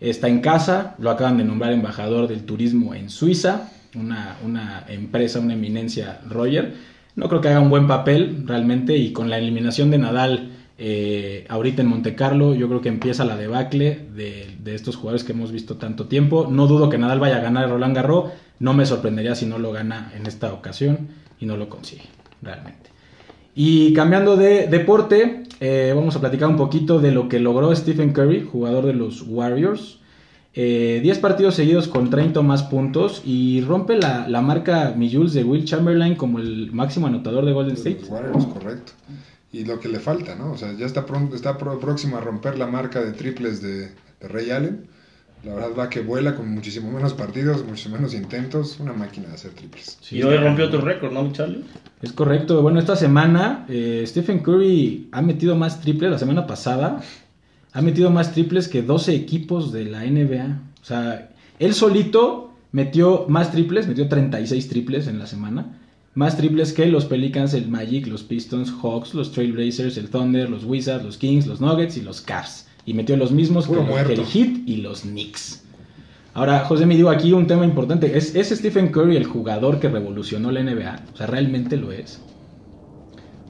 Está 0.00 0.28
en 0.28 0.40
casa, 0.40 0.94
lo 0.98 1.10
acaban 1.10 1.36
de 1.36 1.44
nombrar 1.44 1.72
embajador 1.72 2.26
del 2.26 2.44
turismo 2.44 2.94
en 2.94 3.10
Suiza, 3.10 3.68
una, 3.94 4.36
una 4.44 4.84
empresa, 4.88 5.40
una 5.40 5.52
eminencia 5.52 6.20
Roger. 6.28 6.72
No 7.16 7.28
creo 7.28 7.40
que 7.40 7.48
haga 7.48 7.60
un 7.60 7.70
buen 7.70 7.86
papel 7.86 8.44
realmente 8.46 8.96
y 8.96 9.12
con 9.12 9.30
la 9.30 9.38
eliminación 9.38 9.90
de 9.90 9.98
Nadal 9.98 10.50
eh, 10.82 11.44
ahorita 11.50 11.82
en 11.82 11.88
Monte 11.88 12.14
Carlo 12.14 12.54
yo 12.54 12.66
creo 12.66 12.80
que 12.80 12.88
empieza 12.88 13.26
la 13.26 13.36
debacle 13.36 14.06
de, 14.16 14.56
de 14.62 14.74
estos 14.74 14.96
jugadores 14.96 15.24
que 15.24 15.32
hemos 15.32 15.52
visto 15.52 15.76
tanto 15.76 16.06
tiempo. 16.06 16.48
No 16.50 16.66
dudo 16.66 16.88
que 16.88 16.98
Nadal 16.98 17.20
vaya 17.20 17.36
a 17.36 17.40
ganar 17.40 17.64
el 17.64 17.70
Roland 17.70 17.94
Garros, 17.94 18.30
no 18.58 18.72
me 18.72 18.86
sorprendería 18.86 19.34
si 19.34 19.46
no 19.46 19.58
lo 19.58 19.72
gana 19.72 20.12
en 20.16 20.26
esta 20.26 20.52
ocasión 20.52 21.08
y 21.38 21.46
no 21.46 21.56
lo 21.56 21.68
consigue 21.68 22.04
realmente. 22.40 22.90
Y 23.54 23.92
cambiando 23.92 24.36
de 24.36 24.68
deporte, 24.68 25.42
eh, 25.60 25.92
vamos 25.94 26.16
a 26.16 26.20
platicar 26.20 26.48
un 26.48 26.56
poquito 26.56 26.98
de 27.00 27.10
lo 27.10 27.28
que 27.28 27.40
logró 27.40 27.74
Stephen 27.76 28.12
Curry, 28.12 28.42
jugador 28.42 28.86
de 28.86 28.94
los 28.94 29.22
Warriors. 29.22 29.99
Eh, 30.52 30.98
10 31.02 31.18
partidos 31.20 31.54
seguidos 31.54 31.86
con 31.86 32.10
30 32.10 32.40
o 32.40 32.42
más 32.42 32.64
puntos 32.64 33.22
y 33.24 33.60
rompe 33.60 33.96
la, 33.96 34.28
la 34.28 34.40
marca 34.42 34.92
Jules 34.98 35.32
de 35.32 35.44
Will 35.44 35.64
Chamberlain 35.64 36.16
como 36.16 36.40
el 36.40 36.72
máximo 36.72 37.06
anotador 37.06 37.44
de 37.46 37.52
Golden 37.52 37.76
State. 37.76 37.98
Los 38.00 38.10
Warriors, 38.10 38.46
correcto. 38.46 38.92
Y 39.52 39.64
lo 39.64 39.78
que 39.78 39.88
le 39.88 40.00
falta, 40.00 40.34
¿no? 40.34 40.52
O 40.52 40.56
sea, 40.58 40.72
ya 40.76 40.86
está, 40.86 41.06
pronto, 41.06 41.36
está 41.36 41.56
pro- 41.56 41.78
próximo 41.78 42.16
a 42.16 42.20
romper 42.20 42.58
la 42.58 42.66
marca 42.66 43.00
de 43.00 43.12
triples 43.12 43.62
de, 43.62 43.90
de 44.20 44.28
Ray 44.28 44.50
Allen. 44.50 44.86
La 45.44 45.54
verdad 45.54 45.70
va 45.78 45.88
que 45.88 46.00
vuela 46.00 46.34
con 46.36 46.50
muchísimo 46.50 46.90
menos 46.92 47.14
partidos, 47.14 47.64
muchísimo 47.64 47.96
menos 47.96 48.12
intentos. 48.14 48.78
Una 48.78 48.92
máquina 48.92 49.28
de 49.28 49.34
hacer 49.34 49.52
triples. 49.52 49.98
y 50.10 50.22
hoy 50.22 50.36
rompió 50.36 50.68
tu 50.68 50.78
récord, 50.82 51.12
¿no, 51.12 51.32
Charlie? 51.32 51.64
Es 52.02 52.12
correcto. 52.12 52.60
Bueno, 52.60 52.78
esta 52.78 52.94
semana 52.94 53.64
eh, 53.68 54.04
Stephen 54.06 54.40
Curry 54.40 55.08
ha 55.12 55.22
metido 55.22 55.56
más 55.56 55.80
triples. 55.80 56.10
La 56.10 56.18
semana 56.18 56.46
pasada 56.46 57.00
ha 57.72 57.82
metido 57.82 58.10
más 58.10 58.32
triples 58.32 58.68
que 58.68 58.82
12 58.82 59.14
equipos 59.14 59.72
de 59.72 59.84
la 59.84 60.04
NBA. 60.04 60.60
O 60.82 60.84
sea, 60.84 61.30
él 61.58 61.74
solito 61.74 62.52
metió 62.72 63.26
más 63.28 63.50
triples, 63.52 63.86
metió 63.86 64.08
36 64.08 64.68
triples 64.68 65.06
en 65.06 65.18
la 65.18 65.26
semana. 65.26 65.76
Más 66.14 66.36
triples 66.36 66.72
que 66.72 66.86
los 66.86 67.04
Pelicans, 67.04 67.54
el 67.54 67.68
Magic, 67.68 68.06
los 68.08 68.24
Pistons, 68.24 68.72
Hawks, 68.82 69.14
los 69.14 69.30
Trailblazers, 69.32 69.96
el 69.96 70.08
Thunder, 70.08 70.50
los 70.50 70.64
Wizards, 70.64 71.04
los 71.04 71.16
Kings, 71.18 71.46
los 71.46 71.60
Nuggets 71.60 71.96
y 71.96 72.00
los 72.02 72.20
Cavs. 72.20 72.66
Y 72.84 72.94
metió 72.94 73.16
los 73.16 73.30
mismos 73.30 73.66
que, 73.68 73.74
los- 73.74 73.84
que 74.06 74.12
el 74.14 74.24
Heat 74.26 74.56
y 74.66 74.76
los 74.78 75.02
Knicks. 75.02 75.62
Ahora, 76.34 76.60
José, 76.60 76.86
me 76.86 76.96
digo 76.96 77.10
aquí 77.10 77.32
un 77.32 77.46
tema 77.46 77.64
importante. 77.64 78.16
¿Es, 78.16 78.34
¿Es 78.34 78.48
Stephen 78.48 78.88
Curry 78.88 79.16
el 79.16 79.24
jugador 79.24 79.78
que 79.80 79.88
revolucionó 79.88 80.50
la 80.50 80.60
NBA? 80.62 81.00
O 81.12 81.16
sea, 81.16 81.26
¿realmente 81.26 81.76
lo 81.76 81.92
es? 81.92 82.20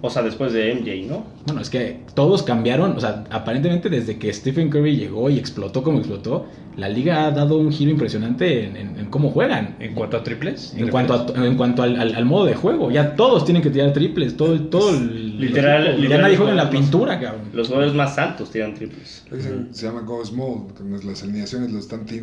O 0.03 0.09
sea, 0.09 0.23
después 0.23 0.53
de 0.55 0.73
MJ, 0.75 1.07
¿no? 1.09 1.25
Bueno, 1.47 1.61
es 1.61 1.69
que 1.69 2.01
todos 2.15 2.43
cambiaron, 2.43 2.93
o 2.97 3.01
sea, 3.01 3.25
aparentemente 3.31 3.91
desde 3.91 4.19
que 4.19 4.33
Stephen 4.33 4.71
Curry 4.71 4.97
llegó 4.97 5.29
y 5.29 5.39
explotó 5.39 5.83
como 5.83 5.99
explotó, 5.99 6.47
la 6.77 6.89
liga 6.89 7.27
ha 7.27 7.31
dado 7.33 7.59
un 7.59 7.71
giro 7.71 7.91
impresionante 7.91 8.65
en, 8.65 8.77
en- 8.77 8.99
en 8.99 9.07
cómo 9.11 9.29
juegan. 9.31 9.77
En 9.79 9.95
cuanto 9.95 10.17
a 10.17 10.23
triples. 10.23 10.73
En 10.75 10.89
cuanto, 10.89 11.13
a, 11.37 11.47
en 11.47 11.57
cuanto 11.57 11.83
al, 11.83 12.01
al- 12.01 12.15
al 12.15 12.25
modo 12.25 12.47
de 12.47 12.55
juego, 12.55 12.91
ya 12.91 13.15
todos 13.15 13.45
tienen 13.45 13.63
que 13.63 13.69
tirar 13.69 13.93
triples, 13.93 14.37
todo, 14.39 14.59
todo 14.69 14.89
el 14.91 15.39
Literal- 15.39 15.83
equipo. 15.83 15.97
ya 15.97 16.01
literal, 16.03 16.23
nadie 16.23 16.37
juega 16.37 16.51
en 16.53 16.57
la 16.57 16.65
los- 16.65 16.73
pintura, 16.75 17.21
cabrón. 17.21 17.43
Los 17.53 17.67
jugadores 17.69 17.95
más 17.95 18.15
santos 18.15 18.51
tiran 18.51 18.73
triples. 18.75 19.25
Dicen- 19.31 19.69
Se 19.73 19.85
llama 19.87 20.01
Go 20.01 20.25
Small, 20.25 20.69
las 21.05 21.23
alineaciones, 21.23 21.71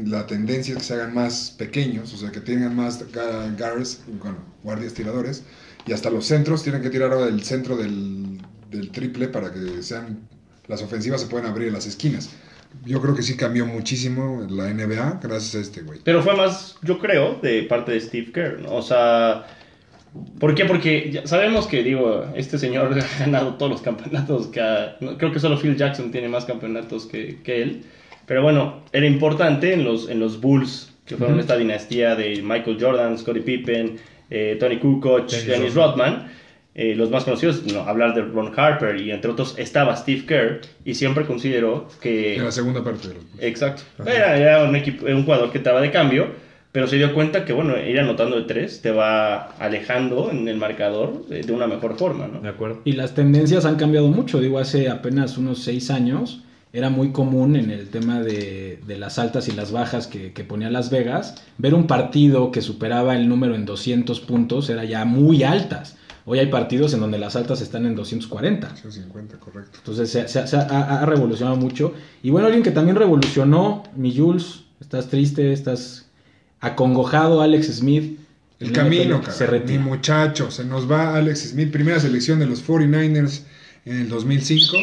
la 0.08 0.26
tendencia 0.26 0.72
es 0.74 0.78
que 0.80 0.84
se 0.84 0.94
hagan 0.96 1.14
más 1.14 1.54
pequeños, 1.58 2.12
o 2.14 2.18
sea, 2.18 2.32
que 2.32 2.40
tengan 2.40 2.76
más 2.76 3.04
guards, 3.60 4.02
bueno, 4.20 4.38
guardias 4.64 4.94
tiradores, 4.94 5.44
y 5.88 5.94
hasta 5.94 6.10
los 6.10 6.26
centros 6.26 6.64
tienen 6.64 6.82
que 6.82 6.90
tirar 6.90 7.12
ahora 7.14 7.26
del 7.28 7.42
centro 7.44 7.76
del, 7.78 8.40
del 8.70 8.92
triple 8.92 9.28
para 9.30 9.52
que 9.52 9.82
sean 9.82 10.20
las 10.68 10.82
ofensivas 10.82 11.22
se 11.22 11.28
puedan 11.28 11.50
abrir 11.50 11.70
en 11.70 11.74
las 11.74 11.88
esquinas. 11.88 12.30
Yo 12.86 13.02
creo 13.02 13.16
que 13.16 13.22
sí 13.24 13.38
cambió 13.38 13.66
muchísimo 13.66 14.46
la 14.50 14.72
NBA 14.74 15.20
gracias 15.24 15.56
a 15.56 15.60
este 15.62 15.82
güey. 15.82 16.02
Pero 16.04 16.22
fue 16.22 16.36
más, 16.36 16.76
yo 16.84 17.00
creo, 17.00 17.40
de 17.42 17.64
parte 17.64 17.94
de 17.94 18.02
Steve 18.02 18.32
Kerr, 18.34 18.60
¿no? 18.62 18.76
O 18.76 18.82
sea, 18.82 19.46
¿por 20.40 20.54
qué? 20.56 20.66
Porque 20.66 21.10
ya 21.12 21.26
sabemos 21.26 21.68
que, 21.68 21.84
digo, 21.84 22.26
este 22.36 22.58
señor 22.58 22.94
ha 23.00 23.20
ganado 23.20 23.56
todos 23.56 23.72
los 23.72 23.82
campeonatos, 23.82 24.48
que 24.48 24.60
ha- 24.62 24.98
creo 25.18 25.32
que 25.32 25.40
solo 25.40 25.58
Phil 25.58 25.78
Jackson 25.78 26.12
tiene 26.12 26.28
más 26.28 26.46
campeonatos 26.46 27.06
que, 27.06 27.42
que 27.44 27.62
él. 27.62 27.84
Pero 28.26 28.44
bueno, 28.44 28.84
era 28.92 29.06
importante 29.08 29.74
en 29.74 29.86
los, 29.86 30.10
en 30.10 30.20
los 30.20 30.42
Bulls, 30.42 30.92
que 31.06 31.16
fueron 31.16 31.40
esta 31.40 31.56
dinastía 31.56 32.16
de 32.16 32.42
Michael 32.42 32.78
Jordan, 32.80 33.18
Scottie 33.18 33.42
Pippen, 33.42 33.98
eh, 34.30 34.58
Tony 34.60 34.78
Kukoc, 34.78 35.30
Dennis 35.30 35.48
Dennis 35.48 35.74
Rodman. 35.74 36.32
Eh, 36.80 36.94
los 36.94 37.10
más 37.10 37.24
conocidos, 37.24 37.64
no, 37.74 37.82
hablar 37.82 38.14
de 38.14 38.22
Ron 38.22 38.52
Harper 38.56 39.02
y 39.02 39.10
entre 39.10 39.32
otros 39.32 39.56
estaba 39.58 39.96
Steve 39.96 40.28
Kerr 40.28 40.62
y 40.86 40.94
siempre 40.94 41.26
consideró 41.26 41.88
que... 42.00 42.36
En 42.36 42.46
la 42.46 42.52
segunda 42.52 42.84
parte 42.84 43.08
de 43.08 43.14
los 43.16 43.24
Exacto. 43.40 43.82
Era, 44.06 44.38
era 44.38 44.64
un, 44.64 44.76
equipo, 44.76 45.08
un 45.08 45.24
jugador 45.24 45.52
que 45.52 45.58
estaba 45.58 45.82
de 45.82 45.90
cambio, 45.90 46.28
pero 46.72 46.86
se 46.86 46.98
dio 46.98 47.16
cuenta 47.16 47.46
que, 47.46 47.54
bueno, 47.54 47.76
ir 47.80 48.00
anotando 48.00 48.36
de 48.36 48.44
tres 48.44 48.84
te 48.84 48.92
va 48.92 49.54
alejando 49.58 50.30
en 50.30 50.48
el 50.48 50.58
marcador 50.58 51.26
de, 51.26 51.42
de 51.42 51.52
una 51.52 51.66
mejor 51.66 51.98
forma, 51.98 52.28
¿no? 52.28 52.42
De 52.42 52.50
acuerdo. 52.50 52.82
Y 52.86 52.92
las 52.92 53.16
tendencias 53.16 53.66
han 53.66 53.78
cambiado 53.78 54.10
mucho. 54.10 54.40
Digo, 54.40 54.60
hace 54.60 54.88
apenas 54.88 55.40
unos 55.40 55.64
seis 55.64 55.90
años 55.90 56.44
era 56.78 56.90
muy 56.92 57.10
común 57.12 57.56
en 57.56 57.72
el 57.72 57.88
tema 57.90 58.22
de, 58.22 58.80
de 58.86 58.98
las 59.00 59.18
altas 59.18 59.48
y 59.48 59.52
las 59.52 59.72
bajas 59.72 60.06
que, 60.06 60.32
que 60.34 60.44
ponía 60.44 60.70
Las 60.70 60.92
Vegas. 60.92 61.34
Ver 61.58 61.74
un 61.74 61.88
partido 61.88 62.52
que 62.52 62.62
superaba 62.62 63.16
el 63.16 63.28
número 63.28 63.56
en 63.56 63.66
200 63.66 64.20
puntos 64.22 64.70
era 64.70 64.86
ya 64.86 65.04
muy 65.04 65.42
altas. 65.44 65.96
Hoy 66.26 66.38
hay 66.40 66.48
partidos 66.48 66.94
en 66.94 67.00
donde 67.00 67.18
las 67.18 67.36
altas 67.36 67.62
están 67.62 67.86
en 67.88 67.96
240. 67.96 68.76
50, 68.76 69.40
correcto. 69.40 69.72
Entonces 69.80 70.10
se, 70.12 70.28
se- 70.28 70.46
se 70.46 70.56
ha, 70.58 71.02
ha 71.02 71.06
revolucionado 71.08 71.56
mucho. 71.58 71.94
Y 72.22 72.30
bueno, 72.30 72.46
alguien 72.48 72.64
que 72.64 72.72
también 72.72 72.96
revolucionó, 72.98 73.82
mi 73.96 74.16
Jules, 74.16 74.60
estás 74.80 75.08
triste, 75.08 75.54
estás 75.54 76.06
acongojado, 76.60 77.42
Alex 77.42 77.68
Smith. 77.78 78.20
El 78.60 78.72
camino, 78.72 79.20
NFL, 79.20 79.32
se 79.32 79.46
cara. 79.46 79.52
Mi 79.52 79.58
retira. 79.60 79.82
muchacho, 79.82 80.52
se 80.52 80.64
nos 80.66 80.92
va 80.92 81.16
Alex 81.16 81.52
Smith, 81.52 81.72
primera 81.72 82.00
selección 82.00 82.40
de 82.40 82.48
los 82.48 82.68
49ers 82.68 83.42
en 83.86 84.02
el 84.02 84.10
2005, 84.10 84.78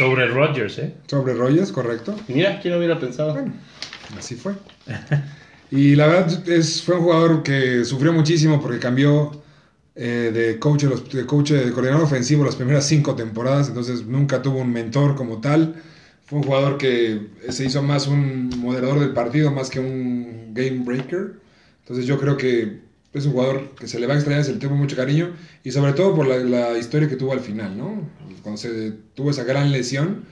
Sobre 0.00 0.28
Rodgers, 0.28 0.78
¿eh? 0.78 0.94
sobre 1.06 1.34
Rogers, 1.34 1.72
correcto. 1.72 2.16
Y 2.26 2.32
mira, 2.32 2.58
¿quién 2.58 2.72
hubiera 2.72 2.98
pensado? 2.98 3.34
Bueno, 3.34 3.52
así 4.16 4.34
fue. 4.34 4.54
Y 5.70 5.94
la 5.94 6.06
verdad 6.06 6.48
es, 6.48 6.82
fue 6.82 6.96
un 6.96 7.02
jugador 7.02 7.42
que 7.42 7.84
sufrió 7.84 8.10
muchísimo 8.12 8.62
porque 8.62 8.78
cambió 8.78 9.42
eh, 9.94 10.30
de 10.32 10.58
coach, 10.58 10.84
de, 10.84 10.88
los, 10.88 11.12
de 11.12 11.26
coach 11.26 11.50
de 11.50 11.70
coordinador 11.70 12.02
ofensivo 12.02 12.44
las 12.46 12.56
primeras 12.56 12.86
cinco 12.86 13.14
temporadas, 13.14 13.68
entonces 13.68 14.06
nunca 14.06 14.40
tuvo 14.40 14.60
un 14.60 14.72
mentor 14.72 15.16
como 15.16 15.42
tal. 15.42 15.74
Fue 16.24 16.38
un 16.38 16.44
jugador 16.44 16.78
que 16.78 17.26
se 17.50 17.66
hizo 17.66 17.82
más 17.82 18.06
un 18.06 18.48
moderador 18.58 19.00
del 19.00 19.12
partido 19.12 19.52
más 19.52 19.68
que 19.68 19.80
un 19.80 20.54
game 20.54 20.82
breaker. 20.82 21.34
Entonces 21.82 22.06
yo 22.06 22.18
creo 22.18 22.38
que 22.38 22.80
es 23.12 23.26
un 23.26 23.32
jugador 23.32 23.74
que 23.78 23.86
se 23.86 24.00
le 24.00 24.06
va 24.06 24.14
a 24.14 24.16
extrañar, 24.16 24.44
se 24.44 24.54
le 24.54 24.58
tengo 24.58 24.74
mucho 24.74 24.96
cariño 24.96 25.36
y 25.62 25.70
sobre 25.72 25.92
todo 25.92 26.14
por 26.14 26.26
la, 26.26 26.38
la 26.38 26.78
historia 26.78 27.06
que 27.06 27.16
tuvo 27.16 27.32
al 27.32 27.40
final, 27.40 27.76
¿no? 27.76 28.08
Cuando 28.42 28.58
se 28.58 28.92
tuvo 29.14 29.30
esa 29.30 29.44
gran 29.44 29.72
lesión 29.72 30.24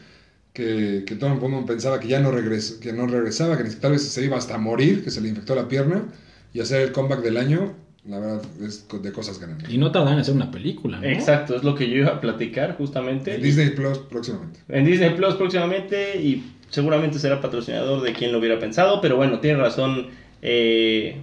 que, 0.52 1.04
que 1.06 1.14
todo 1.14 1.32
el 1.32 1.38
mundo 1.38 1.64
pensaba 1.66 2.00
que 2.00 2.08
ya 2.08 2.20
no, 2.20 2.30
regres, 2.30 2.78
que 2.80 2.92
no 2.92 3.06
regresaba, 3.06 3.56
que 3.56 3.64
tal 3.64 3.92
vez 3.92 4.02
se 4.02 4.24
iba 4.24 4.36
hasta 4.36 4.54
a 4.54 4.58
morir, 4.58 5.04
que 5.04 5.10
se 5.10 5.20
le 5.20 5.28
infectó 5.28 5.54
la 5.54 5.68
pierna 5.68 6.04
y 6.52 6.60
hacer 6.60 6.80
el 6.82 6.92
comeback 6.92 7.20
del 7.20 7.36
año, 7.36 7.74
la 8.06 8.18
verdad 8.18 8.42
es 8.62 8.86
de 8.88 9.12
cosas 9.12 9.38
grandes. 9.38 9.68
Y 9.70 9.78
no 9.78 9.92
tardan 9.92 10.14
en 10.14 10.20
hacer 10.20 10.34
una 10.34 10.50
película, 10.50 10.98
¿no? 10.98 11.06
Exacto, 11.06 11.54
es 11.54 11.62
lo 11.62 11.74
que 11.74 11.88
yo 11.88 11.96
iba 11.96 12.10
a 12.10 12.20
platicar 12.20 12.76
justamente. 12.76 13.34
En 13.34 13.42
Disney 13.42 13.70
Plus 13.70 13.98
próximamente. 13.98 14.60
En 14.68 14.84
Disney 14.84 15.10
Plus 15.10 15.34
próximamente 15.34 16.20
y 16.20 16.52
seguramente 16.70 17.18
será 17.18 17.40
patrocinador 17.40 18.02
de 18.02 18.12
quien 18.12 18.32
lo 18.32 18.38
hubiera 18.38 18.58
pensado, 18.58 19.00
pero 19.00 19.16
bueno, 19.16 19.40
tiene 19.40 19.58
razón 19.58 20.08
eh, 20.42 21.16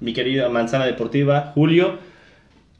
mi 0.00 0.12
querida 0.12 0.48
manzana 0.48 0.86
deportiva, 0.86 1.52
Julio. 1.54 2.09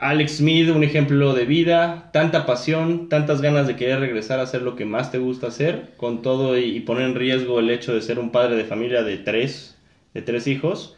Alex 0.01 0.39
Smith, 0.39 0.71
un 0.71 0.83
ejemplo 0.83 1.35
de 1.35 1.45
vida, 1.45 2.09
tanta 2.11 2.47
pasión, 2.47 3.11
tantas 3.11 3.43
ganas 3.43 3.67
de 3.67 3.77
querer 3.77 4.01
regresar 4.01 4.41
a 4.41 4.45
hacer 4.45 4.63
lo 4.63 4.75
que 4.75 4.87
más 4.87 5.13
te 5.13 5.19
gusta 5.19 5.49
hacer, 5.49 5.91
con 5.99 6.23
todo 6.23 6.59
y, 6.59 6.81
poner 6.81 7.05
en 7.05 7.15
riesgo 7.15 7.61
el 7.61 7.69
hecho 7.69 7.95
de 7.95 8.01
ser 8.01 8.19
un 8.19 8.31
padre 8.31 8.57
de 8.57 8.65
familia 8.65 9.03
de 9.03 9.19
tres, 9.19 9.77
de 10.15 10.23
tres 10.23 10.47
hijos. 10.47 10.97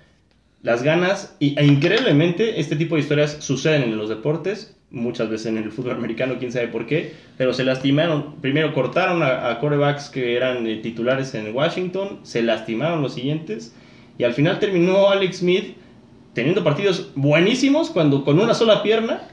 Las 0.62 0.84
ganas, 0.84 1.36
y, 1.40 1.58
e 1.58 1.66
increíblemente, 1.66 2.60
este 2.60 2.76
tipo 2.76 2.94
de 2.94 3.00
historias 3.00 3.38
suceden 3.40 3.82
en 3.82 3.98
los 3.98 4.08
deportes, 4.08 4.76
muchas 4.92 5.28
veces 5.28 5.46
en 5.46 5.56
el 5.56 5.72
fútbol 5.72 5.96
americano, 5.96 6.36
quién 6.38 6.52
sabe 6.52 6.68
por 6.68 6.86
qué, 6.86 7.12
pero 7.36 7.52
se 7.52 7.64
lastimaron. 7.64 8.36
Primero 8.40 8.72
cortaron 8.72 9.24
a, 9.24 9.50
a 9.50 9.58
quarterbacks 9.58 10.10
que 10.10 10.36
eran 10.36 10.64
eh, 10.68 10.76
titulares 10.76 11.34
en 11.34 11.52
Washington, 11.52 12.20
se 12.22 12.40
lastimaron 12.42 13.02
los 13.02 13.14
siguientes, 13.14 13.74
y 14.16 14.22
al 14.22 14.32
final 14.32 14.60
terminó 14.60 15.10
Alex 15.10 15.38
Smith 15.38 15.74
teniendo 16.34 16.64
partidos 16.64 17.10
buenísimos 17.14 17.90
cuando 17.90 18.24
con 18.24 18.38
una 18.40 18.54
sola 18.54 18.82
pierna 18.82 19.28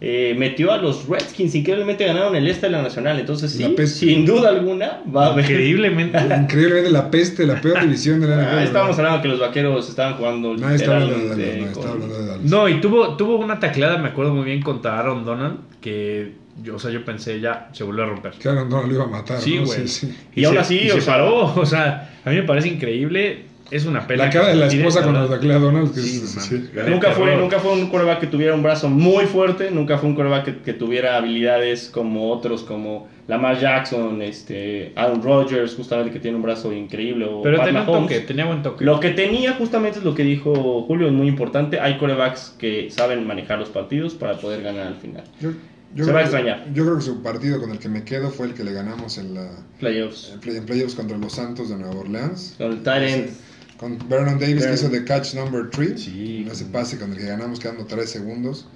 eh, 0.00 0.34
metió 0.36 0.72
a 0.72 0.76
los 0.76 1.08
Redskins, 1.08 1.54
increíblemente 1.54 2.04
ganaron 2.04 2.36
el 2.36 2.46
este 2.48 2.66
de 2.66 2.72
la 2.72 2.82
nacional. 2.82 3.18
Entonces, 3.18 3.58
La 3.58 3.68
sí, 3.68 3.74
peste. 3.74 3.98
sin 4.00 4.26
duda 4.26 4.50
alguna, 4.50 5.00
va 5.14 5.26
a 5.26 5.32
haber. 5.32 5.44
Increíblemente. 5.46 6.18
Increíblemente 6.42 6.90
la 6.90 7.10
peste, 7.10 7.46
la 7.46 7.60
peor 7.60 7.80
división 7.80 8.20
de 8.20 8.26
la 8.26 8.36
NFL. 8.36 8.54
Ah, 8.58 8.64
estábamos 8.64 8.98
hablando 8.98 9.22
que 9.22 9.28
los 9.28 9.40
vaqueros 9.40 9.88
estaban 9.88 10.14
jugando. 10.14 10.50
Hablando 10.50 10.76
de 10.76 10.86
Dallas, 10.86 11.78
hablando 11.78 12.18
de 12.18 12.26
Dallas. 12.26 12.44
No, 12.44 12.68
y 12.68 12.80
tuvo, 12.80 13.16
tuvo 13.16 13.36
una 13.36 13.58
tacleada, 13.58 13.96
me 13.96 14.08
acuerdo 14.08 14.34
muy 14.34 14.44
bien, 14.44 14.60
contra 14.60 14.98
Aaron 14.98 15.24
Donald, 15.24 15.60
que 15.80 16.34
yo, 16.62 16.74
o 16.74 16.78
sea, 16.78 16.90
yo 16.90 17.04
pensé 17.04 17.40
ya 17.40 17.70
se 17.72 17.84
volvió 17.84 18.02
a 18.02 18.06
romper. 18.06 18.32
Que 18.32 18.48
Aaron 18.48 18.68
Donald 18.68 18.88
lo 18.88 18.94
iba 18.96 19.04
a 19.04 19.08
matar. 19.08 19.40
Sí, 19.40 19.56
¿no? 19.56 19.64
güey. 19.64 19.88
Sí, 19.88 20.06
sí. 20.06 20.14
Y 20.34 20.44
aún 20.44 20.54
se- 20.56 20.60
así, 20.60 20.78
y 20.80 20.90
se 20.90 21.02
paró. 21.02 21.44
O 21.56 21.64
sea, 21.64 22.10
a 22.24 22.30
mí 22.30 22.36
me 22.36 22.42
parece 22.42 22.68
increíble. 22.68 23.44
Es 23.74 23.86
una 23.86 24.06
pena. 24.06 24.26
La 24.26 24.30
cara 24.30 24.48
de 24.48 24.54
la 24.54 24.66
esposa 24.66 25.00
tire, 25.00 25.04
con 25.06 25.14
la 25.14 25.20
los 25.22 25.30
verdad. 25.30 25.40
de 25.42 25.46
Clea 25.48 25.58
Donald. 25.58 25.92
Que 25.94 26.00
Sí, 26.00 26.16
es- 26.22 26.34
no 26.36 26.40
sí. 26.40 26.68
mames. 26.76 26.90
Nunca 26.90 27.10
fue, 27.12 27.36
nunca 27.36 27.58
fue 27.58 27.72
un 27.72 27.90
coreback 27.90 28.20
que 28.20 28.26
tuviera 28.28 28.54
un 28.54 28.62
brazo 28.62 28.88
muy 28.88 29.24
fuerte, 29.26 29.70
nunca 29.72 29.98
fue 29.98 30.08
un 30.10 30.14
coreback 30.14 30.44
que, 30.44 30.56
que 30.58 30.72
tuviera 30.74 31.16
habilidades 31.16 31.88
como 31.92 32.30
otros, 32.30 32.62
como 32.62 33.08
Lamar 33.26 33.58
Jackson, 33.58 34.22
este, 34.22 34.92
Aaron 34.94 35.22
Rodgers, 35.22 35.74
justamente 35.74 36.12
que 36.12 36.20
tiene 36.20 36.36
un 36.36 36.42
brazo 36.44 36.72
increíble, 36.72 37.24
o 37.24 37.42
Pero 37.42 37.56
Pat 37.56 37.66
tenía 37.66 37.82
Mahomes. 37.82 38.02
toque, 38.02 38.20
tenía 38.20 38.44
buen 38.44 38.62
toque. 38.62 38.84
Lo 38.84 39.00
que 39.00 39.10
tenía 39.10 39.54
justamente 39.54 39.98
es 39.98 40.04
lo 40.04 40.14
que 40.14 40.22
dijo 40.22 40.82
Julio, 40.82 41.08
es 41.08 41.12
muy 41.12 41.26
importante, 41.26 41.80
hay 41.80 41.98
corebacks 41.98 42.54
que 42.58 42.90
saben 42.90 43.26
manejar 43.26 43.58
los 43.58 43.70
partidos 43.70 44.14
para 44.14 44.38
poder 44.38 44.62
ganar 44.62 44.86
al 44.86 44.96
final. 44.96 45.24
Yo, 45.40 45.50
yo 45.94 46.04
Se 46.04 46.10
creo 46.10 46.14
va 46.14 46.20
a 46.20 46.22
que- 46.22 46.28
extrañar. 46.28 46.66
Yo 46.74 46.84
creo 46.84 46.96
que 46.96 47.02
su 47.02 47.22
partido 47.22 47.60
con 47.60 47.70
el 47.72 47.78
que 47.78 47.88
me 47.88 48.04
quedo 48.04 48.30
fue 48.30 48.46
el 48.46 48.54
que 48.54 48.62
le 48.62 48.72
ganamos 48.72 49.16
en 49.18 49.34
la 49.34 49.48
Playoffs. 49.80 50.30
en 50.34 50.40
play- 50.40 50.56
en 50.58 50.66
playoffs 50.66 50.94
contra 50.94 51.16
los 51.18 51.32
Santos 51.32 51.70
de 51.70 51.76
Nueva 51.76 51.96
Orleans. 51.96 52.54
Con 52.58 52.72
el 52.86 53.02
end. 53.04 53.30
Con 53.78 53.98
Vernon 54.08 54.38
Davis 54.38 54.64
que 54.66 54.72
hizo 54.74 54.88
de 54.88 55.04
catch 55.04 55.34
number 55.34 55.68
3. 55.70 56.00
Sí. 56.00 56.46
ese 56.50 56.64
pase 56.66 56.98
con 56.98 57.12
el 57.12 57.18
que 57.18 57.24
ganamos 57.26 57.58
quedando 57.60 57.84
3 57.86 58.08
segundos. 58.08 58.66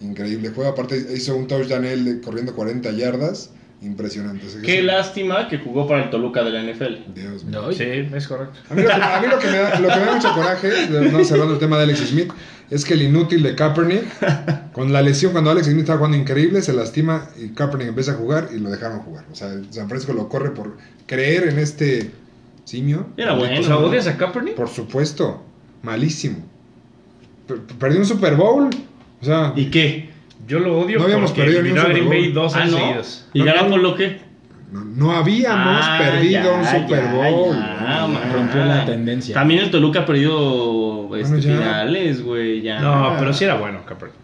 Increíble 0.00 0.50
juego. 0.50 0.70
Aparte 0.70 0.96
hizo 1.14 1.36
un 1.36 1.46
touchdown 1.46 1.84
él 1.84 2.04
de- 2.04 2.20
corriendo 2.20 2.54
40 2.54 2.90
yardas. 2.92 3.50
Impresionante. 3.82 4.46
Qué 4.64 4.76
sí. 4.78 4.82
lástima 4.82 5.48
que 5.48 5.58
jugó 5.58 5.86
para 5.86 6.04
el 6.04 6.10
Toluca 6.10 6.42
de 6.42 6.50
la 6.50 6.62
NFL. 6.62 7.12
Dios 7.14 7.44
mío. 7.44 7.60
No, 7.62 7.72
Sí, 7.72 7.84
es 7.84 8.26
correcto. 8.26 8.58
A 8.70 8.74
mí, 8.74 8.82
lo 8.82 8.88
que, 8.88 8.94
a 8.94 9.20
mí 9.20 9.26
lo 9.28 9.38
que 9.38 9.46
me 9.48 9.58
da, 9.58 9.78
lo 9.80 9.88
que 9.88 9.94
me 9.96 10.04
da 10.06 10.14
mucho 10.14 10.32
coraje, 10.34 10.70
no, 11.12 11.24
cerrando 11.24 11.52
el 11.54 11.58
tema 11.60 11.76
de 11.76 11.82
Alex 11.84 11.98
Smith, 12.08 12.32
es 12.70 12.84
que 12.86 12.94
el 12.94 13.02
inútil 13.02 13.42
de 13.42 13.54
Kaepernick, 13.54 14.72
con 14.72 14.92
la 14.94 15.02
lesión, 15.02 15.32
cuando 15.32 15.50
Alex 15.50 15.66
Smith 15.66 15.80
estaba 15.80 15.98
jugando 15.98 16.16
increíble, 16.16 16.62
se 16.62 16.72
lastima 16.72 17.28
y 17.38 17.50
Kaepernick 17.50 17.88
empieza 17.88 18.12
a 18.12 18.14
jugar 18.14 18.48
y 18.54 18.58
lo 18.58 18.70
dejaron 18.70 19.00
jugar. 19.00 19.26
O 19.30 19.34
sea, 19.34 19.50
San 19.70 19.88
Francisco 19.88 20.14
lo 20.14 20.28
corre 20.30 20.50
por 20.52 20.78
creer 21.06 21.46
en 21.48 21.58
este 21.58 22.10
simio. 22.66 23.06
Era 23.16 23.32
bueno. 23.32 23.58
O 23.60 23.62
sea, 23.62 23.78
¿odias 23.78 24.06
a 24.06 24.18
Kaepernick? 24.18 24.54
Por 24.56 24.68
supuesto, 24.68 25.42
malísimo. 25.82 26.38
Per- 27.46 27.60
Perdió 27.62 28.00
un 28.00 28.06
Super 28.06 28.34
Bowl. 28.36 28.68
O 29.22 29.24
sea, 29.24 29.52
¿Y 29.56 29.66
qué? 29.66 30.10
Yo 30.46 30.58
lo 30.60 30.78
odio 30.80 30.98
No 30.98 31.04
habíamos 31.04 31.30
porque 31.30 31.42
perdido 31.44 31.62
ni 31.62 31.70
un 31.70 31.78
eliminó 31.78 31.86
a 31.86 31.88
Green 31.90 32.04
Super 32.04 32.18
Bay 32.18 32.32
Bowl. 32.32 32.34
dos 32.44 32.54
Ah, 32.56 32.64
¿no? 32.66 32.76
seguidos. 32.76 33.26
¿Y 33.32 33.42
ganó 33.44 33.70
por 33.70 33.80
lo 33.80 33.94
que? 33.94 34.18
no, 34.72 34.84
no 34.84 35.12
habíamos 35.12 35.80
Ah, 35.82 35.98
perdido 35.98 36.42
ya, 36.42 36.52
un 36.52 36.64
Super 36.82 37.04
ya, 37.04 37.12
Bowl. 37.14 37.54
ya, 37.56 38.06
man. 38.08 38.32
Rompió 38.32 38.64
la 38.64 38.84
tendencia. 38.84 39.34
También 39.34 39.60
el 39.60 39.70
Toluca 39.70 40.00
ha 40.00 40.06
perdido 40.06 41.16
este, 41.16 41.36
Bueno, 41.36 41.42
finales, 41.42 42.22
güey. 42.22 42.62
Ya. 42.62 42.80
No, 42.80 43.14
pero 43.18 43.32
sí 43.32 43.44
era 43.44 43.54
bueno 43.54 43.80
Kaepernick. 43.86 44.16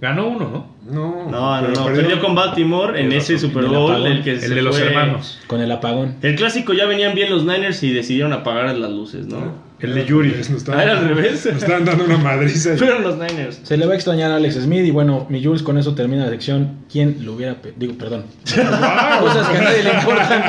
Ganó 0.00 0.28
uno, 0.28 0.48
¿no? 0.50 0.80
No, 0.90 1.30
No, 1.30 1.60
no, 1.60 1.68
no. 1.68 1.84
Perdió, 1.86 2.20
con 2.20 2.34
Baltimore 2.34 2.98
en 3.00 3.12
ese. 3.12 3.38
Super 3.38 3.64
el 3.64 3.70
Bowl. 3.70 3.92
apagón. 3.92 4.06
El, 4.12 4.22
que 4.24 4.32
El 4.32 4.40
se 4.40 4.48
de 4.54 4.62
los 4.62 4.78
fue- 4.78 4.88
hermanos. 4.88 5.38
Con 5.46 5.60
el 5.60 5.70
apagón. 5.70 6.16
El 6.22 6.36
clásico 6.36 6.72
ya 6.72 6.86
venían 6.86 7.14
bien 7.14 7.30
los 7.30 7.44
Niners 7.44 7.82
y 7.82 7.92
decidieron 7.92 8.32
apagar 8.32 8.74
las 8.74 8.90
luces, 8.90 9.26
¿no? 9.26 9.68
El 9.78 9.94
de 9.94 10.04
Yuri. 10.06 10.30
Nos 10.30 10.50
estaban- 10.50 10.80
Ah, 10.80 10.84
era 10.84 10.98
al 10.98 11.08
revés. 11.08 11.44
Nos 11.46 11.62
estaban 11.62 11.84
dando 11.84 12.04
una 12.04 12.16
madriza. 12.18 12.76
Fueron 12.76 13.02
los 13.02 13.16
Niners. 13.18 13.60
Se 13.62 13.76
le 13.76 13.86
va 13.86 13.92
a 13.92 13.94
extrañar 13.94 14.30
a 14.30 14.36
Alex 14.36 14.54
Smith 14.56 14.84
y 14.86 14.90
bueno, 14.90 15.26
mi 15.30 15.42
Jules, 15.44 15.62
con 15.62 15.76
eso 15.78 15.94
termina 15.94 16.24
la 16.24 16.30
sección. 16.30 16.78
¿Quién 16.90 17.18
lo 17.24 17.34
hubiera 17.34 17.54
pe- 17.62 17.72
Digo, 17.76 17.94
perdón. 17.98 18.24
Cosas 18.44 19.48
que 19.48 19.58
a 19.58 19.62
nadie 19.62 19.82
le 19.84 19.90
importan, 19.92 20.42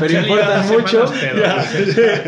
pero 0.00 0.20
importan 0.20 0.68
mucho. 0.68 1.04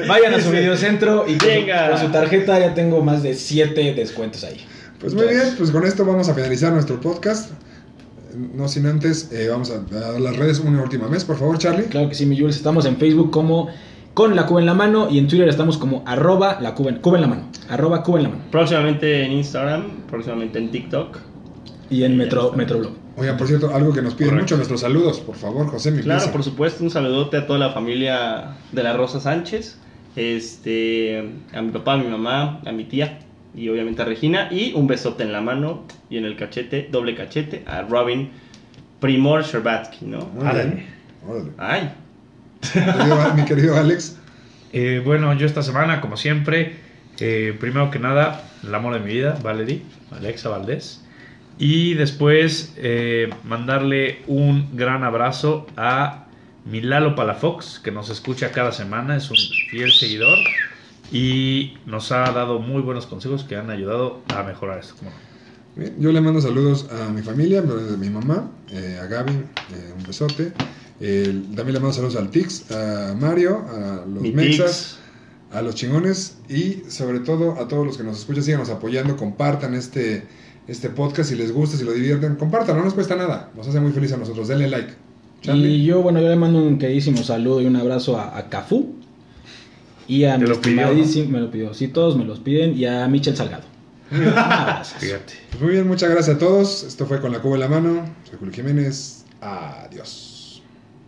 Vayan 0.08 0.34
a 0.34 0.40
su 0.40 0.50
videocentro 0.50 1.24
y 1.28 1.32
con 1.34 1.40
su, 1.40 1.46
Venga. 1.46 1.90
con 1.90 1.98
su 2.00 2.08
tarjeta 2.08 2.58
ya 2.58 2.74
tengo 2.74 3.02
más 3.02 3.22
de 3.22 3.34
7 3.34 3.94
descuentos 3.94 4.44
ahí. 4.44 4.64
Pues 5.00 5.14
muy 5.14 5.26
bien, 5.28 5.54
pues 5.56 5.70
con 5.70 5.84
esto 5.84 6.04
vamos 6.04 6.28
a 6.28 6.34
finalizar 6.34 6.72
nuestro 6.72 7.00
podcast. 7.00 7.50
No 8.54 8.68
sin 8.68 8.86
antes, 8.86 9.30
eh, 9.32 9.48
vamos 9.50 9.70
a, 9.72 9.76
a 9.96 10.00
dar 10.12 10.20
las 10.20 10.36
redes 10.36 10.60
una 10.60 10.82
última 10.82 11.06
vez, 11.08 11.24
por 11.24 11.36
favor, 11.36 11.58
Charlie. 11.58 11.84
Claro 11.86 12.08
que 12.08 12.14
sí, 12.14 12.26
mi 12.26 12.38
Jules. 12.38 12.56
Estamos 12.56 12.84
en 12.84 12.96
Facebook 12.96 13.30
como 13.30 13.68
con 14.14 14.36
la 14.36 14.46
cuba 14.46 14.60
en 14.60 14.66
la 14.66 14.74
mano 14.74 15.08
y 15.10 15.18
en 15.18 15.26
Twitter 15.26 15.48
estamos 15.48 15.78
como 15.78 16.02
arroba 16.06 16.58
la 16.60 16.74
cuba 16.74 16.90
en, 16.90 16.96
cuba 16.96 17.16
en 17.16 17.22
la 17.22 17.28
mano. 17.28 17.42
Arroba 17.68 18.02
cuba 18.02 18.18
en 18.18 18.22
la 18.24 18.28
mano. 18.28 18.42
Próximamente 18.50 19.24
en 19.24 19.32
Instagram, 19.32 20.06
próximamente 20.08 20.58
en 20.58 20.70
TikTok. 20.70 21.18
Y 21.88 22.04
en 22.04 22.16
Metro. 22.16 22.52
Metroblog. 22.52 22.92
Oigan, 23.16 23.36
por 23.36 23.48
cierto, 23.48 23.74
algo 23.74 23.92
que 23.92 24.00
nos 24.02 24.14
piden 24.14 24.30
Correcto. 24.30 24.44
mucho, 24.44 24.56
nuestros 24.56 24.80
saludos, 24.80 25.18
por 25.20 25.34
favor, 25.34 25.66
José, 25.66 25.90
mi 25.90 26.02
Claro, 26.02 26.20
empieza. 26.20 26.32
por 26.32 26.44
supuesto, 26.44 26.84
un 26.84 26.90
saludote 26.90 27.36
a 27.38 27.46
toda 27.46 27.58
la 27.58 27.70
familia 27.72 28.56
de 28.70 28.82
la 28.82 28.92
Rosa 28.96 29.18
Sánchez, 29.20 29.76
este, 30.14 31.18
a 31.52 31.60
mi 31.62 31.70
papá, 31.72 31.94
a 31.94 31.96
mi 31.98 32.06
mamá, 32.08 32.60
a 32.64 32.72
mi 32.72 32.84
tía 32.84 33.18
y 33.54 33.68
obviamente 33.68 34.02
a 34.02 34.04
Regina 34.04 34.48
y 34.50 34.72
un 34.74 34.86
besote 34.86 35.22
en 35.24 35.32
la 35.32 35.40
mano 35.40 35.84
y 36.08 36.16
en 36.18 36.24
el 36.24 36.36
cachete, 36.36 36.88
doble 36.90 37.14
cachete, 37.14 37.64
a 37.66 37.82
Robin 37.82 38.30
Primor 39.00 39.42
Sherbatsky, 39.44 40.04
¿no? 40.06 40.26
Bien. 40.26 40.86
Órale. 41.26 41.52
Ay, 41.58 41.90
Mi 42.62 42.80
querido- 42.80 43.34
mi 43.36 43.44
querido 43.44 43.76
Alex, 43.76 44.16
Eh, 44.72 45.02
bueno, 45.04 45.32
yo 45.34 45.46
esta 45.46 45.62
semana, 45.62 46.00
como 46.00 46.16
siempre, 46.16 46.76
eh, 47.18 47.56
primero 47.58 47.90
que 47.90 47.98
nada, 47.98 48.44
el 48.62 48.72
amor 48.74 48.94
de 48.94 49.00
mi 49.00 49.12
vida, 49.14 49.36
Valerie, 49.42 49.82
Alexa 50.12 50.48
Valdés. 50.48 51.04
Y 51.58 51.94
después 51.94 52.74
eh, 52.76 53.30
mandarle 53.44 54.20
un 54.28 54.68
gran 54.76 55.02
abrazo 55.02 55.66
a 55.76 56.26
mi 56.64 56.80
Lalo 56.82 57.14
Palafox, 57.16 57.80
que 57.80 57.90
nos 57.90 58.10
escucha 58.10 58.52
cada 58.52 58.70
semana, 58.72 59.16
es 59.16 59.28
un 59.30 59.36
fiel 59.70 59.90
seguidor 59.92 60.38
y 61.12 61.74
nos 61.86 62.12
ha 62.12 62.30
dado 62.32 62.58
muy 62.60 62.82
buenos 62.82 63.06
consejos 63.06 63.44
que 63.44 63.56
han 63.56 63.70
ayudado 63.70 64.20
a 64.34 64.42
mejorar 64.42 64.78
esto. 64.78 64.94
¿cómo 64.98 65.10
no? 65.10 65.30
Bien, 65.76 65.96
Yo 65.98 66.12
le 66.12 66.20
mando 66.20 66.40
saludos 66.40 66.88
a 66.90 67.10
mi 67.10 67.22
familia, 67.22 67.60
a 67.60 67.96
mi 67.96 68.10
mamá, 68.10 68.50
eh, 68.70 68.98
a 69.00 69.06
Gaby, 69.06 69.32
eh, 69.32 69.94
un 69.96 70.04
besote. 70.04 70.52
Eh, 71.00 71.42
también 71.54 71.74
le 71.74 71.80
mando 71.80 71.92
saludos 71.92 72.16
al 72.16 72.30
Tix, 72.30 72.70
a 72.70 73.14
Mario, 73.18 73.64
a 73.68 74.04
los 74.06 74.22
mi 74.22 74.32
Mexas, 74.32 74.98
a 75.52 75.62
los 75.62 75.74
chingones 75.74 76.38
y 76.48 76.82
sobre 76.88 77.20
todo 77.20 77.58
a 77.58 77.68
todos 77.68 77.86
los 77.86 77.96
que 77.96 78.04
nos 78.04 78.18
escuchan, 78.18 78.44
síganos 78.44 78.68
apoyando, 78.68 79.16
compartan 79.16 79.74
este, 79.74 80.26
este 80.68 80.90
podcast 80.90 81.30
si 81.30 81.36
les 81.36 81.52
gusta, 81.52 81.76
si 81.76 81.84
lo 81.84 81.92
divierten, 81.92 82.36
compártanlo, 82.36 82.80
no 82.80 82.84
nos 82.84 82.94
cuesta 82.94 83.16
nada, 83.16 83.50
nos 83.56 83.66
hace 83.66 83.80
muy 83.80 83.92
feliz 83.92 84.12
a 84.12 84.16
nosotros, 84.16 84.48
denle 84.48 84.68
like. 84.68 84.92
Charlie. 85.40 85.68
Y 85.68 85.84
yo, 85.84 86.02
bueno, 86.02 86.20
yo 86.20 86.28
le 86.28 86.36
mando 86.36 86.62
un 86.62 86.76
queridísimo 86.78 87.22
saludo 87.22 87.62
y 87.62 87.66
un 87.66 87.76
abrazo 87.76 88.18
a, 88.18 88.36
a 88.36 88.50
Cafú. 88.50 88.94
Y 90.10 90.24
a 90.24 90.36
mi 90.36 90.46
lo 90.46 90.60
pidió, 90.60 90.82
estimadísimo- 90.88 91.28
me 91.30 91.40
lo 91.40 91.50
pidió, 91.50 91.72
sí, 91.74 91.88
todos 91.88 92.16
me 92.16 92.24
los 92.24 92.40
piden. 92.40 92.76
Y 92.76 92.84
a 92.86 93.06
Michel 93.08 93.36
Salgado. 93.36 93.64
Fíjate. 94.10 95.34
Pues 95.50 95.62
muy 95.62 95.72
bien, 95.72 95.86
muchas 95.86 96.10
gracias 96.10 96.36
a 96.36 96.38
todos. 96.38 96.82
Esto 96.82 97.06
fue 97.06 97.20
con 97.20 97.30
la 97.32 97.38
cuba 97.40 97.54
en 97.54 97.60
la 97.60 97.68
mano. 97.68 98.04
Soy 98.28 98.38
Julio 98.38 98.52
Jiménez. 98.54 99.24
Adiós. 99.40 100.26